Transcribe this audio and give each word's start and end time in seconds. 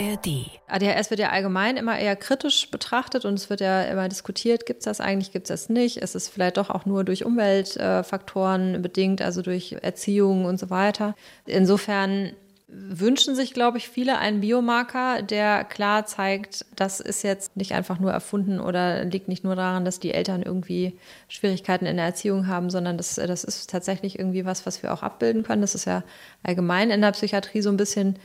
ARD. 0.00 0.50
ADHS 0.68 1.10
wird 1.10 1.20
ja 1.20 1.30
allgemein 1.30 1.76
immer 1.76 1.98
eher 1.98 2.16
kritisch 2.16 2.70
betrachtet 2.70 3.24
und 3.24 3.34
es 3.34 3.50
wird 3.50 3.60
ja 3.60 3.82
immer 3.82 4.08
diskutiert, 4.08 4.66
gibt 4.66 4.80
es 4.80 4.84
das 4.84 5.00
eigentlich, 5.00 5.32
gibt 5.32 5.50
es 5.50 5.62
das 5.62 5.68
nicht? 5.68 5.98
Ist 5.98 6.14
es 6.14 6.28
vielleicht 6.28 6.56
doch 6.56 6.70
auch 6.70 6.86
nur 6.86 7.04
durch 7.04 7.24
Umweltfaktoren 7.24 8.82
bedingt, 8.82 9.22
also 9.22 9.42
durch 9.42 9.76
Erziehung 9.82 10.44
und 10.44 10.58
so 10.58 10.70
weiter? 10.70 11.14
Insofern 11.46 12.32
wünschen 12.66 13.36
sich, 13.36 13.54
glaube 13.54 13.78
ich, 13.78 13.88
viele 13.88 14.18
einen 14.18 14.40
Biomarker, 14.40 15.22
der 15.22 15.64
klar 15.64 16.06
zeigt, 16.06 16.64
das 16.74 16.98
ist 16.98 17.22
jetzt 17.22 17.56
nicht 17.56 17.72
einfach 17.72 18.00
nur 18.00 18.10
erfunden 18.10 18.58
oder 18.58 19.04
liegt 19.04 19.28
nicht 19.28 19.44
nur 19.44 19.54
daran, 19.54 19.84
dass 19.84 20.00
die 20.00 20.12
Eltern 20.12 20.42
irgendwie 20.42 20.98
Schwierigkeiten 21.28 21.86
in 21.86 21.96
der 21.96 22.06
Erziehung 22.06 22.48
haben, 22.48 22.70
sondern 22.70 22.96
das, 22.96 23.14
das 23.14 23.44
ist 23.44 23.70
tatsächlich 23.70 24.18
irgendwie 24.18 24.44
was, 24.44 24.66
was 24.66 24.82
wir 24.82 24.92
auch 24.92 25.02
abbilden 25.02 25.44
können. 25.44 25.62
Das 25.62 25.76
ist 25.76 25.84
ja 25.84 26.02
allgemein 26.42 26.90
in 26.90 27.00
der 27.00 27.12
Psychiatrie 27.12 27.60
so 27.60 27.70
ein 27.70 27.76
bisschen 27.76 28.16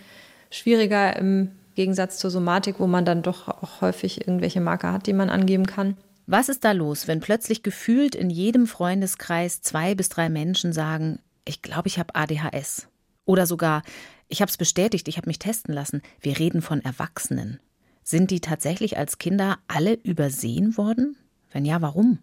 schwieriger 0.49 1.15
im 1.15 1.51
Gegensatz 1.79 2.17
zur 2.17 2.29
Somatik, 2.29 2.81
wo 2.81 2.87
man 2.87 3.05
dann 3.05 3.21
doch 3.21 3.47
auch 3.47 3.79
häufig 3.79 4.27
irgendwelche 4.27 4.59
Marker 4.59 4.91
hat, 4.91 5.07
die 5.07 5.13
man 5.13 5.29
angeben 5.29 5.65
kann. 5.65 5.95
Was 6.27 6.49
ist 6.49 6.65
da 6.65 6.73
los, 6.73 7.07
wenn 7.07 7.21
plötzlich 7.21 7.63
gefühlt 7.63 8.15
in 8.15 8.29
jedem 8.29 8.67
Freundeskreis 8.67 9.61
zwei 9.61 9.95
bis 9.95 10.09
drei 10.09 10.27
Menschen 10.27 10.73
sagen, 10.73 11.19
ich 11.45 11.61
glaube, 11.61 11.87
ich 11.87 11.97
habe 11.97 12.15
ADHS? 12.15 12.89
Oder 13.23 13.45
sogar, 13.45 13.83
ich 14.27 14.41
habe 14.41 14.49
es 14.49 14.57
bestätigt, 14.57 15.07
ich 15.07 15.15
habe 15.15 15.29
mich 15.29 15.39
testen 15.39 15.73
lassen. 15.73 16.01
Wir 16.19 16.37
reden 16.37 16.61
von 16.61 16.83
Erwachsenen. 16.83 17.61
Sind 18.03 18.29
die 18.29 18.41
tatsächlich 18.41 18.97
als 18.97 19.17
Kinder 19.17 19.57
alle 19.69 19.93
übersehen 19.93 20.75
worden? 20.75 21.15
Wenn 21.53 21.63
ja, 21.63 21.81
warum? 21.81 22.19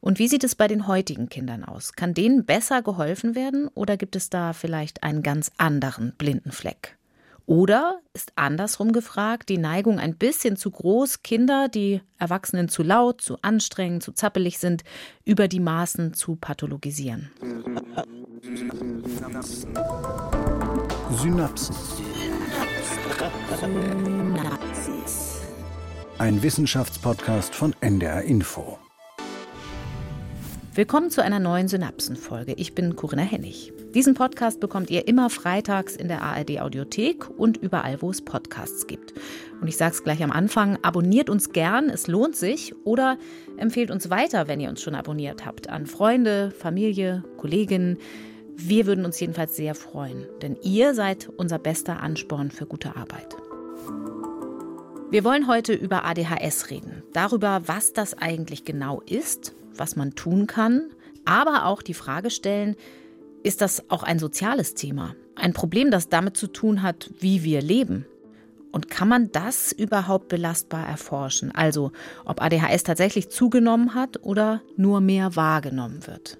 Und 0.00 0.18
wie 0.18 0.26
sieht 0.26 0.42
es 0.42 0.56
bei 0.56 0.66
den 0.66 0.88
heutigen 0.88 1.28
Kindern 1.28 1.62
aus? 1.62 1.92
Kann 1.92 2.14
denen 2.14 2.44
besser 2.44 2.82
geholfen 2.82 3.36
werden 3.36 3.68
oder 3.68 3.96
gibt 3.96 4.16
es 4.16 4.28
da 4.28 4.54
vielleicht 4.54 5.04
einen 5.04 5.22
ganz 5.22 5.52
anderen 5.56 6.14
blinden 6.18 6.50
Fleck? 6.50 6.97
Oder 7.48 8.02
ist 8.12 8.32
andersrum 8.36 8.92
gefragt 8.92 9.48
die 9.48 9.56
Neigung 9.56 9.98
ein 9.98 10.18
bisschen 10.18 10.58
zu 10.58 10.70
groß, 10.70 11.22
Kinder, 11.22 11.68
die 11.68 12.02
Erwachsenen 12.18 12.68
zu 12.68 12.82
laut, 12.82 13.22
zu 13.22 13.38
anstrengend, 13.40 14.02
zu 14.02 14.12
zappelig 14.12 14.58
sind, 14.58 14.84
über 15.24 15.48
die 15.48 15.58
Maßen 15.58 16.12
zu 16.12 16.36
pathologisieren? 16.36 17.30
Synapsen. 21.16 21.74
Ein 26.18 26.42
Wissenschaftspodcast 26.42 27.54
von 27.54 27.74
NDR 27.80 28.24
Info. 28.24 28.78
Willkommen 30.74 31.10
zu 31.10 31.22
einer 31.22 31.38
neuen 31.38 31.68
Synapsenfolge. 31.68 32.52
Ich 32.52 32.74
bin 32.74 32.94
Corinna 32.94 33.22
Hennig. 33.22 33.72
Diesen 33.94 34.12
Podcast 34.12 34.60
bekommt 34.60 34.90
ihr 34.90 35.08
immer 35.08 35.30
freitags 35.30 35.96
in 35.96 36.08
der 36.08 36.20
ARD 36.20 36.60
Audiothek 36.60 37.30
und 37.38 37.56
überall, 37.56 38.02
wo 38.02 38.10
es 38.10 38.20
Podcasts 38.20 38.86
gibt. 38.86 39.14
Und 39.62 39.68
ich 39.68 39.78
sage 39.78 39.94
es 39.94 40.04
gleich 40.04 40.22
am 40.22 40.30
Anfang, 40.30 40.78
abonniert 40.82 41.30
uns 41.30 41.52
gern, 41.52 41.88
es 41.88 42.06
lohnt 42.06 42.36
sich 42.36 42.74
oder 42.84 43.16
empfehlt 43.56 43.90
uns 43.90 44.10
weiter, 44.10 44.46
wenn 44.46 44.60
ihr 44.60 44.68
uns 44.68 44.82
schon 44.82 44.94
abonniert 44.94 45.46
habt, 45.46 45.70
an 45.70 45.86
Freunde, 45.86 46.50
Familie, 46.50 47.24
Kolleginnen. 47.38 47.96
Wir 48.56 48.86
würden 48.86 49.06
uns 49.06 49.18
jedenfalls 49.20 49.56
sehr 49.56 49.74
freuen, 49.74 50.26
denn 50.42 50.58
ihr 50.62 50.92
seid 50.92 51.30
unser 51.38 51.58
bester 51.58 52.02
Ansporn 52.02 52.50
für 52.50 52.66
gute 52.66 52.94
Arbeit. 52.94 53.36
Wir 55.10 55.24
wollen 55.24 55.48
heute 55.48 55.72
über 55.72 56.04
ADHS 56.04 56.68
reden, 56.68 57.02
darüber, 57.14 57.62
was 57.64 57.94
das 57.94 58.12
eigentlich 58.12 58.66
genau 58.66 59.00
ist, 59.06 59.54
was 59.74 59.96
man 59.96 60.14
tun 60.14 60.46
kann, 60.46 60.90
aber 61.24 61.64
auch 61.64 61.80
die 61.80 61.94
Frage 61.94 62.28
stellen, 62.28 62.76
ist 63.42 63.60
das 63.60 63.90
auch 63.90 64.02
ein 64.02 64.18
soziales 64.18 64.74
Thema? 64.74 65.14
Ein 65.34 65.52
Problem, 65.52 65.90
das 65.90 66.08
damit 66.08 66.36
zu 66.36 66.48
tun 66.48 66.82
hat, 66.82 67.10
wie 67.18 67.44
wir 67.44 67.62
leben? 67.62 68.06
Und 68.70 68.90
kann 68.90 69.08
man 69.08 69.32
das 69.32 69.72
überhaupt 69.72 70.28
belastbar 70.28 70.86
erforschen? 70.86 71.52
Also, 71.54 71.92
ob 72.24 72.42
ADHS 72.42 72.82
tatsächlich 72.82 73.30
zugenommen 73.30 73.94
hat 73.94 74.22
oder 74.22 74.62
nur 74.76 75.00
mehr 75.00 75.36
wahrgenommen 75.36 76.06
wird? 76.06 76.38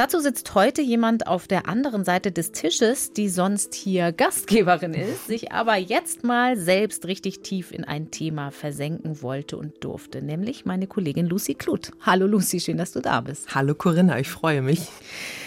Dazu 0.00 0.18
sitzt 0.18 0.54
heute 0.54 0.80
jemand 0.80 1.26
auf 1.26 1.46
der 1.46 1.68
anderen 1.68 2.04
Seite 2.04 2.32
des 2.32 2.52
Tisches, 2.52 3.12
die 3.12 3.28
sonst 3.28 3.74
hier 3.74 4.12
Gastgeberin 4.12 4.94
ist, 4.94 5.26
sich 5.26 5.52
aber 5.52 5.76
jetzt 5.76 6.24
mal 6.24 6.56
selbst 6.56 7.04
richtig 7.04 7.42
tief 7.42 7.70
in 7.70 7.84
ein 7.84 8.10
Thema 8.10 8.50
versenken 8.50 9.20
wollte 9.20 9.58
und 9.58 9.84
durfte, 9.84 10.22
nämlich 10.22 10.64
meine 10.64 10.86
Kollegin 10.86 11.26
Lucy 11.26 11.52
Kluth. 11.54 11.92
Hallo 12.00 12.26
Lucy, 12.26 12.60
schön, 12.60 12.78
dass 12.78 12.92
du 12.92 13.00
da 13.00 13.20
bist. 13.20 13.54
Hallo 13.54 13.74
Corinna, 13.74 14.18
ich 14.18 14.30
freue 14.30 14.62
mich. 14.62 14.88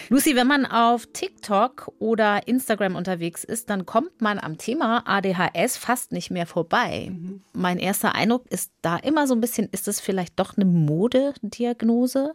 Lucy, 0.08 0.36
wenn 0.36 0.46
man 0.46 0.66
auf 0.66 1.06
TikTok 1.12 1.90
oder 1.98 2.46
Instagram 2.46 2.94
unterwegs 2.94 3.42
ist, 3.42 3.70
dann 3.70 3.86
kommt 3.86 4.20
man 4.20 4.38
am 4.38 4.56
Thema 4.56 5.02
ADHS 5.04 5.78
fast 5.78 6.12
nicht 6.12 6.30
mehr 6.30 6.46
vorbei. 6.46 7.08
Mhm. 7.10 7.42
Mein 7.54 7.80
erster 7.80 8.14
Eindruck 8.14 8.46
ist 8.52 8.70
da 8.82 8.98
immer 8.98 9.26
so 9.26 9.34
ein 9.34 9.40
bisschen, 9.40 9.68
ist 9.72 9.88
es 9.88 9.98
vielleicht 9.98 10.38
doch 10.38 10.56
eine 10.56 10.64
Modediagnose? 10.64 12.34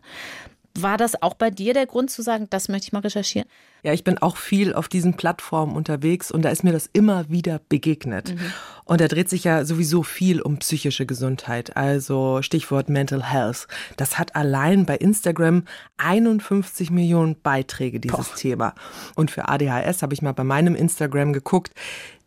War 0.77 0.97
das 0.97 1.21
auch 1.21 1.33
bei 1.33 1.49
dir 1.49 1.73
der 1.73 1.85
Grund 1.85 2.09
zu 2.11 2.21
sagen, 2.21 2.47
das 2.49 2.69
möchte 2.69 2.87
ich 2.87 2.93
mal 2.93 2.99
recherchieren? 2.99 3.47
Ja, 3.81 3.93
ich 3.93 4.03
bin 4.03 4.17
auch 4.17 4.35
viel 4.35 4.73
auf 4.73 4.89
diesen 4.89 5.15
Plattformen 5.15 5.75
unterwegs 5.75 6.31
und 6.31 6.43
da 6.43 6.49
ist 6.49 6.63
mir 6.63 6.73
das 6.73 6.89
immer 6.91 7.29
wieder 7.29 7.61
begegnet. 7.69 8.35
Mhm. 8.35 8.53
Und 8.83 9.01
da 9.01 9.07
dreht 9.07 9.29
sich 9.29 9.45
ja 9.45 9.63
sowieso 9.63 10.03
viel 10.03 10.41
um 10.41 10.57
psychische 10.57 11.05
Gesundheit, 11.05 11.77
also 11.77 12.41
Stichwort 12.41 12.89
Mental 12.89 13.23
Health. 13.23 13.67
Das 13.95 14.19
hat 14.19 14.35
allein 14.35 14.85
bei 14.85 14.97
Instagram 14.97 15.63
51 15.97 16.91
Millionen 16.91 17.39
Beiträge, 17.41 17.99
dieses 17.99 18.29
Boah. 18.29 18.35
Thema. 18.35 18.75
Und 19.15 19.31
für 19.31 19.47
ADHS 19.47 20.01
habe 20.01 20.13
ich 20.13 20.21
mal 20.21 20.33
bei 20.33 20.43
meinem 20.43 20.75
Instagram 20.75 21.31
geguckt, 21.33 21.73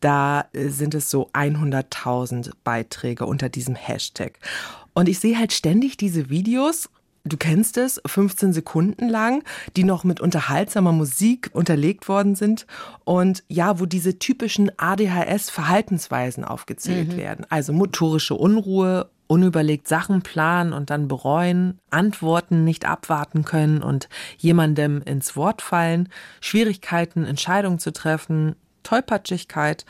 da 0.00 0.46
äh, 0.52 0.68
sind 0.68 0.94
es 0.94 1.10
so 1.10 1.30
100.000 1.32 2.52
Beiträge 2.64 3.26
unter 3.26 3.48
diesem 3.48 3.74
Hashtag. 3.74 4.38
Und 4.94 5.08
ich 5.08 5.18
sehe 5.18 5.38
halt 5.38 5.52
ständig 5.52 5.96
diese 5.96 6.30
Videos 6.30 6.88
Du 7.24 7.36
kennst 7.36 7.76
es, 7.76 8.00
15 8.04 8.52
Sekunden 8.52 9.08
lang, 9.08 9.44
die 9.76 9.84
noch 9.84 10.02
mit 10.02 10.20
unterhaltsamer 10.20 10.90
Musik 10.90 11.50
unterlegt 11.52 12.08
worden 12.08 12.34
sind 12.34 12.66
und 13.04 13.44
ja, 13.48 13.78
wo 13.78 13.86
diese 13.86 14.18
typischen 14.18 14.72
ADHS-Verhaltensweisen 14.76 16.44
aufgezählt 16.44 17.12
mhm. 17.12 17.16
werden. 17.16 17.46
Also 17.48 17.72
motorische 17.72 18.34
Unruhe, 18.34 19.08
unüberlegt 19.28 19.86
Sachen 19.86 20.22
planen 20.22 20.72
und 20.72 20.90
dann 20.90 21.06
bereuen, 21.06 21.78
Antworten 21.90 22.64
nicht 22.64 22.86
abwarten 22.86 23.44
können 23.44 23.82
und 23.82 24.08
jemandem 24.36 25.00
ins 25.02 25.36
Wort 25.36 25.62
fallen, 25.62 26.08
Schwierigkeiten, 26.40 27.24
Entscheidungen 27.24 27.78
zu 27.78 27.92
treffen, 27.92 28.56
Tollpatschigkeit, 28.82 29.86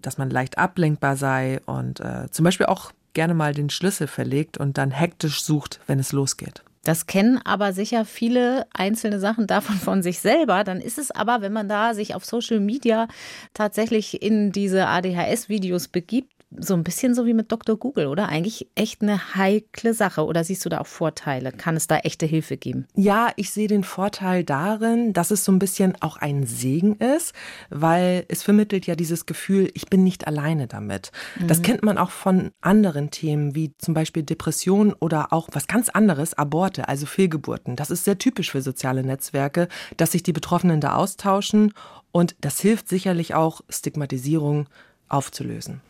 dass 0.00 0.18
man 0.18 0.30
leicht 0.30 0.56
ablenkbar 0.56 1.16
sei 1.16 1.60
und 1.66 2.00
äh, 2.00 2.30
zum 2.30 2.44
Beispiel 2.44 2.66
auch 2.66 2.92
gerne 3.14 3.34
mal 3.34 3.54
den 3.54 3.70
Schlüssel 3.70 4.06
verlegt 4.06 4.58
und 4.58 4.78
dann 4.78 4.90
hektisch 4.90 5.42
sucht, 5.42 5.80
wenn 5.86 5.98
es 5.98 6.12
losgeht. 6.12 6.62
Das 6.82 7.06
kennen 7.06 7.38
aber 7.44 7.72
sicher 7.72 8.04
viele 8.06 8.66
einzelne 8.72 9.20
Sachen 9.20 9.46
davon 9.46 9.76
von 9.76 10.02
sich 10.02 10.20
selber. 10.20 10.64
Dann 10.64 10.80
ist 10.80 10.98
es 10.98 11.10
aber, 11.10 11.42
wenn 11.42 11.52
man 11.52 11.68
da 11.68 11.94
sich 11.94 12.14
auf 12.14 12.24
Social 12.24 12.60
Media 12.60 13.06
tatsächlich 13.52 14.22
in 14.22 14.50
diese 14.52 14.86
ADHS-Videos 14.86 15.88
begibt, 15.88 16.32
so 16.58 16.74
ein 16.74 16.82
bisschen 16.82 17.14
so 17.14 17.26
wie 17.26 17.34
mit 17.34 17.52
Dr. 17.52 17.76
Google, 17.76 18.06
oder? 18.06 18.28
Eigentlich 18.28 18.66
echt 18.74 19.02
eine 19.02 19.36
heikle 19.36 19.94
Sache. 19.94 20.24
Oder 20.24 20.42
siehst 20.42 20.64
du 20.64 20.68
da 20.68 20.80
auch 20.80 20.86
Vorteile? 20.86 21.52
Kann 21.52 21.76
es 21.76 21.86
da 21.86 21.98
echte 21.98 22.26
Hilfe 22.26 22.56
geben? 22.56 22.86
Ja, 22.94 23.30
ich 23.36 23.50
sehe 23.50 23.68
den 23.68 23.84
Vorteil 23.84 24.42
darin, 24.42 25.12
dass 25.12 25.30
es 25.30 25.44
so 25.44 25.52
ein 25.52 25.60
bisschen 25.60 25.94
auch 26.00 26.16
ein 26.16 26.46
Segen 26.46 26.96
ist, 26.96 27.34
weil 27.70 28.24
es 28.28 28.42
vermittelt 28.42 28.86
ja 28.86 28.96
dieses 28.96 29.26
Gefühl, 29.26 29.70
ich 29.74 29.86
bin 29.86 30.02
nicht 30.02 30.26
alleine 30.26 30.66
damit. 30.66 31.12
Mhm. 31.38 31.46
Das 31.46 31.62
kennt 31.62 31.84
man 31.84 31.98
auch 31.98 32.10
von 32.10 32.50
anderen 32.60 33.10
Themen, 33.10 33.54
wie 33.54 33.72
zum 33.78 33.94
Beispiel 33.94 34.24
Depressionen 34.24 34.92
oder 34.92 35.32
auch 35.32 35.48
was 35.52 35.68
ganz 35.68 35.88
anderes, 35.88 36.34
Aborte, 36.34 36.88
also 36.88 37.06
Fehlgeburten. 37.06 37.76
Das 37.76 37.90
ist 37.90 38.04
sehr 38.04 38.18
typisch 38.18 38.50
für 38.50 38.62
soziale 38.62 39.04
Netzwerke, 39.04 39.68
dass 39.96 40.12
sich 40.12 40.24
die 40.24 40.32
Betroffenen 40.32 40.80
da 40.80 40.96
austauschen 40.96 41.72
und 42.12 42.34
das 42.40 42.60
hilft 42.60 42.88
sicherlich 42.88 43.34
auch, 43.34 43.60
Stigmatisierung 43.68 44.66
aufzulösen. 45.10 45.80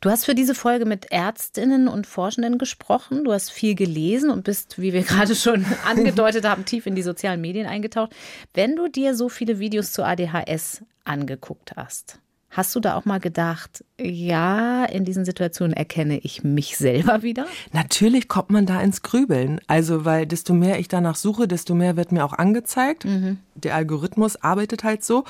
Du 0.00 0.10
hast 0.10 0.24
für 0.24 0.34
diese 0.34 0.54
Folge 0.54 0.84
mit 0.84 1.12
Ärztinnen 1.12 1.88
und 1.88 2.06
Forschenden 2.06 2.58
gesprochen. 2.58 3.24
Du 3.24 3.32
hast 3.32 3.50
viel 3.50 3.74
gelesen 3.74 4.30
und 4.30 4.44
bist, 4.44 4.80
wie 4.80 4.92
wir 4.92 5.02
gerade 5.04 5.34
schon 5.34 5.64
angedeutet 5.86 6.44
haben, 6.44 6.64
tief 6.64 6.86
in 6.86 6.94
die 6.94 7.02
sozialen 7.02 7.40
Medien 7.40 7.66
eingetaucht. 7.66 8.14
Wenn 8.54 8.76
du 8.76 8.88
dir 8.88 9.14
so 9.14 9.28
viele 9.28 9.58
Videos 9.58 9.92
zu 9.92 10.04
ADHS 10.04 10.82
angeguckt 11.04 11.74
hast, 11.76 12.18
Hast 12.52 12.74
du 12.74 12.80
da 12.80 12.96
auch 12.96 13.06
mal 13.06 13.18
gedacht, 13.18 13.82
ja, 13.98 14.84
in 14.84 15.06
diesen 15.06 15.24
Situationen 15.24 15.74
erkenne 15.74 16.18
ich 16.18 16.44
mich 16.44 16.76
selber 16.76 17.22
wieder? 17.22 17.46
Natürlich 17.72 18.28
kommt 18.28 18.50
man 18.50 18.66
da 18.66 18.78
ins 18.82 19.00
Grübeln. 19.00 19.58
Also, 19.68 20.04
weil 20.04 20.26
desto 20.26 20.52
mehr 20.52 20.78
ich 20.78 20.86
danach 20.86 21.16
suche, 21.16 21.48
desto 21.48 21.74
mehr 21.74 21.96
wird 21.96 22.12
mir 22.12 22.26
auch 22.26 22.34
angezeigt. 22.34 23.06
Mhm. 23.06 23.38
Der 23.54 23.74
Algorithmus 23.74 24.36
arbeitet 24.36 24.84
halt 24.84 25.02
so. 25.02 25.24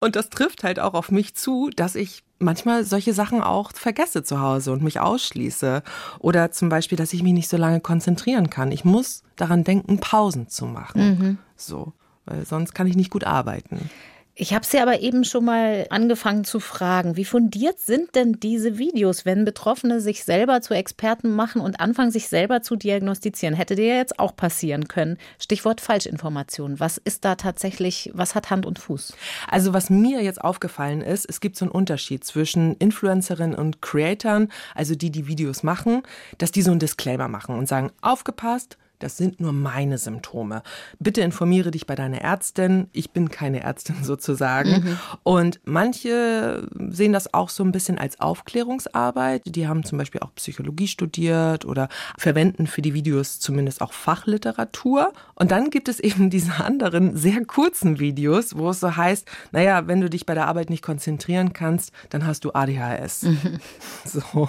Und 0.00 0.16
das 0.16 0.30
trifft 0.30 0.64
halt 0.64 0.80
auch 0.80 0.94
auf 0.94 1.10
mich 1.10 1.34
zu, 1.34 1.68
dass 1.76 1.94
ich 1.96 2.22
manchmal 2.44 2.84
solche 2.84 3.12
Sachen 3.12 3.42
auch 3.42 3.72
vergesse 3.74 4.22
zu 4.22 4.40
Hause 4.40 4.72
und 4.72 4.82
mich 4.82 5.00
ausschließe. 5.00 5.82
Oder 6.20 6.52
zum 6.52 6.68
Beispiel, 6.68 6.96
dass 6.96 7.12
ich 7.12 7.22
mich 7.22 7.32
nicht 7.32 7.48
so 7.48 7.56
lange 7.56 7.80
konzentrieren 7.80 8.50
kann. 8.50 8.70
Ich 8.72 8.84
muss 8.84 9.22
daran 9.36 9.64
denken, 9.64 9.98
Pausen 9.98 10.48
zu 10.48 10.66
machen. 10.66 11.18
Mhm. 11.18 11.38
So, 11.56 11.92
weil 12.26 12.44
sonst 12.46 12.74
kann 12.74 12.86
ich 12.86 12.96
nicht 12.96 13.10
gut 13.10 13.24
arbeiten. 13.24 13.90
Ich 14.36 14.52
habe 14.52 14.66
Sie 14.66 14.80
aber 14.80 14.98
eben 14.98 15.22
schon 15.22 15.44
mal 15.44 15.86
angefangen 15.90 16.42
zu 16.42 16.58
fragen, 16.58 17.16
wie 17.16 17.24
fundiert 17.24 17.78
sind 17.78 18.16
denn 18.16 18.32
diese 18.32 18.78
Videos, 18.78 19.24
wenn 19.24 19.44
Betroffene 19.44 20.00
sich 20.00 20.24
selber 20.24 20.60
zu 20.60 20.74
Experten 20.74 21.30
machen 21.30 21.60
und 21.60 21.78
anfangen, 21.78 22.10
sich 22.10 22.26
selber 22.26 22.60
zu 22.60 22.74
diagnostizieren? 22.74 23.54
Hätte 23.54 23.76
dir 23.76 23.96
jetzt 23.96 24.18
auch 24.18 24.34
passieren 24.34 24.88
können. 24.88 25.18
Stichwort 25.38 25.80
Falschinformation. 25.80 26.80
Was 26.80 26.98
ist 26.98 27.24
da 27.24 27.36
tatsächlich, 27.36 28.10
was 28.12 28.34
hat 28.34 28.50
Hand 28.50 28.66
und 28.66 28.80
Fuß? 28.80 29.14
Also 29.48 29.72
was 29.72 29.88
mir 29.88 30.20
jetzt 30.20 30.40
aufgefallen 30.40 31.00
ist, 31.00 31.26
es 31.28 31.38
gibt 31.38 31.56
so 31.56 31.66
einen 31.66 31.72
Unterschied 31.72 32.24
zwischen 32.24 32.74
Influencerinnen 32.78 33.54
und 33.54 33.82
Creatoren, 33.82 34.50
also 34.74 34.96
die, 34.96 35.10
die 35.10 35.28
Videos 35.28 35.62
machen, 35.62 36.02
dass 36.38 36.50
die 36.50 36.62
so 36.62 36.72
einen 36.72 36.80
Disclaimer 36.80 37.28
machen 37.28 37.56
und 37.56 37.68
sagen, 37.68 37.92
aufgepasst, 38.00 38.78
das 39.04 39.18
sind 39.18 39.38
nur 39.38 39.52
meine 39.52 39.98
Symptome. 39.98 40.62
Bitte 40.98 41.20
informiere 41.20 41.70
dich 41.70 41.86
bei 41.86 41.94
deiner 41.94 42.22
Ärztin. 42.22 42.88
Ich 42.92 43.10
bin 43.10 43.28
keine 43.28 43.62
Ärztin 43.62 43.96
sozusagen. 44.02 44.70
Mhm. 44.70 44.98
Und 45.22 45.60
manche 45.64 46.66
sehen 46.88 47.12
das 47.12 47.34
auch 47.34 47.50
so 47.50 47.62
ein 47.62 47.70
bisschen 47.70 47.98
als 47.98 48.18
Aufklärungsarbeit. 48.18 49.42
Die 49.44 49.68
haben 49.68 49.84
zum 49.84 49.98
Beispiel 49.98 50.22
auch 50.22 50.34
Psychologie 50.36 50.88
studiert 50.88 51.66
oder 51.66 51.90
verwenden 52.16 52.66
für 52.66 52.80
die 52.80 52.94
Videos 52.94 53.40
zumindest 53.40 53.82
auch 53.82 53.92
Fachliteratur. 53.92 55.12
Und 55.34 55.50
dann 55.50 55.68
gibt 55.68 55.90
es 55.90 56.00
eben 56.00 56.30
diese 56.30 56.64
anderen 56.64 57.14
sehr 57.14 57.44
kurzen 57.44 57.98
Videos, 57.98 58.56
wo 58.56 58.70
es 58.70 58.80
so 58.80 58.96
heißt, 58.96 59.28
naja, 59.52 59.86
wenn 59.86 60.00
du 60.00 60.08
dich 60.08 60.24
bei 60.24 60.32
der 60.32 60.46
Arbeit 60.46 60.70
nicht 60.70 60.82
konzentrieren 60.82 61.52
kannst, 61.52 61.92
dann 62.08 62.26
hast 62.26 62.46
du 62.46 62.52
ADHS. 62.52 63.24
Mhm. 63.24 63.60
So. 64.04 64.48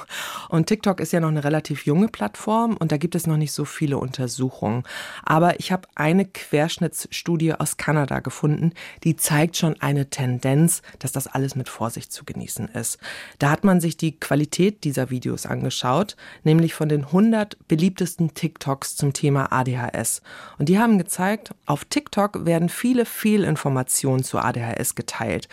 Und 0.49 0.67
TikTok 0.67 0.99
ist 0.99 1.11
ja 1.11 1.19
noch 1.19 1.29
eine 1.29 1.43
relativ 1.43 1.85
junge 1.85 2.07
Plattform 2.07 2.77
und 2.77 2.91
da 2.91 2.97
gibt 2.97 3.15
es 3.15 3.25
noch 3.25 3.37
nicht 3.37 3.51
so 3.51 3.65
viele 3.65 3.97
Untersuchungen. 3.97 4.44
Untersuchungen. 4.45 4.83
Aber 5.23 5.59
ich 5.59 5.71
habe 5.71 5.87
eine 5.95 6.25
Querschnittsstudie 6.25 7.53
aus 7.53 7.77
Kanada 7.77 8.19
gefunden, 8.19 8.73
die 9.03 9.15
zeigt 9.15 9.57
schon 9.57 9.79
eine 9.81 10.09
Tendenz, 10.09 10.81
dass 10.99 11.11
das 11.11 11.27
alles 11.27 11.55
mit 11.55 11.69
Vorsicht 11.69 12.11
zu 12.11 12.25
genießen 12.25 12.69
ist. 12.69 12.99
Da 13.39 13.49
hat 13.51 13.63
man 13.63 13.81
sich 13.81 13.97
die 13.97 14.19
Qualität 14.19 14.83
dieser 14.83 15.09
Videos 15.09 15.45
angeschaut, 15.45 16.15
nämlich 16.43 16.73
von 16.73 16.89
den 16.89 17.05
100 17.05 17.67
beliebtesten 17.67 18.33
TikToks 18.33 18.95
zum 18.95 19.13
Thema 19.13 19.51
ADHS. 19.51 20.21
Und 20.57 20.69
die 20.69 20.79
haben 20.79 20.97
gezeigt, 20.97 21.53
auf 21.65 21.85
TikTok 21.85 22.45
werden 22.45 22.69
viele 22.69 23.05
Fehlinformationen 23.05 24.23
zu 24.23 24.39
ADHS 24.39 24.95
geteilt. 24.95 25.47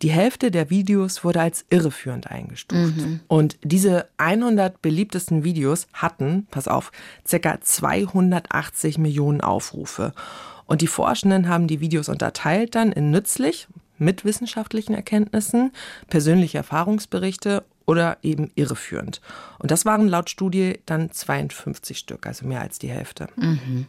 Die 0.00 0.10
Hälfte 0.10 0.50
der 0.50 0.70
Videos 0.70 1.24
wurde 1.24 1.40
als 1.40 1.64
irreführend 1.70 2.30
eingestuft. 2.30 2.96
Mhm. 2.96 3.20
Und 3.28 3.58
diese 3.62 4.08
100 4.16 4.80
beliebtesten 4.80 5.44
Videos 5.44 5.86
hatten, 5.92 6.46
pass 6.50 6.68
auf, 6.68 6.90
ca. 7.28 7.60
280 7.60 8.98
Millionen 8.98 9.40
Aufrufe. 9.40 10.12
Und 10.66 10.80
die 10.80 10.86
Forschenden 10.86 11.48
haben 11.48 11.66
die 11.66 11.80
Videos 11.80 12.08
unterteilt 12.08 12.74
dann 12.74 12.92
in 12.92 13.10
nützlich, 13.10 13.68
mit 13.98 14.24
wissenschaftlichen 14.24 14.94
Erkenntnissen, 14.94 15.72
persönliche 16.08 16.58
Erfahrungsberichte 16.58 17.64
oder 17.86 18.18
eben 18.22 18.50
irreführend. 18.54 19.20
Und 19.58 19.70
das 19.70 19.84
waren 19.84 20.08
laut 20.08 20.30
Studie 20.30 20.78
dann 20.86 21.10
52 21.10 21.98
Stück, 21.98 22.26
also 22.26 22.46
mehr 22.46 22.60
als 22.60 22.78
die 22.78 22.88
Hälfte. 22.88 23.28
Mhm. 23.36 23.86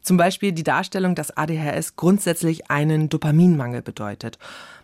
Zum 0.00 0.16
Beispiel 0.16 0.52
die 0.52 0.64
Darstellung, 0.64 1.14
dass 1.14 1.36
ADHS 1.36 1.96
grundsätzlich 1.96 2.70
einen 2.70 3.08
Dopaminmangel 3.08 3.82
bedeutet. 3.82 4.38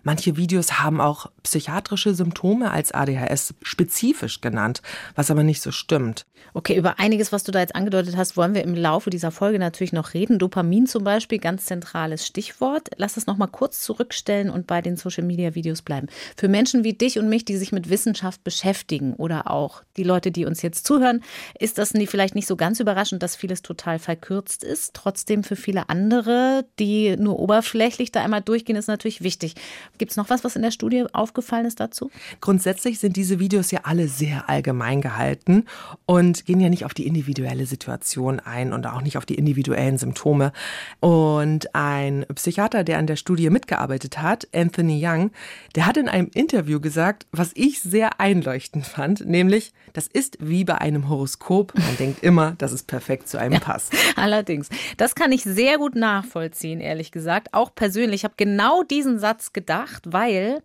Manche 0.09 0.39
Videos 0.39 0.81
haben 0.81 1.03
auch 1.03 1.27
psychiatrische 1.43 2.15
Symptome 2.15 2.71
als 2.71 2.93
ADHS 2.93 3.53
spezifisch 3.61 4.41
genannt, 4.41 4.81
was 5.17 5.31
aber 5.31 5.43
nicht 5.43 5.61
so 5.61 5.71
stimmt. 5.71 6.25
Okay, 6.55 6.77
über 6.77 6.99
einiges, 6.99 7.31
was 7.31 7.45
du 7.45 7.53
da 7.53 7.61
jetzt 7.61 7.75
angedeutet 7.75 8.17
hast, 8.17 8.37
wollen 8.37 8.55
wir 8.55 8.63
im 8.65 8.75
Laufe 8.75 9.11
dieser 9.11 9.31
Folge 9.31 9.59
natürlich 9.59 9.93
noch 9.93 10.15
reden. 10.15 10.39
Dopamin 10.39 10.87
zum 10.87 11.05
Beispiel, 11.05 11.39
ganz 11.39 11.67
zentrales 11.67 12.27
Stichwort. 12.27 12.89
Lass 12.97 13.19
es 13.19 13.27
noch 13.27 13.37
mal 13.37 13.49
kurz 13.49 13.83
zurückstellen 13.83 14.49
und 14.49 14.67
bei 14.67 14.81
den 14.81 14.97
Social-Media-Videos 14.97 15.83
bleiben. 15.83 16.07
Für 16.37 16.49
Menschen 16.49 16.85
wie 16.85 16.95
dich 16.95 17.19
und 17.19 17.29
mich, 17.29 17.45
die 17.45 17.57
sich 17.57 17.73
mit 17.73 17.91
Wissenschaft 17.91 18.43
beschäftigen 18.45 19.13
oder 19.15 19.51
auch 19.51 19.83
die 19.99 20.05
Leute, 20.05 20.31
die 20.31 20.47
uns 20.47 20.63
jetzt 20.63 20.87
zuhören, 20.87 21.23
ist 21.59 21.77
das 21.77 21.93
vielleicht 22.07 22.35
nicht 22.35 22.47
so 22.47 22.57
ganz 22.57 22.81
überraschend, 22.81 23.23
dass 23.23 23.37
vieles 23.37 23.61
total 23.61 23.99
verkürzt 23.99 24.65
ist. 24.65 24.95
Trotzdem 24.95 25.45
für 25.45 25.57
viele 25.57 25.91
andere, 25.91 26.65
die 26.79 27.17
nur 27.19 27.39
oberflächlich 27.39 28.11
da 28.11 28.23
einmal 28.23 28.41
durchgehen, 28.41 28.77
ist 28.77 28.89
natürlich 28.89 29.23
wichtig. 29.23 29.55
Gibt 29.99 30.12
es 30.12 30.17
noch 30.17 30.31
was, 30.31 30.45
was 30.45 30.56
in 30.56 30.62
der 30.62 30.71
Studie 30.71 31.05
aufgefallen 31.12 31.67
ist 31.67 31.81
dazu? 31.81 32.11
Grundsätzlich 32.41 32.99
sind 32.99 33.17
diese 33.17 33.39
Videos 33.39 33.71
ja 33.71 33.81
alle 33.83 34.09
sehr 34.09 34.49
allgemein 34.49 35.00
gehalten 35.00 35.65
und 36.06 36.47
gehen 36.47 36.61
ja 36.61 36.69
nicht 36.69 36.85
auf 36.85 36.95
die 36.95 37.06
individuelle 37.06 37.67
Situation 37.67 38.41
ein 38.41 38.73
und 38.73 38.87
auch 38.87 39.03
nicht 39.03 39.19
auf 39.19 39.27
die 39.27 39.35
individuellen 39.35 39.99
Symptome. 39.99 40.53
Und 41.00 41.75
ein 41.75 42.25
Psychiater, 42.35 42.85
der 42.85 42.99
an 42.99 43.06
der 43.06 43.17
Studie 43.17 43.50
mitgearbeitet 43.50 44.23
hat, 44.23 44.49
Anthony 44.55 45.05
Young, 45.05 45.31
der 45.75 45.87
hat 45.87 45.97
in 45.97 46.09
einem 46.09 46.31
Interview 46.33 46.81
gesagt, 46.81 47.27
was 47.33 47.50
ich 47.55 47.81
sehr 47.81 48.21
einleuchtend 48.21 48.87
fand, 48.87 49.27
nämlich, 49.27 49.73
das 49.93 50.06
ist 50.06 50.39
wie 50.41 50.65
bei 50.65 50.79
einem 50.79 51.09
Horoskop. 51.09 51.75
Man 51.75 51.97
denkt 51.99 52.23
immer, 52.23 52.53
dass 52.59 52.73
es 52.73 52.83
perfekt 52.83 53.29
zu 53.29 53.39
einem 53.39 53.55
ja, 53.55 53.61
passt. 53.61 53.93
Allerdings. 54.17 54.69
Das 54.97 55.15
kann 55.15 55.33
ich 55.33 55.43
sehr 55.43 55.79
gut 55.79 55.95
nachvollziehen, 55.95 56.81
ehrlich 56.81 57.11
gesagt. 57.11 57.49
Auch 57.53 57.75
persönlich. 57.75 58.21
Ich 58.21 58.25
habe 58.25 58.35
genau 58.37 58.83
diesen 58.83 59.19
Satz 59.19 59.53
gedacht, 59.53 59.88
weil 60.05 60.62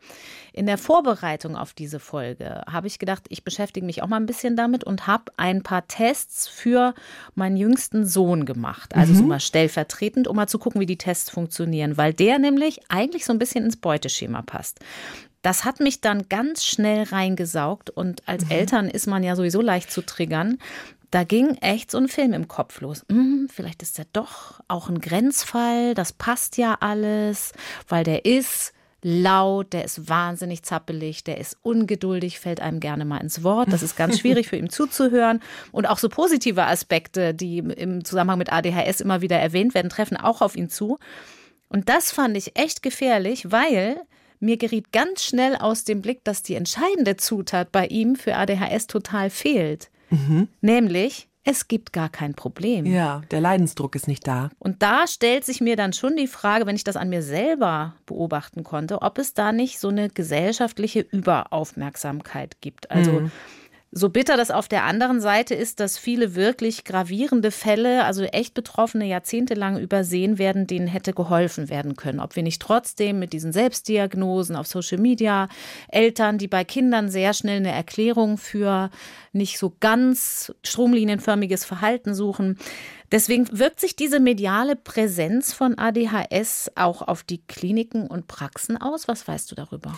in 0.54 0.68
der 0.68 0.78
Vorbereitung 0.78 1.56
auf 1.56 1.74
diese 1.74 2.00
Folge 2.00 2.62
habe 2.72 2.88
ich 2.88 3.00
gedacht, 3.00 3.24
ich 3.30 3.44
beschäftige 3.44 3.86
mich 3.86 4.04
auch 4.04 4.08
mal 4.08 4.18
ein 4.18 4.28
bisschen 4.28 4.56
damit 4.56 4.84
und 4.84 5.08
habe 5.08 5.32
ein 5.38 5.64
paar 5.64 5.88
Tests 5.88 6.48
für 6.48 6.94
meinen 7.34 7.58
jüngsten 7.58 8.06
Sohn 8.06 8.46
gemacht. 8.46 8.96
Also 8.96 9.14
mhm. 9.14 9.18
so 9.18 9.24
mal 9.24 9.40
stellvertretend, 9.40 10.28
um 10.28 10.36
mal 10.36 10.48
zu 10.48 10.60
gucken, 10.60 10.80
wie 10.80 10.86
die 10.86 10.98
Tests 10.98 11.30
funktionieren, 11.30 11.98
weil 11.98 12.14
der 12.14 12.38
nämlich 12.38 12.82
eigentlich 12.90 13.26
so 13.26 13.34
ein 13.34 13.40
bisschen 13.40 13.66
ins 13.66 13.78
Beuteschema 13.78 14.44
passt. 14.44 14.80
Das 15.42 15.66
hat 15.66 15.80
mich 15.80 16.00
dann 16.00 16.30
ganz 16.30 16.64
schnell 16.64 17.04
reingesaugt 17.04 17.90
und 17.90 18.28
als 18.28 18.46
mhm. 18.46 18.52
Eltern 18.52 18.88
ist 18.90 19.08
man 19.08 19.24
ja 19.24 19.36
sowieso 19.36 19.62
leicht 19.62 19.92
zu 19.92 20.02
triggern. 20.02 20.58
Da 21.12 21.24
ging 21.24 21.58
echt 21.58 21.92
so 21.92 21.98
ein 21.98 22.08
Film 22.08 22.34
im 22.34 22.48
Kopf 22.48 22.82
los. 22.82 23.06
Hm, 23.10 23.48
vielleicht 23.52 23.84
ist 23.84 24.00
er 24.00 24.06
doch 24.14 24.62
auch 24.68 24.90
ein 24.90 25.00
Grenzfall, 25.00 25.94
das 25.96 26.12
passt 26.12 26.58
ja 26.58 26.78
alles, 26.80 27.52
weil 27.88 28.04
der 28.04 28.26
ist 28.26 28.74
laut, 29.04 29.74
der 29.74 29.84
ist 29.84 30.10
wahnsinnig 30.10 30.64
zappelig, 30.64 31.24
der 31.24 31.38
ist 31.38 31.58
ungeduldig, 31.62 32.40
fällt 32.40 32.60
einem 32.60 32.80
gerne 32.80 33.06
mal 33.06 33.20
ins 33.20 33.44
Wort. 33.44 33.72
Das 33.72 33.84
ist 33.84 33.96
ganz 33.96 34.20
schwierig 34.20 34.48
für 34.48 34.56
ihn 34.58 34.70
zuzuhören. 34.70 35.42
Und 35.72 35.88
auch 35.88 36.00
so 36.00 36.10
positive 36.10 36.66
Aspekte, 36.66 37.34
die 37.34 37.60
im 37.60 38.04
Zusammenhang 38.04 38.40
mit 38.40 38.52
ADHS 38.52 39.02
immer 39.02 39.22
wieder 39.22 39.38
erwähnt 39.38 39.74
werden, 39.74 39.90
treffen 39.90 40.18
auch 40.18 40.42
auf 40.42 40.56
ihn 40.56 40.70
zu. 40.70 40.98
Und 41.70 41.90
das 41.90 42.12
fand 42.12 42.38
ich 42.38 42.58
echt 42.58 42.84
gefährlich, 42.84 43.52
weil 43.52 44.02
mir 44.40 44.58
geriet 44.58 44.92
ganz 44.92 45.24
schnell 45.24 45.56
aus 45.56 45.84
dem 45.84 46.02
Blick, 46.02 46.24
dass 46.24 46.44
die 46.44 46.56
entscheidende 46.56 47.18
Zutat 47.18 47.72
bei 47.72 47.88
ihm 47.88 48.16
für 48.16 48.36
ADHS 48.36 48.88
total 48.88 49.30
fehlt. 49.30 49.90
Mhm. 50.10 50.48
Nämlich 50.62 51.28
es 51.44 51.68
gibt 51.68 51.92
gar 51.92 52.10
kein 52.10 52.36
Problem. 52.36 52.86
Ja, 52.86 53.22
der 53.32 53.42
Leidensdruck 53.42 53.96
ist 53.96 54.08
nicht 54.08 54.26
da. 54.28 54.50
Und 54.60 54.82
da 54.82 55.08
stellt 55.08 55.44
sich 55.44 55.60
mir 55.60 55.76
dann 55.76 55.92
schon 55.92 56.16
die 56.16 56.28
Frage, 56.28 56.66
wenn 56.66 56.76
ich 56.76 56.86
das 56.86 56.96
an 56.96 57.10
mir 57.10 57.22
selber 57.22 57.96
beobachten 58.06 58.64
konnte, 58.64 59.02
ob 59.02 59.18
es 59.18 59.34
da 59.34 59.52
nicht 59.52 59.80
so 59.80 59.90
eine 59.90 60.10
gesellschaftliche 60.10 61.02
Überaufmerksamkeit 61.02 62.62
gibt. 62.62 62.92
Also 62.92 63.12
mhm. 63.12 63.32
So 63.96 64.10
bitter 64.10 64.38
das 64.38 64.50
auf 64.50 64.68
der 64.68 64.86
anderen 64.86 65.22
Seite 65.22 65.54
ist, 65.54 65.80
dass 65.80 66.00
viele 66.00 66.34
wirklich 66.34 66.84
gravierende 66.84 67.52
Fälle, 67.52 68.06
also 68.06 68.24
echt 68.24 68.56
Betroffene 68.56 69.06
jahrzehntelang 69.06 69.78
übersehen 69.78 70.40
werden, 70.40 70.66
denen 70.66 70.88
hätte 70.88 71.14
geholfen 71.14 71.70
werden 71.70 71.96
können. 71.96 72.20
Ob 72.20 72.36
wir 72.36 72.42
nicht 72.42 72.60
trotzdem 72.60 73.20
mit 73.20 73.34
diesen 73.34 73.54
Selbstdiagnosen 73.54 74.56
auf 74.56 74.66
Social 74.66 74.98
Media, 74.98 75.48
Eltern, 75.90 76.40
die 76.40 76.48
bei 76.48 76.64
Kindern 76.64 77.10
sehr 77.10 77.36
schnell 77.36 77.58
eine 77.58 77.72
Erklärung 77.72 78.40
für 78.40 78.90
nicht 79.32 79.60
so 79.60 79.76
ganz 79.80 80.52
stromlinienförmiges 80.64 81.64
Verhalten 81.64 82.16
suchen. 82.16 82.58
Deswegen 83.12 83.48
wirkt 83.52 83.80
sich 83.80 83.96
diese 83.96 84.20
mediale 84.20 84.76
Präsenz 84.76 85.54
von 85.54 85.78
ADHS 85.78 86.72
auch 86.74 87.04
auf 87.04 87.22
die 87.22 87.44
Kliniken 87.46 88.08
und 88.08 88.28
Praxen 88.28 88.76
aus. 88.76 89.08
Was 89.08 89.28
weißt 89.28 89.52
du 89.52 89.56
darüber? 89.56 89.94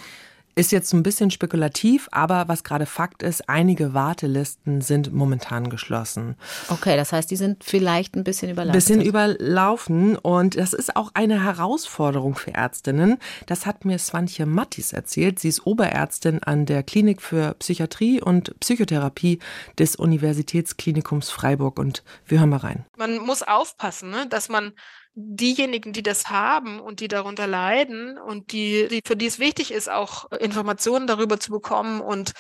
Ist 0.58 0.72
jetzt 0.72 0.94
ein 0.94 1.04
bisschen 1.04 1.32
spekulativ, 1.32 2.08
aber 2.12 2.48
was 2.48 2.64
gerade 2.64 2.86
Fakt 2.86 3.24
ist, 3.24 3.50
einige 3.50 3.94
Wartelisten 3.94 4.80
sind 4.80 5.12
momentan 5.12 5.70
geschlossen. 5.70 6.38
Okay, 6.70 6.96
das 6.96 7.12
heißt, 7.12 7.30
die 7.30 7.36
sind 7.36 7.66
vielleicht 7.66 8.16
ein 8.16 8.24
bisschen 8.24 8.50
überlaufen. 8.50 8.74
Bisschen 8.74 9.02
überlaufen 9.02 10.16
und 10.16 10.58
das 10.58 10.72
ist 10.72 10.96
auch 10.96 11.12
eine 11.14 11.44
Herausforderung 11.44 12.36
für 12.36 12.54
Ärztinnen. 12.54 13.18
Das 13.48 13.66
hat 13.66 13.84
mir 13.84 14.00
Swantje 14.00 14.46
Mattis 14.46 14.94
erzählt. 14.94 15.40
Sie 15.40 15.50
ist 15.50 15.66
Oberärztin 15.66 16.42
an 16.42 16.66
der 16.66 16.84
Klinik 16.84 17.22
für 17.22 17.56
Psychiatrie 17.56 18.22
und 18.22 18.58
Psychotherapie 18.62 19.40
des 19.78 19.98
Universitätsklinikums 19.98 21.32
Freiburg 21.32 21.80
und 21.80 22.02
wir 22.28 22.40
hören 22.40 22.50
mal 22.50 22.58
rein. 22.58 22.86
Man 22.98 23.18
muss 23.18 23.44
aufpassen, 23.44 24.10
ne, 24.10 24.26
dass 24.30 24.48
man 24.48 24.72
diejenigen, 25.16 25.94
die 25.94 26.04
das 26.04 26.30
haben 26.30 26.80
und 26.80 27.00
die 27.00 27.08
darunter 27.08 27.48
leiden 27.48 28.18
und 28.18 28.52
die, 28.52 28.88
die, 28.90 29.02
für 29.06 29.16
die 29.16 29.26
es 29.26 29.40
wichtig 29.40 29.72
ist, 29.72 29.90
auch 29.90 30.30
Informationen 30.32 31.08
darüber 31.08 31.40
zu 31.40 31.52
bekommen 31.52 32.02
und 32.02 32.34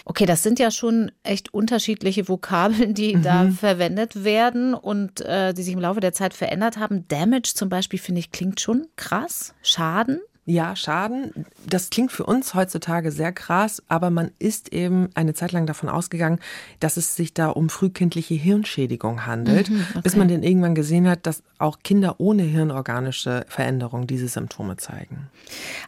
Okay, 0.06 0.26
das 0.26 0.44
sind 0.44 0.60
ja 0.60 0.72
schon 0.72 1.12
echt 1.24 1.54
unterschiedliche 1.54 2.28
Vokabeln, 2.28 2.94
die 2.94 3.16
mhm. 3.16 3.22
da 3.24 3.50
verwendet 3.50 4.24
werden 4.24 4.74
und 4.74 5.22
äh, 5.22 5.54
die 5.54 5.64
sich 5.64 5.74
im 5.74 5.80
Laufe 5.80 6.00
der 6.00 6.14
Zeit 6.14 6.34
verändert 6.34 6.78
haben. 6.78 7.08
Damage 7.08 7.54
zum 7.56 7.70
Beispiel, 7.70 8.00
finde 8.00 8.20
ich, 8.20 8.32
klingt 8.32 8.60
schon 8.60 8.88
krass. 8.96 9.54
Schaden. 9.62 10.20
Ja, 10.50 10.78
Schaden. 10.78 11.46
Das 11.66 11.90
klingt 11.90 12.14
für 12.14 12.26
uns 12.26 12.54
heutzutage 12.54 13.12
sehr 13.12 13.34
krass, 13.34 13.84
aber 13.90 14.10
man 14.10 14.32
ist 14.40 14.72
eben 14.72 15.10
eine 15.14 15.34
Zeit 15.34 15.52
lang 15.52 15.66
davon 15.66 15.90
ausgegangen, 15.90 16.40
dass 16.80 16.96
es 16.96 17.18
sich 17.18 17.34
da 17.34 17.50
um 17.50 17.68
frühkindliche 17.68 18.36
Hirnschädigung 18.36 19.26
handelt, 19.26 19.70
mhm, 19.70 19.86
okay. 19.90 20.00
bis 20.04 20.16
man 20.16 20.30
dann 20.30 20.44
irgendwann 20.44 20.74
gesehen 20.74 21.10
hat, 21.10 21.26
dass 21.26 21.44
auch 21.58 21.80
Kinder 21.84 22.22
ohne 22.22 22.44
hirnorganische 22.44 23.46
Veränderung 23.50 24.08
diese 24.08 24.30
Symptome 24.30 24.78
zeigen. 24.78 25.30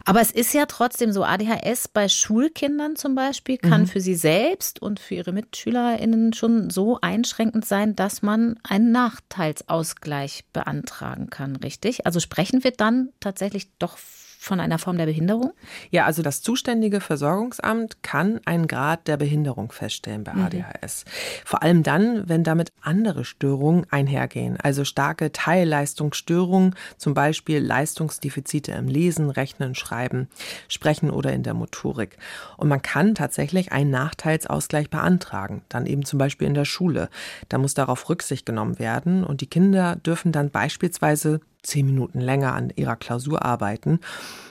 Aber 0.04 0.20
es 0.20 0.30
ist 0.30 0.52
ja 0.52 0.66
trotzdem 0.66 1.10
so, 1.10 1.24
ADHS 1.24 1.88
bei 1.88 2.10
Schulkindern 2.10 2.96
zum 2.96 3.14
Beispiel 3.14 3.56
kann 3.56 3.82
mhm. 3.82 3.86
für 3.86 4.02
sie 4.02 4.14
selbst 4.14 4.82
und 4.82 5.00
für 5.00 5.14
ihre 5.14 5.32
MitschülerInnen 5.32 6.34
schon 6.34 6.68
so 6.68 6.98
einschränkend 7.00 7.64
sein, 7.64 7.96
dass 7.96 8.20
man 8.20 8.56
einen 8.62 8.92
Nachteilsausgleich 8.92 10.44
beantragen 10.52 11.30
kann, 11.30 11.56
richtig? 11.56 12.04
Also 12.04 12.20
sprechen 12.20 12.62
wir 12.62 12.72
dann 12.72 13.08
tatsächlich 13.20 13.70
doch 13.78 13.96
von 14.40 14.58
einer 14.58 14.78
Form 14.78 14.96
der 14.96 15.04
Behinderung? 15.04 15.52
Ja, 15.90 16.06
also 16.06 16.22
das 16.22 16.40
zuständige 16.40 17.00
Versorgungsamt 17.00 18.02
kann 18.02 18.40
einen 18.46 18.68
Grad 18.68 19.06
der 19.06 19.18
Behinderung 19.18 19.70
feststellen 19.70 20.24
bei 20.24 20.32
ADHS. 20.32 21.04
Mhm. 21.04 21.10
Vor 21.44 21.62
allem 21.62 21.82
dann, 21.82 22.26
wenn 22.26 22.42
damit 22.42 22.72
andere 22.80 23.26
Störungen 23.26 23.86
einhergehen, 23.90 24.56
also 24.58 24.84
starke 24.84 25.30
Teilleistungsstörungen, 25.30 26.74
zum 26.96 27.12
Beispiel 27.12 27.58
Leistungsdefizite 27.58 28.72
im 28.72 28.88
Lesen, 28.88 29.28
Rechnen, 29.28 29.74
Schreiben, 29.74 30.28
Sprechen 30.68 31.10
oder 31.10 31.34
in 31.34 31.42
der 31.42 31.52
Motorik. 31.52 32.16
Und 32.56 32.68
man 32.68 32.80
kann 32.80 33.14
tatsächlich 33.14 33.72
einen 33.72 33.90
Nachteilsausgleich 33.90 34.88
beantragen, 34.88 35.62
dann 35.68 35.84
eben 35.84 36.06
zum 36.06 36.18
Beispiel 36.18 36.48
in 36.48 36.54
der 36.54 36.64
Schule. 36.64 37.10
Da 37.50 37.58
muss 37.58 37.74
darauf 37.74 38.08
Rücksicht 38.08 38.46
genommen 38.46 38.78
werden 38.78 39.22
und 39.22 39.42
die 39.42 39.48
Kinder 39.48 39.96
dürfen 39.96 40.32
dann 40.32 40.48
beispielsweise 40.48 41.40
zehn 41.62 41.86
Minuten 41.86 42.20
länger 42.20 42.54
an 42.54 42.72
ihrer 42.76 42.96
Klausur 42.96 43.44
arbeiten. 43.44 44.00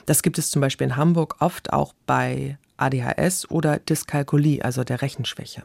Das 0.06 0.22
gibt 0.22 0.38
es 0.38 0.50
zum 0.50 0.60
Beispiel 0.60 0.86
in 0.86 0.96
Hamburg 0.96 1.36
oft 1.40 1.72
auch 1.72 1.94
bei 2.06 2.58
ADHS 2.76 3.50
oder 3.50 3.78
Dyskalkulie, 3.78 4.64
also 4.64 4.84
der 4.84 5.02
Rechenschwäche. 5.02 5.62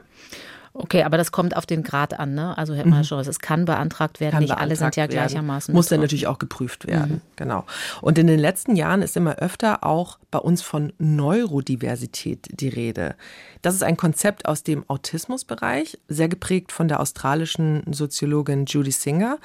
Okay, 0.77 1.03
aber 1.03 1.15
das 1.17 1.31
kommt 1.31 1.55
auf 1.55 1.65
den 1.65 1.83
Grad 1.83 2.19
an, 2.19 2.33
ne? 2.33 2.57
Also 2.57 2.73
Herr 2.73 2.85
mhm. 2.85 2.95
es 2.95 3.39
kann 3.39 3.63
beantragt 3.63 4.19
werden, 4.19 4.33
kann 4.33 4.43
nicht 4.43 4.57
alle 4.57 4.75
sind 4.75 4.97
ja 4.97 5.07
gleichermaßen. 5.07 5.73
Muss 5.73 5.87
dann 5.87 6.01
natürlich 6.01 6.27
auch 6.27 6.37
geprüft 6.37 6.85
werden, 6.85 7.13
mhm. 7.13 7.21
genau. 7.37 7.63
Und 8.01 8.17
in 8.17 8.27
den 8.27 8.39
letzten 8.39 8.75
Jahren 8.75 9.01
ist 9.01 9.15
immer 9.15 9.37
öfter 9.37 9.85
auch 9.85 10.19
bei 10.31 10.39
uns 10.39 10.61
von 10.61 10.91
Neurodiversität 10.97 12.59
die 12.59 12.67
Rede. 12.67 13.15
Das 13.61 13.73
ist 13.73 13.83
ein 13.83 13.95
Konzept 13.95 14.49
aus 14.49 14.63
dem 14.63 14.83
Autismusbereich, 14.89 15.97
sehr 16.09 16.27
geprägt 16.27 16.73
von 16.73 16.89
der 16.89 16.99
australischen 16.99 17.83
Soziologin 17.93 18.65
Judy 18.65 18.91
Singer. 18.91 19.37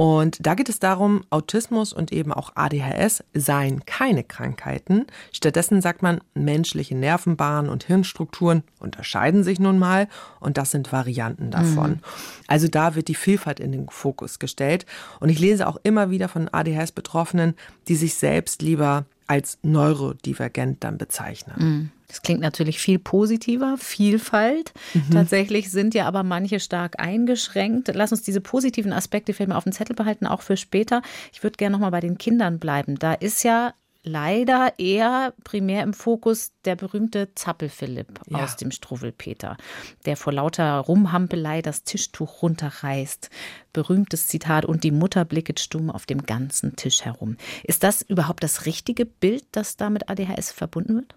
Und 0.00 0.38
da 0.40 0.54
geht 0.54 0.70
es 0.70 0.78
darum, 0.78 1.24
Autismus 1.28 1.92
und 1.92 2.10
eben 2.10 2.32
auch 2.32 2.52
ADHS 2.54 3.22
seien 3.34 3.84
keine 3.84 4.24
Krankheiten. 4.24 5.04
Stattdessen 5.30 5.82
sagt 5.82 6.00
man, 6.00 6.22
menschliche 6.32 6.96
Nervenbahnen 6.96 7.70
und 7.70 7.84
Hirnstrukturen 7.84 8.62
unterscheiden 8.78 9.44
sich 9.44 9.60
nun 9.60 9.78
mal 9.78 10.08
und 10.38 10.56
das 10.56 10.70
sind 10.70 10.90
Varianten 10.90 11.50
davon. 11.50 11.90
Mhm. 11.90 12.00
Also 12.46 12.66
da 12.66 12.94
wird 12.94 13.08
die 13.08 13.14
Vielfalt 13.14 13.60
in 13.60 13.72
den 13.72 13.90
Fokus 13.90 14.38
gestellt. 14.38 14.86
Und 15.18 15.28
ich 15.28 15.38
lese 15.38 15.66
auch 15.66 15.76
immer 15.82 16.08
wieder 16.08 16.30
von 16.30 16.48
ADHS-Betroffenen, 16.48 17.54
die 17.86 17.96
sich 17.96 18.14
selbst 18.14 18.62
lieber 18.62 19.04
als 19.26 19.58
neurodivergent 19.60 20.82
dann 20.82 20.96
bezeichnen. 20.96 21.56
Mhm. 21.58 21.90
Das 22.10 22.22
klingt 22.22 22.40
natürlich 22.40 22.80
viel 22.80 22.98
positiver, 22.98 23.76
Vielfalt. 23.78 24.72
Mhm. 24.94 25.12
Tatsächlich 25.12 25.70
sind 25.70 25.94
ja 25.94 26.06
aber 26.06 26.24
manche 26.24 26.58
stark 26.58 26.98
eingeschränkt. 26.98 27.88
Lass 27.94 28.10
uns 28.10 28.22
diese 28.22 28.40
positiven 28.40 28.92
Aspekte 28.92 29.32
vielleicht 29.32 29.50
mal 29.50 29.56
auf 29.56 29.64
dem 29.64 29.72
Zettel 29.72 29.94
behalten, 29.94 30.26
auch 30.26 30.42
für 30.42 30.56
später. 30.56 31.02
Ich 31.32 31.44
würde 31.44 31.56
gerne 31.56 31.74
noch 31.74 31.80
mal 31.80 31.90
bei 31.90 32.00
den 32.00 32.18
Kindern 32.18 32.58
bleiben. 32.58 32.98
Da 32.98 33.14
ist 33.14 33.44
ja 33.44 33.74
leider 34.02 34.72
eher 34.78 35.34
primär 35.44 35.84
im 35.84 35.94
Fokus 35.94 36.50
der 36.64 36.74
berühmte 36.74 37.32
Zappel-Philipp 37.36 38.20
ja. 38.26 38.42
aus 38.42 38.56
dem 38.56 38.72
Struwwelpeter, 38.72 39.56
der 40.04 40.16
vor 40.16 40.32
lauter 40.32 40.78
Rumhampelei 40.78 41.62
das 41.62 41.84
Tischtuch 41.84 42.42
runterreißt. 42.42 43.30
Berühmtes 43.72 44.26
Zitat 44.26 44.64
und 44.64 44.82
die 44.82 44.90
Mutter 44.90 45.24
blicket 45.24 45.60
stumm 45.60 45.90
auf 45.90 46.06
dem 46.06 46.24
ganzen 46.24 46.74
Tisch 46.74 47.04
herum. 47.04 47.36
Ist 47.62 47.84
das 47.84 48.02
überhaupt 48.02 48.42
das 48.42 48.66
richtige 48.66 49.06
Bild, 49.06 49.44
das 49.52 49.76
da 49.76 49.90
mit 49.90 50.08
ADHS 50.08 50.50
verbunden 50.50 50.96
wird? 50.96 51.14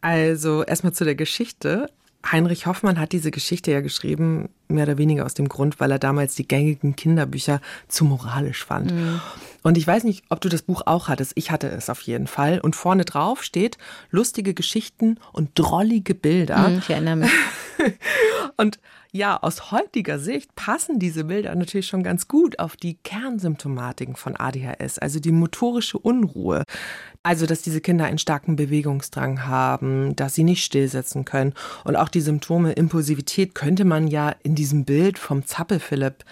Also 0.00 0.62
erstmal 0.62 0.92
zu 0.92 1.04
der 1.04 1.14
Geschichte. 1.14 1.90
Heinrich 2.30 2.66
Hoffmann 2.66 3.00
hat 3.00 3.12
diese 3.12 3.30
Geschichte 3.30 3.70
ja 3.70 3.80
geschrieben, 3.80 4.50
mehr 4.68 4.84
oder 4.84 4.98
weniger 4.98 5.24
aus 5.24 5.32
dem 5.32 5.48
Grund, 5.48 5.80
weil 5.80 5.90
er 5.90 5.98
damals 5.98 6.34
die 6.34 6.46
gängigen 6.46 6.94
Kinderbücher 6.94 7.60
zu 7.88 8.04
moralisch 8.04 8.64
fand. 8.64 8.92
Mhm. 8.92 9.20
Und 9.62 9.78
ich 9.78 9.86
weiß 9.86 10.04
nicht, 10.04 10.24
ob 10.28 10.40
du 10.40 10.48
das 10.50 10.62
Buch 10.62 10.82
auch 10.84 11.08
hattest. 11.08 11.32
Ich 11.36 11.50
hatte 11.50 11.68
es 11.68 11.88
auf 11.88 12.02
jeden 12.02 12.26
Fall. 12.26 12.60
Und 12.60 12.76
vorne 12.76 13.04
drauf 13.04 13.42
steht 13.42 13.78
lustige 14.10 14.52
Geschichten 14.52 15.18
und 15.32 15.50
drollige 15.54 16.14
Bilder. 16.14 16.68
Mhm, 16.68 16.78
ich 16.78 16.90
erinnere 16.90 17.16
mich. 17.16 17.30
und 18.56 18.78
ja, 19.12 19.36
aus 19.42 19.72
heutiger 19.72 20.18
Sicht 20.18 20.54
passen 20.54 20.98
diese 20.98 21.24
Bilder 21.24 21.54
natürlich 21.54 21.88
schon 21.88 22.02
ganz 22.02 22.28
gut 22.28 22.58
auf 22.58 22.76
die 22.76 22.94
Kernsymptomatiken 22.94 24.14
von 24.14 24.36
ADHS, 24.36 24.98
also 24.98 25.18
die 25.18 25.32
motorische 25.32 25.98
Unruhe. 25.98 26.64
Also, 27.22 27.46
dass 27.46 27.62
diese 27.62 27.80
Kinder 27.80 28.04
einen 28.04 28.18
starken 28.18 28.56
Bewegungsdrang 28.56 29.46
haben, 29.46 30.16
dass 30.16 30.34
sie 30.34 30.44
nicht 30.44 30.64
stillsitzen 30.64 31.24
können. 31.24 31.54
Und 31.84 31.96
auch 31.96 32.08
die 32.08 32.20
Symptome 32.20 32.72
Impulsivität 32.72 33.54
könnte 33.54 33.84
man 33.84 34.06
ja 34.06 34.34
in 34.42 34.54
diesem 34.54 34.84
Bild 34.84 35.18
vom 35.18 35.44
Zappel-Philipp 35.44 36.24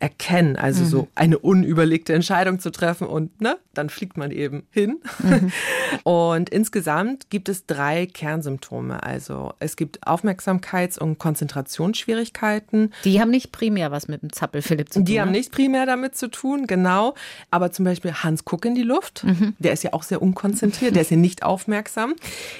erkennen, 0.00 0.56
also 0.56 0.82
mhm. 0.82 0.88
so 0.88 1.08
eine 1.14 1.38
unüberlegte 1.38 2.14
Entscheidung 2.14 2.58
zu 2.58 2.72
treffen 2.72 3.06
und 3.06 3.38
ne, 3.40 3.58
dann 3.74 3.90
fliegt 3.90 4.16
man 4.16 4.30
eben 4.30 4.66
hin. 4.70 5.00
Mhm. 5.22 5.52
Und 6.04 6.50
insgesamt 6.50 7.30
gibt 7.30 7.48
es 7.48 7.66
drei 7.66 8.06
Kernsymptome. 8.06 9.02
Also 9.02 9.52
es 9.58 9.76
gibt 9.76 10.06
Aufmerksamkeits- 10.06 10.98
und 10.98 11.18
Konzentrationsschwierigkeiten. 11.18 12.92
Die 13.04 13.20
haben 13.20 13.30
nicht 13.30 13.52
primär 13.52 13.90
was 13.90 14.08
mit 14.08 14.22
dem 14.22 14.32
Zappel-Philipp 14.32 14.92
zu 14.92 15.00
tun. 15.00 15.04
Die 15.04 15.14
ne? 15.14 15.20
haben 15.20 15.32
nicht 15.32 15.52
primär 15.52 15.86
damit 15.86 16.16
zu 16.16 16.30
tun, 16.30 16.66
genau. 16.66 17.14
Aber 17.50 17.72
zum 17.72 17.84
Beispiel 17.84 18.12
Hans 18.12 18.44
Guck 18.44 18.64
in 18.64 18.74
die 18.74 18.82
Luft, 18.82 19.24
mhm. 19.24 19.54
der 19.58 19.72
ist 19.72 19.82
ja 19.82 19.92
auch 19.92 20.04
sehr 20.04 20.22
unkonzentriert, 20.22 20.94
der 20.94 21.02
ist 21.02 21.10
ja 21.10 21.16
nicht 21.16 21.42
aufmerksam. 21.42 22.14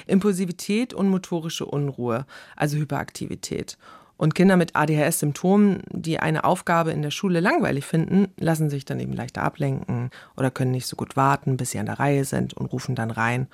Impulsivität 0.07 0.93
und 0.93 1.09
motorische 1.09 1.65
Unruhe, 1.65 2.25
also 2.55 2.77
Hyperaktivität. 2.77 3.77
Und 4.21 4.35
Kinder 4.35 4.55
mit 4.55 4.75
ADHS-Symptomen, 4.75 5.81
die 5.89 6.19
eine 6.19 6.43
Aufgabe 6.43 6.91
in 6.91 7.01
der 7.01 7.09
Schule 7.09 7.39
langweilig 7.39 7.85
finden, 7.85 8.27
lassen 8.37 8.69
sich 8.69 8.85
dann 8.85 8.99
eben 8.99 9.13
leichter 9.13 9.41
ablenken 9.41 10.11
oder 10.37 10.51
können 10.51 10.69
nicht 10.69 10.85
so 10.85 10.95
gut 10.95 11.15
warten, 11.15 11.57
bis 11.57 11.71
sie 11.71 11.79
an 11.79 11.87
der 11.87 11.97
Reihe 11.97 12.23
sind 12.23 12.53
und 12.53 12.67
rufen 12.67 12.93
dann 12.93 13.09
rein. 13.09 13.47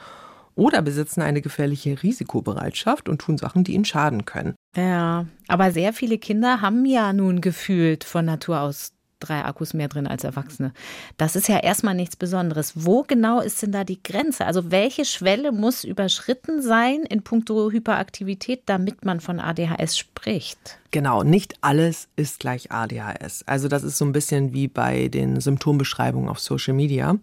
Oder 0.55 0.81
besitzen 0.81 1.21
eine 1.21 1.41
gefährliche 1.41 2.03
Risikobereitschaft 2.03 3.07
und 3.07 3.19
tun 3.19 3.37
Sachen, 3.37 3.63
die 3.63 3.75
ihnen 3.75 3.85
schaden 3.85 4.25
können. 4.25 4.55
Ja, 4.75 5.25
aber 5.47 5.71
sehr 5.71 5.93
viele 5.93 6.17
Kinder 6.17 6.59
haben 6.59 6.83
ja 6.83 7.13
nun 7.13 7.39
gefühlt 7.39 8.03
von 8.03 8.25
Natur 8.25 8.59
aus 8.59 8.91
drei 9.19 9.43
Akkus 9.45 9.73
mehr 9.73 9.87
drin 9.87 10.07
als 10.07 10.23
Erwachsene. 10.23 10.73
Das 11.17 11.35
ist 11.35 11.47
ja 11.47 11.59
erstmal 11.59 11.95
nichts 11.95 12.15
Besonderes. 12.15 12.73
Wo 12.75 13.03
genau 13.03 13.41
ist 13.41 13.61
denn 13.61 13.71
da 13.71 13.83
die 13.83 14.01
Grenze? 14.01 14.45
Also 14.45 14.71
welche 14.71 15.05
Schwelle 15.05 15.51
muss 15.51 15.83
überschritten 15.83 16.61
sein 16.61 17.03
in 17.03 17.23
puncto 17.23 17.71
Hyperaktivität, 17.71 18.63
damit 18.65 19.05
man 19.05 19.19
von 19.19 19.39
ADHS 19.39 19.97
spricht? 19.97 20.79
Genau, 20.91 21.23
nicht 21.23 21.55
alles 21.61 22.07
ist 22.15 22.39
gleich 22.39 22.71
ADHS. 22.71 23.43
Also 23.45 23.67
das 23.67 23.83
ist 23.83 23.97
so 23.97 24.05
ein 24.05 24.13
bisschen 24.13 24.53
wie 24.53 24.67
bei 24.67 25.09
den 25.09 25.41
Symptombeschreibungen 25.41 26.29
auf 26.29 26.39
Social 26.39 26.73
Media. 26.73 27.17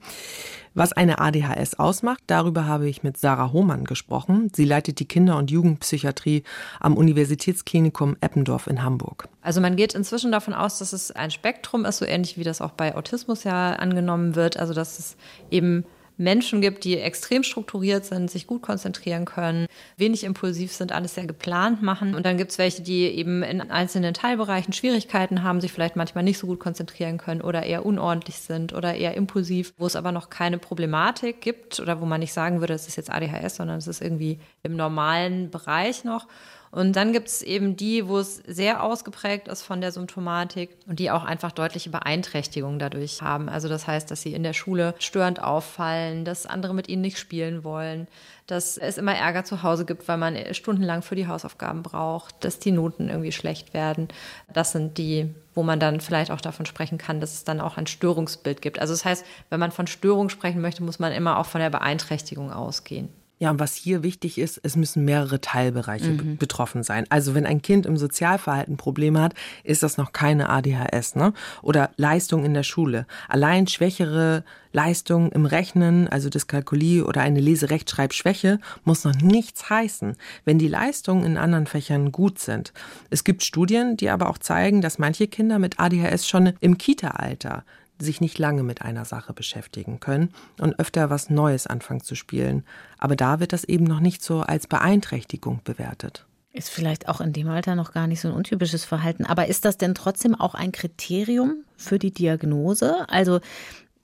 Was 0.76 0.92
eine 0.92 1.20
ADHS 1.20 1.78
ausmacht, 1.78 2.22
darüber 2.26 2.66
habe 2.66 2.88
ich 2.88 3.04
mit 3.04 3.16
Sarah 3.16 3.52
Hohmann 3.52 3.84
gesprochen. 3.84 4.50
Sie 4.52 4.64
leitet 4.64 4.98
die 4.98 5.06
Kinder- 5.06 5.36
und 5.36 5.52
Jugendpsychiatrie 5.52 6.42
am 6.80 6.96
Universitätsklinikum 6.96 8.16
Eppendorf 8.20 8.66
in 8.66 8.82
Hamburg. 8.82 9.28
Also 9.40 9.60
man 9.60 9.76
geht 9.76 9.94
inzwischen 9.94 10.32
davon 10.32 10.52
aus, 10.52 10.80
dass 10.80 10.92
es 10.92 11.12
ein 11.12 11.30
Spektrum 11.30 11.84
ist, 11.84 11.98
so 11.98 12.04
ähnlich 12.04 12.38
wie 12.38 12.44
das 12.44 12.60
auch 12.60 12.72
bei 12.72 12.96
Autismus 12.96 13.44
ja 13.44 13.74
angenommen 13.74 14.34
wird. 14.34 14.56
Also 14.56 14.74
dass 14.74 14.98
es 14.98 15.16
eben 15.48 15.84
Menschen 16.16 16.60
gibt, 16.60 16.84
die 16.84 16.98
extrem 16.98 17.42
strukturiert 17.42 18.04
sind, 18.04 18.30
sich 18.30 18.46
gut 18.46 18.62
konzentrieren 18.62 19.24
können, 19.24 19.66
wenig 19.96 20.24
impulsiv 20.24 20.72
sind, 20.72 20.92
alles 20.92 21.14
sehr 21.14 21.26
geplant 21.26 21.82
machen. 21.82 22.14
Und 22.14 22.24
dann 22.24 22.36
gibt 22.36 22.52
es 22.52 22.58
welche, 22.58 22.82
die 22.82 23.06
eben 23.06 23.42
in 23.42 23.60
einzelnen 23.60 24.14
Teilbereichen 24.14 24.72
Schwierigkeiten 24.72 25.42
haben, 25.42 25.60
sich 25.60 25.72
vielleicht 25.72 25.96
manchmal 25.96 26.24
nicht 26.24 26.38
so 26.38 26.46
gut 26.46 26.60
konzentrieren 26.60 27.18
können 27.18 27.40
oder 27.40 27.64
eher 27.64 27.84
unordentlich 27.84 28.36
sind 28.36 28.72
oder 28.72 28.94
eher 28.94 29.14
impulsiv, 29.14 29.74
wo 29.76 29.86
es 29.86 29.96
aber 29.96 30.12
noch 30.12 30.30
keine 30.30 30.58
Problematik 30.58 31.40
gibt 31.40 31.80
oder 31.80 32.00
wo 32.00 32.06
man 32.06 32.20
nicht 32.20 32.32
sagen 32.32 32.60
würde, 32.60 32.74
es 32.74 32.86
ist 32.86 32.96
jetzt 32.96 33.10
ADHS, 33.10 33.56
sondern 33.56 33.78
es 33.78 33.86
ist 33.86 34.00
irgendwie 34.00 34.38
im 34.62 34.76
normalen 34.76 35.50
Bereich 35.50 36.04
noch. 36.04 36.26
Und 36.74 36.96
dann 36.96 37.12
gibt 37.12 37.28
es 37.28 37.40
eben 37.40 37.76
die, 37.76 38.08
wo 38.08 38.18
es 38.18 38.42
sehr 38.48 38.82
ausgeprägt 38.82 39.46
ist 39.46 39.62
von 39.62 39.80
der 39.80 39.92
Symptomatik 39.92 40.70
und 40.88 40.98
die 40.98 41.12
auch 41.12 41.22
einfach 41.22 41.52
deutliche 41.52 41.88
Beeinträchtigungen 41.88 42.80
dadurch 42.80 43.22
haben. 43.22 43.48
Also 43.48 43.68
das 43.68 43.86
heißt, 43.86 44.10
dass 44.10 44.22
sie 44.22 44.34
in 44.34 44.42
der 44.42 44.54
Schule 44.54 44.96
störend 44.98 45.40
auffallen, 45.40 46.24
dass 46.24 46.46
andere 46.46 46.74
mit 46.74 46.88
ihnen 46.88 47.02
nicht 47.02 47.20
spielen 47.20 47.62
wollen, 47.62 48.08
dass 48.48 48.76
es 48.76 48.98
immer 48.98 49.14
Ärger 49.14 49.44
zu 49.44 49.62
Hause 49.62 49.84
gibt, 49.84 50.08
weil 50.08 50.16
man 50.16 50.36
stundenlang 50.52 51.02
für 51.02 51.14
die 51.14 51.28
Hausaufgaben 51.28 51.84
braucht, 51.84 52.42
dass 52.44 52.58
die 52.58 52.72
Noten 52.72 53.08
irgendwie 53.08 53.30
schlecht 53.30 53.72
werden. 53.72 54.08
Das 54.52 54.72
sind 54.72 54.98
die, 54.98 55.32
wo 55.54 55.62
man 55.62 55.78
dann 55.78 56.00
vielleicht 56.00 56.32
auch 56.32 56.40
davon 56.40 56.66
sprechen 56.66 56.98
kann, 56.98 57.20
dass 57.20 57.34
es 57.34 57.44
dann 57.44 57.60
auch 57.60 57.76
ein 57.76 57.86
Störungsbild 57.86 58.60
gibt. 58.62 58.80
Also 58.80 58.94
das 58.94 59.04
heißt, 59.04 59.24
wenn 59.48 59.60
man 59.60 59.70
von 59.70 59.86
Störung 59.86 60.28
sprechen 60.28 60.60
möchte, 60.60 60.82
muss 60.82 60.98
man 60.98 61.12
immer 61.12 61.38
auch 61.38 61.46
von 61.46 61.60
der 61.60 61.70
Beeinträchtigung 61.70 62.50
ausgehen. 62.52 63.10
Ja, 63.40 63.50
und 63.50 63.58
was 63.58 63.74
hier 63.74 64.04
wichtig 64.04 64.38
ist, 64.38 64.60
es 64.62 64.76
müssen 64.76 65.04
mehrere 65.04 65.40
Teilbereiche 65.40 66.10
mhm. 66.10 66.36
betroffen 66.36 66.84
sein. 66.84 67.04
Also 67.08 67.34
wenn 67.34 67.46
ein 67.46 67.62
Kind 67.62 67.84
im 67.84 67.96
Sozialverhalten 67.96 68.76
Probleme 68.76 69.20
hat, 69.20 69.34
ist 69.64 69.82
das 69.82 69.96
noch 69.96 70.12
keine 70.12 70.50
ADHS, 70.50 71.16
ne? 71.16 71.32
Oder 71.60 71.90
Leistung 71.96 72.44
in 72.44 72.54
der 72.54 72.62
Schule. 72.62 73.06
Allein 73.28 73.66
schwächere 73.66 74.44
Leistung 74.72 75.32
im 75.32 75.46
Rechnen, 75.46 76.08
also 76.08 76.28
Dyskalkulie 76.30 77.04
oder 77.04 77.22
eine 77.22 77.40
Leserechtschreibschwäche, 77.40 78.60
muss 78.84 79.04
noch 79.04 79.14
nichts 79.14 79.68
heißen, 79.68 80.16
wenn 80.44 80.58
die 80.58 80.68
Leistungen 80.68 81.24
in 81.24 81.36
anderen 81.36 81.66
Fächern 81.66 82.12
gut 82.12 82.38
sind. 82.38 82.72
Es 83.10 83.24
gibt 83.24 83.42
Studien, 83.42 83.96
die 83.96 84.10
aber 84.10 84.30
auch 84.30 84.38
zeigen, 84.38 84.80
dass 84.80 84.98
manche 84.98 85.26
Kinder 85.26 85.58
mit 85.58 85.80
ADHS 85.80 86.28
schon 86.28 86.52
im 86.60 86.78
Kita-Alter 86.78 87.64
sich 88.04 88.20
nicht 88.20 88.38
lange 88.38 88.62
mit 88.62 88.82
einer 88.82 89.04
Sache 89.04 89.32
beschäftigen 89.32 89.98
können 89.98 90.30
und 90.60 90.78
öfter 90.78 91.10
was 91.10 91.30
Neues 91.30 91.66
anfangen 91.66 92.02
zu 92.02 92.14
spielen. 92.14 92.64
Aber 92.98 93.16
da 93.16 93.40
wird 93.40 93.52
das 93.52 93.64
eben 93.64 93.84
noch 93.84 94.00
nicht 94.00 94.22
so 94.22 94.40
als 94.40 94.66
Beeinträchtigung 94.66 95.60
bewertet. 95.64 96.26
Ist 96.52 96.70
vielleicht 96.70 97.08
auch 97.08 97.20
in 97.20 97.32
dem 97.32 97.48
Alter 97.48 97.74
noch 97.74 97.92
gar 97.92 98.06
nicht 98.06 98.20
so 98.20 98.28
ein 98.28 98.34
untypisches 98.34 98.84
Verhalten. 98.84 99.24
Aber 99.24 99.48
ist 99.48 99.64
das 99.64 99.76
denn 99.76 99.96
trotzdem 99.96 100.36
auch 100.36 100.54
ein 100.54 100.70
Kriterium 100.70 101.64
für 101.76 101.98
die 101.98 102.12
Diagnose? 102.12 103.08
Also 103.08 103.40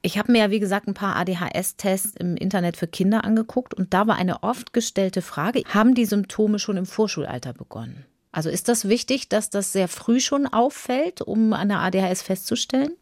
ich 0.03 0.19
habe 0.19 0.33
mir 0.33 0.39
ja, 0.39 0.51
wie 0.51 0.61
gesagt, 0.61 0.89
ein 0.89 0.95
paar 0.95 1.15
ADHS-Tests 1.17 2.17
im 2.19 2.37
Internet 2.37 2.77
für 2.77 2.89
Kinder 2.89 3.23
angeguckt 3.25 3.75
und 3.75 3.93
da 3.93 4.07
war 4.07 4.17
eine 4.17 4.43
oft 4.43 4.73
gestellte 4.73 5.23
Frage, 5.23 5.63
haben 5.69 5.95
die 5.95 6.07
Symptome 6.07 6.59
schon 6.59 6.77
im 6.77 6.87
Vorschulalter 6.87 7.53
begonnen? 7.53 8.05
Also 8.33 8.49
ist 8.49 8.69
das 8.69 8.89
wichtig, 8.89 9.29
dass 9.29 9.51
das 9.51 9.73
sehr 9.73 9.89
früh 9.89 10.21
schon 10.21 10.47
auffällt, 10.47 11.21
um 11.21 11.53
eine 11.53 11.81
ADHS 11.81 12.23
festzustellen? 12.23 12.93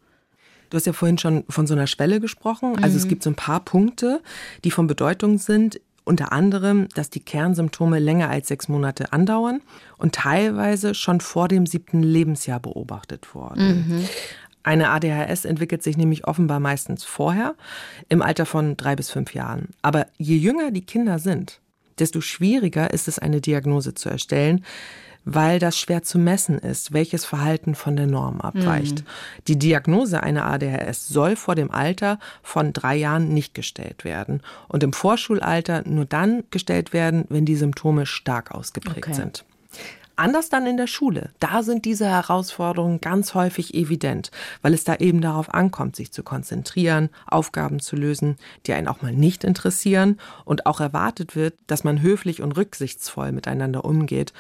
Du 0.70 0.76
hast 0.76 0.86
ja 0.86 0.92
vorhin 0.92 1.18
schon 1.18 1.44
von 1.48 1.66
so 1.66 1.74
einer 1.74 1.86
Schwelle 1.86 2.20
gesprochen. 2.20 2.76
Also 2.76 2.96
mhm. 2.96 3.02
es 3.02 3.08
gibt 3.08 3.22
so 3.22 3.30
ein 3.30 3.36
paar 3.36 3.60
Punkte, 3.60 4.20
die 4.64 4.70
von 4.70 4.86
Bedeutung 4.86 5.38
sind. 5.38 5.80
Unter 6.04 6.32
anderem, 6.32 6.88
dass 6.94 7.10
die 7.10 7.20
Kernsymptome 7.20 7.98
länger 7.98 8.30
als 8.30 8.48
sechs 8.48 8.68
Monate 8.68 9.12
andauern 9.12 9.60
und 9.98 10.14
teilweise 10.14 10.94
schon 10.94 11.20
vor 11.20 11.48
dem 11.48 11.66
siebten 11.66 12.02
Lebensjahr 12.02 12.60
beobachtet 12.60 13.34
wurden. 13.34 13.86
Mhm. 13.86 14.08
Eine 14.62 14.90
ADHS 14.90 15.44
entwickelt 15.44 15.82
sich 15.82 15.96
nämlich 15.96 16.26
offenbar 16.26 16.60
meistens 16.60 17.04
vorher, 17.04 17.54
im 18.08 18.22
Alter 18.22 18.46
von 18.46 18.76
drei 18.76 18.96
bis 18.96 19.10
fünf 19.10 19.34
Jahren. 19.34 19.68
Aber 19.82 20.06
je 20.16 20.36
jünger 20.36 20.70
die 20.70 20.84
Kinder 20.84 21.18
sind, 21.18 21.60
desto 21.98 22.20
schwieriger 22.20 22.92
ist 22.92 23.08
es, 23.08 23.18
eine 23.18 23.40
Diagnose 23.40 23.94
zu 23.94 24.08
erstellen, 24.08 24.64
weil 25.34 25.58
das 25.58 25.78
schwer 25.78 26.02
zu 26.02 26.18
messen 26.18 26.58
ist, 26.58 26.92
welches 26.92 27.24
Verhalten 27.24 27.74
von 27.74 27.96
der 27.96 28.06
Norm 28.06 28.40
abweicht. 28.40 29.00
Mhm. 29.00 29.04
Die 29.46 29.58
Diagnose 29.58 30.22
einer 30.22 30.46
ADHS 30.46 31.08
soll 31.08 31.36
vor 31.36 31.54
dem 31.54 31.70
Alter 31.70 32.18
von 32.42 32.72
drei 32.72 32.96
Jahren 32.96 33.34
nicht 33.34 33.54
gestellt 33.54 34.04
werden 34.04 34.42
und 34.68 34.82
im 34.82 34.94
Vorschulalter 34.94 35.82
nur 35.86 36.06
dann 36.06 36.44
gestellt 36.50 36.92
werden, 36.94 37.26
wenn 37.28 37.44
die 37.44 37.56
Symptome 37.56 38.06
stark 38.06 38.52
ausgeprägt 38.52 39.08
okay. 39.08 39.14
sind. 39.14 39.44
Anders 40.16 40.48
dann 40.48 40.66
in 40.66 40.78
der 40.78 40.88
Schule. 40.88 41.30
Da 41.38 41.62
sind 41.62 41.84
diese 41.84 42.06
Herausforderungen 42.06 43.00
ganz 43.00 43.34
häufig 43.34 43.74
evident, 43.74 44.32
weil 44.62 44.74
es 44.74 44.82
da 44.82 44.96
eben 44.96 45.20
darauf 45.20 45.54
ankommt, 45.54 45.94
sich 45.94 46.10
zu 46.10 46.24
konzentrieren, 46.24 47.10
Aufgaben 47.26 47.78
zu 47.78 47.94
lösen, 47.94 48.36
die 48.66 48.72
einen 48.72 48.88
auch 48.88 49.00
mal 49.00 49.12
nicht 49.12 49.44
interessieren 49.44 50.18
und 50.44 50.66
auch 50.66 50.80
erwartet 50.80 51.36
wird, 51.36 51.54
dass 51.68 51.84
man 51.84 52.02
höflich 52.02 52.42
und 52.42 52.56
rücksichtsvoll 52.56 53.30
miteinander 53.30 53.84
umgeht. 53.84 54.32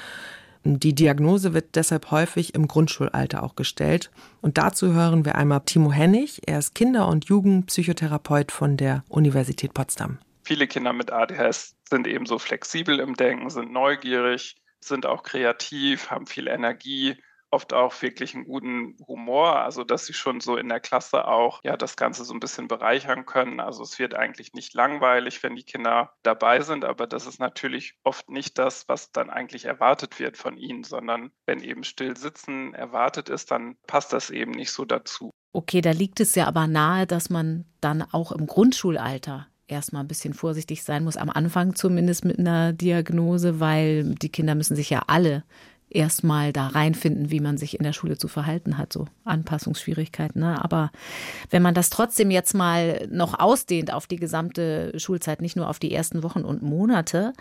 Die 0.76 0.94
Diagnose 0.94 1.54
wird 1.54 1.76
deshalb 1.76 2.10
häufig 2.10 2.54
im 2.54 2.68
Grundschulalter 2.68 3.42
auch 3.42 3.56
gestellt. 3.56 4.10
Und 4.42 4.58
dazu 4.58 4.92
hören 4.92 5.24
wir 5.24 5.36
einmal 5.36 5.62
Timo 5.64 5.90
Hennig. 5.90 6.42
Er 6.46 6.58
ist 6.58 6.74
Kinder- 6.74 7.08
und 7.08 7.24
Jugendpsychotherapeut 7.24 8.52
von 8.52 8.76
der 8.76 9.02
Universität 9.08 9.72
Potsdam. 9.72 10.18
Viele 10.44 10.66
Kinder 10.66 10.92
mit 10.92 11.10
ADHS 11.10 11.74
sind 11.88 12.06
ebenso 12.06 12.38
flexibel 12.38 13.00
im 13.00 13.14
Denken, 13.14 13.48
sind 13.48 13.72
neugierig, 13.72 14.56
sind 14.80 15.06
auch 15.06 15.22
kreativ, 15.22 16.10
haben 16.10 16.26
viel 16.26 16.48
Energie 16.48 17.16
oft 17.50 17.72
auch 17.72 18.00
wirklich 18.02 18.34
einen 18.34 18.44
guten 18.44 18.96
Humor, 19.06 19.56
also 19.56 19.84
dass 19.84 20.06
sie 20.06 20.12
schon 20.12 20.40
so 20.40 20.56
in 20.56 20.68
der 20.68 20.80
Klasse 20.80 21.26
auch 21.26 21.60
ja 21.64 21.76
das 21.76 21.96
Ganze 21.96 22.24
so 22.24 22.34
ein 22.34 22.40
bisschen 22.40 22.68
bereichern 22.68 23.26
können. 23.26 23.60
Also 23.60 23.82
es 23.82 23.98
wird 23.98 24.14
eigentlich 24.14 24.52
nicht 24.52 24.74
langweilig, 24.74 25.42
wenn 25.42 25.56
die 25.56 25.64
Kinder 25.64 26.12
dabei 26.22 26.60
sind, 26.60 26.84
aber 26.84 27.06
das 27.06 27.26
ist 27.26 27.40
natürlich 27.40 27.94
oft 28.04 28.28
nicht 28.28 28.58
das, 28.58 28.88
was 28.88 29.12
dann 29.12 29.30
eigentlich 29.30 29.64
erwartet 29.64 30.18
wird 30.18 30.36
von 30.36 30.56
ihnen, 30.56 30.84
sondern 30.84 31.30
wenn 31.46 31.60
eben 31.60 31.84
still 31.84 32.16
sitzen 32.16 32.74
erwartet 32.74 33.28
ist, 33.28 33.50
dann 33.50 33.76
passt 33.86 34.12
das 34.12 34.30
eben 34.30 34.52
nicht 34.52 34.72
so 34.72 34.84
dazu. 34.84 35.30
Okay, 35.52 35.80
da 35.80 35.90
liegt 35.90 36.20
es 36.20 36.34
ja 36.34 36.46
aber 36.46 36.66
nahe, 36.66 37.06
dass 37.06 37.30
man 37.30 37.64
dann 37.80 38.02
auch 38.02 38.32
im 38.32 38.46
Grundschulalter 38.46 39.48
erstmal 39.66 40.02
ein 40.02 40.08
bisschen 40.08 40.34
vorsichtig 40.34 40.82
sein 40.82 41.04
muss, 41.04 41.16
am 41.16 41.30
Anfang 41.30 41.74
zumindest 41.74 42.24
mit 42.24 42.38
einer 42.38 42.72
Diagnose, 42.72 43.60
weil 43.60 44.14
die 44.14 44.30
Kinder 44.30 44.54
müssen 44.54 44.76
sich 44.76 44.90
ja 44.90 45.04
alle 45.06 45.44
erstmal 45.90 46.52
da 46.52 46.68
reinfinden, 46.68 47.30
wie 47.30 47.40
man 47.40 47.58
sich 47.58 47.78
in 47.78 47.84
der 47.84 47.92
Schule 47.92 48.18
zu 48.18 48.28
verhalten 48.28 48.78
hat, 48.78 48.92
so 48.92 49.06
Anpassungsschwierigkeiten. 49.24 50.40
Ne? 50.40 50.62
Aber 50.62 50.90
wenn 51.50 51.62
man 51.62 51.74
das 51.74 51.90
trotzdem 51.90 52.30
jetzt 52.30 52.54
mal 52.54 53.08
noch 53.10 53.38
ausdehnt 53.38 53.92
auf 53.92 54.06
die 54.06 54.16
gesamte 54.16 54.98
Schulzeit, 54.98 55.40
nicht 55.40 55.56
nur 55.56 55.68
auf 55.68 55.78
die 55.78 55.92
ersten 55.92 56.22
Wochen 56.22 56.42
und 56.42 56.62
Monate, 56.62 57.32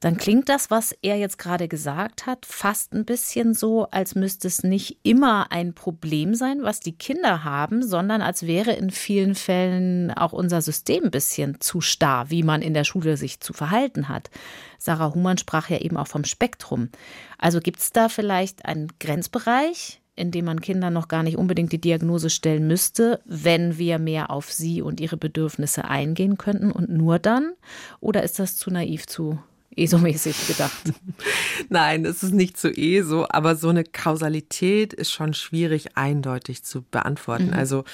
dann 0.00 0.16
klingt 0.16 0.48
das, 0.48 0.70
was 0.70 0.94
er 1.02 1.16
jetzt 1.16 1.38
gerade 1.38 1.66
gesagt 1.66 2.26
hat, 2.26 2.46
fast 2.46 2.92
ein 2.92 3.04
bisschen 3.04 3.54
so, 3.54 3.88
als 3.90 4.14
müsste 4.14 4.46
es 4.46 4.62
nicht 4.62 4.98
immer 5.02 5.50
ein 5.50 5.74
Problem 5.74 6.34
sein, 6.34 6.62
was 6.62 6.80
die 6.80 6.96
Kinder 6.96 7.42
haben, 7.42 7.82
sondern 7.82 8.22
als 8.22 8.46
wäre 8.46 8.72
in 8.72 8.90
vielen 8.90 9.34
Fällen 9.34 10.12
auch 10.12 10.32
unser 10.32 10.62
System 10.62 11.04
ein 11.04 11.10
bisschen 11.10 11.60
zu 11.60 11.80
starr, 11.80 12.30
wie 12.30 12.44
man 12.44 12.62
in 12.62 12.74
der 12.74 12.84
Schule 12.84 13.16
sich 13.16 13.40
zu 13.40 13.52
verhalten 13.52 14.08
hat. 14.08 14.30
Sarah 14.78 15.14
Humann 15.14 15.38
sprach 15.38 15.68
ja 15.68 15.78
eben 15.78 15.96
auch 15.96 16.06
vom 16.06 16.24
Spektrum. 16.24 16.90
Also 17.36 17.60
gibt 17.60 17.80
es 17.80 17.90
da 17.90 18.08
vielleicht 18.08 18.66
einen 18.66 18.92
Grenzbereich, 19.00 20.00
in 20.14 20.30
dem 20.30 20.44
man 20.44 20.60
Kindern 20.60 20.92
noch 20.92 21.08
gar 21.08 21.22
nicht 21.22 21.36
unbedingt 21.36 21.72
die 21.72 21.80
Diagnose 21.80 22.30
stellen 22.30 22.66
müsste, 22.66 23.20
wenn 23.24 23.78
wir 23.78 23.98
mehr 23.98 24.30
auf 24.30 24.52
sie 24.52 24.82
und 24.82 25.00
ihre 25.00 25.16
Bedürfnisse 25.16 25.84
eingehen 25.84 26.38
könnten 26.38 26.70
und 26.70 26.88
nur 26.88 27.18
dann? 27.18 27.52
Oder 28.00 28.22
ist 28.22 28.38
das 28.38 28.56
zu 28.56 28.70
naiv, 28.70 29.06
zu 29.06 29.38
ESO-mäßig 29.78 30.46
gedacht. 30.46 30.92
Nein, 31.68 32.04
es 32.04 32.22
ist 32.22 32.34
nicht 32.34 32.56
zu 32.56 32.70
ESO, 32.70 33.26
aber 33.28 33.56
so 33.56 33.68
eine 33.68 33.84
Kausalität 33.84 34.92
ist 34.92 35.12
schon 35.12 35.34
schwierig 35.34 35.96
eindeutig 35.96 36.64
zu 36.64 36.82
beantworten. 36.82 37.48
Mhm. 37.48 37.54
Also 37.54 37.84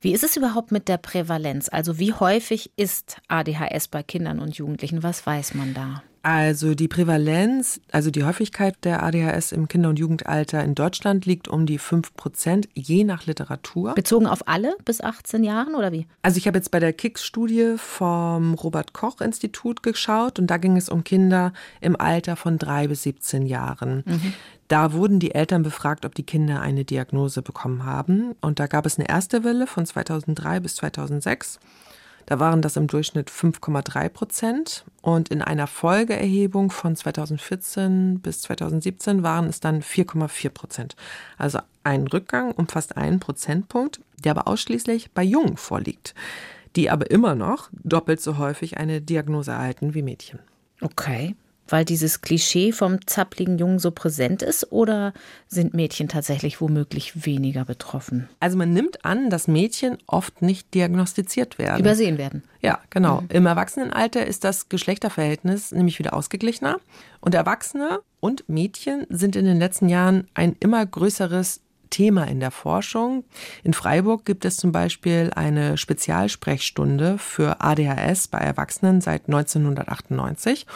wie 0.00 0.12
ist 0.12 0.24
es 0.24 0.36
überhaupt 0.36 0.70
mit 0.70 0.88
der 0.88 0.98
Prävalenz? 0.98 1.68
Also 1.70 1.98
wie 1.98 2.12
häufig 2.12 2.70
ist 2.76 3.18
ADHS 3.28 3.88
bei 3.88 4.02
Kindern 4.02 4.38
und 4.38 4.56
Jugendlichen? 4.56 5.02
Was 5.02 5.26
weiß 5.26 5.54
man 5.54 5.72
da? 5.72 6.02
Also 6.24 6.74
die 6.74 6.88
Prävalenz, 6.88 7.82
also 7.92 8.10
die 8.10 8.24
Häufigkeit 8.24 8.82
der 8.82 9.02
ADHS 9.02 9.52
im 9.52 9.68
Kinder- 9.68 9.90
und 9.90 9.98
Jugendalter 9.98 10.64
in 10.64 10.74
Deutschland 10.74 11.26
liegt 11.26 11.48
um 11.48 11.66
die 11.66 11.76
5 11.76 12.16
Prozent, 12.16 12.66
je 12.72 13.04
nach 13.04 13.26
Literatur. 13.26 13.94
Bezogen 13.94 14.26
auf 14.26 14.48
alle 14.48 14.74
bis 14.86 15.02
18 15.02 15.44
Jahren 15.44 15.74
oder 15.74 15.92
wie? 15.92 16.06
Also 16.22 16.38
ich 16.38 16.46
habe 16.46 16.56
jetzt 16.56 16.70
bei 16.70 16.80
der 16.80 16.94
KICS-Studie 16.94 17.74
vom 17.76 18.54
Robert-Koch-Institut 18.54 19.82
geschaut 19.82 20.38
und 20.38 20.46
da 20.46 20.56
ging 20.56 20.78
es 20.78 20.88
um 20.88 21.04
Kinder 21.04 21.52
im 21.82 21.94
Alter 21.94 22.36
von 22.36 22.56
3 22.56 22.88
bis 22.88 23.02
17 23.02 23.44
Jahren. 23.44 24.02
Mhm. 24.06 24.32
Da 24.68 24.94
wurden 24.94 25.18
die 25.18 25.34
Eltern 25.34 25.62
befragt, 25.62 26.06
ob 26.06 26.14
die 26.14 26.22
Kinder 26.22 26.62
eine 26.62 26.86
Diagnose 26.86 27.42
bekommen 27.42 27.84
haben. 27.84 28.34
Und 28.40 28.60
da 28.60 28.66
gab 28.66 28.86
es 28.86 28.98
eine 28.98 29.10
erste 29.10 29.44
Welle 29.44 29.66
von 29.66 29.84
2003 29.84 30.60
bis 30.60 30.76
2006. 30.76 31.60
Da 32.26 32.38
waren 32.40 32.62
das 32.62 32.76
im 32.76 32.86
Durchschnitt 32.86 33.30
5,3 33.30 34.08
Prozent 34.08 34.84
und 35.02 35.28
in 35.28 35.42
einer 35.42 35.66
Folgeerhebung 35.66 36.70
von 36.70 36.96
2014 36.96 38.20
bis 38.20 38.42
2017 38.42 39.22
waren 39.22 39.46
es 39.46 39.60
dann 39.60 39.82
4,4 39.82 40.50
Prozent. 40.50 40.96
Also 41.36 41.58
ein 41.82 42.06
Rückgang 42.06 42.52
um 42.52 42.66
fast 42.66 42.96
einen 42.96 43.20
Prozentpunkt, 43.20 44.00
der 44.24 44.32
aber 44.32 44.48
ausschließlich 44.48 45.10
bei 45.12 45.22
Jungen 45.22 45.56
vorliegt, 45.56 46.14
die 46.76 46.90
aber 46.90 47.10
immer 47.10 47.34
noch 47.34 47.68
doppelt 47.72 48.20
so 48.20 48.38
häufig 48.38 48.78
eine 48.78 49.00
Diagnose 49.00 49.52
erhalten 49.52 49.94
wie 49.94 50.02
Mädchen. 50.02 50.38
Okay 50.80 51.36
weil 51.68 51.84
dieses 51.84 52.20
Klischee 52.20 52.72
vom 52.72 53.06
zappligen 53.06 53.58
Jungen 53.58 53.78
so 53.78 53.90
präsent 53.90 54.42
ist 54.42 54.70
oder 54.72 55.12
sind 55.48 55.74
Mädchen 55.74 56.08
tatsächlich 56.08 56.60
womöglich 56.60 57.24
weniger 57.24 57.64
betroffen? 57.64 58.28
Also 58.40 58.56
man 58.56 58.72
nimmt 58.72 59.04
an, 59.04 59.30
dass 59.30 59.48
Mädchen 59.48 59.98
oft 60.06 60.42
nicht 60.42 60.74
diagnostiziert 60.74 61.58
werden. 61.58 61.80
Übersehen 61.80 62.18
werden. 62.18 62.44
Ja, 62.60 62.80
genau. 62.90 63.22
Mhm. 63.22 63.28
Im 63.30 63.46
Erwachsenenalter 63.46 64.26
ist 64.26 64.44
das 64.44 64.68
Geschlechterverhältnis 64.68 65.72
nämlich 65.72 65.98
wieder 65.98 66.14
ausgeglichener 66.14 66.80
und 67.20 67.34
Erwachsene 67.34 68.00
und 68.20 68.48
Mädchen 68.48 69.06
sind 69.08 69.36
in 69.36 69.44
den 69.44 69.58
letzten 69.58 69.88
Jahren 69.88 70.28
ein 70.34 70.56
immer 70.60 70.84
größeres 70.84 71.60
Thema 71.94 72.24
in 72.24 72.40
der 72.40 72.50
Forschung. 72.50 73.24
In 73.62 73.72
Freiburg 73.72 74.24
gibt 74.24 74.44
es 74.44 74.56
zum 74.56 74.72
Beispiel 74.72 75.30
eine 75.36 75.76
Spezialsprechstunde 75.76 77.18
für 77.18 77.60
ADHS 77.60 78.26
bei 78.28 78.38
Erwachsenen 78.38 79.00
seit 79.00 79.26
1998. 79.26 80.66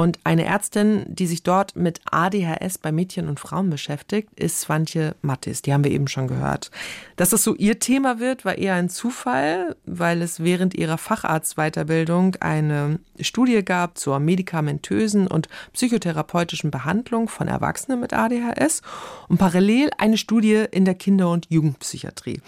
Und 0.00 0.20
eine 0.22 0.44
Ärztin, 0.44 1.06
die 1.08 1.26
sich 1.26 1.42
dort 1.42 1.74
mit 1.74 2.00
ADHS 2.08 2.78
bei 2.78 2.92
Mädchen 2.92 3.28
und 3.28 3.40
Frauen 3.40 3.68
beschäftigt, 3.68 4.28
ist 4.38 4.60
Swantje 4.60 5.16
Mattis. 5.22 5.60
Die 5.60 5.72
haben 5.72 5.82
wir 5.82 5.90
eben 5.90 6.06
schon 6.06 6.28
gehört. 6.28 6.70
Dass 7.16 7.30
das 7.30 7.42
so 7.42 7.56
ihr 7.56 7.80
Thema 7.80 8.20
wird, 8.20 8.44
war 8.44 8.56
eher 8.56 8.74
ein 8.74 8.90
Zufall, 8.90 9.74
weil 9.86 10.22
es 10.22 10.38
während 10.38 10.74
ihrer 10.74 10.98
Facharztweiterbildung 10.98 12.36
eine 12.38 13.00
Studie 13.18 13.64
gab 13.64 13.98
zur 13.98 14.20
medikamentösen 14.20 15.26
und 15.26 15.48
psychotherapeutischen 15.72 16.70
Behandlung 16.70 17.28
von 17.28 17.48
Erwachsenen 17.48 17.98
mit 17.98 18.12
ADHS 18.12 18.82
und 19.26 19.38
parallel 19.38 19.90
eine 19.98 20.16
Studie 20.16 20.66
in 20.70 20.84
der 20.84 20.94
Kinder- 20.94 21.32
und 21.32 21.50
Jugendpsychiatrie. 21.50 22.40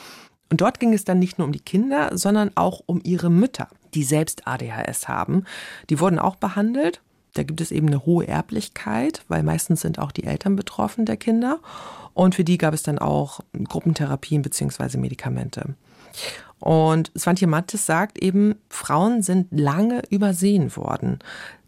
Und 0.51 0.61
dort 0.61 0.79
ging 0.79 0.95
es 0.95 1.03
dann 1.03 1.19
nicht 1.19 1.39
nur 1.39 1.49
um 1.49 1.53
die 1.53 1.59
Kinder, 1.59 2.17
sondern 2.17 2.53
auch 2.55 2.81
um 2.87 3.01
ihre 3.03 3.29
Mütter, 3.29 3.67
die 3.95 4.05
selbst 4.05 4.47
ADHS 4.47 5.09
haben. 5.09 5.47
Die 5.89 5.99
wurden 5.99 6.21
auch 6.21 6.37
behandelt 6.37 7.01
da 7.35 7.43
gibt 7.43 7.61
es 7.61 7.71
eben 7.71 7.87
eine 7.89 8.05
hohe 8.05 8.27
Erblichkeit, 8.27 9.23
weil 9.29 9.43
meistens 9.43 9.81
sind 9.81 9.99
auch 9.99 10.13
die 10.13 10.25
Eltern 10.25 10.57
betroffen 10.57 11.07
der 11.07 11.17
Kinder. 11.17 11.61
Und 12.15 12.35
für 12.35 12.45
die 12.45 12.59
gab 12.59 12.75
es 12.75 12.83
dann 12.83 12.99
auch 12.99 13.41
Gruppentherapien 13.53 14.43
bzw. 14.43 14.99
Medikamente. 14.99 15.75
Und 16.61 17.11
Svantje 17.17 17.47
Mattes 17.47 17.87
sagt 17.87 18.19
eben, 18.19 18.55
Frauen 18.69 19.23
sind 19.23 19.49
lange 19.51 20.03
übersehen 20.11 20.77
worden. 20.77 21.19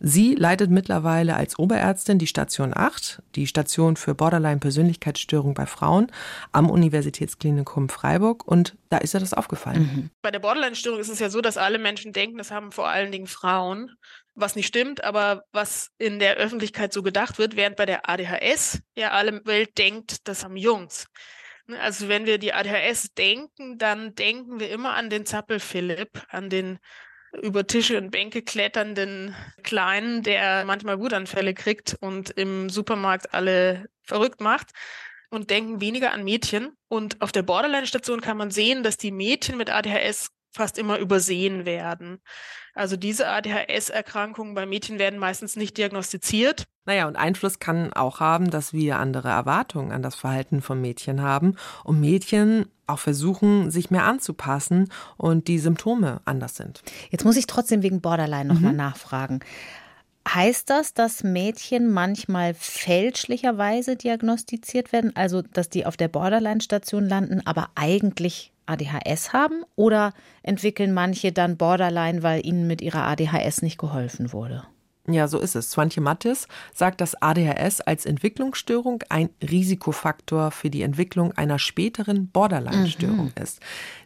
Sie 0.01 0.35
leitet 0.35 0.71
mittlerweile 0.71 1.35
als 1.35 1.59
Oberärztin 1.59 2.19
die 2.19 2.27
Station 2.27 2.73
8, 2.77 3.23
die 3.35 3.47
Station 3.47 3.97
für 3.97 4.15
Borderline-Persönlichkeitsstörung 4.15 5.55
bei 5.55 5.65
Frauen 5.65 6.09
am 6.53 6.69
Universitätsklinikum 6.69 7.89
Freiburg. 7.89 8.47
Und 8.47 8.77
da 8.91 8.99
ist 8.99 9.15
ihr 9.15 9.21
das 9.21 9.33
aufgefallen. 9.33 9.81
Mhm. 9.81 10.11
Bei 10.21 10.31
der 10.31 10.41
Borderline-Störung 10.41 11.01
ist 11.01 11.09
es 11.09 11.21
ja 11.21 11.31
so, 11.31 11.41
dass 11.41 11.57
alle 11.57 11.79
Menschen 11.79 12.13
denken, 12.13 12.37
das 12.37 12.51
haben 12.51 12.71
vor 12.71 12.89
allen 12.89 13.13
Dingen 13.13 13.27
Frauen 13.27 13.93
was 14.35 14.57
nicht 14.57 14.67
stimmt, 14.67 15.05
aber 15.05 15.45
was 15.53 15.91
in 15.99 16.19
der 16.19 16.37
Öffentlichkeit 16.37 16.93
so 16.93 17.03
gedacht 17.03 17.39
wird, 17.39 17.57
während 17.57 17.77
bei 17.77 17.87
der 17.87 18.09
ADHS 18.09 18.81
ja 18.97 19.11
alle 19.11 19.45
Welt 19.45 19.77
denkt, 19.79 20.27
das 20.29 20.45
haben 20.45 20.57
Jungs. 20.57 21.07
Ne, 21.67 21.79
also 21.81 22.09
wenn 22.09 22.27
wir 22.27 22.39
die 22.39 22.53
ADHS 22.53 23.15
denken, 23.15 23.79
dann 23.79 24.15
denken 24.15 24.59
wir 24.59 24.71
immer 24.71 24.95
an 24.95 25.11
den 25.11 25.27
Zappel 25.27 25.61
Philipp, 25.61 26.23
an 26.29 26.51
den 26.51 26.79
über 27.41 27.67
Tische 27.67 27.97
und 27.97 28.11
Bänke 28.11 28.43
kletternden 28.43 29.35
Kleinen, 29.63 30.23
der 30.23 30.65
manchmal 30.67 30.99
Wutanfälle 31.01 31.55
kriegt 31.55 31.97
und 32.01 32.31
im 32.31 32.69
Supermarkt 32.69 33.33
alle 33.33 33.89
verrückt 34.03 34.41
macht 34.41 34.71
und 35.31 35.49
denken 35.49 35.81
weniger 35.81 36.13
an 36.13 36.25
Mädchen. 36.25 36.77
Und 36.89 37.23
auf 37.23 37.33
der 37.33 37.43
Borderline-Station 37.43 38.21
kann 38.21 38.37
man 38.37 38.51
sehen, 38.51 38.83
dass 38.83 38.99
die 38.99 39.13
Mädchen 39.13 39.57
mit 39.57 39.71
ADHS 39.71 40.29
fast 40.53 40.79
immer 40.79 40.99
übersehen 40.99 41.65
werden. 41.65 42.21
Also 42.75 42.97
diese 42.97 43.29
ADHS-Erkrankungen 43.29 44.55
bei 44.55 44.67
Mädchen 44.67 44.99
werden 44.99 45.19
meistens 45.19 45.57
nicht 45.57 45.77
diagnostiziert. 45.77 46.65
Naja, 46.85 47.07
und 47.07 47.17
Einfluss 47.17 47.59
kann 47.59 47.93
auch 47.93 48.21
haben, 48.21 48.51
dass 48.51 48.73
wir 48.73 48.99
andere 48.99 49.29
Erwartungen 49.29 49.93
an 49.93 50.03
das 50.03 50.15
Verhalten 50.15 50.63
von 50.63 50.81
Mädchen 50.81 51.23
haben 51.23 51.57
und 51.85 52.01
Mädchen 52.01 52.67
auch 52.87 52.99
versuchen, 52.99 53.71
sich 53.71 53.91
mehr 53.91 54.05
anzupassen 54.05 54.91
und 55.17 55.49
die 55.49 55.59
Symptome 55.59 56.21
anders 56.25 56.57
sind. 56.57 56.83
Jetzt 57.11 57.25
muss 57.25 57.37
ich 57.37 57.47
trotzdem 57.47 57.83
wegen 57.83 58.01
Borderline 58.01 58.53
nochmal 58.53 58.73
mhm. 58.73 58.79
nachfragen. 58.79 59.41
Heißt 60.29 60.71
das, 60.71 60.95
dass 60.95 61.25
Mädchen 61.25 61.91
manchmal 61.91 62.55
fälschlicherweise 62.55 63.97
diagnostiziert 63.97 64.93
werden, 64.93 65.15
also 65.17 65.43
dass 65.43 65.69
die 65.69 65.85
auf 65.85 65.97
der 65.97 66.09
Borderline-Station 66.09 67.09
landen, 67.09 67.43
aber 67.45 67.71
eigentlich 67.75 68.52
ADHS 68.67 69.33
haben? 69.33 69.65
Oder 69.77 70.13
entwickeln 70.43 70.93
manche 70.93 71.33
dann 71.33 71.57
Borderline, 71.57 72.23
weil 72.23 72.45
ihnen 72.47 72.67
mit 72.67 72.81
ihrer 72.81 73.07
ADHS 73.07 73.63
nicht 73.63 73.79
geholfen 73.79 74.33
wurde? 74.33 74.65
Ja, 75.09 75.27
so 75.27 75.41
ist 75.41 75.57
es. 75.57 75.71
Swantje 75.71 76.01
Mattis 76.01 76.47
sagt, 76.73 77.01
dass 77.01 77.21
ADHS 77.21 77.81
als 77.81 78.07
Entwicklungsstörung 78.07 79.03
ein 79.09 79.31
Risikofaktor 79.43 80.53
für 80.53 80.71
die 80.71 80.83
Entwicklung 80.83 81.33
einer 81.33 81.59
späteren 81.59 82.29
Borderline-Störung 82.29 83.33
mhm. 83.37 83.43
ist. 83.43 83.61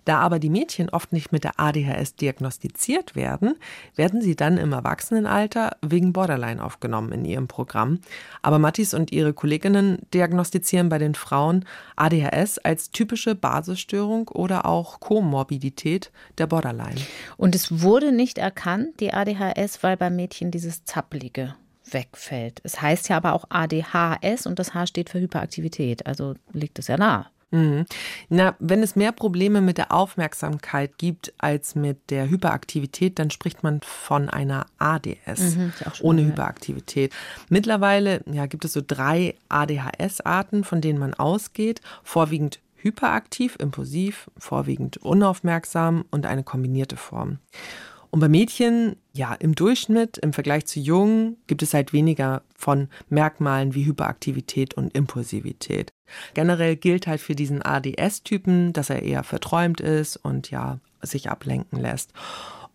Da 0.07 0.21
aber 0.21 0.39
die 0.39 0.51
Mädchen 0.51 0.89
oft 0.89 1.13
nicht 1.13 1.33
mit 1.33 1.43
der 1.43 1.59
ADHS 1.59 2.15
diagnostiziert 2.15 3.17
werden, 3.17 3.57
werden 3.97 4.23
sie 4.23 4.37
dann 4.37 4.57
im 4.57 4.73
Erwachsenenalter 4.73 5.77
wegen 5.83 6.13
Borderline 6.13 6.63
aufgenommen 6.63 7.11
in 7.11 7.25
ihrem 7.25 7.49
Programm. 7.49 7.99
Aber 8.41 8.61
Mattis 8.61 8.95
und 8.95 9.11
ihre 9.11 9.35
Kolleginnen 9.35 9.99
diagnostizieren 10.15 10.89
bei 10.89 10.99
den 10.99 11.17
Frauen 11.17 11.65
ADHS 11.97 12.59
als 12.59 12.93
typische 12.93 13.35
Basisstörung 13.35 14.29
oder 14.29 14.65
auch 14.65 15.01
Komorbidität 15.01 16.13
der 16.39 16.47
Borderline. 16.47 17.01
Und 17.37 17.57
es 17.57 17.83
wurde 17.83 18.13
nicht 18.13 18.39
erkannt, 18.39 19.01
die 19.01 19.13
ADHS, 19.13 19.83
weil 19.83 19.97
beim 19.97 20.15
Mädchen 20.15 20.53
dieses 20.53 20.85
Zappelige 20.85 21.57
wegfällt. 21.91 22.61
Es 22.63 22.81
heißt 22.81 23.09
ja 23.09 23.17
aber 23.17 23.33
auch 23.33 23.47
ADHS 23.49 24.47
und 24.47 24.61
das 24.61 24.73
H 24.73 24.87
steht 24.87 25.11
für 25.11 25.21
Hyperaktivität, 25.21 26.07
also 26.07 26.35
liegt 26.53 26.79
es 26.79 26.87
ja 26.87 26.97
nahe. 26.97 27.27
Mhm. 27.51 27.87
Na, 28.29 28.57
wenn 28.59 28.83
es 28.83 28.97
mehr 28.97 29.13
Probleme 29.13 29.61
mit 29.61 29.79
der 29.79 29.93
Aufmerksamkeit 29.93 30.99
gibt 30.99 31.33
als 31.39 31.75
mit 31.75 32.11
der 32.11 32.29
Hyperaktivität, 32.29 33.19
dann 33.19 33.31
spricht 33.31 33.63
man 33.63 33.81
von 33.83 34.29
einer 34.29 34.67
ADS 34.79 35.57
mhm, 35.57 35.73
ohne 36.01 36.23
gehört. 36.23 36.33
Hyperaktivität. 36.33 37.13
Mittlerweile 37.49 38.23
ja, 38.27 38.47
gibt 38.47 38.65
es 38.65 38.73
so 38.73 38.83
drei 38.85 39.37
ADHS-Arten, 39.49 40.65
von 40.65 40.81
denen 40.81 40.99
man 40.99 41.15
ausgeht. 41.15 41.81
Vorwiegend 42.03 42.61
hyperaktiv, 42.77 43.57
impulsiv, 43.59 44.31
vorwiegend 44.39 44.99
unaufmerksam 44.99 46.05
und 46.11 46.27
eine 46.27 46.43
kombinierte 46.43 46.97
Form. 46.97 47.39
Und 48.17 48.21
bei 48.21 48.31
Mädchen, 48.31 48.97
ja, 49.13 49.35
im 49.35 49.55
Durchschnitt, 49.55 50.17
im 50.17 50.33
Vergleich 50.33 50.65
zu 50.65 50.81
Jungen, 50.81 51.37
gibt 51.49 51.63
es 51.63 51.75
halt 51.75 51.93
weniger 51.93 52.41
von 52.57 52.89
Merkmalen 53.11 53.75
wie 53.75 53.85
Hyperaktivität 53.85 54.73
und 54.73 54.97
Impulsivität. 54.97 55.93
Generell 56.33 56.77
gilt 56.77 57.07
halt 57.07 57.21
für 57.21 57.35
diesen 57.35 57.61
ADS-Typen, 57.63 58.73
dass 58.73 58.89
er 58.89 59.03
eher 59.03 59.23
verträumt 59.23 59.83
ist 59.83 60.17
und 60.17 60.51
ja, 60.51 60.81
sich 61.03 61.29
ablenken 61.29 61.79
lässt. 61.79 62.15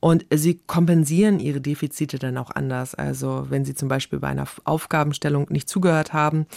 Und 0.02 0.26
sie 0.34 0.56
kompensieren 0.66 1.40
ihre 1.40 1.62
Defizite 1.62 2.18
dann 2.18 2.36
auch 2.38 2.50
anders. 2.50 2.96
Also 2.96 3.46
wenn 3.50 3.66
sie 3.66 3.76
zum 3.76 3.88
Beispiel 3.88 4.18
bei 4.18 4.30
einer 4.30 4.48
Aufgabenstellung 4.64 5.46
nicht 5.50 5.70
zugehört 5.70 6.12
haben, 6.12 6.48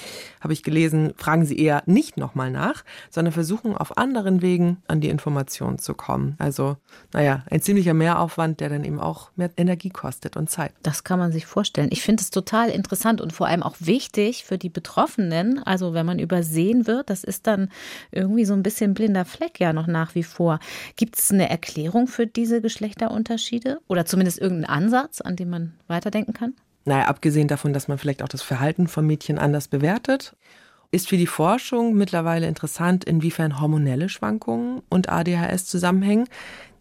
habe 0.40 0.54
ich 0.54 0.62
gelesen, 0.62 1.12
fragen 1.18 1.44
sie 1.44 1.58
eher 1.58 1.82
nicht 1.84 2.16
nochmal 2.16 2.50
nach, 2.50 2.84
sondern 3.10 3.32
versuchen 3.32 3.76
auf 3.76 3.98
anderen 3.98 4.40
Wegen 4.40 4.78
an 4.88 5.02
die 5.02 5.10
Informationen 5.10 5.78
zu 5.78 5.92
kommen. 5.92 6.36
Also, 6.38 6.78
naja, 7.12 7.44
ein 7.50 7.60
ziemlicher 7.60 7.92
Mehraufwand, 7.92 8.60
der 8.60 8.70
dann 8.70 8.82
eben 8.82 8.98
auch 8.98 9.30
mehr 9.36 9.50
Energie 9.58 9.90
kostet 9.90 10.38
und 10.38 10.48
Zeit. 10.48 10.72
Das 10.82 11.04
kann 11.04 11.18
man 11.18 11.30
sich 11.30 11.44
vorstellen. 11.44 11.90
Ich 11.92 12.02
finde 12.02 12.22
es 12.22 12.30
total 12.30 12.70
interessant 12.70 13.20
und 13.20 13.34
vor 13.34 13.46
allem 13.46 13.62
auch 13.62 13.76
wichtig 13.78 14.44
für 14.44 14.56
die 14.56 14.70
Betroffenen. 14.70 15.62
Also 15.62 15.92
wenn 15.92 16.06
man 16.06 16.18
übersehen 16.18 16.86
wird, 16.86 17.10
das 17.10 17.22
ist 17.24 17.46
dann 17.46 17.68
irgendwie 18.10 18.46
so 18.46 18.54
ein 18.54 18.62
bisschen 18.62 18.94
blinder 18.94 19.26
Fleck 19.26 19.60
ja 19.60 19.74
noch 19.74 19.86
nach 19.86 20.14
wie 20.14 20.22
vor. 20.22 20.60
Gibt 20.96 21.18
es 21.18 21.30
eine 21.30 21.50
Erklärung 21.50 22.06
für 22.06 22.26
diese 22.26 22.62
Geschlechterunterschiede? 22.62 23.33
Unterschiede 23.34 23.80
oder 23.88 24.06
zumindest 24.06 24.38
irgendeinen 24.38 24.84
Ansatz, 24.84 25.20
an 25.20 25.34
dem 25.34 25.50
man 25.50 25.72
weiterdenken 25.88 26.34
kann? 26.34 26.54
Naja, 26.84 27.06
abgesehen 27.06 27.48
davon, 27.48 27.72
dass 27.72 27.88
man 27.88 27.98
vielleicht 27.98 28.22
auch 28.22 28.28
das 28.28 28.42
Verhalten 28.42 28.86
von 28.86 29.04
Mädchen 29.06 29.38
anders 29.38 29.66
bewertet, 29.66 30.36
ist 30.92 31.08
für 31.08 31.16
die 31.16 31.26
Forschung 31.26 31.94
mittlerweile 31.94 32.46
interessant, 32.46 33.04
inwiefern 33.04 33.60
hormonelle 33.60 34.08
Schwankungen 34.08 34.82
und 34.88 35.08
ADHS 35.08 35.66
zusammenhängen. 35.66 36.28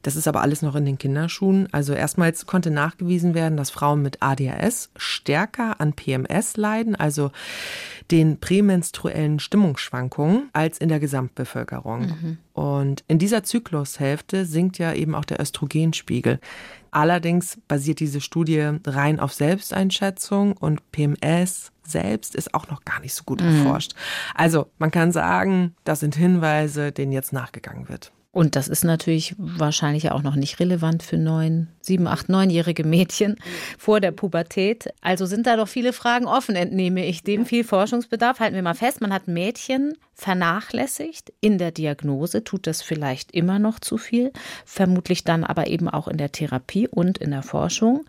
Das 0.03 0.15
ist 0.15 0.27
aber 0.27 0.41
alles 0.41 0.61
noch 0.61 0.75
in 0.75 0.85
den 0.85 0.97
Kinderschuhen. 0.97 1.67
Also 1.71 1.93
erstmals 1.93 2.45
konnte 2.45 2.69
nachgewiesen 2.69 3.33
werden, 3.33 3.57
dass 3.57 3.71
Frauen 3.71 4.01
mit 4.01 4.21
ADHS 4.21 4.91
stärker 4.95 5.81
an 5.81 5.93
PMS 5.93 6.57
leiden, 6.57 6.95
also 6.95 7.31
den 8.11 8.39
prämenstruellen 8.39 9.39
Stimmungsschwankungen, 9.39 10.49
als 10.53 10.77
in 10.77 10.89
der 10.89 10.99
Gesamtbevölkerung. 10.99 12.01
Mhm. 12.01 12.37
Und 12.51 13.03
in 13.07 13.17
dieser 13.17 13.43
Zyklushälfte 13.43 14.45
sinkt 14.45 14.77
ja 14.77 14.93
eben 14.93 15.15
auch 15.15 15.25
der 15.25 15.39
Östrogenspiegel. 15.39 16.39
Allerdings 16.91 17.57
basiert 17.67 17.99
diese 17.99 18.21
Studie 18.21 18.69
rein 18.85 19.19
auf 19.19 19.33
Selbsteinschätzung 19.33 20.55
und 20.55 20.91
PMS 20.91 21.71
selbst 21.85 22.35
ist 22.35 22.53
auch 22.53 22.67
noch 22.67 22.85
gar 22.85 22.99
nicht 22.99 23.13
so 23.13 23.23
gut 23.23 23.41
mhm. 23.41 23.47
erforscht. 23.47 23.93
Also 24.35 24.67
man 24.77 24.91
kann 24.91 25.11
sagen, 25.11 25.75
das 25.85 26.01
sind 26.01 26.15
Hinweise, 26.15 26.91
denen 26.91 27.11
jetzt 27.11 27.33
nachgegangen 27.33 27.89
wird. 27.89 28.11
Und 28.33 28.55
das 28.55 28.67
ist 28.67 28.83
natürlich 28.83 29.35
wahrscheinlich 29.37 30.09
auch 30.09 30.23
noch 30.23 30.33
nicht 30.33 30.59
relevant 30.59 31.03
für 31.03 31.19
neun, 31.19 31.67
sieben, 31.81 32.07
acht, 32.07 32.29
neunjährige 32.29 32.83
Mädchen 32.83 33.35
vor 33.77 33.99
der 33.99 34.09
Pubertät. 34.09 34.91
Also 35.01 35.27
sind 35.27 35.45
da 35.45 35.55
doch 35.55 35.67
viele 35.67 35.93
Fragen 35.93 36.25
offen, 36.25 36.55
entnehme 36.55 37.05
ich 37.05 37.21
dem. 37.21 37.45
Viel 37.45 37.63
Forschungsbedarf. 37.63 38.39
Halten 38.39 38.55
wir 38.55 38.63
mal 38.63 38.73
fest, 38.73 39.01
man 39.01 39.13
hat 39.13 39.27
Mädchen 39.27 39.93
vernachlässigt. 40.15 41.31
In 41.41 41.59
der 41.59 41.69
Diagnose 41.69 42.43
tut 42.43 42.65
das 42.65 42.81
vielleicht 42.81 43.31
immer 43.33 43.59
noch 43.59 43.79
zu 43.79 43.99
viel. 43.99 44.31
Vermutlich 44.65 45.23
dann 45.23 45.43
aber 45.43 45.67
eben 45.67 45.87
auch 45.87 46.07
in 46.07 46.17
der 46.17 46.31
Therapie 46.31 46.87
und 46.87 47.19
in 47.19 47.29
der 47.29 47.43
Forschung. 47.43 48.03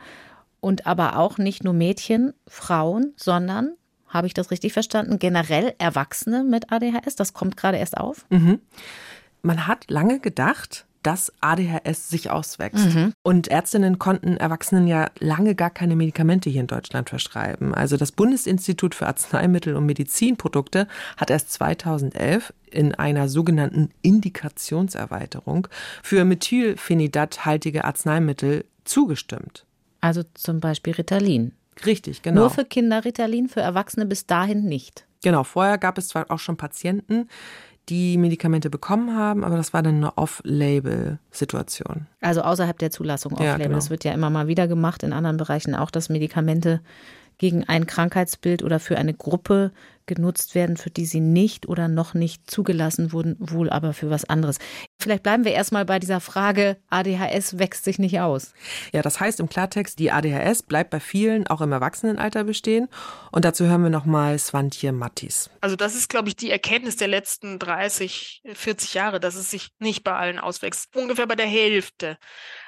Und 0.59 0.87
aber 0.87 1.19
auch 1.19 1.37
nicht 1.37 1.65
nur 1.65 1.75
Mädchen, 1.75 2.33
Frauen, 2.49 3.13
sondern 3.17 3.73
habe 4.09 4.27
ich 4.27 4.33
das 4.33 4.51
richtig 4.51 4.73
verstanden? 4.73 5.19
Generell 5.19 5.75
Erwachsene 5.77 6.45
mit 6.45 6.73
ADHS, 6.73 7.15
das 7.15 7.35
kommt 7.35 7.59
gerade 7.59 7.77
erst 7.77 7.99
auf? 7.99 8.25
Mhm. 8.31 8.61
Man 9.45 9.67
hat 9.67 9.91
lange 9.91 10.21
gedacht, 10.21 10.87
dass 11.05 11.33
ADHS 11.41 12.09
sich 12.09 12.31
auswächst. 12.31 12.87
Mhm. 12.87 13.13
Und 13.23 13.49
Ärztinnen 13.49 13.99
konnten 13.99 14.39
Erwachsenen 14.39 14.87
ja 14.87 15.11
lange 15.21 15.55
gar 15.55 15.69
keine 15.69 15.97
Medikamente 15.97 16.49
hier 16.49 16.63
in 16.63 16.67
Deutschland 16.67 17.11
verschreiben. 17.11 17.75
Also 17.75 17.99
das 17.99 18.11
Bundesinstitut 18.11 18.95
für 18.95 19.07
Arzneimittel 19.07 19.77
und 19.77 19.85
Medizinprodukte 19.85 20.89
hat 21.19 21.31
erst 21.31 21.53
2011 21.53 22.55
in 22.71 22.95
einer 22.95 23.29
sogenannten 23.29 23.91
Indikationserweiterung 24.01 25.69
für 26.03 26.25
Methylphenidat-haltige 26.25 27.85
Arzneimittel 27.85 28.65
zugestimmt. 28.85 29.67
Also 30.01 30.23
zum 30.33 30.61
Beispiel 30.61 30.95
Ritalin. 30.95 31.53
Richtig, 31.85 32.23
genau. 32.23 32.43
Nur 32.43 32.51
für 32.51 32.65
Kinder 32.65 33.05
Ritalin, 33.05 33.49
für 33.49 33.61
Erwachsene 33.61 34.07
bis 34.07 34.27
dahin 34.27 34.65
nicht. 34.65 35.07
Genau, 35.23 35.45
vorher 35.45 35.79
gab 35.79 35.99
es 35.99 36.09
zwar 36.09 36.31
auch 36.31 36.39
schon 36.39 36.57
Patienten, 36.57 37.29
die 37.89 38.17
Medikamente 38.19 38.71
bekommen 38.71 39.17
haben, 39.17 39.45
aber 39.45 39.57
das 39.57 39.73
war 39.73 39.83
dann 39.83 39.97
eine 39.97 40.17
Off-Label-Situation. 40.17 42.07
Also 42.21 42.43
außerhalb 42.43 42.79
der 42.79 42.91
Zulassung 42.91 43.33
Off-Label. 43.33 43.53
Ja, 43.53 43.59
genau. 43.59 43.75
Das 43.75 43.91
wird 43.91 44.05
ja 44.05 44.13
immer 44.13 44.31
mal 44.31 44.49
wieder 44.49 44.67
gemacht, 44.69 45.03
in 45.03 45.13
anderen 45.13 45.37
Bereichen 45.37 45.75
auch, 45.75 45.91
dass 45.91 46.09
Medikamente 46.09 46.81
gegen 47.39 47.65
ein 47.65 47.87
Krankheitsbild 47.87 48.63
oder 48.63 48.81
für 48.81 48.99
eine 48.99 49.15
Gruppe 49.15 49.73
genutzt 50.07 50.55
werden, 50.55 50.77
für 50.77 50.91
die 50.91 51.07
sie 51.07 51.21
nicht 51.21 51.67
oder 51.67 51.89
noch 51.89 52.15
nicht 52.15 52.51
zugelassen 52.51 53.13
wurden, 53.13 53.37
wohl 53.39 53.71
aber 53.71 53.93
für 53.93 54.11
was 54.11 54.25
anderes. 54.25 54.59
Vielleicht 55.01 55.23
bleiben 55.23 55.45
wir 55.45 55.53
erstmal 55.53 55.85
bei 55.85 55.99
dieser 55.99 56.21
Frage, 56.21 56.77
ADHS 56.91 57.59
wächst 57.59 57.85
sich 57.85 57.99
nicht 57.99 58.21
aus. 58.21 58.53
Ja, 58.93 59.03
das 59.03 59.21
heißt 59.21 59.41
im 59.41 59.49
Klartext, 59.49 59.99
die 59.99 60.11
ADHS 60.11 60.63
bleibt 60.63 60.91
bei 60.91 61.01
vielen 61.01 61.47
auch 61.47 61.61
im 61.61 61.73
Erwachsenenalter 61.73 62.45
bestehen. 62.45 62.89
Und 63.33 63.45
dazu 63.45 63.65
hören 63.65 63.83
wir 63.83 63.91
nochmal 63.91 64.39
Swantje 64.39 64.93
Mattis. 64.93 65.51
Also 65.61 65.77
das 65.77 65.95
ist, 65.95 66.09
glaube 66.09 66.29
ich, 66.29 66.37
die 66.37 66.51
Erkenntnis 66.51 66.97
der 66.97 67.09
letzten 67.09 67.59
30, 67.59 68.43
40 68.53 68.95
Jahre, 68.95 69.21
dass 69.21 69.35
es 69.35 69.51
sich 69.51 69.71
nicht 69.79 70.05
bei 70.05 70.13
allen 70.13 70.39
auswächst. 70.39 70.95
Ungefähr 70.95 71.27
bei 71.27 71.37
der 71.37 71.47
Hälfte. 71.47 72.19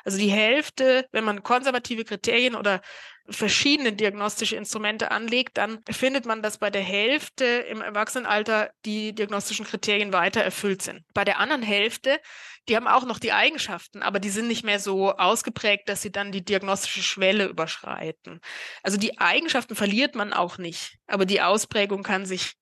Also 0.05 0.18
die 0.18 0.31
Hälfte, 0.31 1.07
wenn 1.12 1.24
man 1.24 1.42
konservative 1.42 2.05
Kriterien 2.05 2.55
oder 2.55 2.81
verschiedene 3.29 3.93
diagnostische 3.93 4.57
Instrumente 4.57 5.11
anlegt, 5.11 5.57
dann 5.59 5.81
findet 5.91 6.27
man, 6.27 6.43
dass 6.43 6.59
bei 6.59 6.71
der 6.71 6.83
Hälfte 6.83 7.45
im 7.45 7.81
Erwachsenenalter 7.81 8.71
die 8.85 9.15
diagnostischen 9.15 9.67
Kriterien 9.67 10.12
weiter 10.12 10.43
erfüllt 10.43 10.83
sind. 10.83 11.03
Bei 11.12 11.25
der 11.25 11.39
anderen 11.39 11.62
Hälfte, 11.62 12.21
die 12.69 12.77
haben 12.77 12.87
auch 12.87 13.05
noch 13.05 13.19
die 13.19 13.33
Eigenschaften, 13.33 14.03
aber 14.03 14.21
die 14.21 14.31
sind 14.31 14.49
nicht 14.49 14.65
mehr 14.65 14.79
so 14.79 15.12
ausgeprägt, 15.12 15.89
dass 15.89 16.03
sie 16.03 16.12
dann 16.12 16.33
die 16.33 16.45
diagnostische 16.45 17.03
Schwelle 17.03 17.47
überschreiten. 17.47 18.41
Also 18.83 18.97
die 18.97 19.19
Eigenschaften 19.19 19.77
verliert 19.77 20.15
man 20.15 20.33
auch 20.33 20.59
nicht, 20.59 20.99
aber 21.07 21.27
die 21.27 21.43
Ausprägung 21.43 22.03
kann 22.03 22.27
sich, 22.27 22.55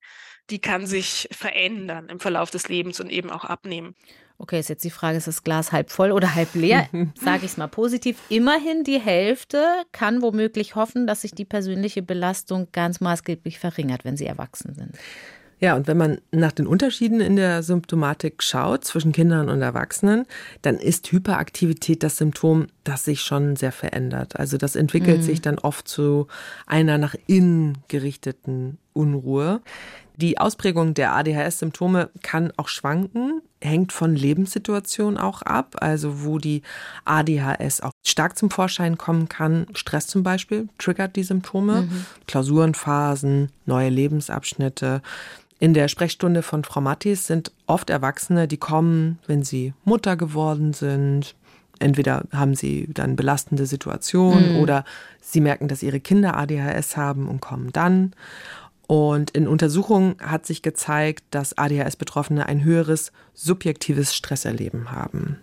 die 0.50 0.60
kann 0.60 0.86
sich 0.86 1.28
verändern 1.30 2.08
im 2.08 2.20
Verlauf 2.20 2.50
des 2.50 2.68
Lebens 2.68 3.00
und 3.00 3.10
eben 3.10 3.30
auch 3.30 3.44
abnehmen. 3.44 3.94
Okay, 4.44 4.60
ist 4.60 4.68
jetzt 4.68 4.84
die 4.84 4.90
Frage, 4.90 5.16
ist 5.16 5.26
das 5.26 5.42
Glas 5.42 5.72
halb 5.72 5.88
voll 5.88 6.12
oder 6.12 6.34
halb 6.34 6.54
leer? 6.54 6.86
Sage 7.14 7.46
ich 7.46 7.52
es 7.52 7.56
mal 7.56 7.66
positiv. 7.66 8.18
Immerhin 8.28 8.84
die 8.84 9.00
Hälfte 9.00 9.64
kann 9.90 10.20
womöglich 10.20 10.74
hoffen, 10.74 11.06
dass 11.06 11.22
sich 11.22 11.32
die 11.32 11.46
persönliche 11.46 12.02
Belastung 12.02 12.68
ganz 12.70 13.00
maßgeblich 13.00 13.58
verringert, 13.58 14.04
wenn 14.04 14.18
sie 14.18 14.26
erwachsen 14.26 14.74
sind. 14.74 14.98
Ja, 15.60 15.76
und 15.76 15.86
wenn 15.86 15.96
man 15.96 16.18
nach 16.30 16.52
den 16.52 16.66
Unterschieden 16.66 17.22
in 17.22 17.36
der 17.36 17.62
Symptomatik 17.62 18.42
schaut 18.42 18.84
zwischen 18.84 19.12
Kindern 19.12 19.48
und 19.48 19.62
Erwachsenen, 19.62 20.26
dann 20.60 20.76
ist 20.76 21.10
Hyperaktivität 21.10 22.02
das 22.02 22.18
Symptom, 22.18 22.66
das 22.82 23.06
sich 23.06 23.22
schon 23.22 23.56
sehr 23.56 23.72
verändert. 23.72 24.38
Also 24.38 24.58
das 24.58 24.76
entwickelt 24.76 25.20
mhm. 25.20 25.22
sich 25.22 25.40
dann 25.40 25.58
oft 25.58 25.88
zu 25.88 26.26
einer 26.66 26.98
nach 26.98 27.14
innen 27.26 27.78
gerichteten 27.88 28.76
Unruhe. 28.92 29.62
Die 30.16 30.38
Ausprägung 30.38 30.92
der 30.92 31.14
ADHS-Symptome 31.14 32.10
kann 32.22 32.52
auch 32.56 32.68
schwanken, 32.68 33.40
hängt 33.64 33.92
von 33.92 34.14
Lebenssituationen 34.14 35.18
auch 35.18 35.42
ab, 35.42 35.76
also 35.80 36.22
wo 36.22 36.38
die 36.38 36.62
ADHS 37.04 37.80
auch 37.80 37.92
stark 38.06 38.36
zum 38.36 38.50
Vorschein 38.50 38.98
kommen 38.98 39.28
kann. 39.28 39.66
Stress 39.74 40.06
zum 40.06 40.22
Beispiel 40.22 40.68
triggert 40.78 41.16
die 41.16 41.24
Symptome, 41.24 41.82
mhm. 41.82 42.06
Klausurenphasen, 42.26 43.50
neue 43.66 43.88
Lebensabschnitte. 43.88 45.02
In 45.58 45.72
der 45.72 45.88
Sprechstunde 45.88 46.42
von 46.42 46.62
Frau 46.64 46.80
Mattis 46.80 47.26
sind 47.26 47.52
oft 47.66 47.88
Erwachsene, 47.88 48.46
die 48.46 48.58
kommen, 48.58 49.18
wenn 49.26 49.42
sie 49.42 49.72
Mutter 49.84 50.16
geworden 50.16 50.72
sind. 50.74 51.34
Entweder 51.78 52.24
haben 52.32 52.54
sie 52.54 52.88
dann 52.92 53.16
belastende 53.16 53.66
Situationen 53.66 54.54
mhm. 54.54 54.60
oder 54.60 54.84
sie 55.20 55.40
merken, 55.40 55.68
dass 55.68 55.82
ihre 55.82 56.00
Kinder 56.00 56.36
ADHS 56.36 56.96
haben 56.96 57.28
und 57.28 57.40
kommen 57.40 57.72
dann. 57.72 58.12
Und 58.86 59.30
in 59.30 59.48
Untersuchungen 59.48 60.16
hat 60.20 60.44
sich 60.46 60.62
gezeigt, 60.62 61.24
dass 61.30 61.56
ADHS-Betroffene 61.56 62.46
ein 62.46 62.64
höheres 62.64 63.12
subjektives 63.32 64.14
Stresserleben 64.14 64.92
haben. 64.92 65.38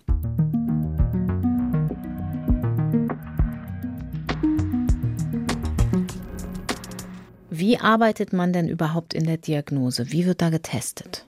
Wie 7.50 7.78
arbeitet 7.78 8.34
man 8.34 8.54
denn 8.54 8.68
überhaupt 8.68 9.14
in 9.14 9.26
der 9.26 9.38
Diagnose? 9.38 10.12
Wie 10.12 10.26
wird 10.26 10.42
da 10.42 10.50
getestet? 10.50 11.28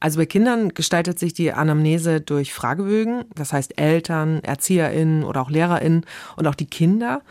Also 0.00 0.18
bei 0.18 0.26
Kindern 0.26 0.70
gestaltet 0.70 1.20
sich 1.20 1.32
die 1.32 1.52
Anamnese 1.52 2.20
durch 2.20 2.52
Fragebögen. 2.52 3.24
Das 3.36 3.52
heißt, 3.52 3.78
Eltern, 3.80 4.40
ErzieherInnen 4.42 5.22
oder 5.22 5.40
auch 5.40 5.48
LehrerInnen 5.48 6.04
und 6.36 6.46
auch 6.48 6.56
die 6.56 6.66
Kinder 6.66 7.22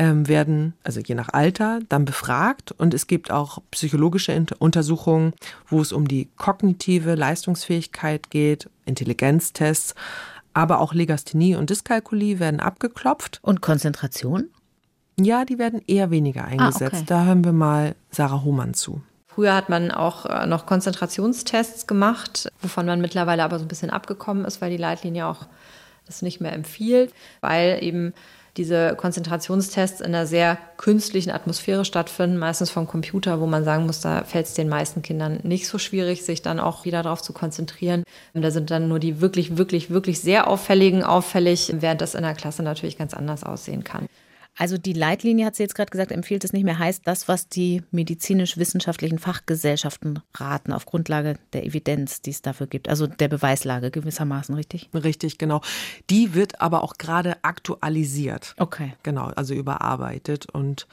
ähm, 0.00 0.26
werden, 0.28 0.72
also 0.82 0.98
je 0.98 1.14
nach 1.14 1.28
Alter, 1.28 1.80
dann 1.90 2.06
befragt. 2.06 2.72
Und 2.72 2.94
es 2.94 3.06
gibt 3.06 3.30
auch 3.30 3.58
psychologische 3.70 4.46
Untersuchungen, 4.58 5.34
wo 5.68 5.82
es 5.82 5.92
um 5.92 6.08
die 6.08 6.30
kognitive 6.38 7.14
Leistungsfähigkeit 7.14 8.30
geht, 8.30 8.70
Intelligenztests, 8.86 9.94
Aber 10.54 10.80
auch 10.80 10.94
Legasthenie 10.94 11.54
und 11.54 11.68
Dyskalkulie 11.68 12.40
werden 12.40 12.60
abgeklopft. 12.60 13.40
Und 13.42 13.60
Konzentration? 13.60 14.48
Ja, 15.20 15.44
die 15.44 15.58
werden 15.58 15.82
eher 15.86 16.10
weniger 16.10 16.46
eingesetzt. 16.46 16.94
Ah, 16.94 16.96
okay. 16.96 17.04
Da 17.06 17.24
hören 17.26 17.44
wir 17.44 17.52
mal 17.52 17.94
Sarah 18.10 18.42
Hohmann 18.42 18.72
zu. 18.72 19.02
Früher 19.26 19.54
hat 19.54 19.68
man 19.68 19.90
auch 19.90 20.24
äh, 20.26 20.46
noch 20.46 20.64
Konzentrationstests 20.64 21.86
gemacht, 21.86 22.50
wovon 22.62 22.86
man 22.86 23.02
mittlerweile 23.02 23.44
aber 23.44 23.58
so 23.58 23.66
ein 23.66 23.68
bisschen 23.68 23.90
abgekommen 23.90 24.46
ist, 24.46 24.62
weil 24.62 24.70
die 24.70 24.76
Leitlinie 24.78 25.26
auch 25.26 25.46
das 26.06 26.22
nicht 26.22 26.40
mehr 26.40 26.54
empfiehlt, 26.54 27.12
weil 27.42 27.78
eben 27.82 28.14
diese 28.56 28.94
Konzentrationstests 28.96 30.00
in 30.00 30.14
einer 30.14 30.26
sehr 30.26 30.58
künstlichen 30.76 31.30
Atmosphäre 31.30 31.84
stattfinden, 31.84 32.36
meistens 32.36 32.70
vom 32.70 32.86
Computer, 32.86 33.40
wo 33.40 33.46
man 33.46 33.64
sagen 33.64 33.86
muss, 33.86 34.00
da 34.00 34.24
fällt 34.24 34.46
es 34.46 34.54
den 34.54 34.68
meisten 34.68 35.02
Kindern 35.02 35.40
nicht 35.42 35.68
so 35.68 35.78
schwierig, 35.78 36.24
sich 36.24 36.42
dann 36.42 36.60
auch 36.60 36.84
wieder 36.84 37.02
darauf 37.02 37.22
zu 37.22 37.32
konzentrieren. 37.32 38.02
Da 38.34 38.50
sind 38.50 38.70
dann 38.70 38.88
nur 38.88 38.98
die 38.98 39.20
wirklich, 39.20 39.56
wirklich, 39.56 39.90
wirklich 39.90 40.20
sehr 40.20 40.48
auffälligen 40.48 41.02
auffällig, 41.02 41.72
während 41.78 42.00
das 42.00 42.14
in 42.14 42.22
der 42.22 42.34
Klasse 42.34 42.62
natürlich 42.62 42.98
ganz 42.98 43.14
anders 43.14 43.44
aussehen 43.44 43.84
kann. 43.84 44.06
Also 44.60 44.76
die 44.76 44.92
Leitlinie, 44.92 45.46
hat 45.46 45.56
sie 45.56 45.62
jetzt 45.62 45.74
gerade 45.74 45.90
gesagt, 45.90 46.12
empfiehlt 46.12 46.44
es 46.44 46.52
nicht 46.52 46.64
mehr, 46.64 46.78
heißt 46.78 47.06
das, 47.06 47.28
was 47.28 47.48
die 47.48 47.82
medizinisch-wissenschaftlichen 47.92 49.18
Fachgesellschaften 49.18 50.20
raten, 50.34 50.74
auf 50.74 50.84
Grundlage 50.84 51.36
der 51.54 51.64
Evidenz, 51.64 52.20
die 52.20 52.28
es 52.28 52.42
dafür 52.42 52.66
gibt, 52.66 52.86
also 52.86 53.06
der 53.06 53.28
Beweislage 53.28 53.90
gewissermaßen, 53.90 54.54
richtig? 54.54 54.90
Richtig, 54.92 55.38
genau. 55.38 55.62
Die 56.10 56.34
wird 56.34 56.60
aber 56.60 56.84
auch 56.84 56.98
gerade 56.98 57.42
aktualisiert. 57.42 58.54
Okay. 58.58 58.92
Genau, 59.02 59.28
also 59.28 59.54
überarbeitet 59.54 60.44
und 60.50 60.86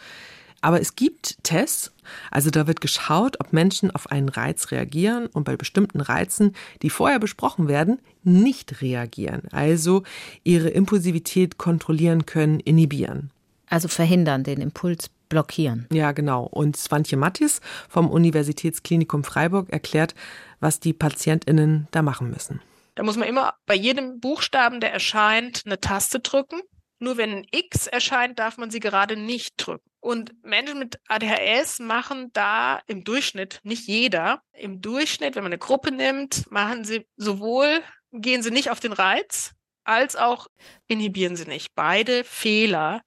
aber 0.62 0.80
es 0.80 0.96
gibt 0.96 1.44
Tests, 1.44 1.92
also 2.32 2.50
da 2.50 2.68
wird 2.68 2.80
geschaut, 2.80 3.36
ob 3.42 3.52
Menschen 3.52 3.92
auf 3.92 4.10
einen 4.10 4.30
Reiz 4.30 4.72
reagieren 4.72 5.28
und 5.28 5.44
bei 5.44 5.58
bestimmten 5.58 6.00
Reizen, 6.00 6.56
die 6.84 6.90
vorher 6.90 7.20
besprochen 7.20 7.68
werden, 7.68 8.00
nicht 8.24 8.82
reagieren, 8.82 9.42
also 9.52 10.04
ihre 10.46 10.70
Impulsivität 10.70 11.58
kontrollieren 11.58 12.26
können, 12.26 12.62
inhibieren. 12.62 13.30
Also 13.70 13.88
verhindern, 13.88 14.44
den 14.44 14.62
Impuls 14.62 15.10
blockieren. 15.30 15.88
Ja, 15.92 16.12
genau. 16.12 16.44
Und 16.44 16.78
Swantje 16.78 17.18
Mattis 17.18 17.62
vom 17.90 18.10
Universitätsklinikum 18.10 19.24
Freiburg 19.24 19.70
erklärt, 19.70 20.16
was 20.60 20.80
die 20.80 20.94
PatientInnen 20.94 21.88
da 21.92 22.02
machen 22.02 22.30
müssen. 22.30 22.62
Da 22.96 23.04
muss 23.04 23.18
man 23.18 23.28
immer 23.28 23.54
bei 23.66 23.76
jedem 23.76 24.20
Buchstaben, 24.20 24.80
der 24.80 24.92
erscheint, 24.92 25.64
eine 25.66 25.80
Taste 25.80 26.20
drücken. 26.20 26.62
Nur 27.00 27.18
wenn 27.18 27.32
ein 27.32 27.48
X 27.52 27.86
erscheint, 27.86 28.40
darf 28.40 28.58
man 28.58 28.72
sie 28.72 28.80
gerade 28.80 29.16
nicht 29.16 29.54
drücken. 29.58 29.88
Und 30.00 30.34
Menschen 30.44 30.80
mit 30.80 31.00
ADHS 31.08 31.80
machen 31.80 32.32
da 32.34 32.80
im 32.88 33.04
Durchschnitt, 33.04 33.60
nicht 33.64 33.88
jeder, 33.88 34.42
im 34.54 34.82
Durchschnitt, 34.82 35.36
wenn 35.36 35.44
man 35.44 35.52
eine 35.52 35.60
Gruppe 35.60 35.92
nimmt, 35.92 36.50
machen 36.50 36.86
sie 36.86 37.06
sowohl, 37.18 37.82
gehen 38.12 38.42
sie 38.42 38.52
nicht 38.52 38.72
auf 38.72 38.80
den 38.80 38.94
Reiz, 38.94 39.54
als 39.84 40.16
auch 40.16 40.48
inhibieren 40.88 41.36
sie 41.36 41.46
nicht. 41.46 41.76
Beide 41.76 42.24
Fehler 42.24 43.02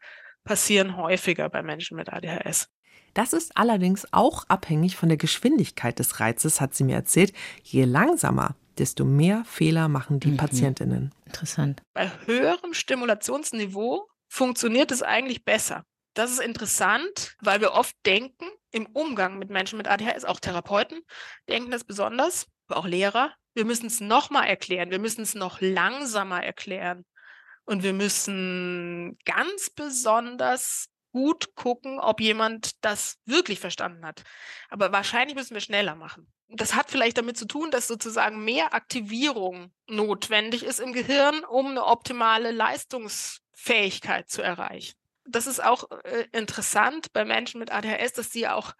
passieren 0.45 0.97
häufiger 0.97 1.49
bei 1.49 1.63
Menschen 1.63 1.97
mit 1.97 2.13
ADHS. 2.13 2.69
Das 3.15 3.33
ist 3.33 3.57
allerdings 3.57 4.07
auch 4.13 4.45
abhängig 4.49 4.97
von 4.97 5.09
der 5.09 5.19
Geschwindigkeit 5.19 5.99
des 5.99 6.21
Reizes, 6.21 6.61
hat 6.61 6.75
sie 6.75 6.85
mir 6.85 6.95
erzählt. 6.95 7.33
Je 7.63 7.85
langsamer, 7.85 8.55
desto 8.79 9.05
mehr 9.05 9.45
Fehler 9.45 9.89
machen 9.89 10.21
die 10.21 10.33
mhm. 10.33 10.37
Patientinnen. 10.37 11.15
Interessant. 11.27 11.83
Bei 11.93 12.11
höherem 12.27 12.73
Stimulationsniveau 12.73 14.09
funktioniert 14.29 14.93
es 14.93 15.03
eigentlich 15.03 15.45
besser. 15.45 15.85
Das 16.15 16.31
ist 16.31 16.41
interessant, 16.41 17.37
weil 17.41 17.61
wir 17.61 17.73
oft 17.73 17.95
denken, 18.07 18.47
im 18.73 18.87
Umgang 18.87 19.39
mit 19.39 19.51
Menschen 19.51 19.77
mit 19.77 19.89
ADHS, 19.89 20.25
auch 20.25 20.41
Therapeuten 20.41 21.01
denken 21.49 21.71
das 21.71 21.85
besonders, 21.85 22.47
aber 22.69 22.79
auch 22.79 22.87
Lehrer, 22.87 23.35
wir 23.55 23.65
müssen 23.65 23.87
es 23.87 24.01
nochmal 24.01 24.47
erklären, 24.47 24.91
wir 24.91 25.01
müssen 25.01 25.23
es 25.23 25.35
noch 25.35 25.61
langsamer 25.61 26.43
erklären. 26.43 27.05
Und 27.71 27.85
wir 27.85 27.93
müssen 27.93 29.17
ganz 29.25 29.71
besonders 29.71 30.89
gut 31.13 31.55
gucken, 31.55 32.01
ob 32.01 32.21
jemand 32.21 32.73
das 32.85 33.19
wirklich 33.27 33.61
verstanden 33.61 34.05
hat. 34.05 34.25
Aber 34.71 34.91
wahrscheinlich 34.91 35.37
müssen 35.37 35.55
wir 35.55 35.61
schneller 35.61 35.95
machen. 35.95 36.27
Das 36.49 36.75
hat 36.75 36.91
vielleicht 36.91 37.17
damit 37.17 37.37
zu 37.37 37.47
tun, 37.47 37.71
dass 37.71 37.87
sozusagen 37.87 38.45
mehr 38.45 38.75
Aktivierung 38.75 39.73
notwendig 39.87 40.65
ist 40.65 40.81
im 40.81 40.93
Gehirn, 40.93 41.45
um 41.45 41.67
eine 41.67 41.87
optimale 41.87 42.51
Leistungsfähigkeit 42.51 44.29
zu 44.29 44.43
erreichen. 44.43 44.97
Das 45.25 45.47
ist 45.47 45.63
auch 45.63 45.89
äh, 46.03 46.27
interessant 46.33 47.13
bei 47.13 47.25
Menschen 47.25 47.61
mit 47.61 47.71
ADHS, 47.71 48.15
dass 48.15 48.33
sie 48.33 48.49
auch 48.49 48.73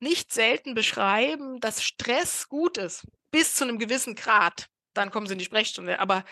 nicht 0.00 0.34
selten 0.34 0.74
beschreiben, 0.74 1.60
dass 1.60 1.82
Stress 1.82 2.50
gut 2.50 2.76
ist, 2.76 3.06
bis 3.30 3.54
zu 3.54 3.64
einem 3.64 3.78
gewissen 3.78 4.14
Grad. 4.14 4.66
Dann 4.92 5.10
kommen 5.10 5.26
sie 5.26 5.32
in 5.32 5.38
die 5.38 5.46
Sprechstunde. 5.46 5.98
Aber 5.98 6.24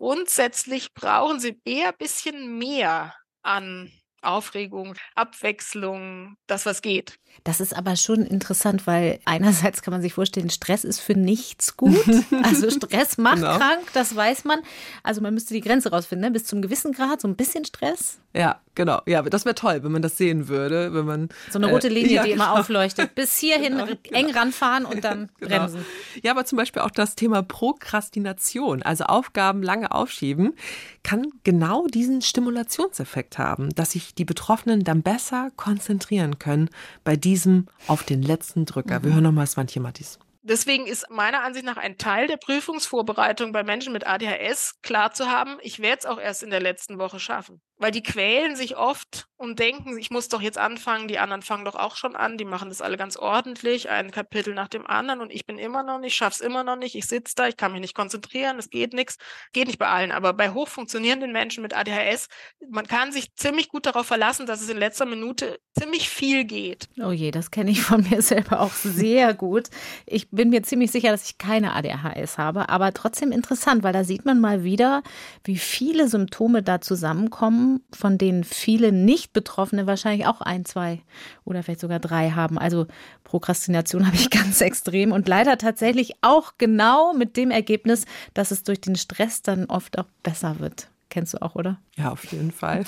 Grundsätzlich 0.00 0.94
brauchen 0.94 1.40
sie 1.40 1.60
eher 1.66 1.88
ein 1.88 1.98
bisschen 1.98 2.56
mehr 2.56 3.14
an 3.42 3.92
Aufregung, 4.22 4.94
Abwechslung, 5.14 6.36
das, 6.46 6.66
was 6.66 6.82
geht. 6.82 7.18
Das 7.44 7.60
ist 7.60 7.74
aber 7.74 7.96
schon 7.96 8.22
interessant, 8.22 8.86
weil 8.86 9.20
einerseits 9.24 9.82
kann 9.82 9.92
man 9.92 10.02
sich 10.02 10.12
vorstellen, 10.14 10.50
Stress 10.50 10.84
ist 10.84 11.00
für 11.00 11.14
nichts 11.14 11.76
gut. 11.76 11.96
Also 12.42 12.70
Stress 12.70 13.18
macht 13.18 13.36
genau. 13.36 13.56
krank, 13.56 13.82
das 13.94 14.14
weiß 14.14 14.44
man. 14.44 14.60
Also 15.02 15.20
man 15.20 15.32
müsste 15.34 15.54
die 15.54 15.60
Grenze 15.60 15.90
rausfinden, 15.90 16.28
ne? 16.28 16.32
bis 16.32 16.44
zum 16.44 16.60
gewissen 16.60 16.92
Grad, 16.92 17.20
so 17.20 17.28
ein 17.28 17.36
bisschen 17.36 17.64
Stress. 17.64 18.20
Ja, 18.32 18.60
genau. 18.74 19.02
Ja, 19.06 19.22
das 19.22 19.44
wäre 19.44 19.54
toll, 19.54 19.82
wenn 19.82 19.90
man 19.90 20.02
das 20.02 20.16
sehen 20.16 20.46
würde, 20.48 20.94
wenn 20.94 21.04
man 21.04 21.28
so 21.50 21.58
eine 21.58 21.68
rote 21.68 21.88
äh, 21.88 21.90
Linie, 21.90 22.10
äh, 22.10 22.14
ja, 22.14 22.22
die 22.24 22.30
genau. 22.30 22.44
immer 22.44 22.60
aufleuchtet, 22.60 23.14
bis 23.14 23.36
hierhin 23.38 23.78
genau, 23.78 23.86
eng 23.86 24.26
genau. 24.26 24.38
ranfahren 24.38 24.84
und 24.84 25.02
dann 25.02 25.30
genau. 25.40 25.58
bremsen. 25.58 25.84
Ja, 26.22 26.32
aber 26.32 26.44
zum 26.44 26.56
Beispiel 26.56 26.82
auch 26.82 26.90
das 26.90 27.16
Thema 27.16 27.42
Prokrastination, 27.42 28.82
also 28.82 29.04
Aufgaben 29.04 29.62
lange 29.62 29.90
aufschieben, 29.90 30.54
kann 31.02 31.26
genau 31.42 31.86
diesen 31.86 32.22
Stimulationseffekt 32.22 33.38
haben, 33.38 33.70
dass 33.74 33.94
sich 34.10 34.14
die 34.14 34.24
Betroffenen 34.24 34.82
dann 34.82 35.02
besser 35.02 35.50
konzentrieren 35.56 36.38
können 36.38 36.68
bei 37.04 37.16
diesem 37.16 37.66
auf 37.86 38.02
den 38.02 38.22
letzten 38.22 38.66
Drücker. 38.66 38.98
Mhm. 38.98 39.04
Wir 39.04 39.14
hören 39.14 39.24
nochmal 39.24 39.46
Svantje 39.46 39.80
Mattis. 39.80 40.18
Deswegen 40.42 40.86
ist 40.86 41.08
meiner 41.10 41.42
Ansicht 41.42 41.64
nach 41.64 41.76
ein 41.76 41.98
Teil 41.98 42.26
der 42.26 42.38
Prüfungsvorbereitung 42.38 43.52
bei 43.52 43.62
Menschen 43.62 43.92
mit 43.92 44.06
ADHS 44.06 44.80
klar 44.82 45.12
zu 45.12 45.26
haben, 45.26 45.58
ich 45.62 45.80
werde 45.80 45.98
es 46.00 46.06
auch 46.06 46.18
erst 46.18 46.42
in 46.42 46.50
der 46.50 46.60
letzten 46.60 46.98
Woche 46.98 47.20
schaffen. 47.20 47.60
Weil 47.80 47.90
die 47.92 48.02
quälen 48.02 48.56
sich 48.56 48.76
oft 48.76 49.26
und 49.40 49.58
denken, 49.58 49.96
ich 49.96 50.10
muss 50.10 50.28
doch 50.28 50.42
jetzt 50.42 50.58
anfangen, 50.58 51.08
die 51.08 51.18
anderen 51.18 51.40
fangen 51.40 51.64
doch 51.64 51.74
auch 51.74 51.96
schon 51.96 52.14
an, 52.14 52.36
die 52.36 52.44
machen 52.44 52.68
das 52.68 52.82
alle 52.82 52.98
ganz 52.98 53.16
ordentlich, 53.16 53.88
ein 53.88 54.10
Kapitel 54.10 54.52
nach 54.52 54.68
dem 54.68 54.86
anderen 54.86 55.22
und 55.22 55.32
ich 55.32 55.46
bin 55.46 55.58
immer 55.58 55.82
noch 55.82 55.98
nicht, 55.98 56.14
schaff's 56.14 56.40
immer 56.40 56.62
noch 56.62 56.76
nicht, 56.76 56.94
ich 56.94 57.06
sitze 57.06 57.34
da, 57.36 57.48
ich 57.48 57.56
kann 57.56 57.72
mich 57.72 57.80
nicht 57.80 57.94
konzentrieren, 57.94 58.58
es 58.58 58.68
geht 58.68 58.92
nichts. 58.92 59.16
Geht 59.54 59.68
nicht 59.68 59.78
bei 59.78 59.88
allen, 59.88 60.12
aber 60.12 60.34
bei 60.34 60.50
hochfunktionierenden 60.50 61.32
Menschen 61.32 61.62
mit 61.62 61.74
ADHS, 61.74 62.28
man 62.68 62.86
kann 62.86 63.12
sich 63.12 63.34
ziemlich 63.34 63.70
gut 63.70 63.86
darauf 63.86 64.06
verlassen, 64.06 64.44
dass 64.44 64.60
es 64.60 64.68
in 64.68 64.76
letzter 64.76 65.06
Minute 65.06 65.58
ziemlich 65.78 66.10
viel 66.10 66.44
geht. 66.44 66.90
Oh 67.02 67.10
je, 67.10 67.30
das 67.30 67.50
kenne 67.50 67.70
ich 67.70 67.80
von 67.80 68.06
mir 68.10 68.20
selber 68.20 68.60
auch 68.60 68.72
sehr 68.72 69.32
gut. 69.32 69.68
Ich 70.04 70.30
bin 70.30 70.50
mir 70.50 70.62
ziemlich 70.62 70.90
sicher, 70.90 71.12
dass 71.12 71.24
ich 71.24 71.38
keine 71.38 71.74
ADHS 71.74 72.36
habe, 72.36 72.68
aber 72.68 72.92
trotzdem 72.92 73.32
interessant, 73.32 73.82
weil 73.82 73.94
da 73.94 74.04
sieht 74.04 74.26
man 74.26 74.38
mal 74.38 74.64
wieder, 74.64 75.02
wie 75.44 75.56
viele 75.56 76.08
Symptome 76.08 76.62
da 76.62 76.82
zusammenkommen, 76.82 77.69
von 77.92 78.18
denen 78.18 78.44
viele 78.44 78.92
nicht 78.92 79.32
Betroffene 79.32 79.86
wahrscheinlich 79.86 80.26
auch 80.26 80.40
ein, 80.40 80.64
zwei 80.64 81.00
oder 81.44 81.62
vielleicht 81.62 81.80
sogar 81.80 82.00
drei 82.00 82.30
haben. 82.30 82.58
Also 82.58 82.86
Prokrastination 83.24 84.06
habe 84.08 84.16
ich 84.16 84.30
ganz 84.30 84.60
extrem 84.60 85.12
und 85.12 85.28
leider 85.28 85.58
tatsächlich 85.58 86.14
auch 86.22 86.54
genau 86.58 87.12
mit 87.14 87.36
dem 87.36 87.50
Ergebnis, 87.50 88.04
dass 88.34 88.50
es 88.50 88.62
durch 88.62 88.80
den 88.80 88.96
Stress 88.96 89.42
dann 89.42 89.66
oft 89.66 89.98
auch 89.98 90.06
besser 90.22 90.58
wird. 90.58 90.88
Kennst 91.08 91.34
du 91.34 91.42
auch, 91.42 91.54
oder? 91.54 91.78
Ja, 91.96 92.10
auf 92.10 92.24
jeden 92.26 92.52
Fall. 92.52 92.84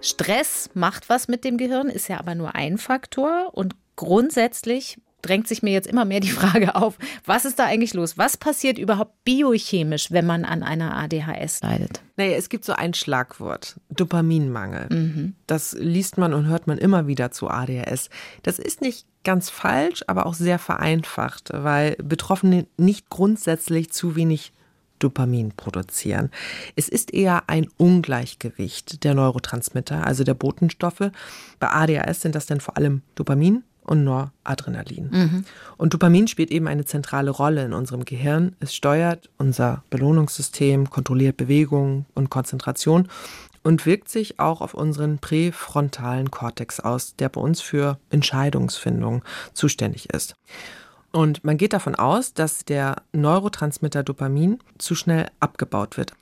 Stress 0.00 0.70
macht 0.74 1.08
was 1.08 1.26
mit 1.26 1.44
dem 1.44 1.56
Gehirn, 1.56 1.88
ist 1.88 2.08
ja 2.08 2.18
aber 2.20 2.36
nur 2.36 2.54
ein 2.54 2.78
Faktor 2.78 3.50
und 3.52 3.74
grundsätzlich 3.96 4.98
drängt 5.26 5.48
sich 5.48 5.62
mir 5.62 5.72
jetzt 5.72 5.86
immer 5.86 6.04
mehr 6.04 6.20
die 6.20 6.30
Frage 6.30 6.74
auf, 6.74 6.98
was 7.24 7.44
ist 7.44 7.58
da 7.58 7.64
eigentlich 7.64 7.94
los? 7.94 8.16
Was 8.16 8.36
passiert 8.36 8.78
überhaupt 8.78 9.24
biochemisch, 9.24 10.10
wenn 10.10 10.26
man 10.26 10.44
an 10.44 10.62
einer 10.62 10.96
ADHS 10.96 11.62
leidet? 11.62 12.00
Naja, 12.16 12.36
es 12.36 12.48
gibt 12.48 12.64
so 12.64 12.72
ein 12.72 12.94
Schlagwort, 12.94 13.78
Dopaminmangel. 13.90 14.86
Mhm. 14.90 15.34
Das 15.46 15.76
liest 15.78 16.18
man 16.18 16.32
und 16.32 16.46
hört 16.46 16.66
man 16.66 16.78
immer 16.78 17.06
wieder 17.06 17.30
zu 17.30 17.48
ADHS. 17.48 18.08
Das 18.42 18.58
ist 18.58 18.80
nicht 18.80 19.06
ganz 19.24 19.50
falsch, 19.50 20.04
aber 20.06 20.26
auch 20.26 20.34
sehr 20.34 20.58
vereinfacht, 20.58 21.50
weil 21.52 21.96
Betroffene 21.96 22.66
nicht 22.76 23.10
grundsätzlich 23.10 23.90
zu 23.90 24.16
wenig 24.16 24.52
Dopamin 24.98 25.52
produzieren. 25.52 26.30
Es 26.74 26.88
ist 26.88 27.12
eher 27.12 27.48
ein 27.48 27.68
Ungleichgewicht 27.76 29.04
der 29.04 29.14
Neurotransmitter, 29.14 30.06
also 30.06 30.24
der 30.24 30.34
Botenstoffe. 30.34 31.10
Bei 31.58 31.68
ADHS 31.68 32.22
sind 32.22 32.34
das 32.34 32.46
dann 32.46 32.60
vor 32.60 32.76
allem 32.76 33.02
Dopamin 33.14 33.64
und 33.86 34.04
Noradrenalin. 34.04 35.08
Mhm. 35.10 35.44
Und 35.76 35.94
Dopamin 35.94 36.28
spielt 36.28 36.50
eben 36.50 36.68
eine 36.68 36.84
zentrale 36.84 37.30
Rolle 37.30 37.64
in 37.64 37.72
unserem 37.72 38.04
Gehirn. 38.04 38.56
Es 38.60 38.74
steuert 38.74 39.30
unser 39.38 39.82
Belohnungssystem, 39.90 40.90
kontrolliert 40.90 41.36
Bewegung 41.36 42.06
und 42.14 42.30
Konzentration. 42.30 43.08
und 43.62 43.84
wirkt 43.84 44.08
sich 44.08 44.38
auch 44.38 44.60
auf 44.60 44.74
unseren 44.74 45.18
präfrontalen 45.18 46.30
Kortex 46.30 46.78
aus, 46.78 47.16
der 47.16 47.28
bei 47.28 47.40
uns 47.40 47.60
für 47.60 47.98
Entscheidungsfindung 48.10 49.24
zuständig 49.54 50.10
ist. 50.10 50.36
Und 51.10 51.42
man 51.42 51.56
geht 51.56 51.72
davon 51.72 51.96
aus, 51.96 52.32
dass 52.32 52.64
der 52.64 53.02
Neurotransmitter 53.12 54.04
Dopamin 54.04 54.60
zu 54.78 54.94
schnell 54.94 55.26
abgebaut 55.40 55.96
wird. 55.96 56.12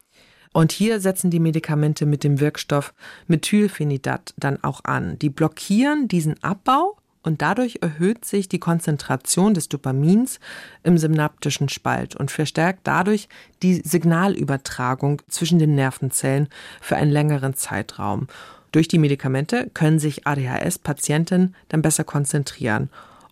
Und 0.55 0.71
hier 0.71 1.01
setzen 1.01 1.31
die 1.31 1.41
Medikamente 1.41 2.07
mit 2.07 2.25
dem 2.25 2.41
Wirkstoff 2.41 2.95
Methylphenidat 3.27 4.33
dann 4.39 4.63
auch 4.63 4.85
an. 4.85 5.19
Die 5.19 5.29
blockieren 5.29 6.07
diesen 6.07 6.43
Abbau 6.43 6.97
und 7.25 7.43
dadurch 7.43 7.79
erhöht 7.81 8.25
sich 8.25 8.49
die 8.49 8.61
Konzentration 8.61 9.55
des 9.55 9.69
Dopamins 9.69 10.39
im 10.83 10.99
synaptischen 10.99 11.69
Spalt 11.69 12.15
und 12.15 12.31
verstärkt 12.31 12.81
dadurch 12.85 13.29
die 13.63 13.77
Signalübertragung 13.77 15.23
zwischen 15.29 15.59
den 15.59 15.75
Nervenzellen 15.75 16.49
für 16.81 16.97
einen 16.97 17.11
längeren 17.11 17.55
Zeitraum. 17.55 18.29
Durch 18.73 18.89
die 18.89 18.99
Medikamente 18.99 19.71
können 19.73 19.99
sich 19.99 20.27
ADHS-Patienten 20.27 21.55
dann 21.69 21.83
besser 21.83 22.05
konzentrieren 22.05 22.91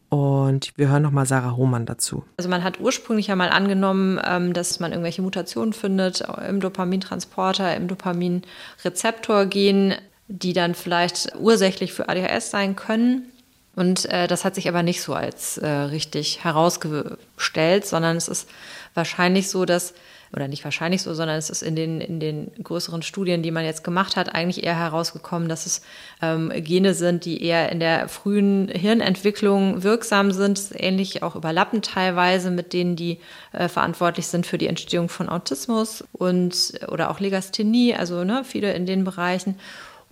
und 0.09 0.73
wir 0.77 0.89
hören 0.89 1.03
nochmal 1.03 1.27
Sarah 1.27 1.57
Hohmann 1.57 1.87
dazu. 1.87 2.25
Also 2.37 2.51
man 2.51 2.63
hat 2.63 2.79
ursprünglich 2.81 3.29
ja 3.29 3.37
mal 3.37 3.49
angenommen, 3.49 4.21
ähm, 4.23 4.53
dass 4.53 4.79
man 4.79 4.93
irgendwelche 4.93 5.23
Mutationen 5.23 5.73
findet 5.73 6.23
im 6.49 6.61
Dopamintransporter, 6.61 7.75
im 7.75 7.89
Dopaminrezeptorgen, 7.89 9.95
die 10.29 10.53
dann 10.53 10.75
vielleicht 10.75 11.35
ursächlich 11.39 11.95
für 11.95 12.11
ADHS 12.11 12.51
sein 12.51 12.77
können. 12.77 13.33
Und 13.75 14.05
äh, 14.07 14.27
das 14.27 14.45
hat 14.45 14.55
sich 14.55 14.69
aber 14.69 14.83
nicht 14.83 15.01
so 15.01 15.15
als 15.15 15.59
äh, 15.59 15.67
richtig 15.67 16.45
herausgestellt, 16.45 17.87
sondern 17.87 18.17
es 18.17 18.29
ist 18.29 18.49
wahrscheinlich 18.95 19.49
so, 19.49 19.65
dass 19.65 19.95
oder 20.35 20.49
nicht 20.49 20.65
wahrscheinlich 20.65 21.03
so, 21.03 21.13
sondern 21.13 21.37
es 21.37 21.51
ist 21.51 21.63
in 21.63 21.77
den, 21.77 22.01
in 22.01 22.19
den 22.19 22.51
größeren 22.63 23.03
Studien, 23.03 23.43
die 23.43 23.51
man 23.51 23.65
jetzt 23.65 23.85
gemacht 23.85 24.17
hat, 24.17 24.35
eigentlich 24.35 24.65
eher 24.65 24.79
herausgekommen, 24.79 25.49
dass 25.49 25.67
es 25.67 25.83
ähm, 26.23 26.51
Gene 26.57 26.95
sind, 26.95 27.27
die 27.27 27.45
eher 27.45 27.71
in 27.71 27.81
der 27.81 28.09
frühen 28.09 28.69
Hirnentwicklung 28.69 29.83
wirksam 29.83 30.33
sind, 30.33 30.71
ähnlich 30.75 31.23
auch 31.23 31.37
überlappend 31.37 31.85
teilweise 31.85 32.51
mit 32.51 32.73
denen, 32.73 32.97
die 32.97 33.19
äh, 33.53 33.69
verantwortlich 33.69 34.27
sind 34.27 34.47
für 34.47 34.59
die 34.59 34.69
Entstehung 34.69 35.11
von 35.11 35.29
Autismus 35.29 36.03
und 36.13 36.81
oder 36.89 37.11
auch 37.11 37.21
Legasthenie, 37.21 37.95
also 37.95 38.25
ne, 38.25 38.43
viele 38.45 38.73
in 38.73 38.87
den 38.87 39.05
Bereichen. 39.05 39.57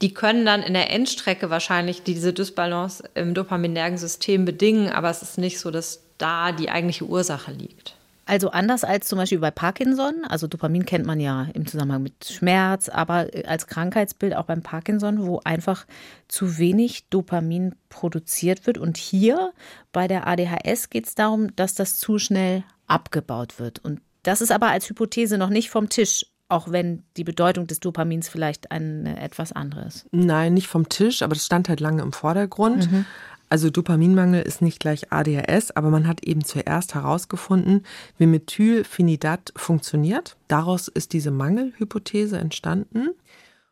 Die 0.03 0.15
können 0.15 0.47
dann 0.47 0.63
in 0.63 0.73
der 0.73 0.91
Endstrecke 0.91 1.51
wahrscheinlich 1.51 2.03
diese 2.03 2.33
Dysbalance 2.33 3.05
im 3.15 3.35
dopaminergen 3.35 3.99
System 3.99 4.45
bedingen, 4.45 4.89
aber 4.89 5.11
es 5.11 5.23
ist 5.23 5.37
nicht 5.37 5.59
so, 5.59 5.71
dass 5.71 6.03
da 6.17 6.53
die 6.53 6.71
eigentliche 6.71 7.05
Ursache 7.05 7.53
liegt. 7.53 7.97
Also 8.31 8.51
anders 8.53 8.85
als 8.85 9.09
zum 9.09 9.19
Beispiel 9.19 9.41
bei 9.41 9.51
Parkinson, 9.51 10.25
also 10.29 10.47
Dopamin 10.47 10.87
kennt 10.87 11.05
man 11.05 11.19
ja 11.19 11.49
im 11.53 11.67
Zusammenhang 11.67 12.05
mit 12.05 12.27
Schmerz, 12.27 12.89
aber 12.89 13.27
als 13.45 13.67
Krankheitsbild 13.67 14.37
auch 14.37 14.45
beim 14.45 14.63
Parkinson, 14.63 15.27
wo 15.27 15.41
einfach 15.45 15.85
zu 16.29 16.57
wenig 16.57 17.09
Dopamin 17.09 17.75
produziert 17.89 18.69
wird. 18.69 18.79
Und 18.79 18.99
hier 18.99 19.53
bei 19.91 20.07
der 20.07 20.29
ADHS 20.29 20.91
geht 20.91 21.09
es 21.09 21.17
darum, 21.17 21.57
dass 21.57 21.75
das 21.75 21.99
zu 21.99 22.21
schnell 22.21 22.63
abgebaut 22.87 23.59
wird. 23.59 23.81
Und 23.81 24.01
das 24.23 24.41
ist 24.41 24.53
aber 24.53 24.69
als 24.69 24.89
Hypothese 24.89 25.37
noch 25.37 25.51
nicht 25.51 25.71
vom 25.71 25.89
Tisch 25.89 26.25
auch 26.51 26.71
wenn 26.71 27.03
die 27.17 27.25
Bedeutung 27.25 27.67
des 27.67 27.81
Dopamins 27.81 28.29
vielleicht 28.29 28.71
eine 28.71 29.21
etwas 29.21 29.53
andere 29.53 29.83
ist. 29.83 30.07
Nein, 30.13 30.55
nicht 30.55 30.69
vom 30.69 30.89
Tisch, 30.89 31.23
aber 31.23 31.35
das 31.35 31.47
stand 31.47 31.69
halt 31.69 31.81
lange 31.81 32.03
im 32.03 32.13
Vordergrund. 32.13 32.91
Mhm. 32.91 33.07
Also 33.49 33.69
Dopaminmangel 33.69 34.43
ist 34.43 34.63
nicht 34.63 34.79
gleich 34.79 35.13
ADHS, 35.13 35.73
aber 35.73 35.91
man 35.91 36.07
hat 36.07 36.25
eben 36.25 36.45
zuerst 36.45 36.95
herausgefunden, 36.95 37.85
wie 38.17 38.27
Methylphenidat 38.27 39.53
funktioniert. 39.57 40.37
Daraus 40.47 40.87
ist 40.87 41.13
diese 41.13 41.33
Mangelhypothese 41.33 42.39
entstanden. 42.39 43.09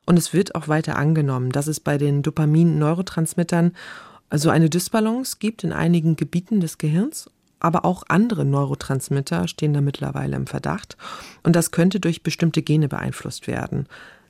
Und 0.05 0.19
es 0.19 0.33
wird 0.33 0.57
auch 0.57 0.67
weiter 0.67 0.97
angenommen, 0.97 1.53
dass 1.53 1.69
es 1.69 1.79
bei 1.79 1.97
den 1.97 2.23
Dopamin-Neurotransmittern 2.23 3.73
also 4.31 4.51
eine 4.51 4.69
Dysbalance 4.69 5.37
gibt 5.39 5.65
in 5.65 5.73
einigen 5.73 6.17
Gebieten 6.17 6.61
des 6.61 6.79
Gehirns, 6.79 7.31
aber 7.61 7.85
auch 7.85 8.05
andere 8.09 8.45
Neurotransmitter 8.45 9.49
stehen 9.49 9.73
da 9.73 9.81
mittlerweile 9.81 10.37
im 10.37 10.47
Verdacht. 10.47 10.97
Und 11.43 11.57
das 11.57 11.71
könnte 11.71 12.01
durch 12.01 12.23
bestimmte 12.23 12.63
Gene 12.63 12.89
beeinflusst 12.89 13.47
werden. 13.47 13.87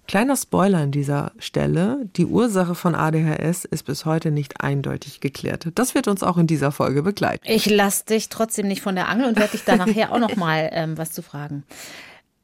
Kleiner 0.09 0.37
Spoiler 0.37 0.79
an 0.79 0.91
dieser 0.91 1.33
Stelle, 1.39 2.09
die 2.16 2.24
Ursache 2.24 2.74
von 2.74 2.95
ADHS 2.95 3.66
ist 3.66 3.83
bis 3.83 4.07
heute 4.07 4.31
nicht 4.31 4.62
eindeutig 4.62 5.20
geklärt. 5.20 5.68
Das 5.74 5.95
wird 5.95 6.09
uns 6.09 6.22
auch 6.22 6.39
in 6.39 6.47
dieser 6.47 6.72
Folge 6.72 7.03
begleiten. 7.03 7.45
Ich 7.47 7.68
lasse 7.68 8.07
dich 8.07 8.31
trotzdem 8.31 8.68
nicht 8.68 8.81
von 8.81 8.95
der 8.95 9.09
Angel 9.09 9.29
und 9.29 9.39
werde 9.39 9.53
dich 9.53 9.64
da 9.64 9.76
nachher 9.76 10.11
auch 10.12 10.18
noch 10.18 10.37
mal 10.37 10.70
ähm, 10.72 10.97
was 10.97 11.12
zu 11.12 11.20
fragen. 11.20 11.62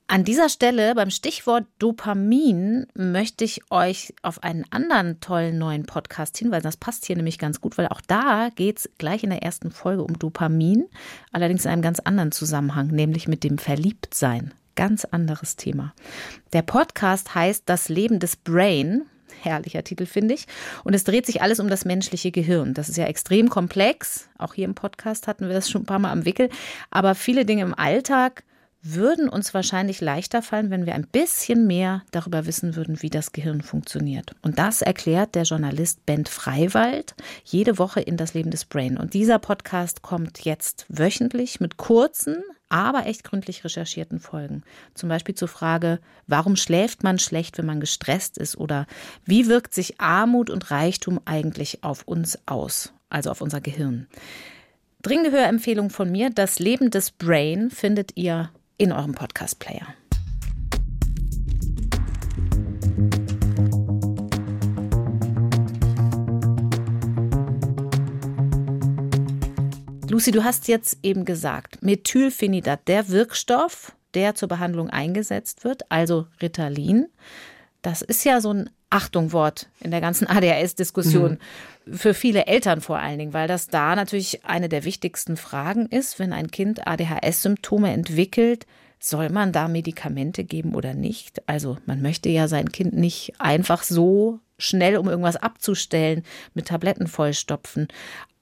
An 0.06 0.22
dieser 0.22 0.50
Stelle 0.50 0.94
beim 0.94 1.10
Stichwort 1.10 1.64
Dopamin 1.78 2.86
möchte 2.94 3.44
ich 3.44 3.62
euch 3.70 4.12
auf 4.22 4.42
einen 4.42 4.66
anderen 4.70 5.18
tollen 5.20 5.56
neuen 5.56 5.86
Podcast 5.86 6.36
hinweisen. 6.36 6.64
Das 6.64 6.76
passt 6.76 7.06
hier 7.06 7.16
nämlich 7.16 7.38
ganz 7.38 7.62
gut, 7.62 7.78
weil 7.78 7.88
auch 7.88 8.02
da 8.02 8.50
geht 8.54 8.78
es 8.78 8.90
gleich 8.98 9.24
in 9.24 9.30
der 9.30 9.42
ersten 9.42 9.70
Folge 9.70 10.04
um 10.04 10.18
Dopamin, 10.18 10.84
allerdings 11.32 11.64
in 11.64 11.70
einem 11.70 11.82
ganz 11.82 12.00
anderen 12.00 12.32
Zusammenhang, 12.32 12.88
nämlich 12.88 13.28
mit 13.28 13.44
dem 13.44 13.56
Verliebtsein 13.56 14.52
ganz 14.76 15.04
anderes 15.04 15.56
Thema. 15.56 15.94
Der 16.52 16.62
Podcast 16.62 17.34
heißt 17.34 17.62
Das 17.66 17.88
Leben 17.88 18.18
des 18.18 18.36
Brain. 18.36 19.02
Herrlicher 19.40 19.84
Titel, 19.84 20.06
finde 20.06 20.34
ich. 20.34 20.46
Und 20.84 20.94
es 20.94 21.04
dreht 21.04 21.26
sich 21.26 21.42
alles 21.42 21.60
um 21.60 21.68
das 21.68 21.84
menschliche 21.84 22.30
Gehirn. 22.30 22.74
Das 22.74 22.88
ist 22.88 22.96
ja 22.96 23.06
extrem 23.06 23.48
komplex. 23.48 24.28
Auch 24.38 24.54
hier 24.54 24.64
im 24.64 24.74
Podcast 24.74 25.28
hatten 25.28 25.46
wir 25.46 25.54
das 25.54 25.70
schon 25.70 25.82
ein 25.82 25.86
paar 25.86 25.98
Mal 25.98 26.12
am 26.12 26.24
Wickel. 26.24 26.50
Aber 26.90 27.14
viele 27.14 27.44
Dinge 27.44 27.62
im 27.62 27.74
Alltag 27.74 28.44
würden 28.84 29.30
uns 29.30 29.54
wahrscheinlich 29.54 30.02
leichter 30.02 30.42
fallen, 30.42 30.70
wenn 30.70 30.84
wir 30.84 30.94
ein 30.94 31.06
bisschen 31.06 31.66
mehr 31.66 32.02
darüber 32.10 32.44
wissen 32.46 32.76
würden, 32.76 33.00
wie 33.00 33.08
das 33.08 33.32
Gehirn 33.32 33.62
funktioniert. 33.62 34.36
Und 34.42 34.58
das 34.58 34.82
erklärt 34.82 35.34
der 35.34 35.44
Journalist 35.44 36.04
Bent 36.04 36.28
Freiwald 36.28 37.14
jede 37.44 37.78
Woche 37.78 38.02
in 38.02 38.18
das 38.18 38.34
Leben 38.34 38.50
des 38.50 38.66
Brain. 38.66 38.98
Und 38.98 39.14
dieser 39.14 39.38
Podcast 39.38 40.02
kommt 40.02 40.44
jetzt 40.44 40.84
wöchentlich 40.88 41.60
mit 41.60 41.78
kurzen, 41.78 42.42
aber 42.68 43.06
echt 43.06 43.24
gründlich 43.24 43.64
recherchierten 43.64 44.20
Folgen. 44.20 44.62
Zum 44.92 45.08
Beispiel 45.08 45.34
zur 45.34 45.48
Frage, 45.48 45.98
warum 46.26 46.54
schläft 46.54 47.02
man 47.02 47.18
schlecht, 47.18 47.56
wenn 47.56 47.66
man 47.66 47.80
gestresst 47.80 48.36
ist? 48.36 48.56
Oder 48.58 48.86
wie 49.24 49.48
wirkt 49.48 49.72
sich 49.72 49.98
Armut 49.98 50.50
und 50.50 50.70
Reichtum 50.70 51.20
eigentlich 51.24 51.82
auf 51.82 52.02
uns 52.06 52.38
aus, 52.44 52.92
also 53.08 53.30
auf 53.30 53.40
unser 53.40 53.62
Gehirn? 53.62 54.08
Dringende 55.00 55.32
Hörempfehlung 55.32 55.88
von 55.88 56.10
mir, 56.10 56.30
das 56.30 56.58
Leben 56.58 56.90
des 56.90 57.10
Brain 57.12 57.70
findet 57.70 58.16
ihr 58.16 58.50
in 58.76 58.92
eurem 58.92 59.12
Podcast-Player. 59.12 59.86
Lucy, 70.08 70.30
du 70.30 70.44
hast 70.44 70.68
jetzt 70.68 70.98
eben 71.02 71.24
gesagt, 71.24 71.82
Methylphenidat, 71.82 72.86
der 72.86 73.08
Wirkstoff, 73.08 73.96
der 74.14 74.34
zur 74.34 74.48
Behandlung 74.48 74.88
eingesetzt 74.88 75.64
wird, 75.64 75.90
also 75.90 76.28
Ritalin, 76.40 77.08
das 77.82 78.00
ist 78.00 78.24
ja 78.24 78.40
so 78.40 78.52
ein 78.52 78.70
Achtungwort 78.90 79.68
in 79.80 79.90
der 79.90 80.00
ganzen 80.00 80.26
ADHS-Diskussion. 80.28 81.38
Mhm. 81.86 81.96
Für 81.96 82.14
viele 82.14 82.46
Eltern 82.46 82.80
vor 82.80 82.98
allen 82.98 83.18
Dingen, 83.18 83.32
weil 83.32 83.48
das 83.48 83.68
da 83.68 83.94
natürlich 83.94 84.44
eine 84.44 84.68
der 84.68 84.84
wichtigsten 84.84 85.36
Fragen 85.36 85.86
ist, 85.86 86.18
wenn 86.18 86.32
ein 86.32 86.50
Kind 86.50 86.86
ADHS-Symptome 86.86 87.92
entwickelt, 87.92 88.66
soll 88.98 89.28
man 89.28 89.52
da 89.52 89.68
Medikamente 89.68 90.44
geben 90.44 90.74
oder 90.74 90.94
nicht? 90.94 91.46
Also 91.46 91.76
man 91.84 92.00
möchte 92.00 92.30
ja 92.30 92.48
sein 92.48 92.72
Kind 92.72 92.94
nicht 92.94 93.34
einfach 93.38 93.82
so 93.82 94.40
schnell, 94.58 94.96
um 94.96 95.08
irgendwas 95.08 95.36
abzustellen, 95.36 96.22
mit 96.54 96.68
Tabletten 96.68 97.06
vollstopfen. 97.06 97.88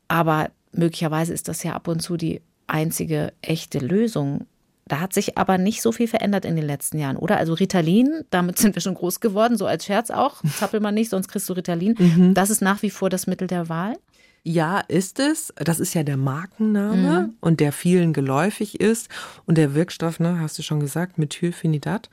Aber 0.07 0.51
möglicherweise 0.73 1.33
ist 1.33 1.49
das 1.49 1.63
ja 1.65 1.73
ab 1.73 1.89
und 1.89 2.01
zu 2.01 2.17
die 2.17 2.43
einzige 2.67 3.33
echte 3.43 3.79
Lösung. 3.79 4.47
Da 4.93 5.01
hat 5.01 5.15
sich 5.15 5.39
aber 5.39 5.57
nicht 5.57 5.81
so 5.81 5.91
viel 5.91 6.07
verändert 6.07 6.45
in 6.45 6.55
den 6.55 6.67
letzten 6.67 6.99
Jahren, 6.99 7.17
oder? 7.17 7.39
Also 7.39 7.55
Ritalin, 7.55 8.27
damit 8.29 8.59
sind 8.59 8.77
wir 8.77 8.83
schon 8.83 8.93
groß 8.93 9.21
geworden, 9.21 9.57
so 9.57 9.65
als 9.65 9.87
Scherz 9.87 10.11
auch. 10.11 10.43
Zappel 10.59 10.81
man 10.81 10.93
nicht, 10.93 11.09
sonst 11.09 11.29
kriegst 11.29 11.49
du 11.49 11.55
Ritalin. 11.55 11.95
Mhm. 11.99 12.35
Das 12.35 12.51
ist 12.51 12.61
nach 12.61 12.83
wie 12.83 12.91
vor 12.91 13.09
das 13.09 13.27
Mittel 13.27 13.47
der 13.49 13.71
Wahl. 13.71 13.97
Ja, 14.43 14.81
ist 14.81 15.19
es. 15.19 15.55
Das 15.57 15.81
ist 15.81 15.95
ja 15.95 16.03
der 16.03 16.19
Markenname 16.19 17.23
mhm. 17.23 17.35
und 17.41 17.61
der 17.61 17.73
vielen 17.73 18.13
geläufig 18.13 18.81
ist. 18.81 19.09
Und 19.47 19.57
der 19.57 19.75
Wirkstoff, 19.75 20.21
ne, 20.21 20.41
hast 20.41 20.59
du 20.59 20.63
schon 20.63 20.81
gesagt, 20.81 21.17
Methylphenidat. 21.17 22.11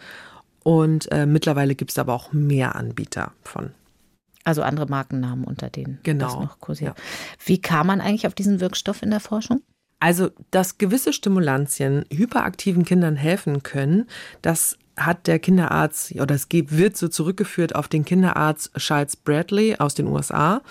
Und 0.63 1.11
äh, 1.11 1.25
mittlerweile 1.25 1.75
gibt 1.75 1.91
es 1.91 1.99
aber 1.99 2.13
auch 2.13 2.31
mehr 2.31 2.77
Anbieter 2.77 3.33
von. 3.43 3.71
Also 4.45 4.61
andere 4.61 4.85
Markennamen, 4.85 5.43
unter 5.43 5.69
denen 5.69 5.99
genau. 6.03 6.27
das 6.27 6.35
noch 6.35 6.59
kursiert. 6.61 6.97
Ja. 6.97 7.03
Wie 7.43 7.59
kam 7.59 7.87
man 7.87 7.99
eigentlich 7.99 8.25
auf 8.25 8.35
diesen 8.35 8.61
Wirkstoff 8.61 9.01
in 9.01 9.09
der 9.09 9.19
Forschung? 9.19 9.63
Also, 9.99 10.29
dass 10.51 10.77
gewisse 10.77 11.11
Stimulantien 11.11 12.05
hyperaktiven 12.11 12.85
Kindern 12.85 13.15
helfen 13.15 13.63
können, 13.63 14.07
das 14.41 14.77
hat 14.95 15.27
der 15.27 15.39
Kinderarzt 15.39 16.15
oder 16.19 16.35
es 16.35 16.47
wird 16.51 16.97
so 16.97 17.07
zurückgeführt 17.07 17.75
auf 17.75 17.87
den 17.87 18.05
Kinderarzt 18.05 18.73
Charles 18.77 19.15
Bradley 19.15 19.75
aus 19.77 19.95
den 19.95 20.07
USA 20.07 20.61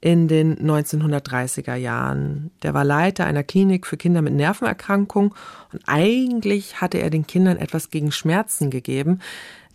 in 0.00 0.28
den 0.28 0.56
1930er 0.58 1.74
Jahren. 1.74 2.50
Der 2.62 2.74
war 2.74 2.84
Leiter 2.84 3.26
einer 3.26 3.42
Klinik 3.42 3.86
für 3.86 3.96
Kinder 3.96 4.22
mit 4.22 4.34
Nervenerkrankung 4.34 5.34
und 5.72 5.82
eigentlich 5.86 6.80
hatte 6.80 6.98
er 6.98 7.10
den 7.10 7.26
Kindern 7.26 7.56
etwas 7.56 7.90
gegen 7.90 8.12
Schmerzen 8.12 8.70
gegeben. 8.70 9.20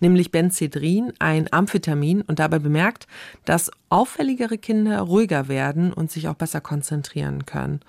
nämlich 0.04 0.32
Benzedrin, 0.32 1.14
ein 1.20 1.48
Amphetamin, 1.54 2.24
und 2.24 2.40
dabei 2.40 2.58
bemerkt, 2.58 3.06
dass 3.46 3.70
auffälligere 3.90 4.58
Kinder 4.58 5.00
ruhiger 5.00 5.48
werden 5.48 5.94
und 5.94 6.10
sich 6.10 6.28
auch 6.28 6.34
besser 6.34 6.60
konzentrieren 6.60 7.46
können. 7.46 7.82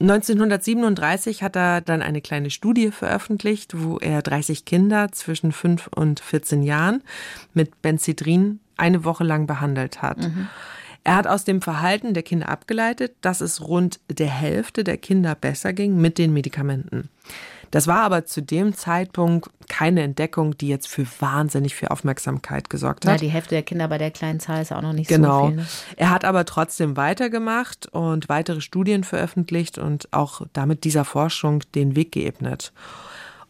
1937 0.00 1.42
hat 1.42 1.56
er 1.56 1.82
dann 1.82 2.00
eine 2.00 2.22
kleine 2.22 2.48
Studie 2.48 2.90
veröffentlicht, 2.90 3.74
wo 3.76 3.98
er 3.98 4.22
30 4.22 4.64
Kinder 4.64 5.12
zwischen 5.12 5.52
5 5.52 5.88
und 5.94 6.20
14 6.20 6.62
Jahren 6.62 7.02
mit 7.52 7.82
Benzedrin 7.82 8.60
eine 8.78 9.04
Woche 9.04 9.24
lang 9.24 9.46
behandelt 9.46 10.00
hat. 10.00 10.18
Mhm. 10.18 10.48
Er 11.04 11.16
hat 11.16 11.26
aus 11.26 11.44
dem 11.44 11.60
Verhalten 11.60 12.14
der 12.14 12.22
Kinder 12.22 12.48
abgeleitet, 12.48 13.14
dass 13.20 13.40
es 13.40 13.60
rund 13.66 14.00
der 14.10 14.28
Hälfte 14.28 14.84
der 14.84 14.96
Kinder 14.96 15.34
besser 15.34 15.72
ging 15.72 16.00
mit 16.00 16.18
den 16.18 16.32
Medikamenten. 16.32 17.08
Das 17.70 17.86
war 17.86 18.00
aber 18.00 18.24
zu 18.24 18.42
dem 18.42 18.74
Zeitpunkt 18.74 19.48
keine 19.68 20.02
Entdeckung, 20.02 20.58
die 20.58 20.68
jetzt 20.68 20.88
für 20.88 21.06
wahnsinnig 21.20 21.74
viel 21.74 21.88
Aufmerksamkeit 21.88 22.68
gesorgt 22.68 23.06
hat. 23.06 23.12
Ja, 23.12 23.18
die 23.18 23.28
Hälfte 23.28 23.54
der 23.54 23.62
Kinder 23.62 23.86
bei 23.88 23.98
der 23.98 24.10
kleinen 24.10 24.40
Zahl 24.40 24.62
ist 24.62 24.72
auch 24.72 24.82
noch 24.82 24.92
nicht 24.92 25.08
genau. 25.08 25.42
so 25.42 25.46
viel. 25.46 25.56
Genau. 25.56 25.68
Er 25.96 26.10
hat 26.10 26.24
aber 26.24 26.44
trotzdem 26.44 26.96
weitergemacht 26.96 27.86
und 27.86 28.28
weitere 28.28 28.60
Studien 28.60 29.04
veröffentlicht 29.04 29.78
und 29.78 30.12
auch 30.12 30.42
damit 30.52 30.84
dieser 30.84 31.04
Forschung 31.04 31.62
den 31.74 31.94
Weg 31.94 32.12
geebnet. 32.12 32.72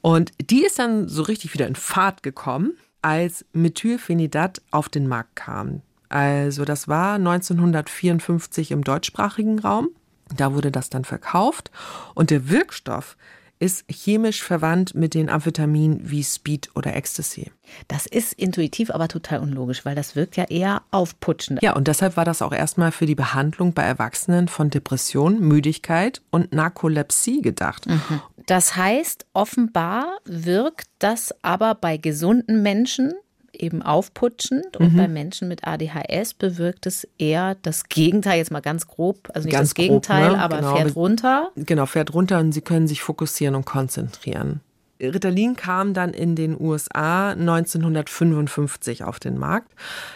Und 0.03 0.33
die 0.41 0.65
ist 0.65 0.79
dann 0.79 1.09
so 1.09 1.23
richtig 1.23 1.55
wieder 1.55 1.67
in 1.67 1.77
Fahrt 1.77 2.23
gekommen, 2.23 2.73
als 3.03 3.45
Methylphenidat 3.53 4.61
auf 4.71 4.89
den 4.89 5.07
Markt 5.07 5.37
kam. 5.37 5.83
Also 6.11 6.65
das 6.65 6.89
war 6.89 7.15
1954 7.15 8.73
im 8.73 8.85
deutschsprachigen 8.85 9.59
Raum. 9.61 9.89
Da 10.37 10.55
wurde 10.55 10.71
das 10.71 10.91
dann 10.91 11.05
verkauft 11.05 11.71
und 12.15 12.31
der 12.31 12.51
Wirkstoff 12.51 13.17
ist 13.61 13.85
chemisch 13.89 14.43
verwandt 14.43 14.95
mit 14.95 15.15
den 15.15 15.29
Amphetaminen 15.29 16.11
wie 16.11 16.25
Speed 16.25 16.71
oder 16.75 16.97
Ecstasy. 16.97 17.53
Das 17.89 18.07
ist 18.07 18.33
intuitiv, 18.33 18.91
aber 18.91 19.07
total 19.07 19.41
unlogisch, 19.41 19.85
weil 19.85 19.95
das 19.95 20.17
wirkt 20.17 20.37
ja 20.37 20.45
eher 20.45 20.83
aufputschend. 20.91 21.63
Ja, 21.63 21.77
und 21.77 21.87
deshalb 21.87 22.17
war 22.17 22.25
das 22.25 22.43
auch 22.43 22.53
erstmal 22.53 22.91
für 22.91 23.07
die 23.07 23.15
Behandlung 23.15 23.75
bei 23.75 23.83
Erwachsenen 23.83 24.49
von 24.49 24.71
Depression, 24.71 25.39
Müdigkeit 25.41 26.23
und 26.31 26.53
Narkolepsie 26.53 27.43
gedacht. 27.43 27.87
Mhm. 27.87 28.23
Das 28.47 28.77
heißt, 28.77 29.27
offenbar 29.35 30.07
wirkt 30.25 30.89
das 30.99 31.35
aber 31.43 31.75
bei 31.75 31.99
gesunden 31.99 32.63
Menschen 32.63 33.13
eben 33.53 33.83
aufputschend 33.83 34.77
und 34.77 34.93
mhm. 34.93 34.97
bei 34.97 35.09
Menschen 35.09 35.49
mit 35.49 35.67
ADHS 35.67 36.35
bewirkt 36.35 36.87
es 36.87 37.07
eher 37.19 37.57
das 37.63 37.89
Gegenteil, 37.89 38.39
jetzt 38.39 38.51
mal 38.51 38.61
ganz 38.61 38.87
grob, 38.87 39.29
also 39.35 39.47
nicht 39.47 39.55
ganz 39.55 39.71
das 39.71 39.75
Gegenteil, 39.75 40.33
ne? 40.33 40.39
aber 40.39 40.59
genau. 40.59 40.77
fährt 40.77 40.97
runter. 40.97 41.51
Genau, 41.57 41.87
fährt 41.87 42.15
runter 42.15 42.39
und 42.39 42.53
sie 42.53 42.61
können 42.63 42.89
sich 42.89 43.03
fokussieren 43.03 43.55
und 43.55 43.67
konzentrieren. 43.67 44.61
Ritalin 45.01 45.57
kam 45.57 45.95
dann 45.95 46.13
in 46.13 46.37
den 46.37 46.61
USA 46.61 47.31
1955 47.31 49.05
auf 49.05 49.19
den 49.19 49.39
Markt. 49.39 49.73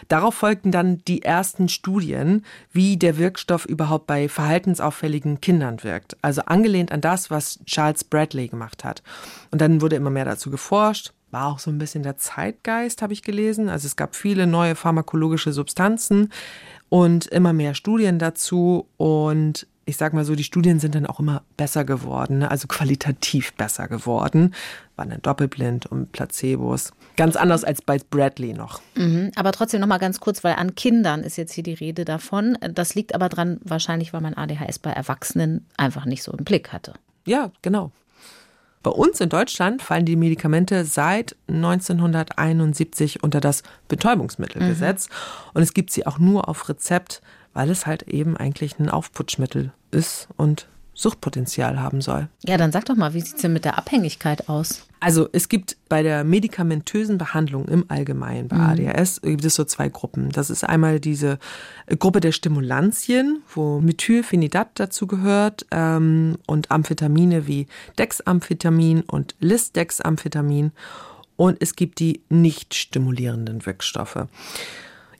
Darauf 0.08 0.34
folgten 0.34 0.72
dann 0.72 0.98
die 1.08 1.22
ersten 1.22 1.68
Studien, 1.68 2.44
wie 2.70 2.96
der 2.96 3.16
Wirkstoff 3.16 3.64
überhaupt 3.64 4.06
bei 4.06 4.28
verhaltensauffälligen 4.28 5.40
Kindern 5.40 5.82
wirkt. 5.82 6.16
Also 6.22 6.42
angelehnt 6.42 6.92
an 6.92 7.00
das, 7.00 7.30
was 7.30 7.60
Charles 7.64 8.04
Bradley 8.04 8.48
gemacht 8.48 8.84
hat. 8.84 9.02
Und 9.50 9.60
dann 9.60 9.80
wurde 9.80 9.96
immer 9.96 10.10
mehr 10.10 10.26
dazu 10.26 10.50
geforscht 10.50 11.12
war 11.34 11.48
auch 11.48 11.58
so 11.58 11.70
ein 11.70 11.78
bisschen 11.78 12.04
der 12.04 12.16
Zeitgeist, 12.16 13.02
habe 13.02 13.12
ich 13.12 13.22
gelesen. 13.22 13.68
Also 13.68 13.86
es 13.86 13.96
gab 13.96 14.14
viele 14.14 14.46
neue 14.46 14.76
pharmakologische 14.76 15.52
Substanzen 15.52 16.32
und 16.88 17.26
immer 17.26 17.52
mehr 17.52 17.74
Studien 17.74 18.20
dazu. 18.20 18.86
Und 18.96 19.66
ich 19.84 19.96
sage 19.96 20.14
mal 20.14 20.24
so, 20.24 20.36
die 20.36 20.44
Studien 20.44 20.78
sind 20.78 20.94
dann 20.94 21.06
auch 21.06 21.18
immer 21.18 21.42
besser 21.56 21.84
geworden, 21.84 22.38
ne? 22.38 22.50
also 22.50 22.68
qualitativ 22.68 23.52
besser 23.54 23.88
geworden. 23.88 24.54
Waren 24.94 25.10
dann 25.10 25.22
doppelblind 25.22 25.86
und 25.86 26.12
Placebos. 26.12 26.92
Ganz 27.16 27.34
anders 27.34 27.64
als 27.64 27.82
bei 27.82 27.98
Bradley 27.98 28.54
noch. 28.54 28.80
Mhm, 28.94 29.32
aber 29.34 29.50
trotzdem 29.50 29.80
noch 29.80 29.88
mal 29.88 29.98
ganz 29.98 30.20
kurz, 30.20 30.44
weil 30.44 30.54
an 30.54 30.76
Kindern 30.76 31.24
ist 31.24 31.36
jetzt 31.36 31.52
hier 31.52 31.64
die 31.64 31.74
Rede 31.74 32.04
davon. 32.04 32.56
Das 32.60 32.94
liegt 32.94 33.12
aber 33.12 33.28
dran, 33.28 33.58
wahrscheinlich, 33.64 34.12
weil 34.12 34.20
man 34.20 34.34
ADHS 34.34 34.78
bei 34.78 34.90
Erwachsenen 34.90 35.66
einfach 35.76 36.04
nicht 36.04 36.22
so 36.22 36.30
im 36.30 36.44
Blick 36.44 36.72
hatte. 36.72 36.94
Ja, 37.26 37.50
genau. 37.60 37.90
Bei 38.84 38.90
uns 38.90 39.18
in 39.18 39.30
Deutschland 39.30 39.80
fallen 39.80 40.04
die 40.04 40.14
Medikamente 40.14 40.84
seit 40.84 41.36
1971 41.48 43.22
unter 43.22 43.40
das 43.40 43.62
Betäubungsmittelgesetz. 43.88 45.08
Mhm. 45.08 45.14
Und 45.54 45.62
es 45.62 45.72
gibt 45.72 45.90
sie 45.90 46.06
auch 46.06 46.18
nur 46.18 46.50
auf 46.50 46.68
Rezept, 46.68 47.22
weil 47.54 47.70
es 47.70 47.86
halt 47.86 48.02
eben 48.02 48.36
eigentlich 48.36 48.78
ein 48.78 48.90
Aufputschmittel 48.90 49.72
ist 49.90 50.28
und 50.36 50.68
Suchtpotenzial 50.94 51.80
haben 51.80 52.00
soll. 52.00 52.28
Ja, 52.44 52.56
dann 52.56 52.72
sag 52.72 52.84
doch 52.86 52.96
mal, 52.96 53.14
wie 53.14 53.20
sieht 53.20 53.36
es 53.36 53.42
denn 53.42 53.52
mit 53.52 53.64
der 53.64 53.76
Abhängigkeit 53.76 54.48
aus? 54.48 54.86
Also 55.00 55.28
es 55.32 55.50
gibt 55.50 55.76
bei 55.90 56.02
der 56.02 56.24
medikamentösen 56.24 57.18
Behandlung 57.18 57.66
im 57.66 57.84
Allgemeinen 57.88 58.48
bei 58.48 58.56
mhm. 58.56 58.88
ADHS 58.88 59.20
gibt 59.20 59.44
es 59.44 59.54
so 59.54 59.64
zwei 59.64 59.90
Gruppen. 59.90 60.30
Das 60.30 60.48
ist 60.48 60.64
einmal 60.64 60.98
diese 60.98 61.38
Gruppe 61.98 62.20
der 62.20 62.32
Stimulantien, 62.32 63.42
wo 63.54 63.80
Methylphenidat 63.80 64.70
dazu 64.76 65.06
gehört 65.06 65.66
ähm, 65.72 66.38
und 66.46 66.70
Amphetamine 66.70 67.46
wie 67.46 67.66
Dexamphetamin 67.98 69.02
und 69.02 69.34
Lisdexamphetamin. 69.40 70.72
Und 71.36 71.58
es 71.60 71.76
gibt 71.76 71.98
die 71.98 72.22
nicht 72.30 72.74
stimulierenden 72.74 73.66
Wirkstoffe. 73.66 74.26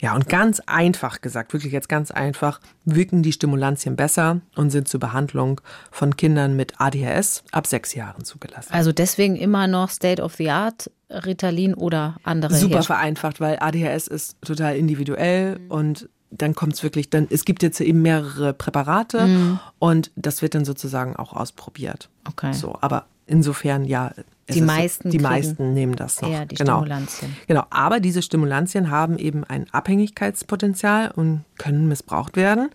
Ja, 0.05 0.15
und 0.15 0.29
ganz 0.29 0.61
einfach 0.67 1.23
gesagt, 1.23 1.55
wirklich 1.55 1.73
jetzt 1.73 1.89
ganz 1.89 2.11
einfach, 2.11 2.61
wirken 2.85 3.23
die 3.23 3.33
Stimulantien 3.33 3.97
besser 3.97 4.43
und 4.55 4.69
sind 4.69 4.87
zur 4.87 5.01
Behandlung 5.01 5.63
von 5.91 6.15
Kindern 6.19 6.57
mit 6.57 6.79
ADHS 6.79 7.43
ab 7.53 7.67
sechs 7.67 7.95
Jahren 7.95 8.23
zugelassen. 8.23 8.75
Also 8.75 8.93
deswegen 8.93 9.35
immer 9.35 9.67
noch 9.67 9.89
State 9.89 10.21
of 10.21 10.35
the 10.35 10.51
Art, 10.51 10.91
Ritalin 11.09 11.73
oder 11.73 12.17
andere. 12.23 12.55
Super 12.55 12.75
Herst 12.75 12.89
vereinfacht, 12.89 13.41
weil 13.41 13.57
ADHS 13.59 14.09
ist 14.09 14.37
total 14.43 14.77
individuell 14.77 15.59
mhm. 15.59 15.71
und 15.71 16.09
dann 16.31 16.55
kommt 16.55 16.75
es 16.75 16.83
wirklich, 16.83 17.09
dann, 17.09 17.27
es 17.31 17.47
gibt 17.47 17.63
jetzt 17.63 17.81
eben 17.81 18.03
mehrere 18.03 18.53
Präparate 18.53 19.27
mhm. 19.27 19.59
und 19.79 20.11
das 20.17 20.43
wird 20.43 20.55
dann 20.55 20.67
sozusagen 20.67 21.17
auch 21.17 21.33
ausprobiert. 21.33 22.11
Okay. 22.29 22.53
So, 22.53 22.77
aber 22.83 23.07
insofern 23.27 23.87
ja, 23.87 24.13
die 24.49 24.61
meisten, 24.61 25.11
die 25.11 25.19
meisten 25.19 25.73
nehmen 25.73 25.97
das 25.97 26.21
noch. 26.21 26.31
Ja, 26.31 26.45
die 26.45 26.57
genau. 26.57 26.81
Stimulantien. 26.81 27.37
Genau, 27.47 27.65
aber 27.71 28.01
diese 28.01 28.21
Stimulantien 28.21 28.91
haben 28.91 29.19
eben 29.19 29.45
ein 29.45 29.67
Abhängigkeitspotenzial 29.73 31.11
und 31.13 31.45
können 31.57 31.89
missbraucht 31.89 32.37
werden. 32.37 32.69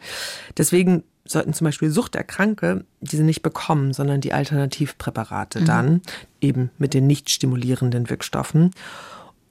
Deswegen 0.57 1.03
sollten 1.25 1.53
zum 1.53 1.65
Beispiel 1.65 1.91
Suchterkranke 1.91 2.85
diese 3.01 3.23
nicht 3.23 3.43
bekommen, 3.43 3.93
sondern 3.93 4.21
die 4.21 4.33
Alternativpräparate 4.33 5.61
mhm. 5.61 5.65
dann 5.65 6.01
eben 6.41 6.71
mit 6.77 6.93
den 6.93 7.05
nicht 7.05 7.29
stimulierenden 7.29 8.09
Wirkstoffen. 8.09 8.71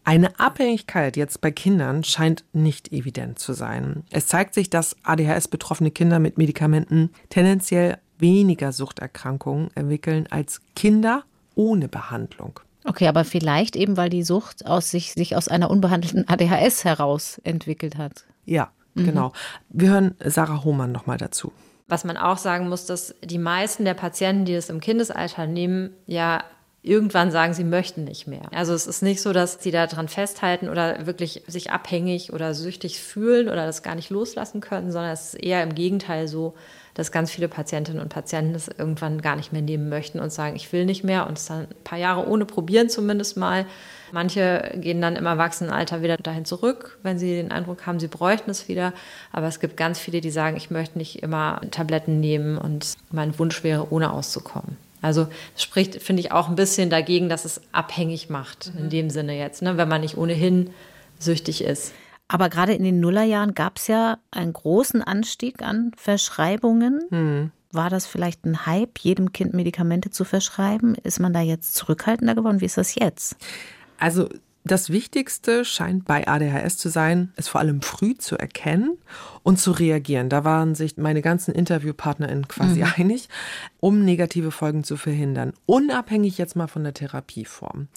Eine 0.05 0.41
Abhängigkeit 0.41 1.17
jetzt 1.17 1.41
bei 1.41 1.51
Kindern 1.51 2.03
scheint 2.03 2.45
nicht 2.53 2.93
evident 2.93 3.39
zu 3.39 3.53
sein. 3.53 4.05
Es 4.11 4.27
zeigt 4.27 4.55
sich, 4.55 4.71
dass 4.71 4.97
ADHS-betroffene 5.03 5.91
Kinder 5.91 6.19
mit 6.19 6.39
Medikamenten 6.39 7.11
tendenziell 7.29 7.99
weniger 8.19 8.73
Suchterkrankungen 8.73 9.71
entwickeln 9.75 10.27
als 10.31 10.61
Kinder 10.75 11.25
ohne 11.59 11.89
Behandlung. 11.89 12.61
Okay, 12.85 13.09
aber 13.09 13.25
vielleicht 13.25 13.77
eben, 13.77 13.97
weil 13.97 14.09
die 14.09 14.23
Sucht 14.23 14.65
aus 14.65 14.91
sich, 14.91 15.13
sich 15.13 15.37
aus 15.37 15.49
einer 15.49 15.71
unbehandelten 15.71 16.27
ADHS 16.29 16.85
heraus 16.85 17.39
entwickelt 17.45 17.99
hat. 17.99 18.25
Ja, 18.47 18.71
mhm. 18.95 19.05
genau. 19.05 19.33
Wir 19.69 19.91
hören 19.91 20.15
Sarah 20.25 20.65
Hohmann 20.65 20.93
nochmal 20.93 21.19
dazu. 21.19 21.53
Was 21.89 22.05
man 22.05 22.17
auch 22.17 22.39
sagen 22.39 22.69
muss, 22.69 22.87
dass 22.87 23.15
die 23.23 23.39
meisten 23.39 23.85
der 23.85 23.95
Patienten, 23.95 24.45
die 24.45 24.55
das 24.55 24.71
im 24.71 24.81
Kindesalter 24.81 25.47
nehmen, 25.47 25.91
ja 26.07 26.45
irgendwann 26.83 27.33
sagen, 27.33 27.55
sie 27.55 27.65
möchten 27.65 28.05
nicht 28.05 28.29
mehr. 28.29 28.49
Also 28.53 28.73
es 28.73 28.87
ist 28.87 29.03
nicht 29.03 29.21
so, 29.21 29.33
dass 29.33 29.61
sie 29.61 29.73
daran 29.73 30.09
festhalten 30.09 30.69
oder 30.69 31.07
wirklich 31.07 31.43
sich 31.49 31.73
abhängig 31.73 32.33
oder 32.33 32.55
süchtig 32.55 33.01
fühlen 33.01 33.49
oder 33.49 33.67
das 33.67 33.83
gar 33.83 33.97
nicht 33.97 34.11
loslassen 34.11 34.61
können, 34.61 34.93
sondern 34.93 35.13
es 35.13 35.35
ist 35.35 35.43
eher 35.43 35.63
im 35.63 35.75
Gegenteil 35.75 36.29
so, 36.29 36.55
dass 36.99 37.13
ganz 37.13 37.31
viele 37.31 37.47
Patientinnen 37.47 38.03
und 38.03 38.09
Patienten 38.09 38.55
das 38.55 38.67
irgendwann 38.67 39.23
gar 39.23 39.37
nicht 39.37 39.53
mehr 39.53 39.63
nehmen 39.63 39.89
möchten 39.89 40.19
und 40.19 40.33
sagen, 40.33 40.57
ich 40.57 40.73
will 40.73 40.85
nicht 40.85 41.05
mehr 41.05 41.29
und 41.29 41.39
es 41.39 41.47
dann 41.47 41.61
ein 41.61 41.85
paar 41.85 41.99
Jahre 41.99 42.27
ohne 42.27 42.45
probieren 42.45 42.91
zumindest 42.91 43.37
mal. 43.37 43.67
Manche 44.11 44.73
gehen 44.75 45.01
dann 45.01 45.15
im 45.15 45.25
Erwachsenenalter 45.25 46.03
wieder 46.03 46.17
dahin 46.17 46.45
zurück, 46.45 46.99
wenn 47.05 47.17
sie 47.17 47.37
den 47.37 47.53
Eindruck 47.53 47.87
haben, 47.87 48.01
sie 48.01 48.09
bräuchten 48.09 48.51
es 48.51 48.67
wieder. 48.67 48.93
Aber 49.31 49.47
es 49.47 49.61
gibt 49.61 49.77
ganz 49.77 50.01
viele, 50.01 50.21
die 50.21 50.33
sagen, 50.33 50.57
ich 50.57 50.71
möchte 50.71 50.99
nicht 50.99 51.23
immer 51.23 51.61
Tabletten 51.71 52.19
nehmen 52.19 52.59
und 52.59 52.95
mein 53.13 53.39
Wunsch 53.39 53.63
wäre, 53.63 53.93
ohne 53.93 54.13
auszukommen. 54.13 54.77
Also 55.01 55.29
das 55.55 55.63
spricht, 55.63 56.03
finde 56.03 56.19
ich, 56.19 56.33
auch 56.33 56.49
ein 56.49 56.57
bisschen 56.57 56.91
dagegen, 56.91 57.29
dass 57.29 57.45
es 57.45 57.61
abhängig 57.71 58.29
macht, 58.29 58.75
mhm. 58.75 58.81
in 58.81 58.91
dem 58.91 59.11
Sinne 59.11 59.39
jetzt, 59.39 59.63
ne, 59.63 59.77
wenn 59.77 59.89
man 59.89 60.01
nicht 60.01 60.17
ohnehin 60.17 60.71
süchtig 61.21 61.63
ist. 61.63 61.93
Aber 62.29 62.51
gerade 62.51 62.75
in 62.75 62.85
den 62.85 63.01
Nullerjahren 63.01 63.55
gab 63.55 63.79
es 63.79 63.87
ja 63.87 64.19
einen 64.31 64.53
großen 64.53 65.03
Anstieg 65.03 65.63
an 65.63 65.93
Verschreibungen. 65.97 67.01
Hm. 67.11 67.51
War 67.73 67.91
das 67.91 68.07
vielleicht 68.07 68.45
ein 68.45 68.67
Hype, 68.67 68.99
jedem 68.99 69.33
Kind 69.33 69.55
Medikamente 69.55 70.11
zu 70.11 70.25
verschreiben? 70.25 70.95
Ist 70.95 71.21
man 71.21 71.33
da 71.33 71.41
jetzt 71.41 71.75
zurückhaltender 71.75 72.35
geworden? 72.35 72.61
Wie 72.61 72.67
ist 72.67 72.79
das 72.79 72.95
jetzt? 72.95 73.37
Also 73.99 74.29
das 74.65 74.91
Wichtigste 74.91 75.65
scheint 75.65 76.05
bei 76.05 76.29
ADHS 76.29 76.77
zu 76.77 76.91
sein, 76.91 77.33
es 77.37 77.49
vor 77.49 77.61
allem 77.61 77.81
früh 77.81 78.15
zu 78.15 78.37
erkennen 78.37 78.99
und 79.43 79.59
zu 79.59 79.71
reagieren. 79.71 80.29
Da 80.29 80.45
waren 80.45 80.75
sich 80.75 80.97
meine 80.99 81.23
ganzen 81.23 81.55
InterviewpartnerInnen 81.55 82.49
quasi 82.49 82.81
mhm. 82.81 82.93
einig, 82.97 83.29
um 83.81 84.05
negative 84.05 84.51
Folgen 84.51 84.85
zu 84.85 84.97
verhindern. 84.97 85.55
Unabhängig 85.65 86.37
jetzt 86.37 86.57
mal 86.57 86.69
von 86.69 86.85
der 86.85 86.93
Therapieform. 86.93 87.89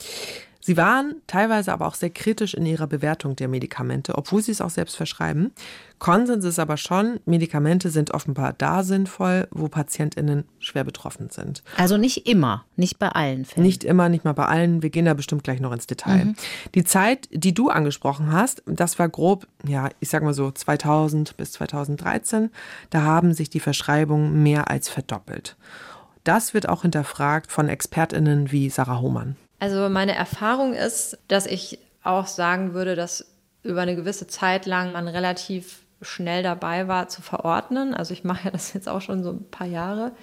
Sie 0.62 0.78
waren 0.78 1.16
teilweise 1.28 1.74
aber 1.74 1.88
auch 1.88 1.96
sehr 1.96 2.12
kritisch 2.12 2.54
in 2.54 2.66
ihrer 2.66 2.88
Bewertung 2.88 3.36
der 3.36 3.48
Medikamente, 3.48 4.16
obwohl 4.16 4.42
sie 4.42 4.52
es 4.52 4.62
auch 4.62 4.70
selbst 4.70 4.96
verschreiben. 4.96 5.52
Konsens 5.98 6.46
ist 6.46 6.60
aber 6.60 6.78
schon, 6.78 7.20
Medikamente 7.26 7.90
sind 7.90 8.12
offenbar 8.12 8.54
da 8.58 8.84
sinnvoll, 8.84 9.48
wo 9.52 9.68
PatientInnen 9.68 10.46
schwer 10.60 10.84
betroffen 10.84 11.30
sind. 11.30 11.64
Also 11.78 11.98
nicht 11.98 12.28
immer, 12.28 12.66
nicht 12.76 13.00
bei 13.00 13.10
allen 13.10 13.46
Fällen. 13.46 13.66
Nicht 13.66 13.84
immer, 13.84 14.10
nicht 14.10 14.24
mal 14.24 14.34
bei 14.34 14.46
allen. 14.46 14.82
Wir 14.82 14.90
gehen 14.90 15.06
da 15.06 15.14
bestimmt 15.14 15.44
gleich 15.44 15.60
noch 15.60 15.72
ins 15.72 15.88
Detail. 15.88 16.26
Mhm. 16.26 16.36
Die 16.76 16.84
Zeit, 16.84 17.28
die 17.32 17.54
du 17.54 17.70
angesprochen 17.70 18.32
hast, 18.32 18.64
das 18.66 19.00
war 19.00 19.10
grob, 19.10 19.48
ja, 19.68 19.90
ich 20.00 20.10
sag 20.10 20.24
mal 20.24 20.34
so 20.34 20.52
2000 20.52 21.38
bis 21.38 21.52
2013. 21.54 22.50
Da 22.90 23.02
haben 23.02 23.34
sich 23.34 23.50
die 23.50 23.60
Verschreibungen 23.60 24.42
mehr 24.42 24.70
als 24.70 24.90
verdoppelt. 24.90 25.56
Das 26.24 26.54
wird 26.54 26.70
auch 26.70 26.84
hinterfragt 26.84 27.52
von 27.52 27.68
ExpertInnen 27.68 28.52
wie 28.52 28.70
Sarah 28.70 29.00
Hohmann. 29.00 29.36
Also 29.62 29.90
meine 29.90 30.16
Erfahrung 30.16 30.74
ist, 30.74 31.20
dass 31.28 31.46
ich 31.46 31.78
auch 32.04 32.26
sagen 32.26 32.74
würde, 32.74 32.96
dass 32.96 33.28
über 33.62 33.82
eine 33.82 33.96
gewisse 33.96 34.26
Zeit 34.26 34.66
lang 34.66 34.92
man 34.92 35.08
relativ 35.08 35.84
schnell 36.02 36.42
dabei 36.42 36.88
war 36.88 37.10
zu 37.10 37.22
verordnen. 37.22 37.94
Also 37.94 38.12
ich 38.12 38.24
mache 38.24 38.46
ja 38.46 38.52
das 38.52 38.74
jetzt 38.74 38.90
auch 38.90 39.02
schon 39.02 39.24
so 39.24 39.30
ein 39.30 39.46
paar 39.52 39.68
Jahre 39.68 40.14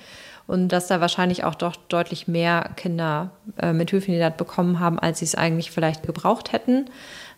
und 0.49 0.71
dass 0.71 0.89
da 0.89 1.01
wahrscheinlich 1.01 1.45
auch 1.45 1.55
doch 1.55 1.77
deutlich 1.77 2.27
mehr 2.27 2.71
Kinder 2.75 3.31
äh, 3.59 3.73
Methylphenidat 3.73 4.39
bekommen 4.39 4.81
haben, 4.81 4.99
als 4.99 5.21
sie 5.21 5.27
es 5.27 5.37
eigentlich 5.37 5.71
vielleicht 5.71 6.05
gebraucht 6.05 6.51
hätten. 6.51 6.87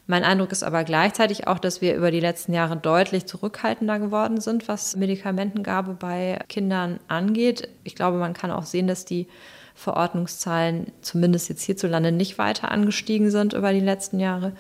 Mein 0.07 0.25
Eindruck 0.25 0.53
ist 0.53 0.63
aber 0.63 0.85
gleichzeitig 0.85 1.49
auch, 1.49 1.59
dass 1.59 1.83
wir 1.83 1.95
über 1.95 2.11
die 2.11 2.21
letzten 2.21 2.55
Jahre 2.55 2.79
deutlich 2.79 3.27
zurückhaltender 3.27 3.99
geworden 3.99 4.41
sind, 4.41 4.69
was 4.69 4.97
Medikamentengabe 4.97 5.93
bei 5.93 6.39
Kindern 6.49 6.99
angeht. 7.09 7.69
Ich 7.85 7.95
glaube, 7.95 8.17
man 8.17 8.33
kann 8.33 8.51
auch 8.51 8.65
sehen, 8.65 8.87
dass 8.87 9.05
die 9.05 9.29
Verordnungszahlen 9.81 10.93
zumindest 11.01 11.49
jetzt 11.49 11.63
hierzulande 11.63 12.13
nicht 12.13 12.37
weiter 12.37 12.71
angestiegen 12.71 13.31
sind 13.31 13.55
über 13.55 13.73
die 13.73 13.81
letzten 13.81 14.21
Jahre. 14.21 14.53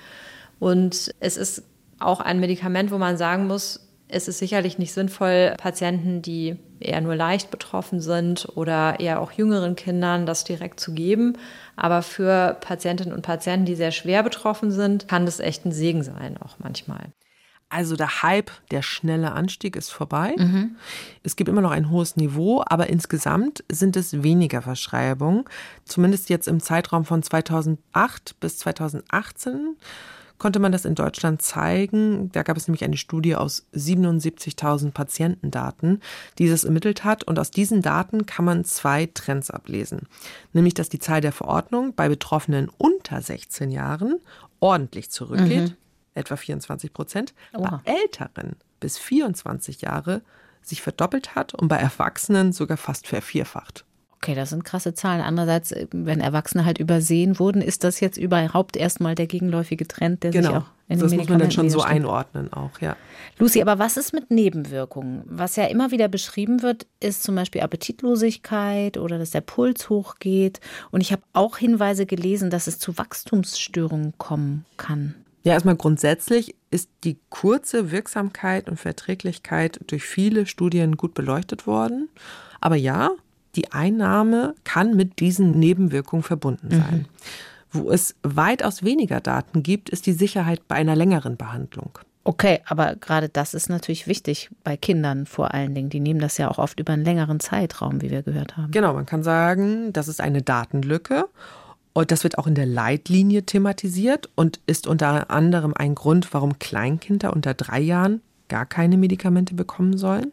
Und 0.59 1.15
es 1.21 1.37
ist 1.37 1.63
auch 1.99 2.21
ein 2.21 2.41
Medikament, 2.41 2.91
wo 2.91 2.97
man 2.97 3.19
sagen 3.19 3.47
muss, 3.47 3.87
es 4.09 4.29
ist 4.29 4.39
sicherlich 4.39 4.79
nicht 4.79 4.93
sinnvoll, 4.93 5.55
Patienten, 5.59 6.23
die 6.23 6.57
eher 6.81 7.01
nur 7.03 7.15
leicht 7.15 7.51
betroffen 7.51 8.01
sind 8.01 8.49
oder 8.57 8.99
eher 8.99 9.21
auch 9.21 9.31
jüngeren 9.33 9.77
Kindern 9.77 10.27
das 10.27 10.45
direkt 10.45 10.81
zu 10.81 10.95
geben. 10.95 11.37
Aber 11.77 12.03
für 12.03 12.57
Patientinnen 12.61 13.15
und 13.15 13.23
Patienten, 13.23 13.67
die 13.67 13.77
sehr 13.77 13.93
schwer 13.93 14.23
betroffen 14.23 14.71
sind, 14.71 15.07
kann 15.07 15.27
das 15.27 15.39
echt 15.39 15.67
ein 15.67 15.73
Segen 15.73 16.03
sein, 16.03 16.37
auch 16.43 16.57
manchmal. 16.59 17.13
Also 17.71 17.95
der 17.95 18.23
Hype, 18.23 18.51
der 18.73 18.83
schnelle 18.83 19.31
Anstieg 19.31 19.77
ist 19.77 19.91
vorbei. 19.91 20.35
Mhm. 20.37 20.77
Es 21.23 21.37
gibt 21.37 21.49
immer 21.49 21.61
noch 21.61 21.71
ein 21.71 21.89
hohes 21.89 22.17
Niveau, 22.17 22.65
aber 22.67 22.89
insgesamt 22.89 23.63
sind 23.71 23.97
es 23.97 24.25
weniger 24.25 24.61
Verschreibungen. 24.61 25.45
Zumindest 25.85 26.31
jetzt 26.31 26.49
im 26.49 26.59
Zeitraum 26.61 27.05
von 27.05 27.23
2008 27.23 28.41
bis 28.41 28.59
2018 28.59 29.77
konnte 30.39 30.59
man 30.59 30.73
das 30.73 30.85
in 30.85 30.97
Deutschland 30.97 31.43
zeigen. 31.43 32.33
Da 32.33 32.43
gab 32.43 32.57
es 32.57 32.67
nämlich 32.67 32.83
eine 32.83 32.97
Studie 32.97 33.37
aus 33.37 33.67
77.000 33.75 34.91
Patientendaten, 34.91 36.01
die 36.39 36.49
das 36.49 36.65
ermittelt 36.65 37.05
hat. 37.05 37.23
Und 37.23 37.39
aus 37.39 37.53
diesen 37.53 37.83
Daten 37.83 38.27
kann 38.27 38.47
man 38.47 38.65
zwei 38.65 39.07
Trends 39.07 39.51
ablesen. 39.51 40.09
Nämlich, 40.53 40.75
dass 40.75 40.89
die 40.89 40.99
Zahl 40.99 41.21
der 41.21 41.33
Verordnungen 41.33 41.95
bei 41.95 42.09
Betroffenen 42.09 42.69
unter 42.79 43.23
16 43.23 43.71
Jahren 43.71 44.19
ordentlich 44.59 45.11
zurückgeht. 45.11 45.71
Mhm 45.71 45.77
etwa 46.15 46.37
24 46.37 46.93
Prozent, 46.93 47.35
bei 47.53 47.81
Älteren 47.85 48.57
bis 48.81 48.99
24 48.99 49.83
Jahre 49.83 50.23
sich 50.63 50.83
verdoppelt 50.83 51.35
hat 51.35 51.55
und 51.55 51.69
bei 51.69 51.77
Erwachsenen 51.77 52.53
sogar 52.53 52.77
fast 52.77 53.07
vervierfacht. 53.07 53.85
Okay, 54.23 54.35
das 54.35 54.51
sind 54.51 54.65
krasse 54.65 54.93
Zahlen. 54.93 55.23
Andererseits, 55.23 55.75
wenn 55.93 56.21
Erwachsene 56.21 56.67
halt 56.67 56.79
übersehen 56.79 57.39
wurden, 57.39 57.63
ist 57.63 57.85
das 57.85 58.01
jetzt 58.01 58.19
überhaupt 58.19 58.77
erstmal 58.77 59.15
der 59.15 59.27
gegenläufige 59.27 59.89
Trend, 59.89 60.23
der 60.23 60.31
genau. 60.31 60.49
sich 60.49 60.57
auch 60.59 60.65
in 60.89 60.99
den 60.99 61.01
Das 61.01 61.15
muss 61.15 61.29
man 61.31 61.39
dann 61.39 61.51
schon 61.51 61.71
so 61.71 61.81
einordnen 61.81 62.53
auch, 62.53 62.81
ja. 62.81 62.97
Lucy, 63.39 63.63
aber 63.63 63.79
was 63.79 63.97
ist 63.97 64.13
mit 64.13 64.31
Nebenwirkungen? 64.31 65.23
Was 65.25 65.57
ja 65.57 65.65
immer 65.67 65.91
wieder 65.91 66.09
beschrieben 66.09 66.61
wird, 66.61 66.87
ist 66.99 67.23
zum 67.23 67.35
Beispiel 67.35 67.63
Appetitlosigkeit 67.63 68.99
oder 68.99 69.19
dass 69.19 69.31
der 69.31 69.41
Puls 69.41 69.89
hochgeht. 69.89 70.61
Und 70.91 71.01
ich 71.01 71.13
habe 71.13 71.23
auch 71.33 71.57
Hinweise 71.57 72.05
gelesen, 72.05 72.51
dass 72.51 72.67
es 72.67 72.79
zu 72.79 72.99
Wachstumsstörungen 72.99 74.13
kommen 74.19 74.67
kann. 74.77 75.15
Ja, 75.43 75.55
erstmal 75.55 75.77
grundsätzlich 75.77 76.55
ist 76.71 76.91
die 77.05 77.19
kurze 77.31 77.91
Wirksamkeit 77.91 78.69
und 78.69 78.79
Verträglichkeit 78.79 79.81
durch 79.87 80.05
viele 80.05 80.47
Studien 80.47 80.97
gut 80.97 81.15
beleuchtet 81.15 81.67
worden. 81.67 82.09
Aber 82.61 82.77
ja, 82.77 83.11
die 83.57 83.73
Einnahme 83.73 84.55
kann 84.65 84.97
mit 84.97 85.19
diesen 85.21 85.53
Nebenwirkungen 85.59 86.23
verbunden 86.23 86.69
mhm. 86.69 86.79
sein. 86.79 86.99
Mhm. 86.99 87.07
Wo 87.73 87.91
es 87.91 88.17
weitaus 88.23 88.83
weniger 88.83 89.21
Daten 89.21 89.63
gibt, 89.63 89.91
ist 89.91 90.07
die 90.07 90.13
Sicherheit 90.13 90.67
bei 90.69 90.75
einer 90.75 90.97
längeren 90.97 91.37
Behandlung. 91.37 91.99
Okay, 92.23 92.61
aber 92.67 92.97
gerade 92.97 93.29
das 93.29 93.55
ist 93.55 93.71
natürlich 93.71 94.07
wichtig 94.07 94.51
bei 94.63 94.77
Kindern 94.77 95.25
vor 95.25 95.55
allen 95.55 95.75
Dingen. 95.75 95.89
Die 95.89 96.01
nehmen 96.01 96.21
das 96.21 96.37
ja 96.37 96.51
auch 96.51 96.59
oft 96.59 96.79
über 96.79 96.93
einen 96.93 97.05
längeren 97.05 97.41
Zeitraum, 97.41 98.03
wie 98.03 98.11
wir 98.11 98.23
gehört 98.23 98.57
haben. 98.57 98.73
Genau, 98.73 98.93
man 98.93 99.07
kann 99.07 99.23
sagen, 99.23 99.93
das 99.93 100.07
ist 100.07 100.21
eine 100.21 100.43
Datenlücke 100.43 101.29
und 102.01 102.11
das 102.11 102.25
wird 102.25 102.39
auch 102.39 102.47
in 102.47 102.55
der 102.55 102.65
Leitlinie 102.65 103.43
thematisiert 103.43 104.31
und 104.35 104.59
ist 104.67 104.87
unter 104.87 105.31
anderem 105.31 105.75
ein 105.75 105.95
Grund, 105.95 106.33
warum 106.33 106.59
Kleinkinder 106.59 107.35
unter 107.35 107.53
drei 107.53 107.79
Jahren 107.79 108.23
gar 108.49 108.65
keine 108.65 108.97
Medikamente 108.97 109.55
bekommen 109.55 109.99
sollen. 109.99 110.31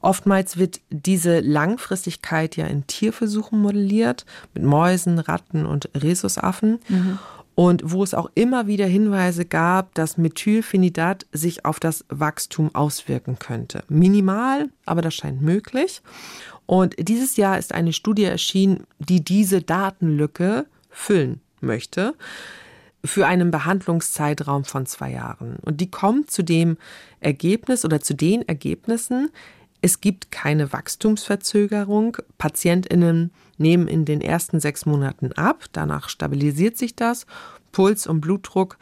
Oftmals 0.00 0.56
wird 0.56 0.80
diese 0.90 1.40
Langfristigkeit 1.40 2.56
ja 2.56 2.66
in 2.66 2.86
Tierversuchen 2.86 3.60
modelliert, 3.60 4.24
mit 4.54 4.62
Mäusen, 4.62 5.18
Ratten 5.18 5.66
und 5.66 5.90
Rhesusaffen. 6.00 6.78
Mhm. 6.88 7.18
Und 7.56 7.90
wo 7.90 8.04
es 8.04 8.14
auch 8.14 8.30
immer 8.36 8.68
wieder 8.68 8.86
Hinweise 8.86 9.44
gab, 9.44 9.94
dass 9.94 10.16
Methylphenidat 10.16 11.26
sich 11.32 11.64
auf 11.64 11.80
das 11.80 12.04
Wachstum 12.08 12.72
auswirken 12.72 13.40
könnte. 13.40 13.82
Minimal, 13.88 14.68
aber 14.86 15.02
das 15.02 15.14
scheint 15.14 15.42
möglich. 15.42 16.02
Und 16.66 16.94
dieses 16.98 17.36
Jahr 17.36 17.58
ist 17.58 17.74
eine 17.74 17.92
Studie 17.92 18.24
erschienen, 18.24 18.86
die 19.00 19.24
diese 19.24 19.60
Datenlücke 19.60 20.66
füllen 20.94 21.40
möchte 21.60 22.14
für 23.04 23.26
einen 23.26 23.50
Behandlungszeitraum 23.50 24.64
von 24.64 24.86
zwei 24.86 25.10
Jahren. 25.12 25.56
Und 25.60 25.82
die 25.82 25.90
kommt 25.90 26.30
zu 26.30 26.42
dem 26.42 26.78
Ergebnis 27.20 27.84
oder 27.84 28.00
zu 28.00 28.14
den 28.14 28.48
Ergebnissen, 28.48 29.30
es 29.84 30.00
gibt 30.00 30.30
keine 30.30 30.72
Wachstumsverzögerung. 30.72 32.16
Patientinnen 32.38 33.32
nehmen 33.58 33.86
in 33.86 34.06
den 34.06 34.22
ersten 34.22 34.58
sechs 34.58 34.86
Monaten 34.86 35.32
ab, 35.32 35.66
danach 35.72 36.08
stabilisiert 36.08 36.78
sich 36.78 36.96
das. 36.96 37.26
Puls 37.70 38.06
und 38.06 38.22
Blutdruck 38.22 38.78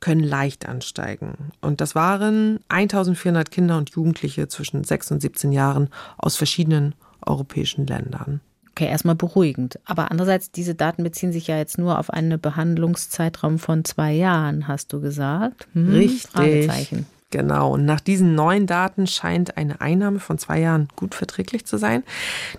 können 0.00 0.24
leicht 0.24 0.66
ansteigen. 0.66 1.52
Und 1.60 1.82
das 1.82 1.94
waren 1.94 2.60
1400 2.68 3.50
Kinder 3.50 3.76
und 3.76 3.90
Jugendliche 3.90 4.48
zwischen 4.48 4.82
6 4.82 5.10
und 5.10 5.20
17 5.20 5.52
Jahren 5.52 5.90
aus 6.16 6.36
verschiedenen 6.36 6.94
europäischen 7.20 7.86
Ländern. 7.86 8.40
Okay, 8.76 8.90
erstmal 8.90 9.14
beruhigend. 9.14 9.78
Aber 9.86 10.10
andererseits, 10.10 10.50
diese 10.50 10.74
Daten 10.74 11.02
beziehen 11.02 11.32
sich 11.32 11.46
ja 11.46 11.56
jetzt 11.56 11.78
nur 11.78 11.98
auf 11.98 12.10
einen 12.10 12.38
Behandlungszeitraum 12.38 13.58
von 13.58 13.86
zwei 13.86 14.12
Jahren, 14.12 14.68
hast 14.68 14.92
du 14.92 15.00
gesagt. 15.00 15.66
Hm, 15.72 15.94
Richtig. 15.94 16.90
Genau. 17.30 17.72
Und 17.72 17.86
nach 17.86 18.00
diesen 18.00 18.34
neuen 18.34 18.66
Daten 18.66 19.06
scheint 19.06 19.56
eine 19.56 19.80
Einnahme 19.80 20.20
von 20.20 20.36
zwei 20.36 20.60
Jahren 20.60 20.88
gut 20.94 21.14
verträglich 21.14 21.64
zu 21.64 21.78
sein. 21.78 22.04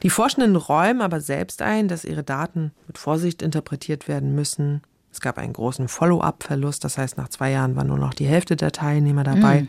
Die 0.02 0.10
Forschenden 0.10 0.56
räumen 0.56 1.02
aber 1.02 1.22
selbst 1.22 1.62
ein, 1.62 1.88
dass 1.88 2.04
ihre 2.04 2.24
Daten 2.24 2.72
mit 2.88 2.98
Vorsicht 2.98 3.44
interpretiert 3.44 4.08
werden 4.08 4.34
müssen. 4.34 4.82
Es 5.12 5.22
gab 5.22 5.38
einen 5.38 5.54
großen 5.54 5.88
Follow-up-Verlust, 5.88 6.84
das 6.84 6.98
heißt, 6.98 7.18
nach 7.18 7.30
zwei 7.30 7.52
Jahren 7.52 7.76
war 7.76 7.84
nur 7.84 7.98
noch 8.00 8.16
die 8.16 8.26
Hälfte 8.26 8.56
der 8.56 8.72
Teilnehmer 8.72 9.24
dabei. 9.24 9.62
Mhm. 9.62 9.68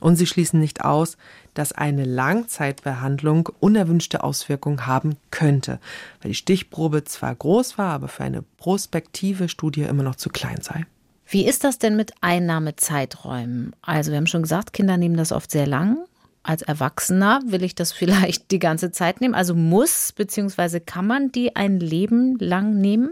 Und 0.00 0.16
sie 0.16 0.26
schließen 0.26 0.60
nicht 0.60 0.84
aus, 0.84 1.16
dass 1.56 1.72
eine 1.72 2.04
Langzeitbehandlung 2.04 3.48
unerwünschte 3.60 4.22
Auswirkungen 4.22 4.86
haben 4.86 5.16
könnte, 5.30 5.80
weil 6.20 6.30
die 6.30 6.36
Stichprobe 6.36 7.04
zwar 7.04 7.34
groß 7.34 7.78
war, 7.78 7.92
aber 7.92 8.08
für 8.08 8.24
eine 8.24 8.42
prospektive 8.58 9.48
Studie 9.48 9.82
immer 9.82 10.02
noch 10.02 10.16
zu 10.16 10.28
klein 10.28 10.60
sei. 10.60 10.84
Wie 11.28 11.46
ist 11.46 11.64
das 11.64 11.78
denn 11.78 11.96
mit 11.96 12.12
Einnahmezeiträumen? 12.20 13.74
Also 13.82 14.12
wir 14.12 14.18
haben 14.18 14.28
schon 14.28 14.42
gesagt, 14.42 14.72
Kinder 14.72 14.96
nehmen 14.96 15.16
das 15.16 15.32
oft 15.32 15.50
sehr 15.50 15.66
lang 15.66 15.98
als 16.46 16.62
Erwachsener 16.62 17.40
will 17.46 17.62
ich 17.62 17.74
das 17.74 17.92
vielleicht 18.00 18.50
die 18.50 18.58
ganze 18.58 18.90
Zeit 18.90 19.20
nehmen? 19.20 19.34
Also 19.34 19.54
muss 19.54 20.12
bzw. 20.12 20.80
kann 20.80 21.06
man 21.06 21.32
die 21.32 21.56
ein 21.56 21.80
Leben 21.80 22.38
lang 22.38 22.80
nehmen? 22.80 23.10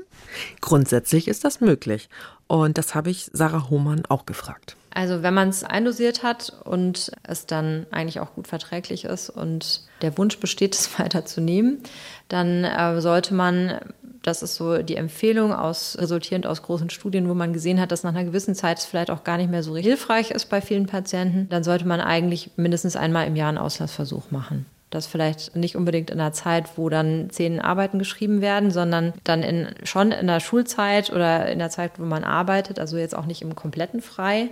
Grundsätzlich 0.60 1.28
ist 1.28 1.44
das 1.44 1.60
möglich. 1.60 2.08
Und 2.46 2.78
das 2.78 2.94
habe 2.94 3.10
ich 3.10 3.30
Sarah 3.32 3.70
Hohmann 3.70 4.02
auch 4.08 4.26
gefragt. 4.26 4.76
Also 4.94 5.22
wenn 5.22 5.34
man 5.34 5.48
es 5.48 5.64
eindosiert 5.64 6.22
hat 6.22 6.52
und 6.64 7.10
es 7.24 7.46
dann 7.46 7.86
eigentlich 7.90 8.20
auch 8.20 8.34
gut 8.34 8.46
verträglich 8.46 9.04
ist 9.04 9.28
und 9.28 9.82
der 10.02 10.16
Wunsch 10.16 10.38
besteht, 10.38 10.74
es 10.76 10.98
weiterzunehmen, 10.98 11.80
dann 12.28 12.64
äh, 12.64 13.00
sollte 13.00 13.34
man 13.34 13.80
das 14.24 14.42
ist 14.42 14.56
so 14.56 14.82
die 14.82 14.96
Empfehlung 14.96 15.52
aus, 15.52 15.98
resultierend 16.00 16.46
aus 16.46 16.62
großen 16.62 16.88
Studien, 16.88 17.28
wo 17.28 17.34
man 17.34 17.52
gesehen 17.52 17.78
hat, 17.78 17.92
dass 17.92 18.04
nach 18.04 18.14
einer 18.14 18.24
gewissen 18.24 18.54
Zeit 18.54 18.78
es 18.78 18.86
vielleicht 18.86 19.10
auch 19.10 19.22
gar 19.22 19.36
nicht 19.36 19.50
mehr 19.50 19.62
so 19.62 19.76
hilfreich 19.76 20.30
ist 20.30 20.46
bei 20.46 20.62
vielen 20.62 20.86
Patienten. 20.86 21.46
Dann 21.50 21.62
sollte 21.62 21.86
man 21.86 22.00
eigentlich 22.00 22.50
mindestens 22.56 22.96
einmal 22.96 23.26
im 23.26 23.36
Jahr 23.36 23.50
einen 23.50 23.58
Auslassversuch 23.58 24.30
machen. 24.30 24.64
Das 24.88 25.06
vielleicht 25.06 25.56
nicht 25.56 25.76
unbedingt 25.76 26.10
in 26.10 26.20
einer 26.20 26.32
Zeit, 26.32 26.78
wo 26.78 26.88
dann 26.88 27.28
zehn 27.28 27.60
Arbeiten 27.60 27.98
geschrieben 27.98 28.40
werden, 28.40 28.70
sondern 28.70 29.12
dann 29.24 29.42
in, 29.42 29.68
schon 29.82 30.10
in 30.10 30.26
der 30.26 30.40
Schulzeit 30.40 31.10
oder 31.10 31.46
in 31.50 31.58
der 31.58 31.68
Zeit, 31.68 31.98
wo 31.98 32.04
man 32.04 32.24
arbeitet, 32.24 32.78
also 32.78 32.96
jetzt 32.96 33.16
auch 33.16 33.26
nicht 33.26 33.42
im 33.42 33.54
kompletten 33.54 34.00
Frei. 34.00 34.50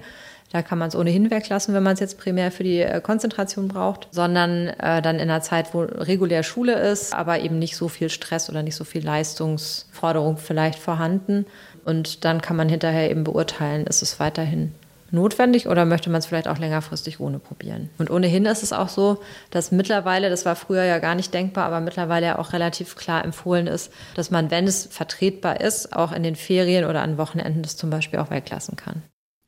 Da 0.52 0.60
kann 0.60 0.78
man 0.78 0.88
es 0.88 0.96
ohnehin 0.96 1.30
weglassen, 1.30 1.72
wenn 1.72 1.82
man 1.82 1.94
es 1.94 2.00
jetzt 2.00 2.18
primär 2.18 2.52
für 2.52 2.62
die 2.62 2.80
äh, 2.80 3.00
Konzentration 3.00 3.68
braucht, 3.68 4.08
sondern 4.10 4.68
äh, 4.68 5.00
dann 5.00 5.16
in 5.16 5.22
einer 5.30 5.40
Zeit, 5.40 5.72
wo 5.72 5.80
regulär 5.80 6.42
Schule 6.42 6.74
ist, 6.74 7.14
aber 7.14 7.40
eben 7.40 7.58
nicht 7.58 7.74
so 7.74 7.88
viel 7.88 8.10
Stress 8.10 8.50
oder 8.50 8.62
nicht 8.62 8.76
so 8.76 8.84
viel 8.84 9.02
Leistungsforderung 9.02 10.36
vielleicht 10.36 10.78
vorhanden. 10.78 11.46
Und 11.86 12.26
dann 12.26 12.42
kann 12.42 12.56
man 12.56 12.68
hinterher 12.68 13.10
eben 13.10 13.24
beurteilen, 13.24 13.86
ist 13.86 14.02
es 14.02 14.20
weiterhin 14.20 14.74
notwendig 15.10 15.68
oder 15.68 15.86
möchte 15.86 16.10
man 16.10 16.18
es 16.18 16.26
vielleicht 16.26 16.48
auch 16.48 16.58
längerfristig 16.58 17.18
ohne 17.18 17.38
probieren? 17.38 17.88
Und 17.96 18.10
ohnehin 18.10 18.44
ist 18.44 18.62
es 18.62 18.74
auch 18.74 18.90
so, 18.90 19.22
dass 19.50 19.72
mittlerweile, 19.72 20.28
das 20.28 20.44
war 20.44 20.54
früher 20.54 20.84
ja 20.84 20.98
gar 20.98 21.14
nicht 21.14 21.32
denkbar, 21.32 21.64
aber 21.64 21.80
mittlerweile 21.80 22.26
ja 22.26 22.38
auch 22.38 22.52
relativ 22.52 22.96
klar 22.96 23.24
empfohlen 23.24 23.66
ist, 23.66 23.90
dass 24.16 24.30
man, 24.30 24.50
wenn 24.50 24.66
es 24.66 24.86
vertretbar 24.86 25.62
ist, 25.62 25.94
auch 25.94 26.12
in 26.12 26.22
den 26.22 26.36
Ferien 26.36 26.84
oder 26.84 27.00
an 27.00 27.16
Wochenenden 27.16 27.62
das 27.62 27.78
zum 27.78 27.88
Beispiel 27.88 28.18
auch 28.18 28.30
weglassen 28.30 28.76
kann. 28.76 29.02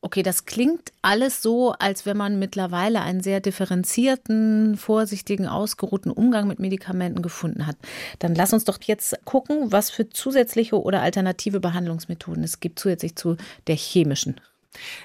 Okay, 0.04 0.22
das 0.22 0.44
klingt 0.44 0.92
alles 1.00 1.40
so, 1.40 1.72
als 1.72 2.04
wenn 2.04 2.18
man 2.18 2.38
mittlerweile 2.38 3.00
einen 3.00 3.22
sehr 3.22 3.40
differenzierten, 3.40 4.76
vorsichtigen, 4.76 5.46
ausgeruhten 5.46 6.10
Umgang 6.10 6.46
mit 6.46 6.58
Medikamenten 6.58 7.22
gefunden 7.22 7.66
hat. 7.66 7.76
Dann 8.18 8.34
lass 8.34 8.52
uns 8.52 8.64
doch 8.64 8.78
jetzt 8.82 9.16
gucken, 9.24 9.72
was 9.72 9.88
für 9.88 10.10
zusätzliche 10.10 10.78
oder 10.78 11.00
alternative 11.00 11.58
Behandlungsmethoden 11.58 12.44
es 12.44 12.60
gibt, 12.60 12.80
zusätzlich 12.80 13.16
zu 13.16 13.38
der 13.66 13.76
chemischen. 13.76 14.38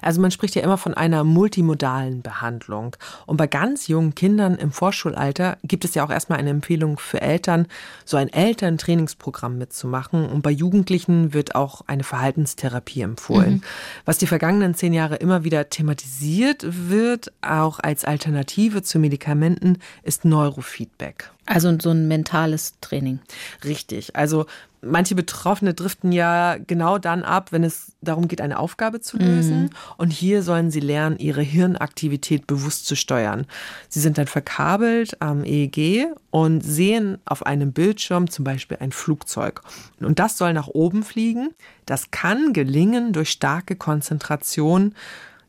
Also 0.02 0.22
man 0.22 0.32
spricht 0.32 0.56
ja 0.56 0.62
immer 0.62 0.78
von 0.78 0.94
einer 0.94 1.24
multimodalen 1.24 2.22
Behandlung. 2.22 2.96
Und 3.26 3.38
bei 3.38 3.48
ganz 3.48 3.88
jungen 3.88 4.16
Kindern 4.16 4.56
im 4.56 4.72
Vorschulalter 4.72 5.58
gibt 5.64 5.86
es 5.86 5.96
ja 5.96 6.04
auch 6.04 6.10
erstmal 6.10 6.40
eine 6.40 6.50
Empfehlung 6.50 6.98
für 6.98 7.22
Eltern, 7.22 7.68
so 8.06 8.18
ein 8.18 8.30
Elterntrainingsprogramm 8.30 9.58
mitzumachen. 9.58 10.28
Und 10.28 10.42
bei 10.42 10.52
Jugendlichen 10.52 11.34
wird 11.34 11.56
auch 11.56 11.82
eine 11.88 12.04
Verhaltenstherapie 12.04 13.02
empfohlen. 13.02 13.56
Mhm. 13.56 13.62
Was 14.06 14.18
die 14.18 14.28
vergangenen 14.28 14.76
zehn 14.76 14.94
Jahre 14.94 15.16
immer 15.16 15.44
wieder 15.44 15.70
thematisiert 15.70 16.66
wird, 16.90 17.32
auch 17.42 17.80
als 17.80 18.06
Alternative 18.06 18.82
zu 18.82 19.00
Medikamenten, 19.00 19.80
ist 20.04 20.26
Neurofeedback. 20.26 21.32
Also 21.50 21.76
so 21.82 21.90
ein 21.90 22.08
mentales 22.08 22.76
Training. 22.80 23.20
Richtig. 23.64 24.16
Also 24.16 24.46
manche 24.82 25.16
Betroffene 25.16 25.74
driften 25.74 26.12
ja 26.12 26.58
genau 26.58 27.00
dann 27.00 27.24
ab, 27.24 27.52
wenn 27.52 27.64
es 27.64 27.94
darum 28.02 28.28
geht, 28.28 28.40
eine 28.40 28.60
Aufgabe 28.60 29.02
zu 29.02 29.18
lösen. 29.18 29.64
Mhm. 29.64 29.70
Und 29.98 30.12
hier 30.12 30.44
sollen 30.44 30.70
sie 30.70 30.80
lernen, 30.80 31.18
ihre 31.18 31.42
Hirnaktivität 31.42 32.46
bewusst 32.46 32.86
zu 32.86 32.96
steuern. 32.96 33.48
Sie 33.88 34.00
sind 34.00 34.20
dann 34.20 34.28
verkabelt 34.28 35.20
am 35.24 35.44
EEG 35.44 36.10
und 36.30 36.62
sehen 36.62 37.18
auf 37.26 37.44
einem 37.48 37.74
Bildschirm 37.74 38.30
zum 38.30 38.46
Beispiel 38.46 38.78
ein 38.80 38.92
Flugzeug. 38.92 39.64
Und 40.00 40.20
das 40.20 40.38
soll 40.38 40.54
nach 40.54 40.68
oben 40.68 41.02
fliegen. 41.02 41.50
Das 41.88 42.12
kann 42.12 42.54
gelingen 42.54 43.12
durch 43.12 43.32
starke 43.32 43.76
Konzentration. 43.76 44.94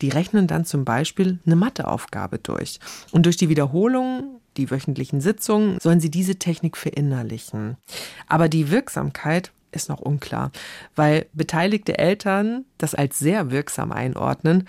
Die 0.01 0.09
rechnen 0.09 0.47
dann 0.47 0.65
zum 0.65 0.87
Beispiel 0.87 1.41
eine 1.45 1.57
Matheaufgabe 1.57 2.39
durch. 2.39 2.81
Und 3.11 3.27
durch 3.27 3.37
die 3.37 3.51
Wiederholung 3.51 4.40
die 4.61 4.71
wöchentlichen 4.71 5.21
Sitzungen, 5.21 5.79
sollen 5.81 6.01
sie 6.01 6.11
diese 6.11 6.37
Technik 6.37 6.77
verinnerlichen. 6.77 7.77
Aber 8.29 8.49
die 8.49 8.71
Wirksamkeit 8.71 9.51
ist 9.73 9.89
noch 9.89 10.01
unklar, 10.01 10.51
weil 10.95 11.27
beteiligte 11.33 11.99
Eltern 11.99 12.65
das 12.79 12.95
als 12.95 13.19
sehr 13.19 13.51
wirksam 13.51 13.93
einordnen, 13.93 14.69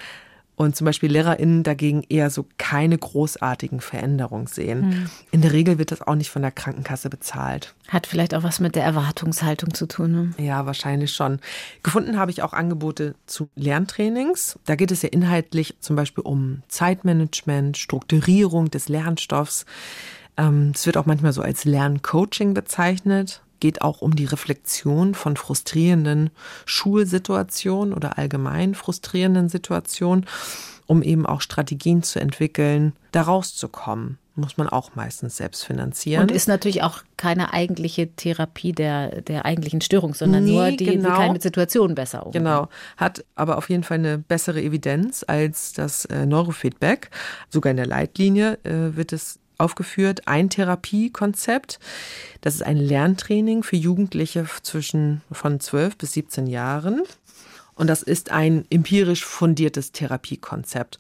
und 0.56 0.76
zum 0.76 0.86
Beispiel 0.86 1.12
LehrerInnen 1.12 1.64
dagegen 1.64 2.04
eher 2.08 2.30
so 2.30 2.46
keine 2.58 2.98
großartigen 2.98 3.82
Veränderungen 3.82 4.48
sehen. 4.48 4.90
Mhm. 4.90 5.10
In 5.32 5.42
der 5.42 5.54
Regel 5.54 5.78
wird 5.78 5.92
das 5.92 6.02
auch 6.02 6.16
nicht 6.16 6.30
von 6.30 6.42
der 6.42 6.52
Krankenkasse 6.52 7.10
bezahlt. 7.10 7.74
Hat 7.88 8.06
vielleicht 8.06 8.36
auch 8.36 8.44
was 8.44 8.60
mit 8.60 8.76
der 8.76 8.84
Erwartungshaltung 8.84 9.74
zu 9.74 9.88
tun. 9.88 10.34
Ne? 10.38 10.46
Ja, 10.46 10.66
wahrscheinlich 10.66 11.14
schon. 11.14 11.40
Gefunden 11.84 12.18
habe 12.18 12.32
ich 12.32 12.44
auch 12.44 12.54
Angebote 12.54 13.16
zu 13.26 13.50
Lerntrainings. 13.56 14.60
Da 14.66 14.76
geht 14.76 14.92
es 14.92 15.02
ja 15.02 15.10
inhaltlich 15.10 15.76
zum 15.80 15.96
Beispiel 15.96 16.24
um 16.24 16.62
Zeitmanagement, 16.68 17.78
Strukturierung 17.78 18.70
des 18.70 18.88
Lernstoffs. 18.88 19.66
Ähm, 20.38 20.72
es 20.76 20.86
wird 20.86 20.98
auch 20.98 21.06
manchmal 21.06 21.34
so 21.34 21.42
als 21.42 21.66
Lerncoaching 21.66 22.54
bezeichnet 22.54 23.42
geht 23.62 23.82
auch 23.82 24.02
um 24.02 24.14
die 24.16 24.26
Reflexion 24.26 25.16
von 25.16 25.38
frustrierenden 25.38 26.32
Schulsituationen 26.66 27.94
oder 27.94 28.18
allgemein 28.18 28.76
frustrierenden 28.76 29.48
Situationen, 29.48 30.26
um 30.88 31.02
eben 31.02 31.26
auch 31.26 31.40
Strategien 31.40 32.04
zu 32.04 32.20
entwickeln, 32.20 32.92
da 33.14 33.22
rauszukommen. 33.22 34.18
Muss 34.36 34.58
man 34.58 34.70
auch 34.70 34.96
meistens 34.96 35.38
selbst 35.38 35.66
finanzieren. 35.66 36.22
Und 36.22 36.32
ist 36.32 36.48
natürlich 36.48 36.84
auch 36.84 37.04
keine 37.18 37.54
eigentliche 37.54 38.08
Therapie 38.16 38.72
der, 38.72 39.22
der 39.22 39.46
eigentlichen 39.46 39.82
Störung, 39.82 40.14
sondern 40.14 40.46
nee, 40.46 40.54
nur 40.54 40.72
die, 40.72 40.86
genau. 40.86 41.10
wie 41.10 41.14
kann 41.14 41.34
mit 41.34 41.42
Situationen 41.42 41.96
besser 41.96 42.26
umgehen. 42.26 42.44
Genau. 42.44 42.70
Hat 42.96 43.26
aber 43.36 43.58
auf 43.58 43.70
jeden 43.70 43.84
Fall 43.84 44.00
eine 44.00 44.18
bessere 44.18 44.62
Evidenz 44.62 45.26
als 45.28 45.74
das 45.74 46.06
äh, 46.06 46.26
Neurofeedback. 46.26 47.10
Sogar 47.50 47.72
in 47.72 47.78
der 47.78 47.88
Leitlinie 47.88 48.58
äh, 48.64 48.96
wird 48.96 49.12
es 49.12 49.41
aufgeführt, 49.62 50.28
ein 50.28 50.50
Therapiekonzept. 50.50 51.80
Das 52.42 52.56
ist 52.56 52.64
ein 52.64 52.78
Lerntraining 52.78 53.64
für 53.64 53.78
Jugendliche 53.78 54.46
zwischen 54.62 55.22
von 55.32 55.60
12 55.60 55.98
bis 55.98 56.14
17 56.14 56.48
Jahren. 56.48 57.04
Und 57.76 57.88
das 57.88 58.04
ist 58.04 58.32
ein 58.32 58.66
empirisch 58.70 59.24
fundiertes 59.24 59.92
Therapiekonzept. 59.92 60.98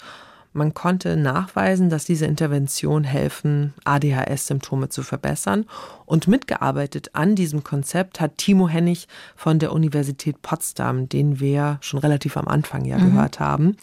Man 0.53 0.73
konnte 0.73 1.15
nachweisen, 1.15 1.89
dass 1.89 2.03
diese 2.03 2.25
Interventionen 2.25 3.05
helfen, 3.05 3.73
ADHS-Symptome 3.85 4.89
zu 4.89 5.01
verbessern. 5.01 5.65
Und 6.05 6.27
mitgearbeitet 6.27 7.11
an 7.13 7.35
diesem 7.35 7.63
Konzept 7.63 8.19
hat 8.19 8.37
Timo 8.37 8.67
Hennig 8.67 9.07
von 9.37 9.59
der 9.59 9.71
Universität 9.71 10.41
Potsdam, 10.41 11.07
den 11.07 11.39
wir 11.39 11.77
schon 11.79 11.99
relativ 11.99 12.35
am 12.35 12.49
Anfang 12.49 12.83
ja 12.83 12.97
mhm. 12.97 13.11
gehört 13.11 13.39
haben. 13.39 13.77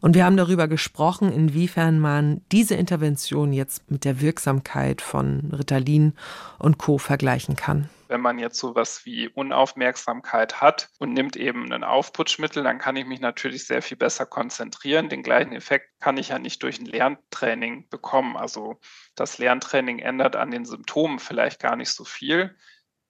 Und 0.00 0.14
wir 0.14 0.24
haben 0.24 0.36
darüber 0.36 0.68
gesprochen, 0.68 1.32
inwiefern 1.32 1.98
man 1.98 2.42
diese 2.52 2.74
Intervention 2.74 3.52
jetzt 3.52 3.90
mit 3.90 4.04
der 4.04 4.20
Wirksamkeit 4.20 5.02
von 5.02 5.52
Ritalin 5.52 6.14
und 6.58 6.78
Co. 6.78 6.98
vergleichen 6.98 7.56
kann. 7.56 7.88
Wenn 8.08 8.20
man 8.20 8.38
jetzt 8.38 8.58
sowas 8.58 9.04
wie 9.04 9.28
Unaufmerksamkeit 9.28 10.60
hat 10.60 10.90
und 10.98 11.12
nimmt 11.12 11.36
eben 11.36 11.72
ein 11.72 11.82
Aufputschmittel, 11.82 12.62
dann 12.62 12.78
kann 12.78 12.94
ich 12.94 13.04
mich 13.04 13.20
natürlich 13.20 13.66
sehr 13.66 13.82
viel 13.82 13.96
besser 13.96 14.26
konzentrieren. 14.26 15.08
Den 15.08 15.24
gleichen 15.24 15.52
Effekt 15.52 16.00
kann 16.00 16.16
ich 16.16 16.28
ja 16.28 16.38
nicht 16.38 16.62
durch 16.62 16.78
ein 16.78 16.86
Lerntraining 16.86 17.88
bekommen. 17.88 18.36
Also 18.36 18.78
das 19.16 19.38
Lerntraining 19.38 19.98
ändert 19.98 20.36
an 20.36 20.52
den 20.52 20.64
Symptomen 20.64 21.18
vielleicht 21.18 21.60
gar 21.60 21.74
nicht 21.74 21.90
so 21.90 22.04
viel. 22.04 22.54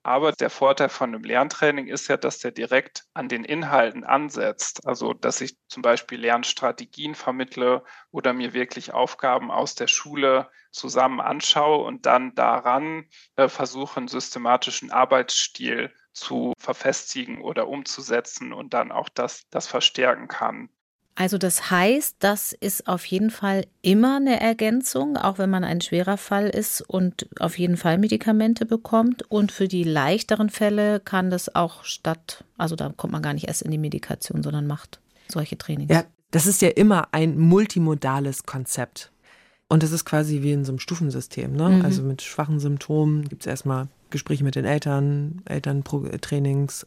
Aber 0.07 0.31
der 0.31 0.51
Vorteil 0.51 0.89
von 0.89 1.13
einem 1.13 1.25
Lerntraining 1.25 1.89
ist 1.89 2.07
ja, 2.07 2.17
dass 2.17 2.39
der 2.39 2.53
direkt 2.53 3.07
an 3.13 3.29
den 3.29 3.43
Inhalten 3.43 4.05
ansetzt. 4.05 4.87
Also, 4.87 5.15
dass 5.15 5.41
ich 5.41 5.57
zum 5.67 5.83
Beispiel 5.83 6.21
Lernstrategien 6.21 7.17
vermittle 7.17 7.83
oder 8.13 8.33
mir 8.33 8.55
wirklich 8.55 8.95
Aufgaben 8.95 9.51
aus 9.51 9.75
der 9.75 9.89
Schule 9.89 10.49
zusammen 10.71 11.21
anschaue 11.21 11.85
und 11.85 12.07
dann 12.07 12.37
daran 12.37 13.07
äh, 13.35 13.49
versuche, 13.49 13.97
einen 13.97 14.07
systematischen 14.07 14.93
Arbeitsstil 14.93 15.93
zu 16.13 16.53
verfestigen 16.57 17.43
oder 17.43 17.67
umzusetzen 17.67 18.53
und 18.53 18.75
dann 18.75 18.93
auch 18.93 19.09
das, 19.09 19.49
das 19.51 19.67
verstärken 19.67 20.29
kann. 20.29 20.69
Also 21.19 21.39
das 21.39 21.71
heißt, 21.71 22.17
das 22.19 22.53
ist 22.53 22.87
auf 22.87 23.07
jeden 23.07 23.31
Fall 23.31 23.65
immer 23.81 24.17
eine 24.17 24.39
Ergänzung, 24.39 25.17
auch 25.17 25.39
wenn 25.39 25.49
man 25.49 25.65
ein 25.65 25.81
schwerer 25.81 26.19
Fall 26.19 26.51
ist 26.51 26.83
und 26.83 27.27
auf 27.41 27.59
jeden 27.59 27.79
Fall 27.79 27.97
Medikamente 27.97 28.67
bekommt. 28.67 29.23
Und 29.31 29.51
für 29.51 29.67
die 29.67 29.83
leichteren 29.83 30.51
Fälle 30.51 31.01
kann 31.01 31.31
das 31.31 31.55
auch 31.55 31.85
statt, 31.85 32.45
also 32.59 32.77
da 32.77 32.93
kommt 32.95 33.15
man 33.15 33.23
gar 33.23 33.33
nicht 33.33 33.49
erst 33.49 33.63
in 33.63 33.71
die 33.71 33.79
Medikation, 33.79 34.43
sondern 34.43 34.67
macht 34.67 35.01
solche 35.29 35.57
Trainings. 35.57 35.91
Ja, 35.91 36.05
das 36.33 36.47
ist 36.47 36.61
ja 36.61 36.69
immer 36.69 37.09
ein 37.13 37.39
multimodales 37.39 38.45
Konzept. 38.45 39.11
Und 39.69 39.83
das 39.83 39.93
ist 39.93 40.05
quasi 40.05 40.43
wie 40.43 40.53
in 40.53 40.67
so 40.67 40.73
einem 40.73 40.79
Stufensystem. 40.79 41.55
Ne? 41.55 41.71
Mhm. 41.71 41.85
Also 41.85 42.03
mit 42.03 42.21
schwachen 42.21 42.61
Symptomen 42.61 43.27
gibt 43.27 43.43
es 43.43 43.47
erstmal 43.47 43.89
Gespräche 44.11 44.45
mit 44.45 44.55
den 44.55 44.67
Eltern, 44.67 45.41
Elterntrainings, 45.47 46.87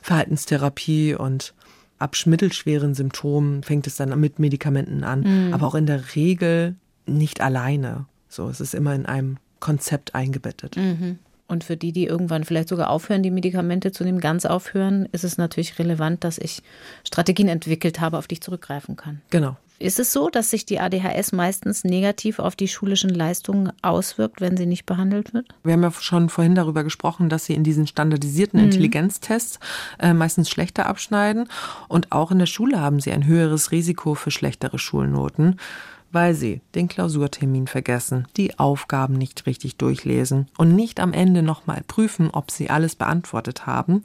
Verhaltenstherapie 0.00 1.14
und 1.14 1.54
ab 1.98 2.16
mittelschweren 2.26 2.94
Symptomen 2.94 3.62
fängt 3.62 3.86
es 3.86 3.96
dann 3.96 4.18
mit 4.18 4.38
Medikamenten 4.38 5.04
an, 5.04 5.20
mhm. 5.20 5.54
aber 5.54 5.66
auch 5.66 5.74
in 5.74 5.86
der 5.86 6.14
Regel 6.14 6.76
nicht 7.06 7.40
alleine. 7.40 8.06
So, 8.28 8.48
es 8.48 8.60
ist 8.60 8.74
immer 8.74 8.94
in 8.94 9.06
einem 9.06 9.38
Konzept 9.60 10.14
eingebettet. 10.14 10.76
Mhm. 10.76 11.18
Und 11.48 11.64
für 11.64 11.78
die, 11.78 11.92
die 11.92 12.04
irgendwann 12.04 12.44
vielleicht 12.44 12.68
sogar 12.68 12.90
aufhören, 12.90 13.22
die 13.22 13.30
Medikamente 13.30 13.90
zu 13.90 14.04
nehmen, 14.04 14.20
ganz 14.20 14.44
aufhören, 14.44 15.08
ist 15.12 15.24
es 15.24 15.38
natürlich 15.38 15.78
relevant, 15.78 16.22
dass 16.22 16.36
ich 16.36 16.62
Strategien 17.04 17.48
entwickelt 17.48 18.00
habe, 18.00 18.18
auf 18.18 18.26
die 18.26 18.34
ich 18.34 18.42
zurückgreifen 18.42 18.96
kann. 18.96 19.22
Genau. 19.30 19.56
Ist 19.80 20.00
es 20.00 20.12
so, 20.12 20.28
dass 20.28 20.50
sich 20.50 20.66
die 20.66 20.80
ADHS 20.80 21.30
meistens 21.32 21.84
negativ 21.84 22.40
auf 22.40 22.56
die 22.56 22.66
schulischen 22.66 23.10
Leistungen 23.10 23.72
auswirkt, 23.80 24.40
wenn 24.40 24.56
sie 24.56 24.66
nicht 24.66 24.86
behandelt 24.86 25.32
wird? 25.32 25.46
Wir 25.62 25.74
haben 25.74 25.84
ja 25.84 25.92
schon 25.92 26.28
vorhin 26.28 26.56
darüber 26.56 26.82
gesprochen, 26.82 27.28
dass 27.28 27.44
sie 27.44 27.54
in 27.54 27.62
diesen 27.62 27.86
standardisierten 27.86 28.58
mhm. 28.58 28.66
Intelligenztests 28.66 29.60
äh, 30.00 30.12
meistens 30.14 30.50
schlechter 30.50 30.86
abschneiden. 30.86 31.48
Und 31.86 32.10
auch 32.10 32.32
in 32.32 32.40
der 32.40 32.46
Schule 32.46 32.80
haben 32.80 32.98
sie 32.98 33.12
ein 33.12 33.26
höheres 33.26 33.70
Risiko 33.70 34.14
für 34.14 34.32
schlechtere 34.32 34.78
Schulnoten 34.78 35.56
weil 36.10 36.34
sie 36.34 36.62
den 36.74 36.88
Klausurtermin 36.88 37.66
vergessen, 37.66 38.26
die 38.36 38.58
Aufgaben 38.58 39.14
nicht 39.14 39.46
richtig 39.46 39.76
durchlesen 39.76 40.48
und 40.56 40.74
nicht 40.74 41.00
am 41.00 41.12
Ende 41.12 41.42
nochmal 41.42 41.82
prüfen, 41.86 42.30
ob 42.30 42.50
sie 42.50 42.70
alles 42.70 42.96
beantwortet 42.96 43.66
haben. 43.66 44.02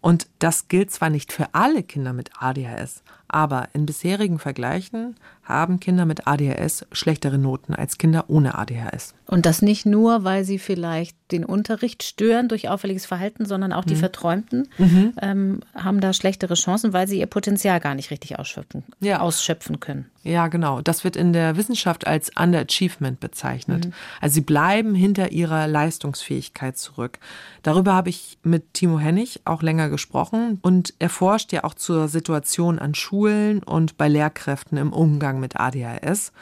Und 0.00 0.26
das 0.38 0.68
gilt 0.68 0.90
zwar 0.90 1.10
nicht 1.10 1.32
für 1.32 1.54
alle 1.54 1.82
Kinder 1.82 2.12
mit 2.12 2.30
ADHS, 2.40 3.02
aber 3.32 3.68
in 3.72 3.86
bisherigen 3.86 4.38
Vergleichen 4.38 5.16
haben 5.42 5.80
Kinder 5.80 6.06
mit 6.06 6.26
ADHS 6.26 6.86
schlechtere 6.92 7.36
Noten 7.36 7.74
als 7.74 7.98
Kinder 7.98 8.26
ohne 8.28 8.56
ADHS. 8.56 9.14
Und 9.26 9.44
das 9.46 9.62
nicht 9.62 9.86
nur, 9.86 10.24
weil 10.24 10.44
sie 10.44 10.58
vielleicht 10.58 11.16
den 11.32 11.44
Unterricht 11.44 12.02
stören 12.02 12.48
durch 12.48 12.68
auffälliges 12.68 13.06
Verhalten, 13.06 13.46
sondern 13.46 13.72
auch 13.72 13.84
die 13.84 13.94
mhm. 13.94 14.00
Verträumten 14.00 14.68
mhm. 14.78 15.14
Ähm, 15.20 15.60
haben 15.74 16.00
da 16.00 16.12
schlechtere 16.12 16.54
Chancen, 16.54 16.92
weil 16.92 17.08
sie 17.08 17.18
ihr 17.18 17.26
Potenzial 17.26 17.80
gar 17.80 17.94
nicht 17.94 18.10
richtig 18.10 18.38
ausschöpfen, 18.38 18.84
ja. 19.00 19.20
ausschöpfen 19.20 19.80
können. 19.80 20.06
Ja, 20.22 20.46
genau. 20.48 20.80
Das 20.80 21.02
wird 21.02 21.16
in 21.16 21.32
der 21.32 21.56
Wissenschaft 21.56 22.06
als 22.06 22.30
Underachievement 22.38 23.18
bezeichnet. 23.18 23.86
Mhm. 23.86 23.92
Also 24.20 24.34
sie 24.34 24.40
bleiben 24.42 24.94
hinter 24.94 25.32
ihrer 25.32 25.66
Leistungsfähigkeit 25.66 26.78
zurück. 26.78 27.18
Darüber 27.62 27.94
habe 27.94 28.10
ich 28.10 28.38
mit 28.42 28.74
Timo 28.74 29.00
Hennig 29.00 29.40
auch 29.44 29.62
länger 29.62 29.88
gesprochen 29.88 30.58
und 30.62 30.94
er 30.98 31.08
forscht 31.08 31.52
ja 31.52 31.64
auch 31.64 31.74
zur 31.74 32.06
Situation 32.06 32.78
an 32.78 32.94
Schulen 32.94 33.21
und 33.64 33.96
bei 33.96 34.08
Lehrkräften 34.08 34.78
im 34.78 34.92
Umgang 34.92 35.40
mit 35.40 35.58
ADHS. 35.58 36.32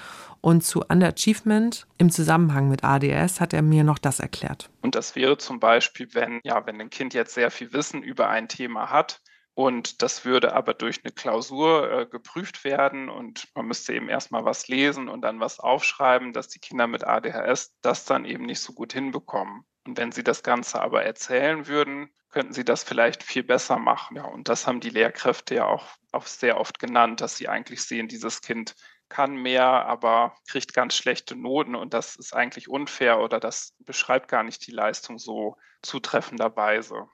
Und 0.41 0.63
zu 0.63 0.81
Underachievement 0.89 1.87
im 1.99 2.11
Zusammenhang 2.11 2.69
mit 2.69 2.83
ADS 2.83 3.41
hat 3.41 3.53
er 3.53 3.63
mir 3.63 3.85
noch 3.85 3.99
das 3.99 4.21
erklärt. 4.21 4.71
Und 4.81 4.95
das 4.95 5.15
wäre 5.15 5.37
zum 5.37 5.61
Beispiel, 5.61 6.09
wenn, 6.15 6.41
ja, 6.45 6.67
wenn 6.67 6.81
ein 6.81 6.91
Kind 6.91 7.13
jetzt 7.13 7.35
sehr 7.35 7.51
viel 7.51 7.73
Wissen 7.73 8.03
über 8.03 8.29
ein 8.31 8.49
Thema 8.49 8.91
hat, 8.91 9.21
und 9.55 10.01
das 10.01 10.25
würde 10.25 10.55
aber 10.55 10.73
durch 10.75 11.01
eine 11.05 11.13
Klausur 11.13 11.91
äh, 11.91 12.07
geprüft 12.07 12.65
werden 12.65 13.11
und 13.11 13.49
man 13.55 13.67
müsste 13.67 13.93
eben 13.93 14.09
erstmal 14.09 14.45
was 14.45 14.69
lesen 14.69 15.09
und 15.09 15.21
dann 15.21 15.41
was 15.41 15.61
aufschreiben, 15.61 16.33
dass 16.33 16.49
die 16.49 16.61
Kinder 16.61 16.87
mit 16.87 17.05
ADHS 17.05 17.75
das 17.83 18.07
dann 18.07 18.25
eben 18.25 18.47
nicht 18.47 18.61
so 18.61 18.73
gut 18.73 18.95
hinbekommen. 18.95 19.65
Wenn 19.97 20.13
sie 20.13 20.25
das 20.25 20.43
Ganze 20.43 20.81
aber 20.81 21.05
erzählen 21.05 21.67
würden, 21.67 22.11
könnten 22.31 22.53
sie 22.53 22.65
das 22.65 22.85
vielleicht 22.85 23.23
viel 23.23 23.43
besser 23.43 23.79
machen. 23.79 24.17
Ja, 24.17 24.25
und 24.25 24.49
das 24.49 24.67
haben 24.67 24.81
die 24.81 24.91
Lehrkräfte 24.91 25.57
ja 25.57 25.67
auch, 25.67 25.87
auch 26.13 26.27
sehr 26.27 26.59
oft 26.59 26.79
genannt, 26.79 27.21
dass 27.21 27.37
sie 27.37 27.49
eigentlich 27.49 27.83
sehen, 27.83 28.09
dieses 28.09 28.41
Kind 28.41 28.75
kann 29.09 29.35
mehr, 29.35 29.65
aber 29.65 30.35
kriegt 30.49 30.73
ganz 30.73 30.95
schlechte 30.95 31.37
Noten 31.37 31.75
und 31.75 31.93
das 31.93 32.17
ist 32.17 32.33
eigentlich 32.33 32.69
unfair 32.69 33.21
oder 33.21 33.41
das 33.41 33.75
beschreibt 33.81 34.29
gar 34.29 34.45
nicht 34.45 34.67
die 34.67 34.71
Leistung 34.71 35.19
so 35.19 35.57
zutreffenderweise. 35.83 37.09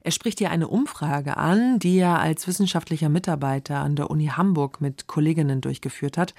Er 0.00 0.12
spricht 0.12 0.38
hier 0.38 0.50
eine 0.50 0.68
Umfrage 0.68 1.36
an, 1.36 1.78
die 1.78 1.98
er 1.98 2.20
als 2.20 2.46
wissenschaftlicher 2.46 3.08
Mitarbeiter 3.08 3.78
an 3.78 3.96
der 3.96 4.10
Uni 4.10 4.26
Hamburg 4.28 4.80
mit 4.80 5.06
Kolleginnen 5.06 5.60
durchgeführt 5.60 6.16
hat. 6.16 6.34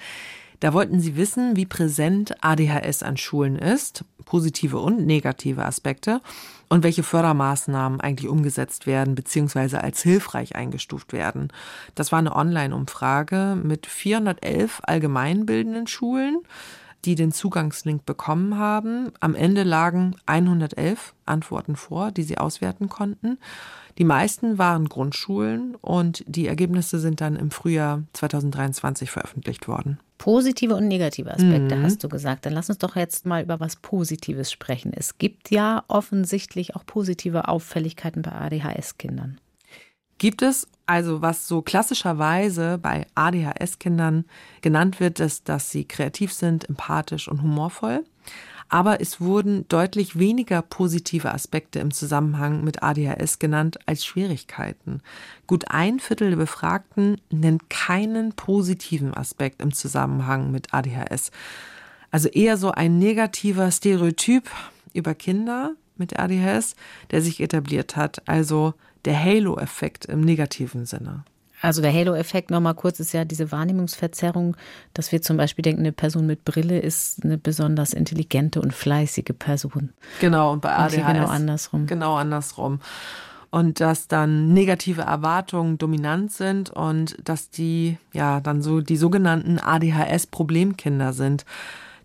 Da 0.60 0.72
wollten 0.72 1.00
sie 1.00 1.16
wissen, 1.16 1.56
wie 1.56 1.66
präsent 1.66 2.34
ADHS 2.42 3.02
an 3.02 3.16
Schulen 3.16 3.56
ist, 3.56 4.04
positive 4.24 4.78
und 4.78 5.06
negative 5.06 5.64
Aspekte 5.64 6.20
und 6.68 6.82
welche 6.82 7.02
Fördermaßnahmen 7.02 8.00
eigentlich 8.00 8.28
umgesetzt 8.28 8.86
werden 8.86 9.14
bzw. 9.14 9.76
als 9.76 10.02
hilfreich 10.02 10.56
eingestuft 10.56 11.12
werden. 11.12 11.48
Das 11.94 12.12
war 12.12 12.18
eine 12.18 12.34
Online-Umfrage 12.34 13.56
mit 13.62 13.86
411 13.86 14.80
allgemeinbildenden 14.82 15.86
Schulen, 15.86 16.40
die 17.04 17.14
den 17.14 17.32
Zugangslink 17.32 18.04
bekommen 18.04 18.58
haben. 18.58 19.12
Am 19.20 19.34
Ende 19.34 19.62
lagen 19.62 20.16
111 20.26 21.14
Antworten 21.26 21.76
vor, 21.76 22.10
die 22.10 22.22
sie 22.22 22.38
auswerten 22.38 22.88
konnten. 22.88 23.38
Die 23.98 24.04
meisten 24.04 24.58
waren 24.58 24.88
Grundschulen 24.88 25.74
und 25.74 26.24
die 26.28 26.46
Ergebnisse 26.46 27.00
sind 27.00 27.20
dann 27.20 27.34
im 27.34 27.50
Frühjahr 27.50 28.04
2023 28.12 29.10
veröffentlicht 29.10 29.66
worden. 29.66 29.98
Positive 30.18 30.74
und 30.76 30.86
negative 30.86 31.30
Aspekte 31.32 31.76
mhm. 31.76 31.82
hast 31.82 32.02
du 32.04 32.08
gesagt. 32.08 32.46
Dann 32.46 32.52
lass 32.52 32.68
uns 32.68 32.78
doch 32.78 32.96
jetzt 32.96 33.26
mal 33.26 33.42
über 33.42 33.58
was 33.58 33.76
Positives 33.76 34.52
sprechen. 34.52 34.92
Es 34.94 35.18
gibt 35.18 35.50
ja 35.50 35.84
offensichtlich 35.88 36.76
auch 36.76 36.86
positive 36.86 37.48
Auffälligkeiten 37.48 38.22
bei 38.22 38.32
ADHS-Kindern. 38.32 39.40
Gibt 40.18 40.42
es 40.42 40.66
also, 40.86 41.20
was 41.20 41.46
so 41.46 41.60
klassischerweise 41.60 42.78
bei 42.78 43.06
ADHS-Kindern 43.14 44.24
genannt 44.62 45.00
wird, 45.00 45.20
ist, 45.20 45.48
dass 45.48 45.70
sie 45.70 45.84
kreativ 45.84 46.32
sind, 46.32 46.68
empathisch 46.68 47.28
und 47.28 47.42
humorvoll 47.42 48.04
aber 48.68 49.00
es 49.00 49.20
wurden 49.20 49.66
deutlich 49.68 50.18
weniger 50.18 50.60
positive 50.62 51.32
Aspekte 51.32 51.78
im 51.78 51.90
Zusammenhang 51.90 52.64
mit 52.64 52.82
ADHS 52.82 53.38
genannt 53.38 53.78
als 53.86 54.04
Schwierigkeiten. 54.04 55.00
Gut 55.46 55.70
ein 55.70 56.00
Viertel 56.00 56.30
der 56.30 56.36
Befragten 56.36 57.20
nennt 57.30 57.70
keinen 57.70 58.34
positiven 58.34 59.14
Aspekt 59.14 59.62
im 59.62 59.72
Zusammenhang 59.72 60.50
mit 60.50 60.74
ADHS. 60.74 61.30
Also 62.10 62.28
eher 62.28 62.56
so 62.56 62.70
ein 62.70 62.98
negativer 62.98 63.70
Stereotyp 63.70 64.50
über 64.92 65.14
Kinder 65.14 65.72
mit 65.96 66.18
ADHS, 66.18 66.76
der 67.10 67.22
sich 67.22 67.40
etabliert 67.40 67.96
hat, 67.96 68.22
also 68.28 68.74
der 69.04 69.22
Halo-Effekt 69.22 70.04
im 70.06 70.20
negativen 70.20 70.86
Sinne. 70.86 71.24
Also 71.60 71.82
der 71.82 71.92
Halo-Effekt 71.92 72.50
nochmal 72.50 72.74
kurz 72.74 73.00
ist 73.00 73.12
ja 73.12 73.24
diese 73.24 73.50
Wahrnehmungsverzerrung, 73.50 74.56
dass 74.94 75.10
wir 75.10 75.22
zum 75.22 75.36
Beispiel 75.36 75.62
denken, 75.62 75.80
eine 75.80 75.92
Person 75.92 76.26
mit 76.26 76.44
Brille 76.44 76.78
ist 76.78 77.24
eine 77.24 77.36
besonders 77.36 77.92
intelligente 77.92 78.60
und 78.60 78.72
fleißige 78.72 79.34
Person. 79.38 79.92
Genau, 80.20 80.52
und 80.52 80.62
bei 80.62 80.70
ADHS 80.76 80.98
und 80.98 81.06
genau 81.06 81.26
andersrum. 81.26 81.86
Genau 81.86 82.14
andersrum. 82.14 82.80
Und 83.50 83.80
dass 83.80 84.08
dann 84.08 84.52
negative 84.52 85.02
Erwartungen 85.02 85.78
dominant 85.78 86.30
sind 86.30 86.70
und 86.70 87.16
dass 87.26 87.50
die 87.50 87.96
ja 88.12 88.40
dann 88.40 88.62
so 88.62 88.80
die 88.80 88.96
sogenannten 88.96 89.58
ADHS-Problemkinder 89.58 91.12
sind. 91.12 91.44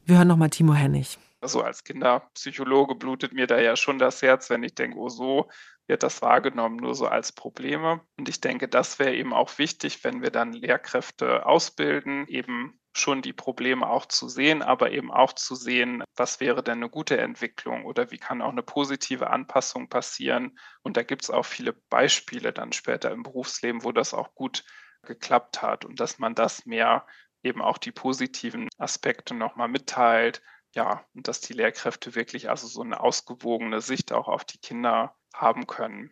Wir 0.05 0.17
hören 0.17 0.29
nochmal 0.29 0.49
Timo 0.49 0.73
Hennig. 0.73 1.19
Also 1.41 1.61
als 1.61 1.83
Kinderpsychologe 1.83 2.95
blutet 2.95 3.33
mir 3.33 3.47
da 3.47 3.59
ja 3.59 3.75
schon 3.75 3.99
das 3.99 4.21
Herz, 4.21 4.49
wenn 4.49 4.63
ich 4.63 4.75
denke, 4.75 4.97
oh 4.97 5.09
so, 5.09 5.49
wird 5.87 6.03
das 6.03 6.21
wahrgenommen 6.21 6.77
nur 6.77 6.95
so 6.95 7.07
als 7.07 7.31
Probleme. 7.31 8.01
Und 8.17 8.29
ich 8.29 8.41
denke, 8.41 8.67
das 8.67 8.99
wäre 8.99 9.15
eben 9.15 9.33
auch 9.33 9.57
wichtig, 9.57 10.03
wenn 10.03 10.21
wir 10.21 10.31
dann 10.31 10.53
Lehrkräfte 10.53 11.45
ausbilden, 11.45 12.27
eben 12.27 12.79
schon 12.95 13.21
die 13.21 13.33
Probleme 13.33 13.87
auch 13.87 14.05
zu 14.05 14.29
sehen, 14.29 14.61
aber 14.61 14.91
eben 14.91 15.11
auch 15.11 15.33
zu 15.33 15.55
sehen, 15.55 16.03
was 16.15 16.39
wäre 16.39 16.63
denn 16.63 16.77
eine 16.77 16.89
gute 16.89 17.17
Entwicklung 17.17 17.85
oder 17.85 18.11
wie 18.11 18.19
kann 18.19 18.41
auch 18.41 18.51
eine 18.51 18.63
positive 18.63 19.29
Anpassung 19.29 19.89
passieren. 19.89 20.57
Und 20.83 20.95
da 20.95 21.03
gibt 21.03 21.23
es 21.23 21.29
auch 21.29 21.45
viele 21.45 21.73
Beispiele 21.73 22.53
dann 22.53 22.71
später 22.71 23.11
im 23.11 23.23
Berufsleben, 23.23 23.83
wo 23.83 23.91
das 23.91 24.13
auch 24.13 24.35
gut 24.35 24.63
geklappt 25.01 25.61
hat 25.61 25.85
und 25.85 25.99
dass 25.99 26.19
man 26.19 26.35
das 26.35 26.65
mehr 26.65 27.05
eben 27.43 27.61
auch 27.61 27.77
die 27.77 27.91
positiven 27.91 28.69
Aspekte 28.77 29.33
nochmal 29.33 29.67
mitteilt. 29.67 30.41
Ja, 30.73 31.03
und 31.13 31.27
dass 31.27 31.39
die 31.41 31.53
Lehrkräfte 31.53 32.15
wirklich 32.15 32.49
also 32.49 32.67
so 32.67 32.81
eine 32.81 32.99
ausgewogene 32.99 33.81
Sicht 33.81 34.11
auch 34.11 34.27
auf 34.27 34.43
die 34.43 34.57
Kinder 34.57 35.15
haben 35.33 35.67
können. 35.67 36.11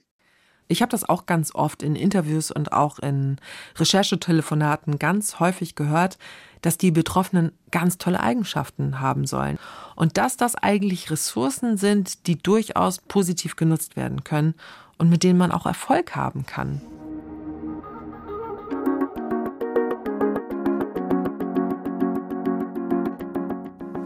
Ich 0.67 0.81
habe 0.81 0.91
das 0.91 1.07
auch 1.07 1.25
ganz 1.25 1.53
oft 1.53 1.83
in 1.83 1.95
Interviews 1.95 2.49
und 2.49 2.71
auch 2.71 2.99
in 2.99 3.37
Recherchetelefonaten 3.75 4.99
ganz 4.99 5.39
häufig 5.39 5.75
gehört, 5.75 6.17
dass 6.61 6.77
die 6.77 6.91
Betroffenen 6.91 7.51
ganz 7.71 7.97
tolle 7.97 8.21
Eigenschaften 8.21 9.01
haben 9.01 9.25
sollen 9.25 9.59
und 9.95 10.17
dass 10.17 10.37
das 10.37 10.55
eigentlich 10.55 11.11
Ressourcen 11.11 11.75
sind, 11.75 12.25
die 12.27 12.37
durchaus 12.37 12.99
positiv 12.99 13.57
genutzt 13.57 13.97
werden 13.97 14.23
können 14.23 14.53
und 14.97 15.09
mit 15.09 15.23
denen 15.23 15.39
man 15.39 15.51
auch 15.51 15.65
Erfolg 15.65 16.15
haben 16.15 16.45
kann. 16.45 16.81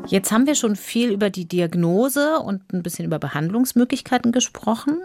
Jetzt 0.08 0.32
haben 0.32 0.45
wir 0.45 0.56
schon 0.56 0.76
viel 0.76 1.12
über 1.12 1.30
die 1.30 1.47
Diagnose 1.47 2.39
und 2.39 2.74
ein 2.74 2.84
bisschen 2.84 3.06
über 3.06 3.18
Behandlungsmöglichkeiten 3.18 4.32
gesprochen, 4.32 4.99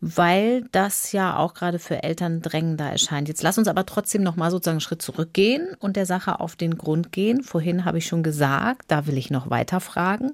weil 0.00 0.64
das 0.72 1.12
ja 1.12 1.36
auch 1.36 1.54
gerade 1.54 1.78
für 1.78 2.02
Eltern 2.02 2.42
drängender 2.42 2.90
erscheint. 2.90 3.28
Jetzt 3.28 3.42
lass 3.42 3.58
uns 3.58 3.68
aber 3.68 3.86
trotzdem 3.86 4.22
noch 4.22 4.36
mal 4.36 4.50
sozusagen 4.50 4.74
einen 4.74 4.80
Schritt 4.80 5.02
zurückgehen 5.02 5.68
und 5.78 5.96
der 5.96 6.06
Sache 6.06 6.40
auf 6.40 6.56
den 6.56 6.76
Grund 6.76 7.12
gehen. 7.12 7.42
Vorhin 7.42 7.84
habe 7.84 7.98
ich 7.98 8.06
schon 8.06 8.22
gesagt, 8.22 8.82
da 8.88 9.06
will 9.06 9.16
ich 9.16 9.30
noch 9.30 9.50
weiter 9.50 9.80
fragen. 9.80 10.32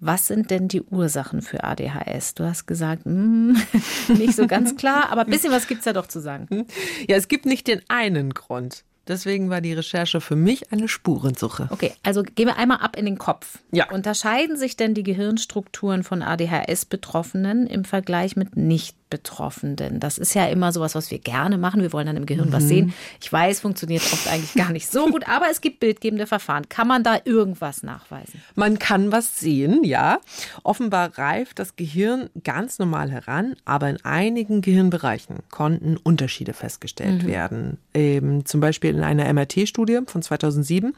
Was 0.00 0.28
sind 0.28 0.50
denn 0.50 0.68
die 0.68 0.82
Ursachen 0.82 1.42
für 1.42 1.64
ADHS? 1.64 2.34
Du 2.34 2.44
hast 2.44 2.66
gesagt, 2.66 3.04
mh, 3.04 3.58
hm, 4.06 4.16
nicht 4.18 4.36
so 4.36 4.46
ganz 4.46 4.76
klar, 4.76 5.10
aber 5.10 5.22
ein 5.22 5.30
bisschen 5.30 5.52
was 5.52 5.66
gibt 5.66 5.80
es 5.80 5.86
ja 5.86 5.92
doch 5.92 6.06
zu 6.06 6.20
sagen. 6.20 6.66
Ja, 7.08 7.16
es 7.16 7.28
gibt 7.28 7.46
nicht 7.46 7.66
den 7.66 7.82
einen 7.88 8.32
Grund. 8.32 8.84
Deswegen 9.08 9.48
war 9.48 9.62
die 9.62 9.72
Recherche 9.72 10.20
für 10.20 10.36
mich 10.36 10.70
eine 10.70 10.86
Spurensuche. 10.86 11.68
Okay, 11.70 11.94
also 12.02 12.22
gehen 12.22 12.46
wir 12.46 12.56
einmal 12.56 12.78
ab 12.78 12.96
in 12.96 13.06
den 13.06 13.16
Kopf. 13.16 13.58
Ja. 13.72 13.90
Unterscheiden 13.90 14.58
sich 14.58 14.76
denn 14.76 14.92
die 14.92 15.02
Gehirnstrukturen 15.02 16.04
von 16.04 16.22
ADHS-Betroffenen 16.22 17.66
im 17.66 17.84
Vergleich 17.84 18.36
mit 18.36 18.56
nicht 18.56 18.97
Nicht-Betroffenen. 19.08 20.00
Das 20.00 20.18
ist 20.18 20.34
ja 20.34 20.46
immer 20.46 20.72
sowas, 20.72 20.94
was 20.94 21.10
wir 21.10 21.18
gerne 21.18 21.58
machen. 21.58 21.80
Wir 21.80 21.92
wollen 21.92 22.06
dann 22.06 22.16
im 22.16 22.26
Gehirn 22.26 22.48
mhm. 22.48 22.52
was 22.52 22.64
sehen. 22.64 22.92
Ich 23.20 23.32
weiß, 23.32 23.60
funktioniert 23.60 24.02
oft 24.12 24.28
eigentlich 24.28 24.54
gar 24.54 24.70
nicht 24.70 24.90
so 24.90 25.06
gut, 25.06 25.26
aber 25.28 25.46
es 25.50 25.60
gibt 25.60 25.80
bildgebende 25.80 26.26
Verfahren. 26.26 26.68
Kann 26.68 26.86
man 26.86 27.02
da 27.02 27.18
irgendwas 27.24 27.82
nachweisen? 27.82 28.42
Man 28.54 28.78
kann 28.78 29.12
was 29.12 29.40
sehen, 29.40 29.84
ja. 29.84 30.18
Offenbar 30.62 31.16
reift 31.18 31.58
das 31.58 31.76
Gehirn 31.76 32.30
ganz 32.44 32.78
normal 32.78 33.10
heran, 33.10 33.56
aber 33.64 33.88
in 33.88 34.04
einigen 34.04 34.60
Gehirnbereichen 34.60 35.38
konnten 35.50 35.96
Unterschiede 35.96 36.52
festgestellt 36.52 37.22
mhm. 37.22 37.28
werden. 37.28 37.78
Eben 37.94 38.44
zum 38.44 38.60
Beispiel 38.60 38.90
in 38.90 39.02
einer 39.02 39.32
MRT-Studie 39.32 40.00
von 40.06 40.22
2007 40.22 40.94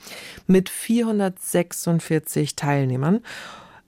mit 0.46 0.68
446 0.68 2.56
Teilnehmern. 2.56 3.20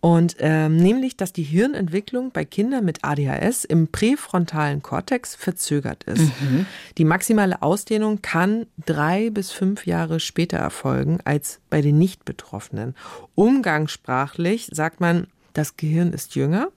Und 0.05 0.34
ähm, 0.40 0.78
nämlich, 0.78 1.16
dass 1.16 1.32
die 1.32 1.44
Hirnentwicklung 1.44 2.32
bei 2.32 2.44
Kindern 2.44 2.84
mit 2.84 3.05
ADHS 3.05 3.64
im 3.64 3.86
präfrontalen 3.86 4.82
Kortex 4.82 5.36
verzögert 5.36 6.03
ist. 6.03 6.24
Mhm. 6.40 6.66
Die 6.98 7.05
maximale 7.05 7.62
Ausdehnung 7.62 8.20
kann 8.20 8.66
drei 8.84 9.30
bis 9.30 9.53
fünf 9.53 9.86
Jahre 9.86 10.18
später 10.18 10.59
erfolgen 10.59 11.20
als 11.24 11.61
bei 11.70 11.82
den 11.82 11.98
Nicht-Betroffenen. 11.98 12.96
Umgangssprachlich 13.36 14.68
sagt 14.72 15.00
man, 15.00 15.28
das 15.53 15.76
Gehirn 15.76 16.12
ist 16.12 16.34
jünger, 16.34 16.70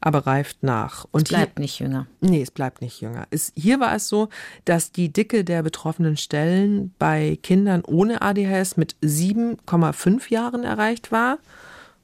aber 0.00 0.28
reift 0.28 0.62
nach. 0.62 1.06
Und 1.10 1.22
es 1.22 1.28
bleibt 1.30 1.58
hier, 1.58 1.62
nicht 1.62 1.80
jünger. 1.80 2.06
Nee, 2.20 2.42
es 2.42 2.52
bleibt 2.52 2.82
nicht 2.82 3.00
jünger. 3.00 3.26
Es, 3.30 3.52
hier 3.56 3.80
war 3.80 3.96
es 3.96 4.06
so, 4.06 4.28
dass 4.64 4.92
die 4.92 5.12
Dicke 5.12 5.42
der 5.42 5.64
betroffenen 5.64 6.16
Stellen 6.16 6.94
bei 7.00 7.36
Kindern 7.42 7.82
ohne 7.84 8.22
ADHS 8.22 8.76
mit 8.76 8.94
7,5 9.02 10.30
Jahren 10.30 10.62
erreicht 10.62 11.10
war 11.10 11.38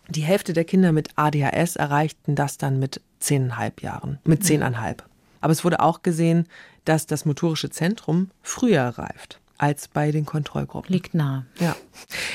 die 0.09 0.23
Hälfte 0.23 0.53
der 0.53 0.65
Kinder 0.65 0.93
mit 0.93 1.11
ADHS 1.17 1.77
erreichten 1.77 2.35
das 2.35 2.59
dann 2.59 2.79
mit 2.79 3.01
zehneinhalb 3.19 3.83
Jahren, 3.83 4.19
mit 4.25 4.41
mhm. 4.41 4.45
zehneinhalb. 4.45 5.05
Aber 5.41 5.53
es 5.53 5.65
wurde 5.65 5.81
auch 5.81 6.03
gesehen, 6.03 6.47
dass 6.85 7.07
das 7.07 7.25
motorische 7.25 7.71
Zentrum 7.71 8.31
früher 8.43 8.83
reift 8.83 9.41
als 9.59 9.89
bei 9.89 10.11
den 10.11 10.27
Kontrollgruppen. 10.27 10.93
Liegt 10.93 11.15
nah. 11.15 11.47
Ja. 11.59 11.77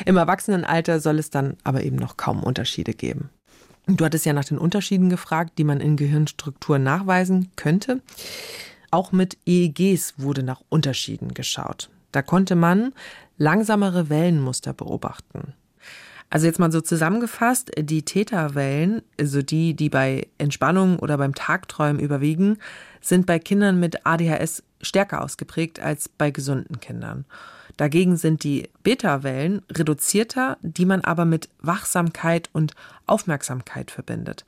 Im 0.05 0.17
Erwachsenenalter 0.17 0.99
soll 0.99 1.19
es 1.19 1.30
dann 1.30 1.57
aber 1.63 1.84
eben 1.84 1.97
noch 1.97 2.17
kaum 2.17 2.43
Unterschiede 2.43 2.93
geben. 2.93 3.30
Du 3.88 4.05
hattest 4.05 4.26
ja 4.26 4.34
nach 4.34 4.45
den 4.45 4.57
Unterschieden 4.57 5.09
gefragt, 5.09 5.53
die 5.57 5.63
man 5.63 5.82
in 5.82 5.97
Gehirnstrukturen 5.97 6.84
nachweisen 6.84 7.51
könnte. 7.55 8.01
Auch 8.91 9.11
mit 9.11 9.38
EEGs 9.45 10.15
wurde 10.17 10.43
nach 10.43 10.61
Unterschieden 10.69 11.34
geschaut. 11.34 11.89
Da 12.11 12.22
konnte 12.22 12.55
man 12.55 12.93
langsamere 13.38 14.09
Wellenmuster 14.09 14.74
beobachten. 14.74 15.53
Also 16.32 16.45
jetzt 16.45 16.59
mal 16.59 16.71
so 16.71 16.79
zusammengefasst, 16.79 17.71
die 17.77 18.03
Täterwellen, 18.03 19.01
also 19.19 19.41
die, 19.41 19.73
die 19.73 19.89
bei 19.89 20.27
Entspannung 20.38 20.97
oder 20.97 21.17
beim 21.17 21.36
Tagträumen 21.36 22.01
überwiegen, 22.01 22.57
sind 23.01 23.25
bei 23.25 23.38
Kindern 23.38 23.82
mit 23.82 24.05
ADHS 24.05 24.63
stärker 24.82 25.21
ausgeprägt 25.21 25.82
als 25.82 26.07
bei 26.07 26.32
gesunden 26.32 26.79
Kindern. 26.79 27.25
Dagegen 27.75 28.15
sind 28.15 28.45
die 28.45 28.69
Beta-Wellen 28.82 29.61
reduzierter, 29.69 30.57
die 30.61 30.86
man 30.86 31.01
aber 31.01 31.25
mit 31.25 31.49
Wachsamkeit 31.59 32.49
und 32.53 32.75
Aufmerksamkeit 33.07 33.91
verbindet. 33.91 34.45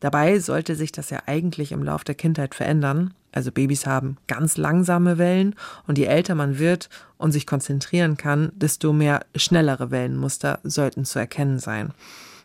Dabei 0.00 0.38
sollte 0.38 0.76
sich 0.76 0.92
das 0.92 1.08
ja 1.08 1.22
eigentlich 1.24 1.72
im 1.72 1.82
Lauf 1.82 2.04
der 2.04 2.14
Kindheit 2.14 2.54
verändern. 2.54 3.14
Also 3.32 3.50
Babys 3.50 3.86
haben 3.86 4.18
ganz 4.28 4.56
langsame 4.56 5.18
Wellen 5.18 5.54
und 5.86 5.98
je 5.98 6.04
älter 6.04 6.34
man 6.34 6.58
wird 6.58 6.88
und 7.16 7.32
sich 7.32 7.46
konzentrieren 7.46 8.16
kann, 8.16 8.52
desto 8.54 8.92
mehr 8.92 9.24
schnellere 9.34 9.90
Wellenmuster 9.90 10.60
sollten 10.62 11.04
zu 11.04 11.18
erkennen 11.18 11.58
sein. 11.58 11.92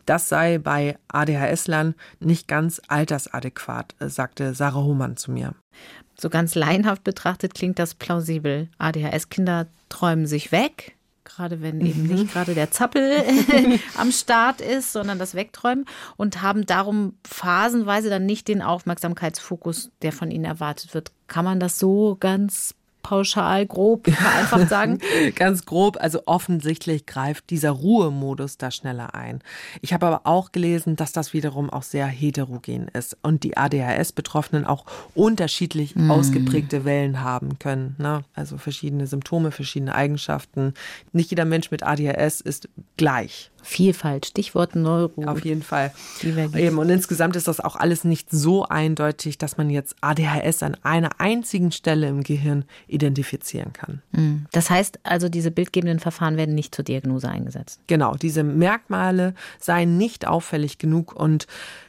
Das 0.06 0.28
sei 0.30 0.58
bei 0.58 0.96
ADHS-Lern 1.08 1.94
nicht 2.18 2.48
ganz 2.48 2.80
altersadäquat, 2.88 3.94
sagte 4.00 4.54
Sarah 4.54 4.82
Hohmann 4.82 5.18
zu 5.18 5.30
mir. 5.30 5.52
So 6.18 6.30
ganz 6.30 6.54
laienhaft 6.54 7.04
betrachtet 7.04 7.54
klingt 7.54 7.78
das 7.78 7.94
plausibel. 7.94 8.68
ADHS-Kinder 8.78 9.66
träumen 9.88 10.26
sich 10.26 10.50
weg, 10.50 10.96
gerade 11.28 11.62
wenn 11.62 11.80
eben 11.86 12.04
nicht 12.04 12.32
gerade 12.32 12.54
der 12.54 12.70
Zappel 12.70 13.22
am 13.96 14.10
Start 14.10 14.60
ist, 14.60 14.92
sondern 14.92 15.18
das 15.18 15.34
Wegträumen 15.34 15.84
und 16.16 16.42
haben 16.42 16.66
darum 16.66 17.14
phasenweise 17.26 18.10
dann 18.10 18.26
nicht 18.26 18.48
den 18.48 18.62
Aufmerksamkeitsfokus, 18.62 19.90
der 20.02 20.12
von 20.12 20.30
ihnen 20.30 20.44
erwartet 20.44 20.94
wird. 20.94 21.12
Kann 21.26 21.44
man 21.44 21.60
das 21.60 21.78
so 21.78 22.16
ganz 22.18 22.74
pauschal, 23.08 23.64
grob, 23.64 24.06
vereinfacht 24.06 24.68
sagen? 24.68 24.98
Ganz 25.34 25.64
grob, 25.64 25.96
also 25.98 26.20
offensichtlich 26.26 27.06
greift 27.06 27.48
dieser 27.48 27.70
Ruhemodus 27.70 28.58
da 28.58 28.70
schneller 28.70 29.14
ein. 29.14 29.40
Ich 29.80 29.94
habe 29.94 30.06
aber 30.06 30.20
auch 30.24 30.52
gelesen, 30.52 30.94
dass 30.94 31.12
das 31.12 31.32
wiederum 31.32 31.70
auch 31.70 31.82
sehr 31.82 32.06
heterogen 32.06 32.88
ist 32.88 33.16
und 33.22 33.44
die 33.44 33.56
ADHS-Betroffenen 33.56 34.66
auch 34.66 34.84
unterschiedlich 35.14 35.96
mm. 35.96 36.10
ausgeprägte 36.10 36.84
Wellen 36.84 37.22
haben 37.22 37.58
können. 37.58 37.96
Ne? 37.98 38.24
Also 38.34 38.58
verschiedene 38.58 39.06
Symptome, 39.06 39.52
verschiedene 39.52 39.94
Eigenschaften. 39.94 40.74
Nicht 41.12 41.30
jeder 41.30 41.46
Mensch 41.46 41.70
mit 41.70 41.82
ADHS 41.82 42.42
ist 42.42 42.68
gleich. 42.98 43.50
Vielfalt, 43.62 44.26
Stichwort 44.26 44.76
Neuro. 44.76 45.24
Auf 45.24 45.44
jeden 45.44 45.62
Fall. 45.62 45.92
Eben. 46.22 46.78
Und 46.78 46.88
insgesamt 46.90 47.36
ist 47.36 47.48
das 47.48 47.60
auch 47.60 47.76
alles 47.76 48.04
nicht 48.04 48.30
so 48.30 48.64
eindeutig, 48.64 49.38
dass 49.38 49.56
man 49.56 49.70
jetzt 49.70 49.96
ADHS 50.00 50.62
an 50.62 50.76
einer 50.82 51.20
einzigen 51.20 51.72
Stelle 51.72 52.08
im 52.08 52.22
Gehirn 52.22 52.64
identifizieren 52.86 53.72
kann. 53.72 54.02
Mhm. 54.12 54.46
Das 54.52 54.70
heißt 54.70 55.00
also, 55.02 55.28
diese 55.28 55.50
bildgebenden 55.50 55.98
Verfahren 55.98 56.36
werden 56.36 56.54
nicht 56.54 56.74
zur 56.74 56.84
Diagnose 56.84 57.28
eingesetzt. 57.28 57.80
Genau, 57.86 58.14
diese 58.14 58.42
Merkmale 58.42 59.34
seien 59.58 59.98
nicht 59.98 60.26
auffällig 60.26 60.78
genug 60.78 61.14
und 61.14 61.46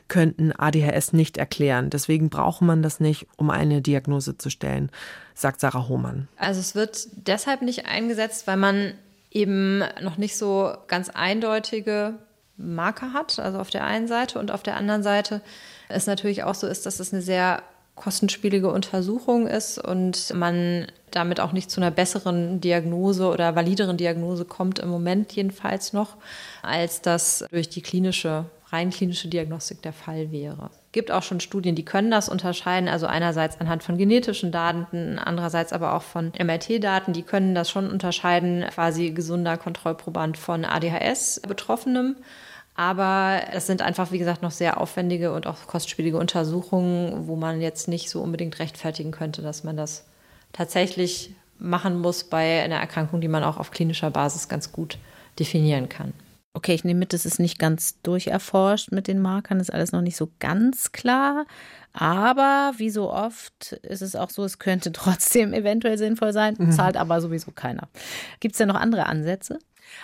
könnten 0.08 0.52
ADHS 0.52 1.14
nicht 1.14 1.38
erklären. 1.38 1.90
Deswegen 1.90 2.30
braucht 2.30 2.62
man 2.62 2.82
das 2.82 3.00
nicht, 3.00 3.28
um 3.38 3.50
eine 3.50 3.82
Diagnose 3.82 4.38
zu 4.38 4.50
stellen, 4.50 4.92
sagt 5.36 5.62
Sarah 5.62 5.88
Hohmann. 5.88 6.28
Also 6.36 6.60
es 6.60 6.76
wird 6.76 7.08
deshalb 7.28 7.62
nicht 7.62 7.86
eingesetzt, 7.86 8.48
weil 8.48 8.58
man 8.58 8.94
eben 9.32 9.84
noch 10.02 10.18
nicht 10.18 10.38
so 10.38 10.74
ganz 10.88 11.10
eindeutige 11.10 12.16
Marker 12.58 13.14
hat, 13.14 13.40
also 13.40 13.60
auf 13.60 13.70
der 13.70 13.86
einen 13.86 14.08
Seite. 14.08 14.40
Und 14.40 14.52
auf 14.52 14.64
der 14.64 14.76
anderen 14.76 15.04
Seite 15.04 15.42
es 15.88 16.08
natürlich 16.08 16.44
auch 16.44 16.56
so 16.56 16.68
ist, 16.68 16.86
dass 16.86 17.00
es 17.00 17.14
eine 17.14 17.22
sehr 17.22 17.64
kostenspielige 17.96 18.72
Untersuchung 18.72 19.48
ist 19.48 19.78
und 19.78 20.34
man 20.34 20.88
damit 21.12 21.40
auch 21.40 21.52
nicht 21.52 21.70
zu 21.70 21.82
einer 21.82 21.92
besseren 21.92 22.62
Diagnose 22.62 23.28
oder 23.28 23.56
valideren 23.56 23.98
Diagnose 23.98 24.46
kommt, 24.46 24.80
im 24.80 24.90
Moment 24.90 25.34
jedenfalls 25.34 25.92
noch, 25.92 26.16
als 26.62 27.02
das 27.02 27.46
durch 27.52 27.68
die 27.68 27.82
klinische, 27.82 28.46
rein 28.72 28.90
klinische 28.90 29.28
Diagnostik 29.28 29.82
der 29.82 29.94
Fall 29.94 30.32
wäre 30.32 30.70
gibt 30.92 31.12
auch 31.12 31.24
schon 31.24 31.40
Studien, 31.40 31.76
die 31.76 31.86
können 31.86 32.12
das 32.12 32.30
unterscheiden. 32.30 32.90
Also 32.90 33.06
einerseits 33.06 33.60
anhand 33.60 33.84
von 33.84 33.98
genetischen 33.98 34.52
Daten, 34.52 35.20
andererseits 35.20 35.74
aber 35.74 35.94
auch 35.94 36.02
von 36.02 36.32
MRT-Daten. 36.38 37.14
Die 37.14 37.24
können 37.24 37.54
das 37.54 37.70
schon 37.70 37.90
unterscheiden, 37.90 38.66
quasi 38.74 39.12
gesunder 39.12 39.58
Kontrollproband 39.58 40.38
von 40.38 40.66
ADHS-Betroffenem. 40.66 42.16
Aber 42.76 43.42
es 43.52 43.68
sind 43.68 43.82
einfach, 43.82 44.12
wie 44.12 44.20
gesagt, 44.20 44.42
noch 44.42 44.52
sehr 44.52 44.80
aufwendige 44.80 45.34
und 45.34 45.48
auch 45.48 45.68
kostspielige 45.68 46.18
Untersuchungen, 46.18 47.28
wo 47.28 47.36
man 47.36 47.62
jetzt 47.62 47.88
nicht 47.88 48.10
so 48.10 48.22
unbedingt 48.22 48.58
rechtfertigen 48.60 49.12
könnte, 49.12 49.42
dass 49.42 49.64
man 49.64 49.76
das 49.76 50.06
tatsächlich 50.54 51.36
machen 51.60 52.00
muss 52.00 52.24
bei 52.24 52.64
einer 52.64 52.78
Erkrankung, 52.78 53.20
die 53.20 53.28
man 53.28 53.44
auch 53.44 53.58
auf 53.58 53.72
klinischer 53.72 54.10
Basis 54.12 54.48
ganz 54.48 54.72
gut 54.72 54.98
definieren 55.38 55.90
kann. 55.90 56.14
Okay, 56.60 56.74
ich 56.74 56.84
nehme 56.84 57.00
mit, 57.00 57.14
das 57.14 57.26
ist 57.26 57.40
nicht 57.40 57.58
ganz 57.58 58.02
durcherforscht 58.04 58.92
mit 58.92 59.08
den 59.08 59.22
Markern, 59.22 59.62
ist 59.62 59.74
alles 59.74 59.94
noch 59.94 60.02
nicht 60.02 60.18
so 60.18 60.30
ganz 60.40 60.92
klar. 60.92 61.46
Aber 61.94 62.74
wie 62.76 62.90
so 62.90 63.14
oft 63.14 63.72
ist 63.82 64.02
es 64.02 64.14
auch 64.14 64.30
so, 64.30 64.44
es 64.44 64.60
könnte 64.60 64.92
trotzdem 64.92 65.54
eventuell 65.54 65.98
sinnvoll 65.98 66.34
sein, 66.34 66.56
mhm. 66.60 66.74
zahlt 66.74 66.98
aber 66.98 67.22
sowieso 67.22 67.52
keiner. 67.52 67.88
Gibt 68.42 68.56
es 68.56 68.58
denn 68.58 68.68
noch 68.68 68.76
andere 68.76 69.06
Ansätze? 69.06 69.60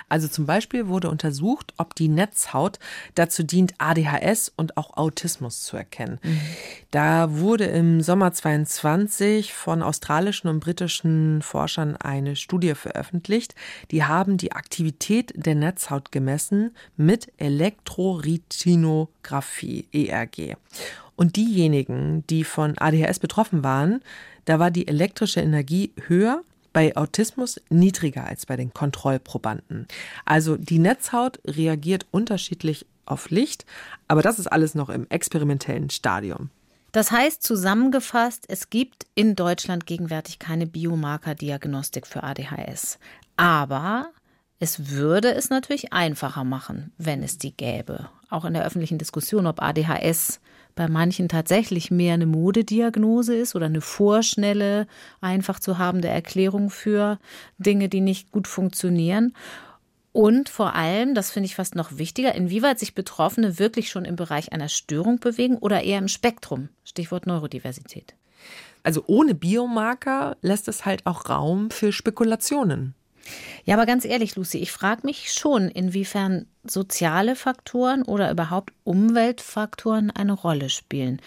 Also 0.09 0.27
zum 0.27 0.45
Beispiel 0.45 0.87
wurde 0.87 1.09
untersucht, 1.09 1.73
ob 1.77 1.95
die 1.95 2.07
Netzhaut 2.07 2.79
dazu 3.15 3.43
dient, 3.43 3.73
ADHS 3.77 4.51
und 4.55 4.77
auch 4.77 4.97
Autismus 4.97 5.63
zu 5.63 5.77
erkennen. 5.77 6.19
Da 6.91 7.37
wurde 7.37 7.65
im 7.65 8.01
Sommer 8.01 8.31
22 8.31 9.53
von 9.53 9.81
australischen 9.81 10.49
und 10.49 10.59
britischen 10.59 11.41
Forschern 11.41 11.95
eine 11.97 12.35
Studie 12.35 12.75
veröffentlicht. 12.75 13.55
Die 13.91 14.03
haben 14.03 14.37
die 14.37 14.51
Aktivität 14.51 15.33
der 15.35 15.55
Netzhaut 15.55 16.11
gemessen 16.11 16.75
mit 16.97 17.31
Elektroretinographie, 17.37 19.87
ERG. 19.91 20.55
Und 21.15 21.37
diejenigen, 21.37 22.27
die 22.27 22.43
von 22.43 22.77
ADHS 22.77 23.19
betroffen 23.19 23.63
waren, 23.63 24.01
da 24.45 24.59
war 24.59 24.71
die 24.71 24.87
elektrische 24.87 25.41
Energie 25.41 25.91
höher 26.07 26.41
bei 26.75 26.93
Autismus 26.97 27.61
niedriger 27.69 28.25
als 28.25 28.45
bei 28.45 28.57
den 28.57 28.73
Kontrollprobanden. 28.73 29.87
Also 30.25 30.57
die 30.57 30.77
Netzhaut 30.77 31.39
reagiert 31.45 32.05
unterschiedlich 32.11 32.85
auf 33.05 33.29
Licht, 33.29 33.65
aber 34.09 34.21
das 34.21 34.39
ist 34.39 34.47
alles 34.47 34.75
noch 34.75 34.89
im 34.89 35.07
experimentellen 35.09 35.89
Stadium. 35.89 36.49
Das 36.91 37.11
heißt 37.11 37.41
zusammengefasst, 37.43 38.43
es 38.49 38.69
gibt 38.69 39.07
in 39.15 39.37
Deutschland 39.37 39.85
gegenwärtig 39.85 40.37
keine 40.37 40.67
Biomarkerdiagnostik 40.67 42.05
für 42.07 42.23
ADHS. 42.23 42.99
Aber 43.37 44.09
Es 44.59 44.89
würde 44.89 45.33
es 45.33 45.49
natürlich 45.49 45.91
einfacher 45.93 46.43
machen, 46.43 46.93
wenn 46.97 47.23
es 47.23 47.37
die 47.37 47.55
gäbe. 47.55 48.09
Auch 48.29 48.45
in 48.45 48.53
der 48.53 48.65
öffentlichen 48.65 48.97
Diskussion, 48.97 49.47
ob 49.47 49.61
ADHS 49.61 50.39
bei 50.75 50.87
manchen 50.87 51.29
tatsächlich 51.29 51.89
mehr 51.89 52.13
eine 52.13 52.25
Modediagnose 52.25 53.35
ist 53.35 53.55
oder 53.55 53.67
eine 53.67 53.81
vorschnelle, 53.81 54.87
einfach 55.21 55.59
zu 55.59 55.77
habende 55.77 56.09
Erklärung 56.09 56.69
für 56.69 57.17
Dinge, 57.57 57.89
die 57.89 58.01
nicht 58.01 58.31
gut 58.31 58.47
funktionieren. 58.47 59.33
Und 60.11 60.47
vor 60.47 60.75
allem, 60.75 61.13
das 61.13 61.31
finde 61.31 61.47
ich 61.47 61.55
fast 61.55 61.75
noch 61.75 61.97
wichtiger, 61.97 62.35
inwieweit 62.35 62.79
sich 62.79 62.95
Betroffene 62.95 63.59
wirklich 63.59 63.89
schon 63.89 64.05
im 64.05 64.15
Bereich 64.15 64.53
einer 64.53 64.69
Störung 64.69 65.19
bewegen 65.19 65.57
oder 65.57 65.83
eher 65.83 65.99
im 65.99 66.07
Spektrum. 66.07 66.69
Stichwort 66.83 67.27
Neurodiversität. 67.27 68.15
Also 68.83 69.03
ohne 69.07 69.33
Biomarker 69.33 70.37
lässt 70.41 70.67
es 70.67 70.85
halt 70.85 71.05
auch 71.05 71.27
Raum 71.29 71.71
für 71.71 71.91
Spekulationen. 71.91 72.95
Ja, 73.63 73.75
aber 73.75 73.85
ganz 73.85 74.05
ehrlich, 74.05 74.35
Lucy, 74.35 74.59
ich 74.59 74.71
frage 74.71 75.01
mich 75.05 75.33
schon, 75.33 75.69
inwiefern 75.69 76.47
soziale 76.63 77.35
Faktoren 77.35 78.03
oder 78.03 78.31
überhaupt 78.31 78.73
Umweltfaktoren 78.83 80.11
eine 80.11 80.33
Rolle 80.33 80.69
spielen. 80.69 81.21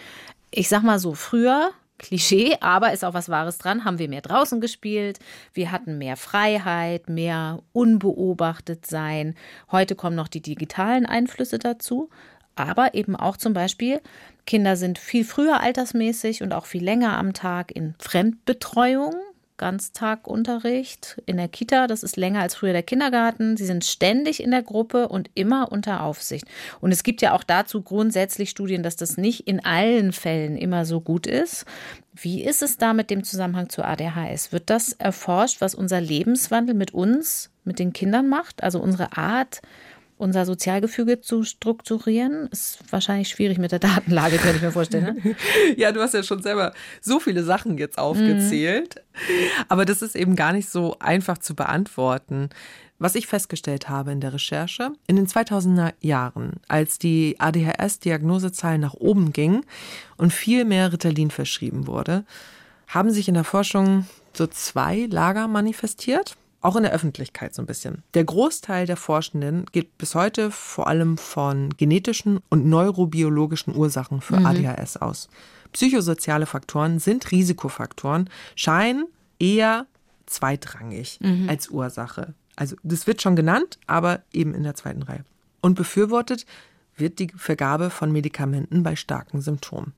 Ich 0.51 0.69
sag 0.69 0.83
mal 0.83 0.99
so, 0.99 1.13
früher 1.13 1.71
Klischee, 1.99 2.55
aber 2.61 2.93
ist 2.93 3.05
auch 3.05 3.13
was 3.13 3.29
Wahres 3.29 3.57
dran, 3.57 3.85
haben 3.85 3.99
wir 3.99 4.09
mehr 4.09 4.21
draußen 4.21 4.61
gespielt, 4.61 5.19
wir 5.53 5.71
hatten 5.71 5.97
mehr 5.97 6.17
Freiheit, 6.17 7.09
mehr 7.09 7.59
unbeobachtet 7.73 8.87
sein. 8.87 9.35
Heute 9.71 9.95
kommen 9.95 10.15
noch 10.15 10.29
die 10.29 10.41
digitalen 10.41 11.05
Einflüsse 11.05 11.59
dazu, 11.59 12.09
aber 12.55 12.95
eben 12.95 13.15
auch 13.15 13.37
zum 13.37 13.53
Beispiel, 13.53 14.01
Kinder 14.45 14.75
sind 14.77 14.97
viel 14.97 15.23
früher 15.23 15.59
altersmäßig 15.59 16.41
und 16.41 16.53
auch 16.53 16.65
viel 16.65 16.83
länger 16.83 17.17
am 17.17 17.33
Tag 17.33 17.71
in 17.71 17.93
Fremdbetreuung. 17.99 19.13
Ganztagunterricht 19.59 21.21
in 21.27 21.37
der 21.37 21.47
Kita. 21.47 21.85
Das 21.85 22.01
ist 22.01 22.17
länger 22.17 22.41
als 22.41 22.55
früher 22.55 22.73
der 22.73 22.81
Kindergarten. 22.81 23.57
Sie 23.57 23.67
sind 23.67 23.85
ständig 23.85 24.41
in 24.41 24.49
der 24.49 24.63
Gruppe 24.63 25.07
und 25.09 25.29
immer 25.35 25.71
unter 25.71 26.01
Aufsicht. 26.01 26.45
Und 26.81 26.91
es 26.91 27.03
gibt 27.03 27.21
ja 27.21 27.33
auch 27.33 27.43
dazu 27.43 27.83
grundsätzlich 27.83 28.49
Studien, 28.49 28.81
dass 28.81 28.95
das 28.95 29.17
nicht 29.17 29.47
in 29.47 29.63
allen 29.63 30.13
Fällen 30.13 30.57
immer 30.57 30.85
so 30.85 31.01
gut 31.01 31.27
ist. 31.27 31.65
Wie 32.15 32.43
ist 32.43 32.63
es 32.63 32.77
da 32.77 32.93
mit 32.93 33.11
dem 33.11 33.23
Zusammenhang 33.23 33.69
zu 33.69 33.83
ADHS? 33.83 34.51
Wird 34.51 34.69
das 34.69 34.93
erforscht, 34.93 35.61
was 35.61 35.75
unser 35.75 36.01
Lebenswandel 36.01 36.73
mit 36.73 36.93
uns, 36.93 37.51
mit 37.63 37.77
den 37.77 37.93
Kindern 37.93 38.27
macht? 38.27 38.63
Also 38.63 38.79
unsere 38.79 39.17
Art, 39.17 39.61
unser 40.19 40.45
Sozialgefüge 40.45 41.21
zu 41.21 41.43
strukturieren. 41.43 42.47
Ist 42.51 42.79
wahrscheinlich 42.91 43.29
schwierig 43.29 43.57
mit 43.57 43.71
der 43.71 43.79
Datenlage, 43.79 44.37
könnte 44.37 44.57
ich 44.57 44.61
mir 44.61 44.71
vorstellen. 44.71 45.19
Ne? 45.23 45.35
ja, 45.77 45.91
du 45.91 46.01
hast 46.01 46.13
ja 46.13 46.23
schon 46.23 46.43
selber 46.43 46.73
so 47.01 47.19
viele 47.19 47.43
Sachen 47.43 47.77
jetzt 47.77 47.97
aufgezählt. 47.97 48.95
Mhm. 49.13 49.63
Aber 49.69 49.85
das 49.85 50.01
ist 50.01 50.15
eben 50.15 50.35
gar 50.35 50.51
nicht 50.51 50.69
so 50.69 50.97
einfach 50.99 51.37
zu 51.37 51.55
beantworten. 51.55 52.49
Was 52.99 53.15
ich 53.15 53.27
festgestellt 53.27 53.87
habe 53.87 54.11
in 54.11 54.19
der 54.19 54.33
Recherche, 54.33 54.91
in 55.07 55.15
den 55.15 55.25
2000er 55.25 55.93
Jahren, 56.01 56.57
als 56.67 56.99
die 56.99 57.37
ADHS-Diagnosezahlen 57.39 58.81
nach 58.81 58.95
oben 58.95 59.31
gingen 59.31 59.65
und 60.17 60.33
viel 60.33 60.65
mehr 60.65 60.91
Ritalin 60.91 61.31
verschrieben 61.31 61.87
wurde, 61.87 62.25
haben 62.87 63.11
sich 63.11 63.29
in 63.29 63.35
der 63.35 63.45
Forschung 63.45 64.05
so 64.33 64.47
zwei 64.47 65.07
Lager 65.09 65.47
manifestiert 65.47 66.35
auch 66.61 66.75
in 66.75 66.83
der 66.83 66.91
Öffentlichkeit 66.91 67.55
so 67.55 67.61
ein 67.61 67.65
bisschen. 67.65 68.03
Der 68.13 68.23
Großteil 68.23 68.85
der 68.85 68.97
Forschenden 68.97 69.65
geht 69.71 69.97
bis 69.97 70.15
heute 70.15 70.51
vor 70.51 70.87
allem 70.87 71.17
von 71.17 71.69
genetischen 71.77 72.39
und 72.49 72.65
neurobiologischen 72.65 73.75
Ursachen 73.75 74.21
für 74.21 74.39
mhm. 74.39 74.45
ADHS 74.45 74.97
aus. 74.97 75.29
Psychosoziale 75.71 76.45
Faktoren 76.45 76.99
sind 76.99 77.31
Risikofaktoren, 77.31 78.29
scheinen 78.55 79.05
eher 79.39 79.85
zweitrangig 80.25 81.19
mhm. 81.21 81.47
als 81.47 81.69
Ursache. 81.69 82.33
Also 82.55 82.75
das 82.83 83.07
wird 83.07 83.21
schon 83.21 83.35
genannt, 83.35 83.79
aber 83.87 84.21
eben 84.33 84.53
in 84.53 84.63
der 84.63 84.75
zweiten 84.75 85.03
Reihe. 85.03 85.23
Und 85.61 85.75
befürwortet 85.75 86.45
wird 86.97 87.19
die 87.19 87.31
Vergabe 87.35 87.89
von 87.89 88.11
Medikamenten 88.11 88.83
bei 88.83 88.95
starken 88.95 89.41
Symptomen. 89.41 89.93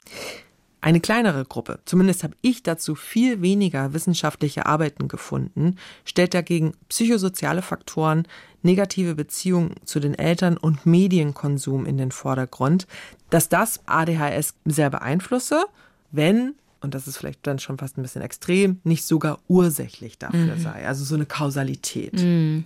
Eine 0.84 1.00
kleinere 1.00 1.46
Gruppe, 1.46 1.80
zumindest 1.86 2.24
habe 2.24 2.36
ich 2.42 2.64
dazu 2.64 2.96
viel 2.96 3.42
weniger 3.42 3.94
wissenschaftliche 3.94 4.66
Arbeiten 4.66 5.08
gefunden, 5.08 5.78
stellt 6.06 6.34
dagegen 6.34 6.74
psychosoziale 6.90 7.62
Faktoren, 7.62 8.28
negative 8.64 9.14
Beziehungen 9.14 9.76
zu 9.86 10.00
den 10.00 10.16
Eltern 10.16 10.58
und 10.58 10.88
Medienkonsum 10.88 11.86
in 11.86 11.98
den 11.98 12.12
Vordergrund, 12.12 12.88
dass 13.30 13.48
das 13.48 13.82
ADHS 13.86 14.56
sehr 14.66 14.90
beeinflusse, 14.90 15.66
wenn 16.12 16.56
und 16.82 16.96
das 16.96 17.08
ist 17.08 17.18
vielleicht 17.18 17.46
dann 17.46 17.60
schon 17.60 17.78
fast 17.78 17.98
ein 17.98 18.02
bisschen 18.02 18.24
extrem, 18.24 18.80
nicht 18.84 19.06
sogar 19.06 19.40
ursächlich 19.48 20.18
dafür 20.18 20.56
mhm. 20.56 20.60
sei. 20.60 20.88
Also 20.88 21.06
so 21.06 21.14
eine 21.14 21.28
Kausalität. 21.28 22.14
Mhm. 22.14 22.66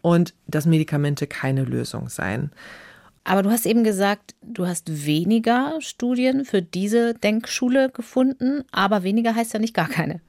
Und 0.00 0.32
dass 0.46 0.64
Medikamente 0.64 1.26
keine 1.26 1.64
Lösung 1.64 2.08
seien. 2.08 2.52
Aber 3.24 3.42
du 3.42 3.50
hast 3.50 3.66
eben 3.66 3.84
gesagt, 3.84 4.34
du 4.42 4.66
hast 4.66 5.06
weniger 5.06 5.74
Studien 5.80 6.44
für 6.44 6.60
diese 6.60 7.14
Denkschule 7.14 7.90
gefunden, 7.90 8.64
aber 8.72 9.02
weniger 9.02 9.34
heißt 9.34 9.52
ja 9.52 9.60
nicht 9.60 9.74
gar 9.74 9.88
keine. 9.88 10.20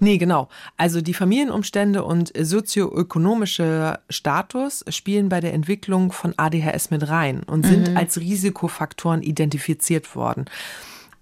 Nee, 0.00 0.18
genau. 0.18 0.48
Also 0.76 1.00
die 1.00 1.14
Familienumstände 1.14 2.04
und 2.04 2.32
sozioökonomische 2.38 3.98
Status 4.08 4.84
spielen 4.88 5.28
bei 5.28 5.40
der 5.40 5.54
Entwicklung 5.54 6.12
von 6.12 6.34
ADHS 6.36 6.90
mit 6.90 7.08
rein 7.08 7.42
und 7.42 7.66
sind 7.66 7.90
mhm. 7.90 7.96
als 7.96 8.18
Risikofaktoren 8.18 9.22
identifiziert 9.22 10.14
worden. 10.14 10.46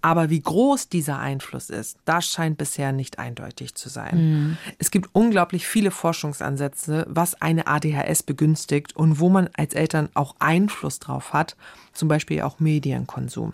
Aber 0.03 0.31
wie 0.31 0.41
groß 0.41 0.89
dieser 0.89 1.19
Einfluss 1.19 1.69
ist, 1.71 1.99
das 2.05 2.27
scheint 2.27 2.59
bisher 2.59 2.93
nicht 2.93 3.19
eindeutig 3.19 3.75
zu 3.75 3.89
sein. 3.89 4.17
Mhm. 4.17 4.59
Es 4.79 4.91
gibt 4.91 5.11
unglaublich 5.13 5.67
viele 5.67 5.91
Forschungsansätze, 5.91 7.07
was 7.09 7.41
eine 7.41 7.67
ADHS 7.67 8.23
begünstigt 8.23 8.97
und 8.97 9.21
wo 9.21 9.29
man 9.29 9.51
als 9.57 9.75
Eltern 9.75 10.09
auch 10.15 10.37
Einfluss 10.39 10.99
drauf 10.99 11.33
hat, 11.33 11.57
zum 11.93 12.09
Beispiel 12.09 12.43
auch 12.43 12.61
Medienkonsum. 12.61 13.53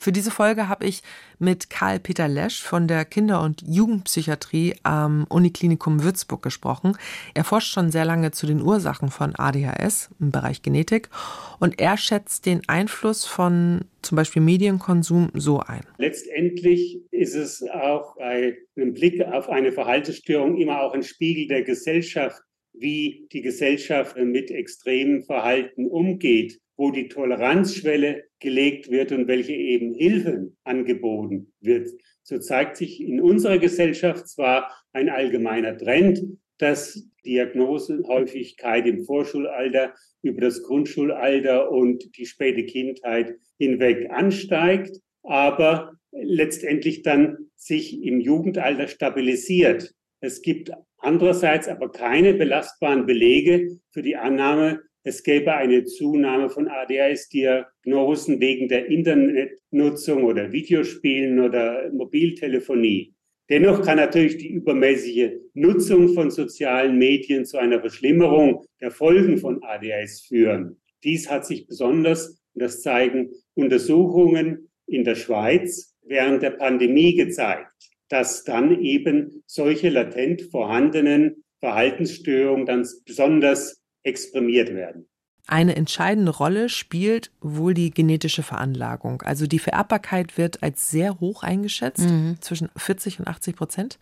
Für 0.00 0.12
diese 0.12 0.30
Folge 0.30 0.68
habe 0.68 0.86
ich 0.86 1.02
mit 1.40 1.70
Karl-Peter 1.70 2.28
Lesch 2.28 2.62
von 2.62 2.86
der 2.86 3.04
Kinder- 3.04 3.42
und 3.42 3.62
Jugendpsychiatrie 3.66 4.76
am 4.84 5.26
Uniklinikum 5.28 6.04
Würzburg 6.04 6.40
gesprochen. 6.40 6.96
Er 7.34 7.42
forscht 7.42 7.72
schon 7.72 7.90
sehr 7.90 8.04
lange 8.04 8.30
zu 8.30 8.46
den 8.46 8.62
Ursachen 8.62 9.10
von 9.10 9.34
ADHS 9.34 10.10
im 10.20 10.30
Bereich 10.30 10.62
Genetik 10.62 11.10
und 11.58 11.80
er 11.80 11.96
schätzt 11.96 12.46
den 12.46 12.62
Einfluss 12.68 13.24
von 13.24 13.86
zum 14.02 14.14
Beispiel 14.14 14.40
Medienkonsum 14.40 15.30
so 15.34 15.58
ein. 15.58 15.82
Letztendlich 15.98 17.00
ist 17.10 17.34
es 17.34 17.64
auch 17.64 18.14
bei 18.16 18.56
einem 18.76 18.94
Blick 18.94 19.20
auf 19.20 19.48
eine 19.48 19.72
Verhaltensstörung 19.72 20.56
immer 20.58 20.80
auch 20.80 20.94
ein 20.94 21.02
Spiegel 21.02 21.48
der 21.48 21.64
Gesellschaft, 21.64 22.40
wie 22.80 23.26
die 23.32 23.42
Gesellschaft 23.42 24.16
mit 24.16 24.50
extremem 24.50 25.22
Verhalten 25.22 25.86
umgeht 25.86 26.60
wo 26.78 26.92
die 26.92 27.08
Toleranzschwelle 27.08 28.24
gelegt 28.38 28.88
wird 28.90 29.10
und 29.10 29.26
welche 29.26 29.52
eben 29.52 29.94
Hilfen 29.94 30.56
angeboten 30.62 31.52
wird. 31.60 31.90
So 32.22 32.38
zeigt 32.38 32.76
sich 32.76 33.02
in 33.02 33.20
unserer 33.20 33.58
Gesellschaft 33.58 34.28
zwar 34.28 34.72
ein 34.92 35.08
allgemeiner 35.08 35.76
Trend, 35.76 36.22
dass 36.58 37.04
Diagnosenhäufigkeit 37.24 38.86
im 38.86 39.04
Vorschulalter 39.04 39.92
über 40.22 40.40
das 40.40 40.62
Grundschulalter 40.62 41.70
und 41.70 42.16
die 42.16 42.26
späte 42.26 42.64
Kindheit 42.64 43.34
hinweg 43.58 44.08
ansteigt, 44.10 44.96
aber 45.24 45.94
letztendlich 46.12 47.02
dann 47.02 47.50
sich 47.56 48.02
im 48.02 48.20
Jugendalter 48.20 48.86
stabilisiert. 48.86 49.92
Es 50.20 50.42
gibt 50.42 50.70
andererseits 50.98 51.68
aber 51.68 51.90
keine 51.90 52.34
belastbaren 52.34 53.06
Belege 53.06 53.78
für 53.90 54.02
die 54.02 54.16
Annahme, 54.16 54.82
es 55.04 55.22
gäbe 55.22 55.54
eine 55.54 55.84
Zunahme 55.84 56.50
von 56.50 56.68
ADHS-Diagnosen 56.68 58.40
wegen 58.40 58.68
der 58.68 58.86
Internetnutzung 58.86 60.24
oder 60.24 60.52
Videospielen 60.52 61.40
oder 61.40 61.90
Mobiltelefonie. 61.92 63.14
Dennoch 63.48 63.82
kann 63.82 63.96
natürlich 63.96 64.36
die 64.36 64.50
übermäßige 64.50 65.30
Nutzung 65.54 66.12
von 66.12 66.30
sozialen 66.30 66.98
Medien 66.98 67.46
zu 67.46 67.56
einer 67.56 67.80
Verschlimmerung 67.80 68.66
der 68.80 68.90
Folgen 68.90 69.38
von 69.38 69.62
ADHS 69.62 70.26
führen. 70.28 70.76
Dies 71.02 71.30
hat 71.30 71.46
sich 71.46 71.66
besonders, 71.66 72.42
und 72.52 72.62
das 72.62 72.82
zeigen 72.82 73.30
Untersuchungen 73.54 74.68
in 74.86 75.04
der 75.04 75.14
Schweiz, 75.14 75.96
während 76.02 76.42
der 76.42 76.50
Pandemie 76.50 77.14
gezeigt, 77.14 77.72
dass 78.08 78.44
dann 78.44 78.80
eben 78.80 79.42
solche 79.46 79.88
latent 79.90 80.42
vorhandenen 80.50 81.44
Verhaltensstörungen 81.60 82.66
dann 82.66 82.86
besonders 83.04 83.82
exprimiert 84.02 84.74
werden. 84.74 85.08
Eine 85.50 85.76
entscheidende 85.76 86.30
Rolle 86.30 86.68
spielt 86.68 87.30
wohl 87.40 87.72
die 87.72 87.90
genetische 87.90 88.42
Veranlagung. 88.42 89.22
Also 89.22 89.46
die 89.46 89.58
Vererbbarkeit 89.58 90.36
wird 90.36 90.62
als 90.62 90.90
sehr 90.90 91.20
hoch 91.20 91.42
eingeschätzt, 91.42 92.04
mhm. 92.04 92.36
zwischen 92.40 92.68
40 92.76 93.20
und 93.20 93.28
80 93.28 93.56
Prozent. 93.56 93.98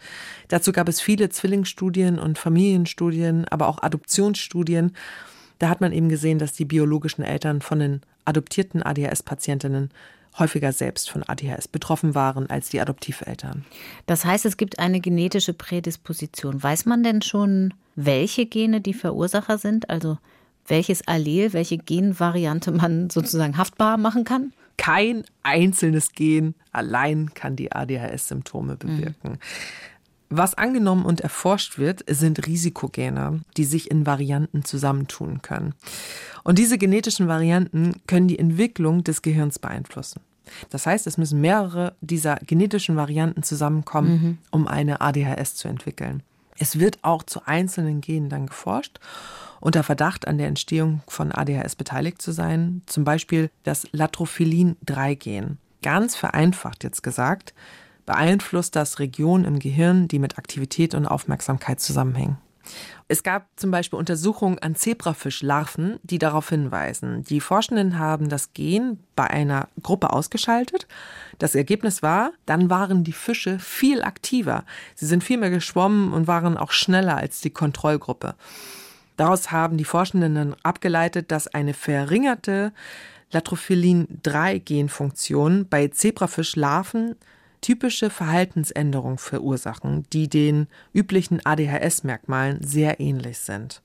Dazu 0.48 0.72
gab 0.72 0.88
es 0.88 1.00
viele 1.00 1.28
Zwillingsstudien 1.28 2.18
und 2.18 2.36
Familienstudien, 2.36 3.46
aber 3.48 3.68
auch 3.68 3.80
Adoptionsstudien. 3.80 4.96
Da 5.60 5.68
hat 5.68 5.80
man 5.80 5.92
eben 5.92 6.08
gesehen, 6.08 6.40
dass 6.40 6.52
die 6.52 6.64
biologischen 6.64 7.22
Eltern 7.22 7.60
von 7.60 7.78
den 7.78 8.00
adoptierten 8.24 8.82
ADHS-Patientinnen 8.82 9.90
häufiger 10.38 10.72
selbst 10.72 11.10
von 11.10 11.22
ADHS 11.22 11.68
betroffen 11.68 12.14
waren 12.14 12.48
als 12.50 12.68
die 12.68 12.80
Adoptiveltern. 12.80 13.64
Das 14.06 14.24
heißt, 14.24 14.44
es 14.46 14.56
gibt 14.56 14.78
eine 14.78 15.00
genetische 15.00 15.54
Prädisposition. 15.54 16.62
Weiß 16.62 16.86
man 16.86 17.02
denn 17.02 17.22
schon, 17.22 17.74
welche 17.94 18.46
Gene 18.46 18.80
die 18.80 18.94
Verursacher 18.94 19.58
sind? 19.58 19.88
Also 19.90 20.18
welches 20.66 21.06
Allel, 21.06 21.52
welche 21.52 21.78
Genvariante 21.78 22.70
man 22.70 23.10
sozusagen 23.10 23.56
haftbar 23.56 23.96
machen 23.96 24.24
kann? 24.24 24.52
Kein 24.76 25.24
einzelnes 25.42 26.12
Gen 26.12 26.54
allein 26.70 27.32
kann 27.32 27.56
die 27.56 27.72
ADHS-Symptome 27.72 28.76
bewirken. 28.76 29.32
Mhm. 29.32 29.38
Was 30.28 30.54
angenommen 30.54 31.04
und 31.04 31.20
erforscht 31.20 31.78
wird, 31.78 32.04
sind 32.08 32.46
Risikogene, 32.46 33.40
die 33.56 33.64
sich 33.64 33.90
in 33.90 34.06
Varianten 34.06 34.64
zusammentun 34.64 35.40
können. 35.42 35.74
Und 36.42 36.58
diese 36.58 36.78
genetischen 36.78 37.28
Varianten 37.28 38.00
können 38.06 38.28
die 38.28 38.38
Entwicklung 38.38 39.04
des 39.04 39.22
Gehirns 39.22 39.58
beeinflussen. 39.58 40.20
Das 40.70 40.86
heißt, 40.86 41.06
es 41.06 41.18
müssen 41.18 41.40
mehrere 41.40 41.94
dieser 42.00 42.36
genetischen 42.36 42.96
Varianten 42.96 43.42
zusammenkommen, 43.42 44.10
mhm. 44.10 44.38
um 44.50 44.68
eine 44.68 45.00
ADHS 45.00 45.56
zu 45.56 45.68
entwickeln. 45.68 46.22
Es 46.58 46.78
wird 46.78 46.98
auch 47.02 47.22
zu 47.22 47.46
einzelnen 47.46 48.00
Genen 48.00 48.28
dann 48.28 48.46
geforscht, 48.46 48.98
unter 49.60 49.82
Verdacht 49.82 50.26
an 50.26 50.38
der 50.38 50.48
Entstehung 50.48 51.02
von 51.08 51.32
ADHS 51.32 51.76
beteiligt 51.76 52.22
zu 52.22 52.32
sein, 52.32 52.82
zum 52.86 53.04
Beispiel 53.04 53.50
das 53.64 53.86
Latrophilin-3-Gen. 53.92 55.58
Ganz 55.82 56.16
vereinfacht 56.16 56.84
jetzt 56.84 57.02
gesagt, 57.02 57.54
beeinflusst 58.06 58.76
das 58.76 58.98
Regionen 58.98 59.44
im 59.44 59.58
Gehirn, 59.58 60.08
die 60.08 60.18
mit 60.18 60.38
Aktivität 60.38 60.94
und 60.94 61.06
Aufmerksamkeit 61.06 61.80
zusammenhängen. 61.80 62.38
Es 63.08 63.22
gab 63.22 63.46
zum 63.54 63.70
Beispiel 63.70 63.98
Untersuchungen 63.98 64.58
an 64.58 64.74
Zebrafischlarven, 64.74 66.00
die 66.02 66.18
darauf 66.18 66.48
hinweisen. 66.48 67.22
Die 67.22 67.40
Forschenden 67.40 68.00
haben 68.00 68.28
das 68.28 68.52
Gen 68.52 68.98
bei 69.14 69.28
einer 69.28 69.68
Gruppe 69.82 70.12
ausgeschaltet. 70.12 70.88
Das 71.38 71.54
Ergebnis 71.54 72.02
war, 72.02 72.32
dann 72.46 72.68
waren 72.68 73.04
die 73.04 73.12
Fische 73.12 73.60
viel 73.60 74.02
aktiver. 74.02 74.64
Sie 74.96 75.06
sind 75.06 75.22
viel 75.22 75.38
mehr 75.38 75.50
geschwommen 75.50 76.12
und 76.12 76.26
waren 76.26 76.56
auch 76.56 76.72
schneller 76.72 77.16
als 77.16 77.40
die 77.40 77.50
Kontrollgruppe. 77.50 78.34
Daraus 79.16 79.52
haben 79.52 79.76
die 79.76 79.84
Forschenden 79.84 80.56
abgeleitet, 80.64 81.30
dass 81.30 81.46
eine 81.46 81.74
verringerte 81.74 82.72
Latrophilin-3-Genfunktion 83.32 85.68
bei 85.68 85.88
Zebrafischlarven 85.88 87.16
typische 87.60 88.10
Verhaltensänderungen 88.10 89.18
verursachen, 89.18 90.06
die 90.12 90.28
den 90.28 90.66
üblichen 90.92 91.44
ADHS-Merkmalen 91.44 92.62
sehr 92.62 93.00
ähnlich 93.00 93.38
sind. 93.38 93.82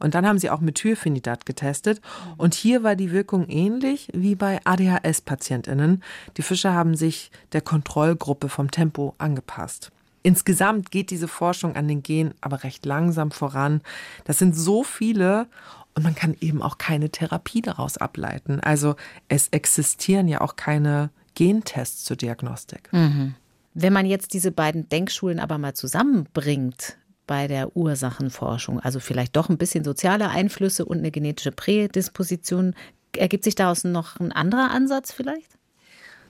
Und 0.00 0.14
dann 0.14 0.26
haben 0.26 0.38
sie 0.38 0.50
auch 0.50 0.60
Methylphenidat 0.60 1.46
getestet. 1.46 2.00
Und 2.36 2.54
hier 2.54 2.82
war 2.82 2.96
die 2.96 3.10
Wirkung 3.10 3.48
ähnlich 3.48 4.08
wie 4.12 4.34
bei 4.34 4.60
ADHS-PatientInnen. 4.64 6.02
Die 6.36 6.42
Fische 6.42 6.72
haben 6.72 6.94
sich 6.96 7.30
der 7.52 7.62
Kontrollgruppe 7.62 8.48
vom 8.48 8.70
Tempo 8.70 9.14
angepasst. 9.18 9.92
Insgesamt 10.22 10.90
geht 10.90 11.10
diese 11.10 11.28
Forschung 11.28 11.76
an 11.76 11.86
den 11.86 12.02
Gen 12.02 12.34
aber 12.40 12.64
recht 12.64 12.86
langsam 12.86 13.30
voran. 13.30 13.82
Das 14.24 14.38
sind 14.38 14.56
so 14.56 14.82
viele 14.82 15.46
und 15.94 16.02
man 16.02 16.14
kann 16.14 16.36
eben 16.40 16.62
auch 16.62 16.78
keine 16.78 17.10
Therapie 17.10 17.62
daraus 17.62 17.98
ableiten. 17.98 18.60
Also 18.60 18.96
es 19.28 19.48
existieren 19.48 20.26
ja 20.26 20.40
auch 20.40 20.56
keine 20.56 21.10
Gentests 21.34 22.04
zur 22.04 22.16
Diagnostik. 22.16 22.92
Mhm. 22.92 23.34
Wenn 23.74 23.92
man 23.92 24.06
jetzt 24.06 24.34
diese 24.34 24.52
beiden 24.52 24.88
Denkschulen 24.88 25.40
aber 25.40 25.58
mal 25.58 25.74
zusammenbringt 25.74 26.96
bei 27.26 27.48
der 27.48 27.76
Ursachenforschung, 27.76 28.80
also 28.80 29.00
vielleicht 29.00 29.34
doch 29.36 29.48
ein 29.48 29.58
bisschen 29.58 29.84
soziale 29.84 30.28
Einflüsse 30.28 30.84
und 30.84 30.98
eine 30.98 31.10
genetische 31.10 31.52
Prädisposition, 31.52 32.74
ergibt 33.16 33.44
sich 33.44 33.54
daraus 33.54 33.84
noch 33.84 34.20
ein 34.20 34.32
anderer 34.32 34.70
Ansatz 34.70 35.12
vielleicht? 35.12 35.58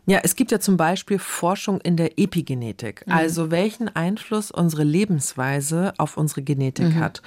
Ja, 0.06 0.20
es 0.22 0.36
gibt 0.36 0.52
ja 0.52 0.60
zum 0.60 0.76
Beispiel 0.76 1.18
Forschung 1.18 1.80
in 1.80 1.96
der 1.96 2.18
Epigenetik, 2.18 3.06
mhm. 3.06 3.12
also 3.12 3.50
welchen 3.50 3.88
Einfluss 3.94 4.50
unsere 4.50 4.84
Lebensweise 4.84 5.94
auf 5.96 6.16
unsere 6.16 6.42
Genetik 6.42 6.94
mhm. 6.94 7.00
hat. 7.00 7.22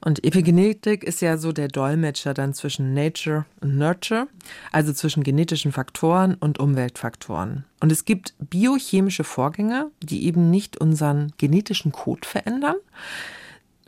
Und 0.00 0.24
Epigenetik 0.24 1.02
ist 1.02 1.20
ja 1.20 1.36
so 1.36 1.52
der 1.52 1.68
Dolmetscher 1.68 2.34
dann 2.34 2.54
zwischen 2.54 2.94
Nature 2.94 3.46
und 3.60 3.76
Nurture, 3.76 4.28
also 4.70 4.92
zwischen 4.92 5.24
genetischen 5.24 5.72
Faktoren 5.72 6.34
und 6.34 6.58
Umweltfaktoren. 6.60 7.64
Und 7.80 7.90
es 7.90 8.04
gibt 8.04 8.34
biochemische 8.38 9.24
Vorgänge, 9.24 9.90
die 10.02 10.24
eben 10.26 10.50
nicht 10.50 10.76
unseren 10.78 11.32
genetischen 11.36 11.92
Code 11.92 12.26
verändern, 12.26 12.76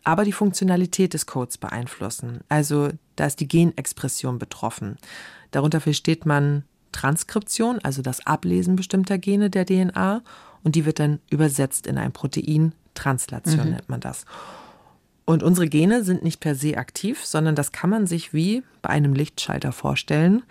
aber 0.02 0.24
die 0.24 0.32
Funktionalität 0.32 1.14
des 1.14 1.26
Codes 1.26 1.58
beeinflussen. 1.58 2.40
Also 2.48 2.88
da 3.16 3.26
ist 3.26 3.40
die 3.40 3.48
Genexpression 3.48 4.38
betroffen. 4.38 4.96
Darunter 5.52 5.80
versteht 5.80 6.26
man 6.26 6.64
Transkription, 6.92 7.78
also 7.82 8.02
das 8.02 8.26
Ablesen 8.26 8.76
bestimmter 8.76 9.18
Gene 9.18 9.50
der 9.50 9.66
DNA, 9.66 10.22
und 10.62 10.74
die 10.74 10.84
wird 10.84 10.98
dann 10.98 11.20
übersetzt 11.30 11.86
in 11.86 11.96
ein 11.98 12.12
Protein. 12.12 12.74
Translation 12.94 13.66
mhm. 13.66 13.70
nennt 13.70 13.88
man 13.88 14.00
das. 14.00 14.26
Und 15.24 15.42
unsere 15.42 15.68
Gene 15.68 16.02
sind 16.02 16.24
nicht 16.24 16.40
per 16.40 16.54
se 16.54 16.76
aktiv, 16.76 17.24
sondern 17.24 17.54
das 17.54 17.72
kann 17.72 17.90
man 17.90 18.06
sich 18.06 18.32
wie 18.34 18.62
bei 18.82 18.90
einem 18.90 19.14
Lichtschalter 19.14 19.72
vorstellen, 19.72 20.42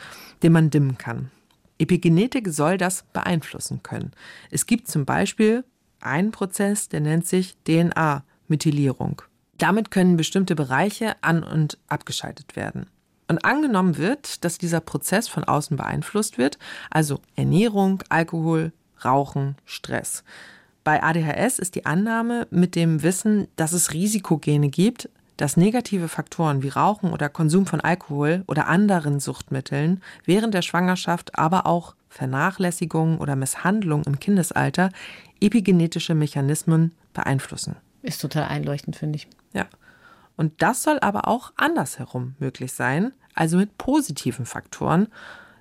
den 0.41 0.53
man 0.53 0.69
dimmen 0.69 0.97
kann. 0.97 1.31
Epigenetik 1.79 2.49
soll 2.49 2.77
das 2.77 3.03
beeinflussen 3.13 3.81
können. 3.83 4.11
Es 4.51 4.65
gibt 4.65 4.87
zum 4.87 5.05
Beispiel 5.05 5.63
einen 6.01 6.31
Prozess, 6.31 6.89
der 6.89 7.01
nennt 7.01 7.25
sich 7.25 7.55
DNA-Methylierung. 7.65 9.21
Damit 9.57 9.91
können 9.91 10.17
bestimmte 10.17 10.55
Bereiche 10.55 11.15
an- 11.21 11.43
und 11.43 11.77
abgeschaltet 11.87 12.55
werden. 12.55 12.87
Und 13.27 13.45
angenommen 13.45 13.97
wird, 13.97 14.43
dass 14.43 14.57
dieser 14.57 14.79
Prozess 14.79 15.27
von 15.27 15.43
außen 15.43 15.77
beeinflusst 15.77 16.37
wird, 16.37 16.57
also 16.89 17.19
Ernährung, 17.35 18.01
Alkohol, 18.09 18.71
Rauchen, 19.03 19.55
Stress, 19.65 20.23
bei 20.89 21.03
ADHS 21.03 21.59
ist 21.59 21.75
die 21.75 21.85
Annahme 21.85 22.47
mit 22.49 22.73
dem 22.73 23.03
Wissen, 23.03 23.47
dass 23.57 23.73
es 23.73 23.93
Risikogene 23.93 24.69
gibt, 24.69 25.07
dass 25.37 25.55
negative 25.55 26.07
Faktoren 26.07 26.63
wie 26.63 26.69
Rauchen 26.69 27.11
oder 27.11 27.29
Konsum 27.29 27.67
von 27.67 27.79
Alkohol 27.79 28.43
oder 28.47 28.65
anderen 28.65 29.19
Suchtmitteln 29.19 30.01
während 30.25 30.55
der 30.55 30.63
Schwangerschaft, 30.63 31.37
aber 31.37 31.67
auch 31.67 31.93
Vernachlässigung 32.09 33.19
oder 33.19 33.35
Misshandlung 33.35 34.01
im 34.05 34.19
Kindesalter 34.19 34.89
epigenetische 35.39 36.15
Mechanismen 36.15 36.95
beeinflussen. 37.13 37.75
Ist 38.01 38.19
total 38.19 38.45
einleuchtend, 38.45 38.95
finde 38.95 39.17
ich. 39.17 39.27
Ja. 39.53 39.67
Und 40.37 40.59
das 40.63 40.81
soll 40.81 40.97
aber 41.01 41.27
auch 41.27 41.53
andersherum 41.55 42.33
möglich 42.39 42.73
sein, 42.73 43.11
also 43.35 43.57
mit 43.57 43.77
positiven 43.77 44.47
Faktoren, 44.47 45.05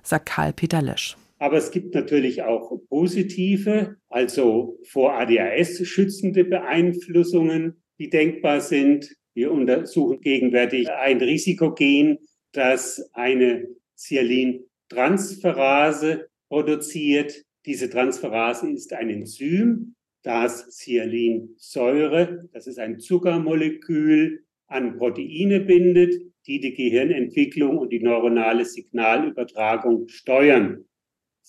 sagt 0.01 0.25
Karl 0.25 0.53
Peter 0.53 0.81
Lesch. 0.81 1.18
Aber 1.39 1.57
es 1.57 1.71
gibt 1.71 1.95
natürlich 1.95 2.43
auch 2.43 2.79
positive, 2.89 3.95
also 4.09 4.77
vor 4.83 5.13
ADHS 5.13 5.87
schützende 5.87 6.43
Beeinflussungen, 6.43 7.81
die 7.97 8.09
denkbar 8.09 8.59
sind. 8.59 9.15
Wir 9.33 9.49
untersuchen 9.51 10.19
gegenwärtig 10.19 10.91
ein 10.91 11.21
Risikogen, 11.21 12.17
das 12.51 13.09
eine 13.13 13.69
Cyalintransferase 13.95 16.27
produziert. 16.49 17.45
Diese 17.65 17.89
Transferase 17.89 18.69
ist 18.69 18.91
ein 18.91 19.09
Enzym, 19.09 19.95
das 20.23 20.77
Cyalinsäure, 20.77 22.49
das 22.51 22.67
ist 22.67 22.79
ein 22.79 22.99
Zuckermolekül, 22.99 24.43
an 24.67 24.97
Proteine 24.97 25.61
bindet, 25.61 26.15
die 26.45 26.59
die 26.59 26.73
Gehirnentwicklung 26.73 27.77
und 27.77 27.93
die 27.93 28.01
neuronale 28.01 28.65
Signalübertragung 28.65 30.09
steuern. 30.09 30.83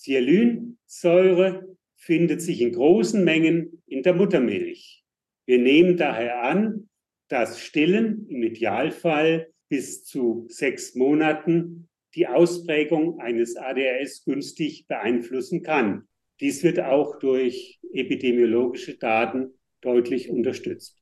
Cyalinsäure 0.01 1.77
findet 1.95 2.41
sich 2.41 2.61
in 2.61 2.71
großen 2.71 3.23
Mengen 3.23 3.83
in 3.85 4.01
der 4.01 4.15
Muttermilch. 4.15 5.03
Wir 5.45 5.59
nehmen 5.59 5.97
daher 5.97 6.41
an, 6.41 6.89
dass 7.27 7.59
Stillen 7.59 8.27
im 8.27 8.41
Idealfall 8.41 9.51
bis 9.69 10.03
zu 10.03 10.47
sechs 10.49 10.95
Monaten 10.95 11.87
die 12.15 12.27
Ausprägung 12.27 13.19
eines 13.19 13.55
ADHS 13.55 14.25
günstig 14.25 14.87
beeinflussen 14.87 15.61
kann. 15.61 16.07
Dies 16.39 16.63
wird 16.63 16.79
auch 16.79 17.19
durch 17.19 17.79
epidemiologische 17.93 18.97
Daten 18.97 19.53
deutlich 19.81 20.29
unterstützt. 20.29 21.00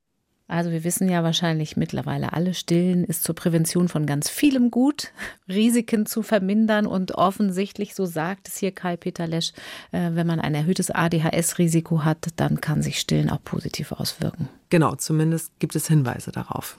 Also 0.50 0.72
wir 0.72 0.82
wissen 0.82 1.08
ja 1.08 1.22
wahrscheinlich 1.22 1.76
mittlerweile 1.76 2.32
alle, 2.32 2.54
Stillen 2.54 3.04
ist 3.04 3.22
zur 3.22 3.36
Prävention 3.36 3.86
von 3.86 4.04
ganz 4.04 4.28
vielem 4.28 4.72
gut, 4.72 5.12
Risiken 5.48 6.06
zu 6.06 6.24
vermindern 6.24 6.86
und 6.86 7.12
offensichtlich, 7.12 7.94
so 7.94 8.04
sagt 8.04 8.48
es 8.48 8.56
hier 8.56 8.72
Kai-Peter 8.72 9.28
Lesch, 9.28 9.52
äh, 9.92 10.10
wenn 10.14 10.26
man 10.26 10.40
ein 10.40 10.56
erhöhtes 10.56 10.90
ADHS-Risiko 10.90 12.04
hat, 12.04 12.30
dann 12.34 12.60
kann 12.60 12.82
sich 12.82 12.98
Stillen 12.98 13.30
auch 13.30 13.44
positiv 13.44 13.92
auswirken. 13.92 14.48
Genau, 14.70 14.96
zumindest 14.96 15.52
gibt 15.60 15.76
es 15.76 15.86
Hinweise 15.86 16.32
darauf. 16.32 16.76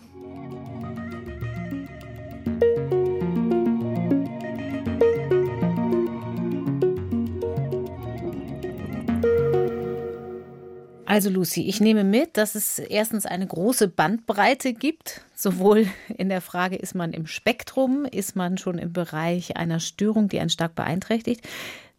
Also 11.12 11.30
Lucy, 11.30 11.68
ich 11.68 11.82
nehme 11.82 12.06
mit, 12.06 12.38
dass 12.38 12.56
es 12.56 12.80
erstens 12.80 13.26
eine 13.26 13.46
große 13.46 13.90
Bandbreite 13.90 14.72
gibt, 14.72 15.20
sowohl 15.36 15.88
in 16.08 16.30
der 16.30 16.40
Frage, 16.40 16.78
ist 16.78 16.96
man 16.96 17.12
im 17.12 17.28
Spektrum, 17.28 18.06
ist 18.06 18.38
man 18.38 18.58
schon 18.58 18.78
im 18.78 18.94
Bereich 18.94 19.58
einer 19.58 19.82
Störung, 19.82 20.30
die 20.30 20.40
einen 20.40 20.50
stark 20.50 20.74
beeinträchtigt. 20.74 21.46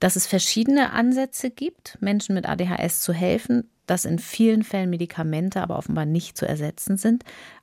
dass 0.01 0.16
es 0.16 0.26
verschiedene 0.26 0.93
Ansätze 0.93 1.51
gibt, 1.51 1.97
Menschen 2.01 2.34
mit 2.34 2.48
ADHS 2.48 3.02
zu 3.02 3.12
helfen, 3.12 3.70
dass 3.86 4.05
in 4.05 4.18
vielen 4.18 4.64
Fällen 4.64 4.90
Medikamente 4.90 5.60
aber 5.60 5.76
offenbar 5.76 6.06
nicht 6.06 6.36
zu 6.36 6.48
ersetzen 6.48 6.97
sind. 6.97 7.22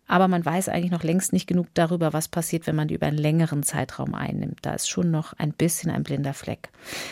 Aber 0.09 0.27
man 0.27 0.43
weiß 0.43 0.69
eigentlich 0.69 0.91
noch 0.91 1.03
längst 1.03 1.33
nicht 1.33 1.47
genug 1.47 1.67
darüber, 1.75 2.13
was 2.13 2.27
passiert, 2.27 2.65
wenn 2.67 2.75
man 2.75 2.87
die 2.87 2.95
über 2.95 3.05
einen 3.05 3.17
längeren 3.17 3.61
Zeitraum 3.61 4.15
einnimmt. 4.15 4.57
Da 4.63 4.73
ist 4.73 4.89
schon 4.89 5.11
noch 5.11 5.33
ein 5.33 5.53
bisschen 5.53 5.91
ein 5.91 6.03
blinder 6.03 6.33
Fleck. 6.33 6.69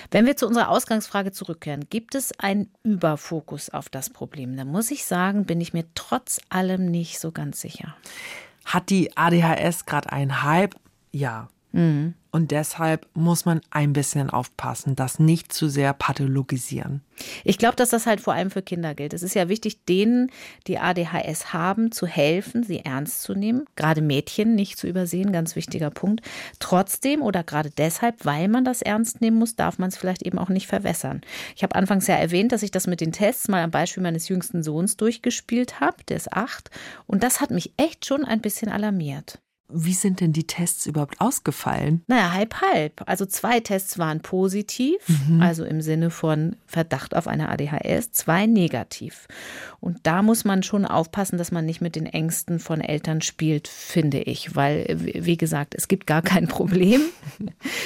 Wenn 0.09 0.25
wir 0.25 0.35
zu 0.35 0.47
unserer 0.47 0.69
Ausgangsfrage 0.69 1.31
zurückkehren, 1.31 1.85
gibt 1.89 2.15
es 2.15 2.37
einen 2.39 2.71
Überfokus 2.83 3.69
auf 3.69 3.87
das 3.87 4.09
Problem? 4.09 4.57
Da 4.57 4.65
muss 4.65 4.89
ich 4.89 5.05
sagen, 5.05 5.45
bin 5.45 5.61
ich 5.61 5.73
mir 5.73 5.85
trotz 5.93 6.41
allem 6.49 6.87
nicht 6.89 7.19
so 7.19 7.31
ganz 7.31 7.61
sicher. 7.61 7.95
Hat 8.65 8.89
die 8.89 9.15
ADHS 9.15 9.85
gerade 9.85 10.11
einen 10.11 10.41
Hype? 10.41 10.75
Ja. 11.11 11.49
Mhm. 11.77 12.15
Und 12.31 12.51
deshalb 12.51 13.07
muss 13.13 13.45
man 13.45 13.61
ein 13.69 13.93
bisschen 13.93 14.29
aufpassen, 14.29 14.95
das 14.95 15.17
nicht 15.17 15.53
zu 15.53 15.69
sehr 15.69 15.93
pathologisieren. 15.93 17.01
Ich 17.43 17.57
glaube, 17.57 17.75
dass 17.75 17.89
das 17.89 18.05
halt 18.05 18.19
vor 18.19 18.33
allem 18.33 18.51
für 18.51 18.61
Kinder 18.61 18.93
gilt. 18.93 19.13
Es 19.13 19.23
ist 19.23 19.33
ja 19.33 19.47
wichtig, 19.47 19.85
denen, 19.85 20.31
die 20.67 20.77
ADHS 20.77 21.53
haben, 21.53 21.91
zu 21.91 22.05
helfen, 22.05 22.63
sie 22.63 22.79
ernst 22.79 23.23
zu 23.23 23.33
nehmen. 23.33 23.65
Gerade 23.75 24.01
Mädchen 24.01 24.55
nicht 24.55 24.77
zu 24.77 24.87
übersehen, 24.87 25.31
ganz 25.31 25.55
wichtiger 25.55 25.89
Punkt. 25.89 26.21
Trotzdem 26.59 27.21
oder 27.21 27.43
gerade 27.43 27.69
deshalb, 27.69 28.25
weil 28.25 28.47
man 28.49 28.65
das 28.65 28.81
ernst 28.81 29.21
nehmen 29.21 29.37
muss, 29.37 29.55
darf 29.55 29.79
man 29.79 29.89
es 29.89 29.97
vielleicht 29.97 30.23
eben 30.23 30.37
auch 30.37 30.49
nicht 30.49 30.67
verwässern. 30.67 31.21
Ich 31.55 31.63
habe 31.63 31.75
anfangs 31.75 32.07
ja 32.07 32.15
erwähnt, 32.15 32.51
dass 32.51 32.63
ich 32.63 32.71
das 32.71 32.87
mit 32.87 33.01
den 33.01 33.13
Tests 33.13 33.47
mal 33.47 33.63
am 33.63 33.71
Beispiel 33.71 34.03
meines 34.03 34.27
jüngsten 34.29 34.63
Sohns 34.63 34.97
durchgespielt 34.97 35.79
habe. 35.79 35.97
Der 36.09 36.17
ist 36.17 36.33
acht. 36.33 36.71
Und 37.05 37.23
das 37.23 37.39
hat 37.41 37.51
mich 37.51 37.73
echt 37.77 38.05
schon 38.05 38.25
ein 38.25 38.41
bisschen 38.41 38.69
alarmiert. 38.69 39.39
Wie 39.69 39.93
sind 39.93 40.21
denn 40.21 40.31
die 40.31 40.47
Tests 40.47 40.85
überhaupt 40.85 41.19
ausgefallen? 41.19 42.01
Naja, 42.07 42.31
halb, 42.31 42.55
halb. 42.61 43.03
Also 43.05 43.25
zwei 43.25 43.59
Tests 43.59 43.97
waren 43.97 44.21
positiv, 44.21 44.95
mhm. 45.07 45.41
also 45.41 45.65
im 45.65 45.81
Sinne 45.81 46.09
von 46.09 46.55
Verdacht 46.65 47.13
auf 47.13 47.27
eine 47.27 47.49
ADHS, 47.49 48.13
zwei 48.13 48.45
negativ. 48.45 49.27
Und 49.81 49.99
da 50.03 50.21
muss 50.21 50.45
man 50.45 50.63
schon 50.63 50.85
aufpassen, 50.85 51.37
dass 51.37 51.51
man 51.51 51.65
nicht 51.65 51.81
mit 51.81 51.97
den 51.97 52.05
Ängsten 52.05 52.59
von 52.59 52.79
Eltern 52.79 53.21
spielt, 53.21 53.67
finde 53.67 54.21
ich. 54.21 54.55
Weil, 54.55 54.85
wie 54.99 55.37
gesagt, 55.37 55.75
es 55.75 55.89
gibt 55.89 56.07
gar 56.07 56.21
kein 56.21 56.47
Problem. 56.47 57.01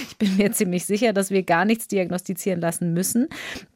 Ich 0.08 0.18
bin 0.18 0.38
mir 0.38 0.52
ziemlich 0.52 0.86
sicher, 0.86 1.14
dass 1.14 1.32
wir 1.32 1.44
gar 1.44 1.66
nichts 1.66 1.88
diagnostizieren 1.88 2.62
lassen 2.62 2.94
müssen. 2.94 3.28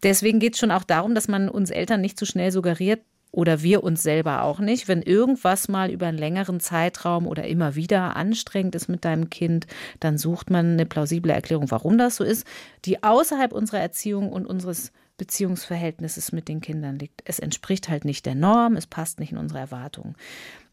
Deswegen 0.04 0.40
geht 0.40 0.54
es 0.54 0.60
schon 0.60 0.72
auch 0.72 0.84
darum, 0.84 1.16
dass 1.16 1.28
man 1.28 1.50
uns 1.50 1.70
Eltern 1.70 2.02
nicht 2.02 2.20
zu 2.20 2.26
schnell 2.26 2.52
suggeriert, 2.52 3.02
oder 3.36 3.62
wir 3.62 3.84
uns 3.84 4.02
selber 4.02 4.44
auch 4.44 4.60
nicht. 4.60 4.88
Wenn 4.88 5.02
irgendwas 5.02 5.68
mal 5.68 5.92
über 5.92 6.08
einen 6.08 6.18
längeren 6.18 6.62
Zeitraum 6.62 7.28
oder 7.28 7.46
immer 7.48 7.76
wieder 7.76 8.16
anstrengend 8.16 8.76
ist 8.76 8.88
mit 8.88 9.04
deinem 9.04 9.30
Kind, 9.30 9.68
dann 10.00 10.18
sucht 10.18 10.50
man 10.50 10.74
eine 10.74 10.86
plausible 10.86 11.34
Erklärung, 11.34 11.70
warum 11.70 11.98
das 11.98 12.16
so 12.16 12.24
ist, 12.24 12.48
die 12.86 13.04
außerhalb 13.04 13.52
unserer 13.52 13.80
Erziehung 13.80 14.32
und 14.32 14.46
unseres 14.46 14.94
Beziehungsverhältnisses 15.18 16.32
mit 16.32 16.48
den 16.48 16.62
Kindern 16.62 16.98
liegt. 16.98 17.22
Es 17.26 17.40
entspricht 17.40 17.90
halt 17.90 18.06
nicht 18.06 18.26
der 18.26 18.36
Norm, 18.36 18.78
es 18.78 18.88
passt 18.88 19.20
nicht 19.20 19.34
in 19.34 19.38
unsere 19.38 19.60
Erwartungen. 19.60 20.16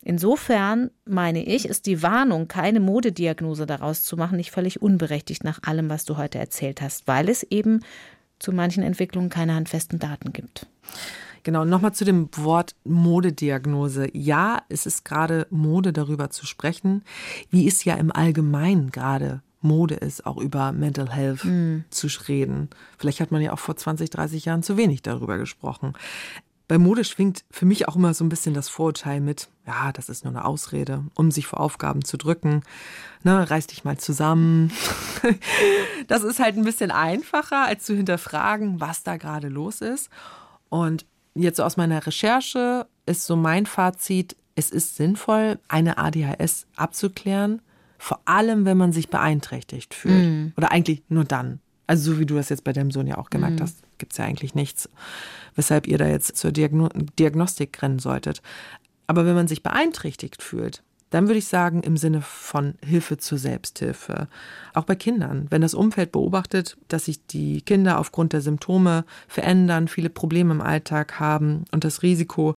Insofern 0.05 0.91
meine 1.05 1.45
ich, 1.45 1.67
ist 1.67 1.87
die 1.87 2.03
Warnung, 2.03 2.49
keine 2.49 2.81
Modediagnose 2.81 3.67
daraus 3.67 4.05
zu 4.05 4.17
machen, 4.17 4.37
nicht 4.37 4.51
völlig 4.53 4.83
unberechtigt 4.83 5.43
nach 5.43 5.61
allem, 5.65 5.91
was 5.91 6.05
du 6.05 6.17
heute 6.17 6.39
erzählt 6.39 6.81
hast, 6.81 7.07
weil 7.09 7.29
es 7.29 7.43
eben 7.45 7.81
zu 8.39 8.53
manchen 8.53 8.83
Entwicklungen 8.83 9.31
keine 9.31 9.55
handfesten 9.55 10.01
Daten 10.01 10.33
gibt. 10.33 10.67
Genau, 11.43 11.65
nochmal 11.65 11.93
zu 11.93 12.05
dem 12.05 12.29
Wort 12.37 12.77
Modediagnose. 12.85 14.09
Ja, 14.17 14.63
es 14.69 14.87
ist 14.87 15.05
gerade 15.05 15.47
Mode, 15.51 15.93
darüber 15.93 16.31
zu 16.31 16.47
sprechen, 16.47 17.03
wie 17.51 17.67
es 17.67 17.85
ja 17.85 17.95
im 17.95 18.13
Allgemeinen 18.13 18.91
gerade 18.91 19.43
Mode 19.61 19.95
ist, 19.95 20.27
auch 20.27 20.39
über 20.39 20.73
Mental 20.73 21.11
Health 21.11 21.45
mhm. 21.45 21.85
zu 21.91 22.09
reden. 22.29 22.69
Vielleicht 22.99 23.21
hat 23.21 23.31
man 23.31 23.43
ja 23.43 23.53
auch 23.53 23.59
vor 23.59 23.77
20, 23.77 24.11
30 24.11 24.45
Jahren 24.45 24.63
zu 24.63 24.77
wenig 24.77 25.03
darüber 25.03 25.39
gesprochen. 25.39 25.95
Bei 26.69 26.79
Mode 26.79 27.05
schwingt 27.05 27.45
für 27.51 27.67
mich 27.67 27.89
auch 27.89 27.97
immer 27.97 28.15
so 28.15 28.25
ein 28.25 28.29
bisschen 28.29 28.55
das 28.55 28.69
Vorurteil 28.69 29.21
mit, 29.21 29.49
ja, 29.67 29.93
das 29.93 30.09
ist 30.09 30.25
nur 30.25 30.33
eine 30.33 30.45
Ausrede, 30.45 31.05
um 31.15 31.31
sich 31.31 31.47
vor 31.47 31.61
Aufgaben 31.61 32.05
zu 32.05 32.17
drücken. 32.17 32.63
Ne, 33.25 33.51
reiß 33.51 33.67
dich 33.67 33.85
mal 33.85 33.99
zusammen. 33.99 34.73
das 36.09 36.23
ist 36.23 36.41
halt 36.41 36.57
ein 36.57 36.65
bisschen 36.65 36.91
einfacher, 36.91 37.67
als 37.67 37.85
zu 37.85 37.95
hinterfragen, 37.95 38.81
was 38.81 39.03
da 39.03 39.17
gerade 39.17 39.49
los 39.49 39.81
ist. 39.81 40.09
Und 40.71 41.05
jetzt 41.35 41.61
aus 41.61 41.77
meiner 41.77 42.07
Recherche 42.07 42.87
ist 43.07 43.27
so 43.27 43.37
mein 43.37 43.67
Fazit, 43.67 44.37
es 44.55 44.71
ist 44.71 44.97
sinnvoll, 44.97 45.59
eine 45.69 45.99
ADHS 45.99 46.67
abzuklären, 46.77 47.63
vor 47.99 48.21
allem 48.25 48.65
wenn 48.65 48.77
man 48.77 48.93
sich 48.93 49.09
beeinträchtigt 49.09 49.95
fühlt. 49.95 50.29
Mm. 50.29 50.53
Oder 50.57 50.73
eigentlich 50.73 51.03
nur 51.09 51.25
dann. 51.25 51.61
Also 51.87 52.13
so 52.13 52.19
wie 52.19 52.27
du 52.27 52.35
das 52.35 52.49
jetzt 52.49 52.65
bei 52.65 52.73
deinem 52.73 52.91
Sohn 52.91 53.07
ja 53.07 53.19
auch 53.19 53.31
gemerkt 53.31 53.61
mm. 53.61 53.63
hast, 53.63 53.83
gibt 53.99 54.13
es 54.13 54.19
ja 54.19 54.25
eigentlich 54.25 54.55
nichts, 54.55 54.89
weshalb 55.55 55.87
ihr 55.87 55.99
da 55.99 56.07
jetzt 56.07 56.37
zur 56.37 56.53
Diagno 56.53 56.89
Diagnostik 57.19 57.81
rennen 57.81 57.99
solltet. 57.99 58.43
Aber 59.07 59.25
wenn 59.27 59.35
man 59.35 59.49
sich 59.49 59.63
beeinträchtigt 59.63 60.43
fühlt, 60.43 60.83
dann 61.13 61.29
würde 61.29 61.39
ich 61.39 61.47
sagen 61.47 61.83
im 61.83 61.99
Sinne 61.99 62.23
von 62.23 62.75
Hilfe 62.85 63.19
zur 63.19 63.37
Selbsthilfe. 63.37 64.29
Auch 64.73 64.85
bei 64.85 64.95
Kindern. 64.95 65.47
Wenn 65.51 65.61
das 65.61 65.75
Umfeld 65.75 66.11
beobachtet, 66.11 66.79
dass 66.89 67.05
sich 67.05 67.27
die 67.27 67.61
Kinder 67.61 67.99
aufgrund 67.99 68.33
der 68.33 68.41
Symptome 68.41 69.05
verändern, 69.29 69.89
viele 69.89 70.09
Probleme 70.09 70.55
im 70.55 70.63
Alltag 70.63 71.21
haben 71.21 71.67
und 71.71 71.85
das 71.85 72.03
Risiko 72.03 72.55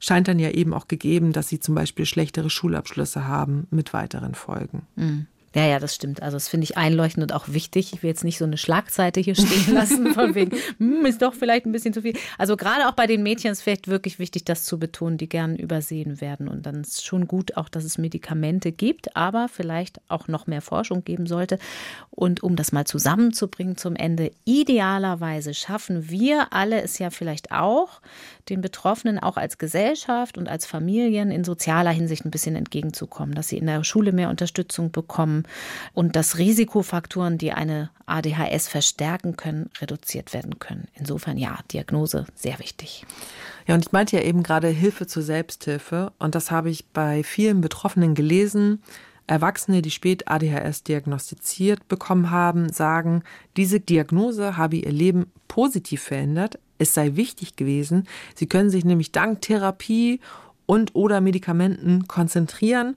scheint 0.00 0.26
dann 0.26 0.38
ja 0.38 0.50
eben 0.50 0.72
auch 0.72 0.88
gegeben, 0.88 1.32
dass 1.32 1.48
sie 1.48 1.60
zum 1.60 1.74
Beispiel 1.74 2.06
schlechtere 2.06 2.48
Schulabschlüsse 2.48 3.28
haben 3.28 3.66
mit 3.70 3.92
weiteren 3.92 4.34
Folgen. 4.34 4.86
Mhm. 4.96 5.26
Ja, 5.54 5.66
ja, 5.66 5.78
das 5.78 5.94
stimmt. 5.94 6.22
Also 6.22 6.36
das 6.36 6.48
finde 6.48 6.64
ich 6.64 6.78
einleuchtend 6.78 7.24
und 7.24 7.32
auch 7.34 7.48
wichtig. 7.48 7.92
Ich 7.92 8.02
will 8.02 8.08
jetzt 8.08 8.24
nicht 8.24 8.38
so 8.38 8.44
eine 8.44 8.56
Schlagseite 8.56 9.20
hier 9.20 9.34
stehen 9.34 9.74
lassen, 9.74 10.14
von 10.14 10.34
wegen, 10.34 10.56
hm, 10.78 11.04
ist 11.04 11.20
doch 11.20 11.34
vielleicht 11.34 11.66
ein 11.66 11.72
bisschen 11.72 11.92
zu 11.92 12.00
viel. 12.00 12.16
Also 12.38 12.56
gerade 12.56 12.88
auch 12.88 12.92
bei 12.92 13.06
den 13.06 13.22
Mädchen 13.22 13.52
ist 13.52 13.60
vielleicht 13.60 13.86
wirklich 13.86 14.18
wichtig, 14.18 14.44
das 14.44 14.64
zu 14.64 14.78
betonen, 14.78 15.18
die 15.18 15.28
gern 15.28 15.56
übersehen 15.56 16.22
werden. 16.22 16.48
Und 16.48 16.64
dann 16.64 16.80
ist 16.80 17.04
schon 17.04 17.28
gut 17.28 17.56
auch, 17.58 17.68
dass 17.68 17.84
es 17.84 17.98
Medikamente 17.98 18.72
gibt, 18.72 19.14
aber 19.14 19.48
vielleicht 19.48 20.00
auch 20.08 20.26
noch 20.26 20.46
mehr 20.46 20.62
Forschung 20.62 21.04
geben 21.04 21.26
sollte. 21.26 21.58
Und 22.10 22.42
um 22.42 22.56
das 22.56 22.72
mal 22.72 22.86
zusammenzubringen 22.86 23.76
zum 23.76 23.94
Ende, 23.94 24.30
idealerweise 24.44 25.52
schaffen 25.52 26.08
wir 26.08 26.52
alle 26.52 26.80
es 26.80 26.98
ja 26.98 27.10
vielleicht 27.10 27.52
auch, 27.52 28.00
den 28.48 28.62
Betroffenen 28.62 29.18
auch 29.18 29.36
als 29.36 29.58
Gesellschaft 29.58 30.38
und 30.38 30.48
als 30.48 30.66
Familien 30.66 31.30
in 31.30 31.44
sozialer 31.44 31.90
Hinsicht 31.90 32.24
ein 32.24 32.30
bisschen 32.30 32.56
entgegenzukommen, 32.56 33.34
dass 33.34 33.48
sie 33.48 33.58
in 33.58 33.66
der 33.66 33.84
Schule 33.84 34.12
mehr 34.12 34.30
Unterstützung 34.30 34.90
bekommen 34.90 35.41
und 35.92 36.16
dass 36.16 36.38
Risikofaktoren, 36.38 37.38
die 37.38 37.52
eine 37.52 37.90
ADHS 38.06 38.68
verstärken 38.68 39.36
können, 39.36 39.70
reduziert 39.80 40.32
werden 40.32 40.58
können. 40.58 40.88
Insofern 40.94 41.38
ja, 41.38 41.58
Diagnose 41.72 42.26
sehr 42.34 42.58
wichtig. 42.58 43.04
Ja, 43.66 43.74
und 43.74 43.84
ich 43.84 43.92
meinte 43.92 44.16
ja 44.16 44.22
eben 44.22 44.42
gerade 44.42 44.68
Hilfe 44.68 45.06
zur 45.06 45.22
Selbsthilfe 45.22 46.12
und 46.18 46.34
das 46.34 46.50
habe 46.50 46.70
ich 46.70 46.86
bei 46.86 47.22
vielen 47.22 47.60
Betroffenen 47.60 48.14
gelesen. 48.14 48.82
Erwachsene, 49.26 49.82
die 49.82 49.90
spät 49.90 50.28
ADHS 50.28 50.82
diagnostiziert 50.82 51.86
bekommen 51.88 52.30
haben, 52.30 52.72
sagen, 52.72 53.22
diese 53.56 53.80
Diagnose 53.80 54.56
habe 54.56 54.76
ihr 54.76 54.90
Leben 54.90 55.26
positiv 55.48 56.02
verändert. 56.02 56.58
Es 56.78 56.94
sei 56.94 57.14
wichtig 57.14 57.54
gewesen. 57.56 58.08
Sie 58.34 58.46
können 58.46 58.70
sich 58.70 58.84
nämlich 58.84 59.12
dank 59.12 59.40
Therapie 59.42 60.20
und 60.66 60.94
oder 60.94 61.20
Medikamenten 61.20 62.08
konzentrieren 62.08 62.96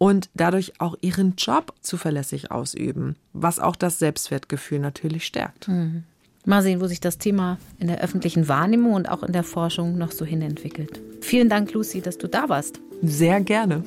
und 0.00 0.30
dadurch 0.32 0.80
auch 0.80 0.96
ihren 1.02 1.34
Job 1.36 1.74
zuverlässig 1.82 2.50
ausüben, 2.50 3.16
was 3.34 3.58
auch 3.58 3.76
das 3.76 3.98
Selbstwertgefühl 3.98 4.78
natürlich 4.78 5.26
stärkt. 5.26 5.68
Mhm. 5.68 6.04
Mal 6.50 6.62
sehen, 6.62 6.80
wo 6.80 6.86
sich 6.88 7.00
das 7.00 7.16
Thema 7.16 7.58
in 7.78 7.86
der 7.86 8.02
öffentlichen 8.02 8.48
Wahrnehmung 8.48 8.94
und 8.94 9.08
auch 9.08 9.22
in 9.22 9.32
der 9.32 9.44
Forschung 9.44 9.96
noch 9.96 10.10
so 10.10 10.24
hin 10.24 10.42
entwickelt. 10.42 11.00
Vielen 11.20 11.48
Dank, 11.48 11.72
Lucy, 11.72 12.00
dass 12.00 12.18
du 12.18 12.26
da 12.26 12.48
warst. 12.48 12.80
Sehr 13.02 13.40
gerne. 13.40 13.84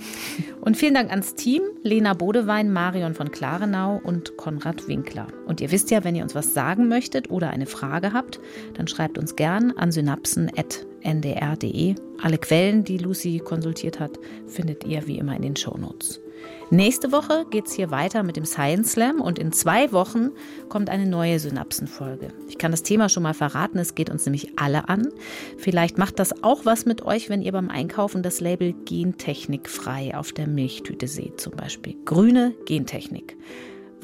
Und 0.61 0.77
vielen 0.77 0.93
Dank 0.93 1.11
ans 1.11 1.35
Team, 1.35 1.61
Lena 1.83 2.13
Bodewein, 2.13 2.71
Marion 2.71 3.15
von 3.15 3.31
Klarenau 3.31 3.99
und 4.01 4.37
Konrad 4.37 4.87
Winkler. 4.87 5.27
Und 5.45 5.59
ihr 5.59 5.71
wisst 5.71 5.91
ja, 5.91 6.05
wenn 6.05 6.15
ihr 6.15 6.23
uns 6.23 6.35
was 6.35 6.53
sagen 6.53 6.87
möchtet 6.87 7.29
oder 7.29 7.49
eine 7.49 7.65
Frage 7.65 8.13
habt, 8.13 8.39
dann 8.75 8.87
schreibt 8.87 9.17
uns 9.17 9.35
gern 9.35 9.71
an 9.71 9.91
synapsen.ndr.de. 9.91 11.95
Alle 12.21 12.37
Quellen, 12.37 12.85
die 12.85 12.97
Lucy 12.97 13.41
konsultiert 13.43 13.99
hat, 13.99 14.17
findet 14.47 14.85
ihr 14.85 15.05
wie 15.05 15.17
immer 15.17 15.35
in 15.35 15.41
den 15.41 15.57
Shownotes. 15.57 16.22
Nächste 16.69 17.11
Woche 17.11 17.45
geht 17.49 17.67
es 17.67 17.73
hier 17.73 17.91
weiter 17.91 18.23
mit 18.23 18.35
dem 18.35 18.45
Science 18.45 18.93
Slam 18.93 19.21
und 19.21 19.37
in 19.37 19.51
zwei 19.51 19.91
Wochen 19.91 20.31
kommt 20.69 20.89
eine 20.89 21.05
neue 21.05 21.39
Synapsenfolge. 21.39 22.29
Ich 22.47 22.57
kann 22.57 22.71
das 22.71 22.83
Thema 22.83 23.09
schon 23.09 23.23
mal 23.23 23.33
verraten, 23.33 23.77
es 23.77 23.95
geht 23.95 24.09
uns 24.09 24.25
nämlich 24.25 24.53
alle 24.57 24.89
an. 24.89 25.09
Vielleicht 25.57 25.97
macht 25.97 26.19
das 26.19 26.43
auch 26.43 26.65
was 26.65 26.85
mit 26.85 27.03
euch, 27.03 27.29
wenn 27.29 27.41
ihr 27.41 27.51
beim 27.51 27.69
Einkaufen 27.69 28.23
das 28.23 28.39
Label 28.39 28.73
Gentechnik 28.85 29.69
frei 29.69 30.15
auf 30.17 30.31
der 30.31 30.47
Milchtüte 30.47 31.07
seht, 31.07 31.39
zum 31.39 31.53
Beispiel. 31.53 31.95
Grüne 32.05 32.53
Gentechnik. 32.65 33.37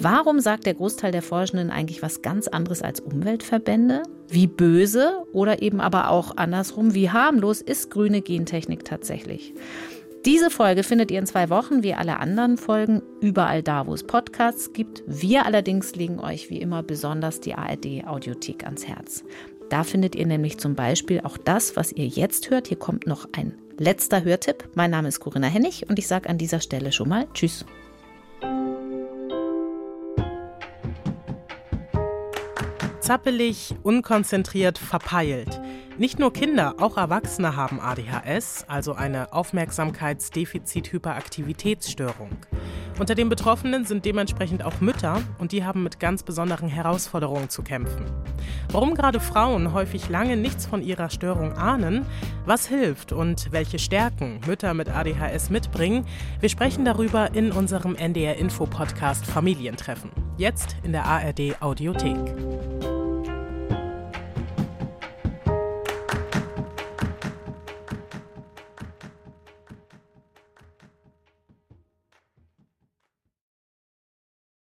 Warum 0.02 0.40
sagt 0.40 0.66
der 0.66 0.76
Großteil 0.76 1.12
der 1.12 1.22
Forschenden 1.22 1.72
eigentlich 1.72 2.02
was 2.02 2.22
ganz 2.22 2.48
anderes 2.48 2.82
als 2.82 3.02
Umweltverbände? 3.02 4.04
Wie 4.30 4.48
böse 4.48 5.26
oder 5.34 5.62
eben 5.62 5.82
aber 5.82 6.10
auch 6.10 6.38
andersrum, 6.38 6.94
wie 6.94 7.10
harmlos 7.10 7.62
ist 7.62 7.92
grüne 7.92 8.22
Gentechnik 8.22 8.86
tatsächlich? 8.86 9.54
Diese 10.26 10.50
Folge 10.50 10.84
findet 10.84 11.12
ihr 11.12 11.20
in 11.20 11.26
zwei 11.26 11.50
Wochen, 11.50 11.82
wie 11.82 11.94
alle 11.94 12.18
anderen 12.18 12.58
Folgen, 12.58 13.02
überall 13.22 13.64
da, 13.64 13.88
wo 13.88 13.94
es 13.94 14.04
Podcasts 14.04 14.74
gibt. 14.74 15.02
Wir 15.08 15.46
allerdings 15.46 15.96
legen 15.96 16.20
euch 16.20 16.50
wie 16.50 16.58
immer 16.58 16.84
besonders 16.84 17.40
die 17.40 17.56
ARD 17.56 18.06
Audiothek 18.06 18.66
ans 18.66 18.86
Herz. 18.86 19.24
Da 19.70 19.86
findet 19.86 20.16
ihr 20.16 20.26
nämlich 20.26 20.58
zum 20.58 20.76
Beispiel 20.76 21.22
auch 21.22 21.38
das, 21.38 21.78
was 21.78 21.94
ihr 21.94 22.06
jetzt 22.06 22.50
hört. 22.50 22.68
Hier 22.68 22.78
kommt 22.78 23.08
noch 23.08 23.30
ein 23.32 23.54
letzter 23.78 24.24
Hörtipp. 24.26 24.68
Mein 24.76 24.92
Name 24.92 25.08
ist 25.08 25.22
Corinna 25.22 25.48
Hennig 25.48 25.90
und 25.90 25.98
ich 25.98 26.08
sage 26.08 26.30
an 26.30 26.38
dieser 26.38 26.60
Stelle 26.60 26.92
schon 26.92 27.08
mal 27.08 27.26
Tschüss. 27.34 27.66
Zappelig, 33.10 33.74
unkonzentriert, 33.82 34.78
verpeilt. 34.78 35.60
Nicht 35.98 36.20
nur 36.20 36.32
Kinder, 36.32 36.76
auch 36.78 36.96
Erwachsene 36.96 37.56
haben 37.56 37.80
ADHS, 37.80 38.66
also 38.68 38.94
eine 38.94 39.34
Aufmerksamkeitsdefizit-Hyperaktivitätsstörung. 39.34 42.30
Unter 43.00 43.16
den 43.16 43.30
Betroffenen 43.30 43.86
sind 43.86 44.06
dementsprechend 44.06 44.64
auch 44.64 44.80
Mütter 44.80 45.24
und 45.40 45.54
die 45.54 45.66
haben 45.66 45.82
mit 45.82 46.00
ganz 46.00 46.22
besonderen 46.22 46.70
Herausforderungen 46.70 47.50
zu 47.50 47.64
kämpfen. 47.64 48.06
Warum 48.72 48.94
gerade 48.94 49.20
Frauen 49.20 49.74
häufig 49.74 50.08
lange 50.10 50.38
nichts 50.38 50.68
von 50.68 50.84
ihrer 50.84 51.10
Störung 51.10 51.54
ahnen, 51.54 52.06
was 52.46 52.68
hilft 52.68 53.12
und 53.12 53.52
welche 53.52 53.80
Stärken 53.80 54.40
Mütter 54.46 54.76
mit 54.76 54.88
ADHS 54.88 55.50
mitbringen, 55.50 56.06
wir 56.42 56.50
sprechen 56.50 56.86
darüber 56.86 57.34
in 57.34 57.52
unserem 57.52 57.96
NDR 57.96 58.36
Info 58.36 58.68
Podcast 58.68 59.26
Familientreffen. 59.26 60.12
Jetzt 60.38 60.76
in 60.84 60.92
der 60.92 61.06
ARD 61.06 61.60
Audiothek. 61.60 62.99